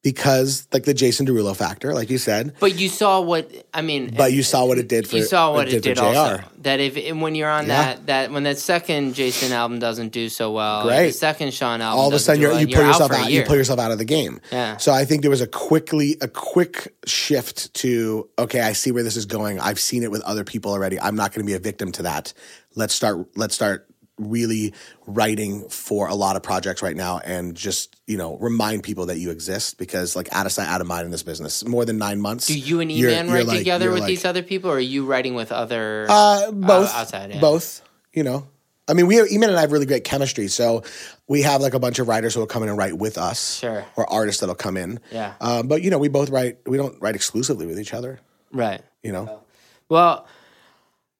because, 0.04 0.68
like 0.72 0.84
the 0.84 0.94
Jason 0.94 1.26
Derulo 1.26 1.56
factor, 1.56 1.94
like 1.94 2.10
you 2.10 2.18
said. 2.18 2.54
But 2.60 2.78
you 2.78 2.88
saw 2.90 3.20
what 3.22 3.50
I 3.72 3.80
mean. 3.80 4.14
But 4.14 4.32
you 4.34 4.42
saw 4.44 4.66
what 4.66 4.78
it 4.78 4.86
did 4.86 5.08
for 5.08 5.16
you 5.16 5.24
saw 5.24 5.52
what 5.52 5.66
it 5.68 5.82
did, 5.82 5.96
for 5.98 6.04
JR. 6.04 6.06
also. 6.16 6.44
That 6.58 6.78
if 6.78 6.96
and 6.96 7.20
when 7.22 7.34
you're 7.34 7.50
on 7.50 7.66
Yeah. 7.66 7.94
that 7.94 8.06
that 8.06 8.30
when 8.30 8.44
that 8.44 8.58
second 8.58 9.14
Jason 9.14 9.52
album 9.52 9.78
doesn't 9.80 10.10
do 10.10 10.28
so 10.28 10.52
well, 10.52 10.84
Great. 10.84 11.06
the 11.08 11.12
second 11.12 11.52
Sean 11.54 11.80
album, 11.80 11.98
all 11.98 12.08
of 12.08 12.14
a 12.14 12.18
sudden 12.18 12.42
well, 12.42 12.60
you 12.60 12.66
pull 12.66 12.76
you're 12.76 12.86
yourself 12.86 13.10
out, 13.10 13.20
out, 13.20 13.30
you 13.32 13.42
pull 13.42 13.56
yourself 13.56 13.80
out 13.80 13.90
of 13.90 13.98
the 13.98 14.04
game. 14.04 14.40
Yeah. 14.52 14.76
So 14.76 14.92
I 14.92 15.04
think 15.06 15.22
there 15.22 15.30
was 15.30 15.40
a 15.40 15.46
quickly 15.46 16.16
a 16.20 16.28
quick 16.28 16.94
shift 17.06 17.72
to 17.74 18.28
okay, 18.38 18.60
I 18.60 18.74
see 18.74 18.92
where 18.92 19.02
this 19.02 19.16
is 19.16 19.24
going. 19.26 19.58
I've 19.58 19.80
seen 19.80 20.02
it 20.02 20.10
with 20.10 20.22
other 20.22 20.44
people 20.44 20.70
already. 20.70 21.00
I'm 21.00 21.16
not 21.16 21.32
going 21.32 21.44
to 21.44 21.50
be 21.50 21.54
a 21.54 21.58
victim 21.58 21.90
to 21.92 22.02
that. 22.02 22.32
Let's 22.76 22.94
start. 22.94 23.26
Let's 23.36 23.54
start 23.54 23.88
really 24.18 24.72
writing 25.06 25.68
for 25.68 26.06
a 26.08 26.14
lot 26.14 26.36
of 26.36 26.42
projects 26.42 26.82
right 26.82 26.94
now 26.96 27.18
and 27.24 27.56
just 27.56 27.96
you 28.06 28.16
know 28.16 28.36
remind 28.38 28.82
people 28.84 29.06
that 29.06 29.18
you 29.18 29.30
exist 29.30 29.76
because 29.76 30.14
like 30.14 30.28
out 30.32 30.46
of 30.46 30.52
sight 30.52 30.68
out 30.68 30.80
of 30.80 30.86
mind 30.86 31.04
in 31.04 31.10
this 31.10 31.24
business 31.24 31.64
more 31.66 31.84
than 31.84 31.98
nine 31.98 32.20
months 32.20 32.46
Do 32.46 32.56
you 32.56 32.78
and 32.80 32.92
you're 32.92 33.10
write 33.10 33.46
like- 33.46 33.58
together 33.58 33.90
with 33.90 34.00
like- 34.00 34.08
these 34.08 34.24
other 34.24 34.42
people, 34.42 34.70
or 34.70 34.76
are 34.76 34.80
you 34.80 35.04
writing 35.04 35.34
with 35.34 35.50
other? 35.50 36.06
uh, 36.08 36.52
both. 36.52 36.94
outside, 36.94 37.32
yeah. 37.34 37.40
Both. 37.40 37.82
You 38.12 38.22
know. 38.22 38.46
I 38.86 38.92
mean, 38.92 39.06
we 39.06 39.14
have, 39.16 39.28
Eman 39.28 39.48
and 39.48 39.56
I 39.56 39.62
have 39.62 39.72
really 39.72 39.86
great 39.86 40.04
chemistry, 40.04 40.46
so 40.46 40.82
we 41.26 41.40
have 41.40 41.62
like 41.62 41.72
a 41.72 41.78
bunch 41.78 41.98
of 41.98 42.06
writers 42.06 42.34
who 42.34 42.40
will 42.40 42.46
come 42.46 42.62
in 42.62 42.68
and 42.68 42.76
write 42.76 42.98
with 42.98 43.16
us, 43.16 43.56
Sure. 43.60 43.82
or 43.96 44.12
artists 44.12 44.40
that'll 44.40 44.54
come 44.54 44.76
in. 44.76 45.00
Yeah. 45.10 45.32
Um, 45.40 45.68
but 45.68 45.80
you 45.82 45.88
know, 45.90 45.96
we 45.98 46.08
both 46.08 46.28
write. 46.28 46.58
We 46.66 46.76
don't 46.76 47.00
write 47.00 47.14
exclusively 47.14 47.64
with 47.66 47.80
each 47.80 47.94
other. 47.94 48.20
right. 48.52 48.82
You 49.02 49.12
know. 49.12 49.40
Well, 49.88 50.26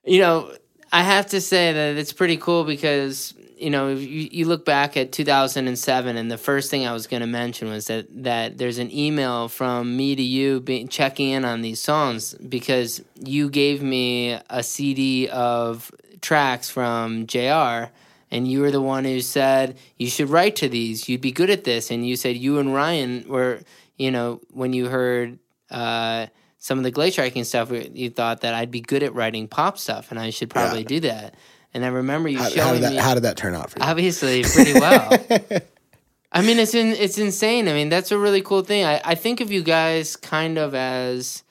you 0.05 0.21
know, 0.21 0.53
I 0.95 1.03
have 1.03 1.27
to 1.31 1.41
say 1.41 1.73
that 1.73 1.97
it's 1.97 2.13
pretty 2.13 2.37
cool 2.37 2.63
because 2.63 3.35
you 3.59 3.69
know 3.69 3.89
you, 3.89 4.29
you 4.31 4.45
look 4.47 4.65
back 4.65 4.97
at 4.97 5.11
2007, 5.11 6.17
and 6.17 6.31
the 6.31 6.39
first 6.39 6.71
thing 6.71 6.87
I 6.87 6.93
was 6.93 7.09
going 7.09 7.21
to 7.21 7.27
mention 7.27 7.69
was 7.69 7.89
that 7.89 8.07
that 8.23 8.59
there's 8.59 8.79
an 8.79 8.93
email 8.93 9.49
from 9.49 9.97
me 9.97 10.15
to 10.15 10.23
you 10.23 10.61
being, 10.61 10.87
checking 10.87 11.31
in 11.31 11.45
on 11.45 11.63
these 11.63 11.83
songs 11.83 12.35
because 12.35 13.03
you 13.17 13.51
gave 13.51 13.83
me 13.83 14.39
a 14.49 14.63
CD 14.63 15.29
of 15.31 15.91
tracks 16.21 16.71
from 16.71 17.27
JR. 17.27 17.91
And 18.31 18.49
you 18.49 18.61
were 18.61 18.71
the 18.71 18.81
one 18.81 19.05
who 19.05 19.21
said 19.21 19.77
you 19.97 20.09
should 20.09 20.29
write 20.29 20.57
to 20.57 20.69
these. 20.69 21.09
You'd 21.09 21.21
be 21.21 21.31
good 21.31 21.51
at 21.51 21.65
this. 21.65 21.91
And 21.91 22.07
you 22.07 22.17
said 22.17 22.37
you 22.37 22.59
and 22.59 22.75
Ryan 22.75 23.25
were, 23.29 23.61
you 23.97 24.11
know, 24.11 24.41
when 24.51 24.73
you 24.73 24.89
heard 24.89 25.39
uh, 25.71 26.27
some 26.65 26.79
of 26.79 26.85
the 26.85 26.91
glacier 26.91 27.21
hiking 27.21 27.45
stuff, 27.45 27.71
you 27.71 28.09
thought 28.09 28.41
that 28.41 28.55
I'd 28.55 28.71
be 28.71 28.81
good 28.81 29.03
at 29.03 29.13
writing 29.15 29.49
pop 29.49 29.77
stuff, 29.77 30.11
and 30.11 30.19
I 30.19 30.31
should 30.31 30.49
probably 30.49 30.81
Yeah. 30.81 30.89
do 30.89 31.01
that. 31.01 31.35
And 31.75 31.85
I 31.85 31.89
remember 31.89 32.31
you 32.31 32.39
How, 32.39 32.49
showing 32.49 32.67
how 32.69 32.73
did 32.73 32.83
that? 32.85 32.91
me 32.93 32.97
How 32.97 33.13
did 33.13 33.23
that 33.25 33.37
turn 33.37 33.55
out 33.55 33.69
for 33.69 33.79
you? 33.81 33.85
obviously 33.85 34.45
pretty 34.45 34.73
well. 34.73 35.11
I 36.33 36.41
mean, 36.41 36.59
it's 36.59 36.73
in, 36.75 36.87
it's 36.95 37.19
insane. 37.19 37.69
I 37.69 37.75
mean, 37.75 37.91
that's 37.91 38.11
a 38.13 38.19
really 38.19 38.41
cool 38.41 38.63
thing. 38.63 38.83
I, 38.87 38.99
I 39.05 39.15
think 39.15 39.43
of 39.43 39.53
you 39.53 39.63
guys 39.63 40.17
kind 40.17 40.57
of 40.57 40.75
as, 40.75 41.43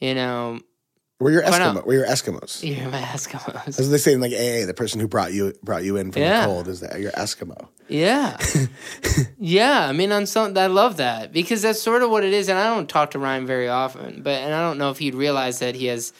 you 0.00 0.16
know, 0.16 0.58
We're 1.18 1.30
your? 1.32 1.42
Eskimo. 1.42 1.86
We're 1.86 2.00
your 2.00 2.06
Eskimos. 2.06 2.62
you're 2.62 2.90
my 2.90 3.00
Eskimos. 3.00 3.78
As 3.78 3.90
they 3.90 3.96
say 3.96 4.12
in 4.12 4.20
like 4.20 4.32
AA, 4.32 4.66
the 4.66 4.74
person 4.76 5.00
who 5.00 5.08
brought 5.08 5.32
you 5.32 5.54
brought 5.62 5.82
you 5.82 5.96
in 5.96 6.12
from 6.12 6.20
Yeah. 6.22 6.40
the 6.42 6.46
cold 6.46 6.68
is 6.68 6.80
that 6.80 7.00
your 7.00 7.12
Eskimo. 7.12 7.68
Yeah. 7.88 8.36
yeah. 9.38 9.88
I 9.88 9.92
mean, 9.92 10.12
on 10.12 10.26
some, 10.26 10.56
I 10.58 10.66
love 10.66 10.98
that 10.98 11.32
because 11.32 11.62
that's 11.62 11.80
sort 11.80 12.02
of 12.02 12.10
what 12.10 12.22
it 12.24 12.32
is. 12.34 12.48
And 12.48 12.58
I 12.58 12.74
don't 12.74 12.88
talk 12.88 13.12
to 13.12 13.18
Ryan 13.18 13.46
very 13.46 13.68
often, 13.68 14.22
but, 14.22 14.32
and 14.42 14.52
I 14.52 14.60
don't 14.60 14.76
know 14.76 14.90
if 14.90 14.98
he'd 14.98 15.14
realize 15.14 15.60
that 15.60 15.74
he 15.74 15.86
has 15.86 16.12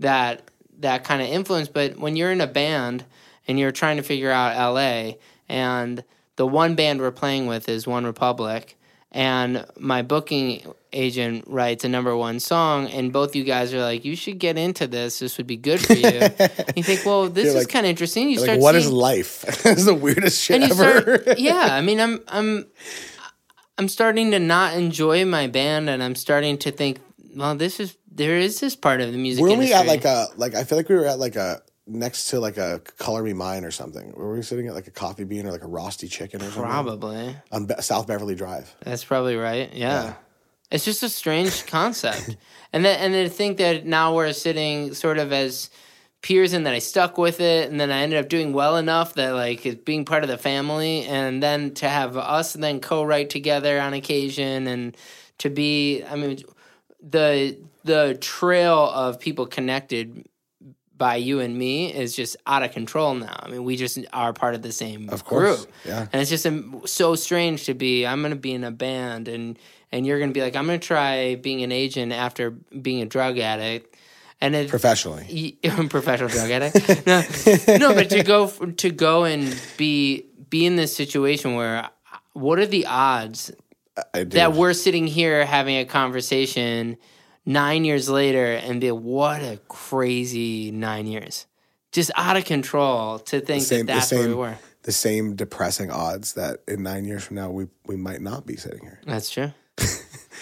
that, 0.00 0.42
that 0.80 1.04
kind 1.04 1.22
of 1.22 1.28
influence. 1.28 1.68
But 1.68 1.96
when 1.98 2.16
you're 2.16 2.32
in 2.32 2.40
a 2.40 2.46
band 2.46 3.04
and 3.48 3.58
you're 3.58 3.72
trying 3.72 3.96
to 3.98 4.02
figure 4.02 4.30
out 4.30 4.56
LA 4.74 5.12
and 5.48 6.04
the 6.36 6.46
one 6.46 6.74
band 6.74 7.00
we're 7.00 7.10
playing 7.12 7.46
with 7.46 7.68
is 7.68 7.86
OneRepublic 7.86 8.74
and 9.12 9.64
my 9.78 10.02
booking 10.02 10.66
agent 10.94 11.44
writes 11.46 11.84
a 11.84 11.88
number 11.88 12.14
one 12.16 12.38
song 12.40 12.86
and 12.88 13.12
both 13.12 13.34
you 13.36 13.44
guys 13.44 13.72
are 13.72 13.80
like 13.80 14.04
you 14.04 14.14
should 14.16 14.38
get 14.38 14.58
into 14.58 14.86
this 14.86 15.20
this 15.20 15.38
would 15.38 15.46
be 15.46 15.56
good 15.56 15.80
for 15.80 15.94
you 15.94 16.08
you 16.76 16.82
think 16.82 17.04
well 17.06 17.28
this 17.30 17.44
You're 17.46 17.54
is 17.56 17.64
like- 17.64 17.68
kind 17.68 17.86
of 17.86 17.90
interesting 17.90 18.28
you 18.28 18.36
start 18.38 18.52
Like, 18.58 18.60
what 18.60 18.74
is 18.74 18.84
seeing- 18.84 18.96
life? 18.96 19.44
It's 19.66 19.84
the 19.86 19.94
weirdest 19.94 20.42
shit 20.42 20.60
and 20.62 20.64
you 20.70 20.84
ever. 20.84 21.22
start, 21.22 21.38
yeah. 21.48 21.68
I 21.70 21.80
mean, 21.80 21.98
I'm 22.00 22.20
I'm 22.28 22.66
I'm 23.78 23.88
starting 23.88 24.30
to 24.32 24.38
not 24.38 24.74
enjoy 24.74 25.24
my 25.24 25.46
band, 25.46 25.88
and 25.88 26.02
I'm 26.02 26.14
starting 26.14 26.58
to 26.58 26.70
think, 26.70 27.00
well, 27.34 27.54
this 27.54 27.80
is 27.80 27.96
there 28.10 28.36
is 28.36 28.60
this 28.60 28.76
part 28.76 29.00
of 29.00 29.10
the 29.12 29.18
music. 29.18 29.40
Were 29.42 29.48
we 29.48 29.54
industry. 29.54 29.74
at 29.74 29.86
like 29.86 30.04
a 30.04 30.26
like? 30.36 30.54
I 30.54 30.64
feel 30.64 30.76
like 30.76 30.88
we 30.90 30.94
were 30.94 31.06
at 31.06 31.18
like 31.18 31.36
a 31.36 31.62
next 31.86 32.26
to 32.30 32.40
like 32.40 32.56
a 32.56 32.80
Color 32.98 33.22
Me 33.24 33.32
Mine 33.32 33.64
or 33.64 33.70
something. 33.70 34.12
Were 34.12 34.32
we 34.34 34.42
sitting 34.42 34.68
at 34.68 34.74
like 34.74 34.86
a 34.86 34.90
Coffee 34.92 35.24
Bean 35.24 35.46
or 35.46 35.52
like 35.52 35.64
a 35.64 35.68
Rosti 35.68 36.08
Chicken 36.08 36.40
or 36.40 36.44
something? 36.44 36.62
probably 36.62 37.36
on 37.50 37.66
Be- 37.66 37.74
South 37.80 38.06
Beverly 38.06 38.34
Drive. 38.34 38.74
that's 38.84 39.04
probably 39.04 39.36
right. 39.36 39.72
Yeah. 39.74 40.14
It's 40.70 40.84
just 40.86 41.02
a 41.02 41.08
strange 41.08 41.66
concept. 41.66 42.36
And 42.74 42.82
then 42.86 42.98
and 43.00 43.12
then 43.12 43.24
to 43.28 43.30
think 43.30 43.58
that 43.58 43.84
now 43.84 44.14
we're 44.14 44.32
sitting 44.32 44.94
sort 44.94 45.18
of 45.18 45.30
as 45.30 45.68
peers 46.22 46.54
and 46.54 46.64
that 46.64 46.72
I 46.72 46.78
stuck 46.78 47.18
with 47.18 47.38
it 47.38 47.70
and 47.70 47.78
then 47.78 47.90
I 47.90 48.00
ended 48.00 48.18
up 48.18 48.30
doing 48.30 48.54
well 48.54 48.78
enough 48.78 49.12
that 49.16 49.32
like 49.34 49.66
it's 49.66 49.82
being 49.84 50.06
part 50.06 50.22
of 50.22 50.30
the 50.30 50.38
family 50.38 51.04
and 51.04 51.42
then 51.42 51.74
to 51.74 51.88
have 51.88 52.16
us 52.16 52.54
then 52.54 52.80
co-write 52.80 53.28
together 53.28 53.78
on 53.78 53.92
occasion 53.92 54.66
and 54.66 54.96
to 55.36 55.50
be 55.50 56.02
I 56.02 56.16
mean 56.16 56.38
the 57.02 57.58
the 57.84 58.16
trail 58.22 58.88
of 58.88 59.20
people 59.20 59.44
connected 59.46 60.24
by 61.02 61.16
you 61.16 61.40
and 61.40 61.58
me 61.58 61.92
is 61.92 62.14
just 62.14 62.36
out 62.46 62.62
of 62.62 62.70
control 62.70 63.12
now. 63.14 63.36
I 63.42 63.48
mean, 63.50 63.64
we 63.64 63.74
just 63.74 63.98
are 64.12 64.32
part 64.32 64.54
of 64.54 64.62
the 64.62 64.70
same 64.70 65.08
Of 65.08 65.24
course, 65.24 65.64
group. 65.64 65.72
yeah. 65.84 66.06
And 66.12 66.22
it's 66.22 66.30
just 66.30 66.46
so 66.86 67.16
strange 67.16 67.64
to 67.64 67.74
be. 67.74 68.06
I'm 68.06 68.20
going 68.22 68.30
to 68.30 68.36
be 68.38 68.52
in 68.54 68.62
a 68.62 68.70
band, 68.70 69.26
and 69.26 69.58
and 69.90 70.06
you're 70.06 70.18
going 70.20 70.30
to 70.30 70.34
be 70.34 70.42
like, 70.42 70.54
I'm 70.54 70.64
going 70.66 70.78
to 70.78 70.86
try 70.86 71.34
being 71.34 71.64
an 71.64 71.72
agent 71.72 72.12
after 72.12 72.50
being 72.52 73.02
a 73.02 73.06
drug 73.06 73.36
addict, 73.40 73.96
and 74.40 74.54
it 74.54 74.68
Professionally. 74.68 75.58
y- 75.64 75.86
professional 75.88 76.28
drug 76.28 76.50
addict. 76.52 77.04
No, 77.04 77.22
no, 77.78 77.94
but 77.94 78.08
to 78.10 78.22
go 78.22 78.46
to 78.48 78.90
go 78.92 79.24
and 79.24 79.60
be 79.76 80.26
be 80.50 80.66
in 80.66 80.76
this 80.76 80.94
situation 80.94 81.56
where, 81.56 81.88
what 82.34 82.60
are 82.60 82.66
the 82.66 82.86
odds 82.86 83.50
that 84.14 84.52
we're 84.52 84.72
sitting 84.74 85.08
here 85.08 85.44
having 85.44 85.78
a 85.78 85.84
conversation 85.84 86.96
nine 87.44 87.84
years 87.84 88.08
later 88.08 88.52
and 88.52 88.80
be 88.80 88.90
what 88.92 89.42
a 89.42 89.58
crazy 89.68 90.70
nine 90.70 91.06
years, 91.06 91.46
just 91.92 92.10
out 92.16 92.36
of 92.36 92.44
control 92.44 93.18
to 93.20 93.40
think 93.40 93.62
same, 93.64 93.86
that 93.86 93.94
that's 93.94 94.10
the 94.10 94.16
same, 94.16 94.18
where 94.20 94.28
we 94.28 94.34
were. 94.34 94.58
the 94.82 94.92
same 94.92 95.34
depressing 95.36 95.90
odds 95.90 96.34
that 96.34 96.60
in 96.68 96.82
nine 96.82 97.04
years 97.04 97.24
from 97.24 97.36
now 97.36 97.50
we 97.50 97.66
we 97.86 97.96
might 97.96 98.20
not 98.20 98.46
be 98.46 98.56
sitting 98.56 98.80
here. 98.80 99.00
That's 99.06 99.30
true. 99.30 99.52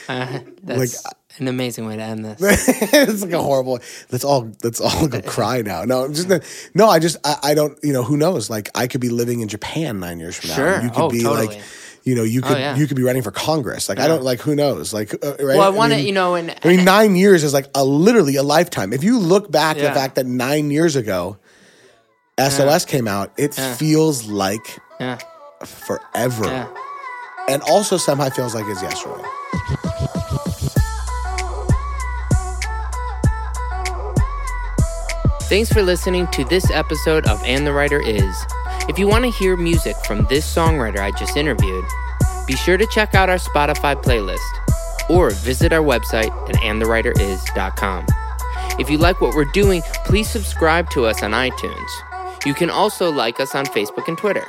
Uh, 0.09 0.41
that's 0.63 1.05
like, 1.05 1.15
an 1.39 1.47
amazing 1.47 1.87
way 1.87 1.95
to 1.95 2.03
end 2.03 2.25
this. 2.25 2.41
it's 2.93 3.23
like 3.23 3.33
a 3.33 3.41
horrible. 3.43 3.79
Let's 4.11 4.25
all 4.25 4.51
let's 4.65 4.81
all 4.81 5.07
go 5.07 5.21
cry 5.37 5.61
now. 5.63 5.85
No, 5.85 6.09
just 6.09 6.29
no. 6.75 6.89
I 6.89 6.99
just 6.99 7.17
I, 7.23 7.37
I 7.43 7.55
don't. 7.55 7.79
You 7.85 7.93
know 7.93 8.03
who 8.03 8.17
knows? 8.17 8.49
Like 8.49 8.71
I 8.75 8.87
could 8.87 9.03
be 9.03 9.11
living 9.11 9.41
in 9.41 9.47
Japan 9.49 10.01
nine 10.01 10.19
years 10.19 10.37
from 10.37 10.49
now. 10.51 10.57
Sure. 10.57 10.83
You 10.83 10.91
could 10.91 11.01
Oh, 11.03 11.11
be 11.11 11.23
totally. 11.23 11.47
like. 11.49 11.63
You 12.03 12.15
know, 12.15 12.23
you 12.23 12.41
could 12.41 12.59
yeah. 12.59 12.77
you 12.77 12.87
could 12.87 12.97
be 12.97 13.03
running 13.03 13.23
for 13.23 13.31
Congress. 13.31 13.89
Like 13.89 13.99
I 13.99 14.09
don't 14.09 14.23
like 14.23 14.41
who 14.41 14.55
knows. 14.55 14.95
Like 14.95 15.13
uh, 15.23 15.37
right? 15.39 15.57
Well, 15.57 15.63
I 15.63 15.69
want 15.69 15.93
to, 15.93 15.99
mean- 15.99 16.07
you 16.07 16.13
know, 16.13 16.35
and 16.35 16.57
I 16.65 16.69
mean, 16.69 16.85
nine 16.85 17.15
years 17.15 17.45
is 17.45 17.53
like 17.53 17.67
a 17.75 17.85
literally 17.85 18.37
a 18.37 18.43
lifetime. 18.43 18.93
If 18.93 19.05
you 19.05 19.19
look 19.19 19.51
back 19.51 19.77
at 19.77 19.83
the 19.83 19.93
fact 19.93 20.15
that 20.15 20.27
nine 20.27 20.71
years 20.71 20.97
ago, 20.97 21.37
SOS 22.39 22.87
came 22.87 23.07
out, 23.07 23.33
it 23.37 23.55
feels 23.55 24.27
like 24.27 24.79
yeah, 24.99 25.19
forever, 25.65 26.47
yeah. 26.47 26.75
and 27.49 27.63
also 27.63 27.99
somehow 27.99 28.31
feels 28.31 28.55
like 28.55 28.65
it's 28.67 28.83
yesterday. 28.83 29.29
Thanks 35.51 35.73
for 35.73 35.83
listening 35.83 36.29
to 36.29 36.45
this 36.45 36.71
episode 36.71 37.27
of 37.27 37.43
And 37.45 37.67
the 37.67 37.73
Writer 37.73 38.01
Is. 38.01 38.47
If 38.89 38.99
you 38.99 39.07
want 39.07 39.25
to 39.25 39.31
hear 39.31 39.57
music 39.57 39.97
from 40.05 40.27
this 40.27 40.53
songwriter 40.53 40.99
I 40.99 41.11
just 41.13 41.37
interviewed, 41.37 41.85
be 42.47 42.57
sure 42.57 42.77
to 42.77 42.87
check 42.87 43.15
out 43.15 43.29
our 43.29 43.37
Spotify 43.37 43.95
playlist 43.95 44.39
or 45.09 45.31
visit 45.31 45.73
our 45.73 45.83
website 45.83 46.31
at 46.49 46.57
andthewriteris.com. 46.57 48.07
If 48.79 48.89
you 48.89 48.99
like 48.99 49.21
what 49.21 49.35
we're 49.35 49.45
doing, 49.45 49.83
please 50.05 50.29
subscribe 50.29 50.91
to 50.91 51.05
us 51.07 51.23
on 51.23 51.33
iTunes. 51.33 51.89
You 52.47 52.55
can 52.55 52.71
also 52.71 53.11
like 53.13 53.39
us 53.39 53.55
on 53.55 53.67
Facebook 53.67 54.09
and 54.09 54.17
Twitter. 54.17 54.47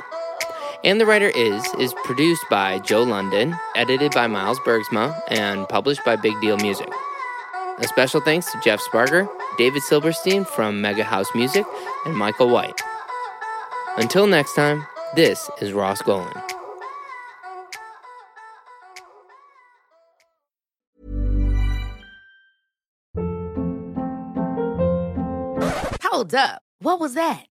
And 0.84 1.00
the 1.00 1.06
Writer 1.06 1.30
Is 1.34 1.64
is 1.78 1.94
produced 2.04 2.44
by 2.50 2.80
Joe 2.80 3.02
London, 3.04 3.54
edited 3.76 4.12
by 4.12 4.26
Miles 4.26 4.58
Bergsma, 4.60 5.20
and 5.28 5.68
published 5.68 6.04
by 6.04 6.16
Big 6.16 6.40
Deal 6.40 6.56
Music. 6.56 6.88
A 7.78 7.86
special 7.86 8.20
thanks 8.20 8.50
to 8.50 8.60
Jeff 8.64 8.80
Sparger, 8.80 9.28
David 9.58 9.82
Silverstein 9.82 10.44
from 10.44 10.80
Mega 10.80 11.04
House 11.04 11.28
Music, 11.34 11.64
and 12.04 12.16
Michael 12.16 12.48
White. 12.48 12.80
Until 13.98 14.26
next 14.26 14.54
time, 14.54 14.86
this 15.14 15.50
is 15.60 15.72
Ross 15.74 16.00
Golan. 16.00 16.32
Hold 26.02 26.34
up. 26.34 26.62
What 26.78 27.00
was 27.00 27.14
that? 27.14 27.51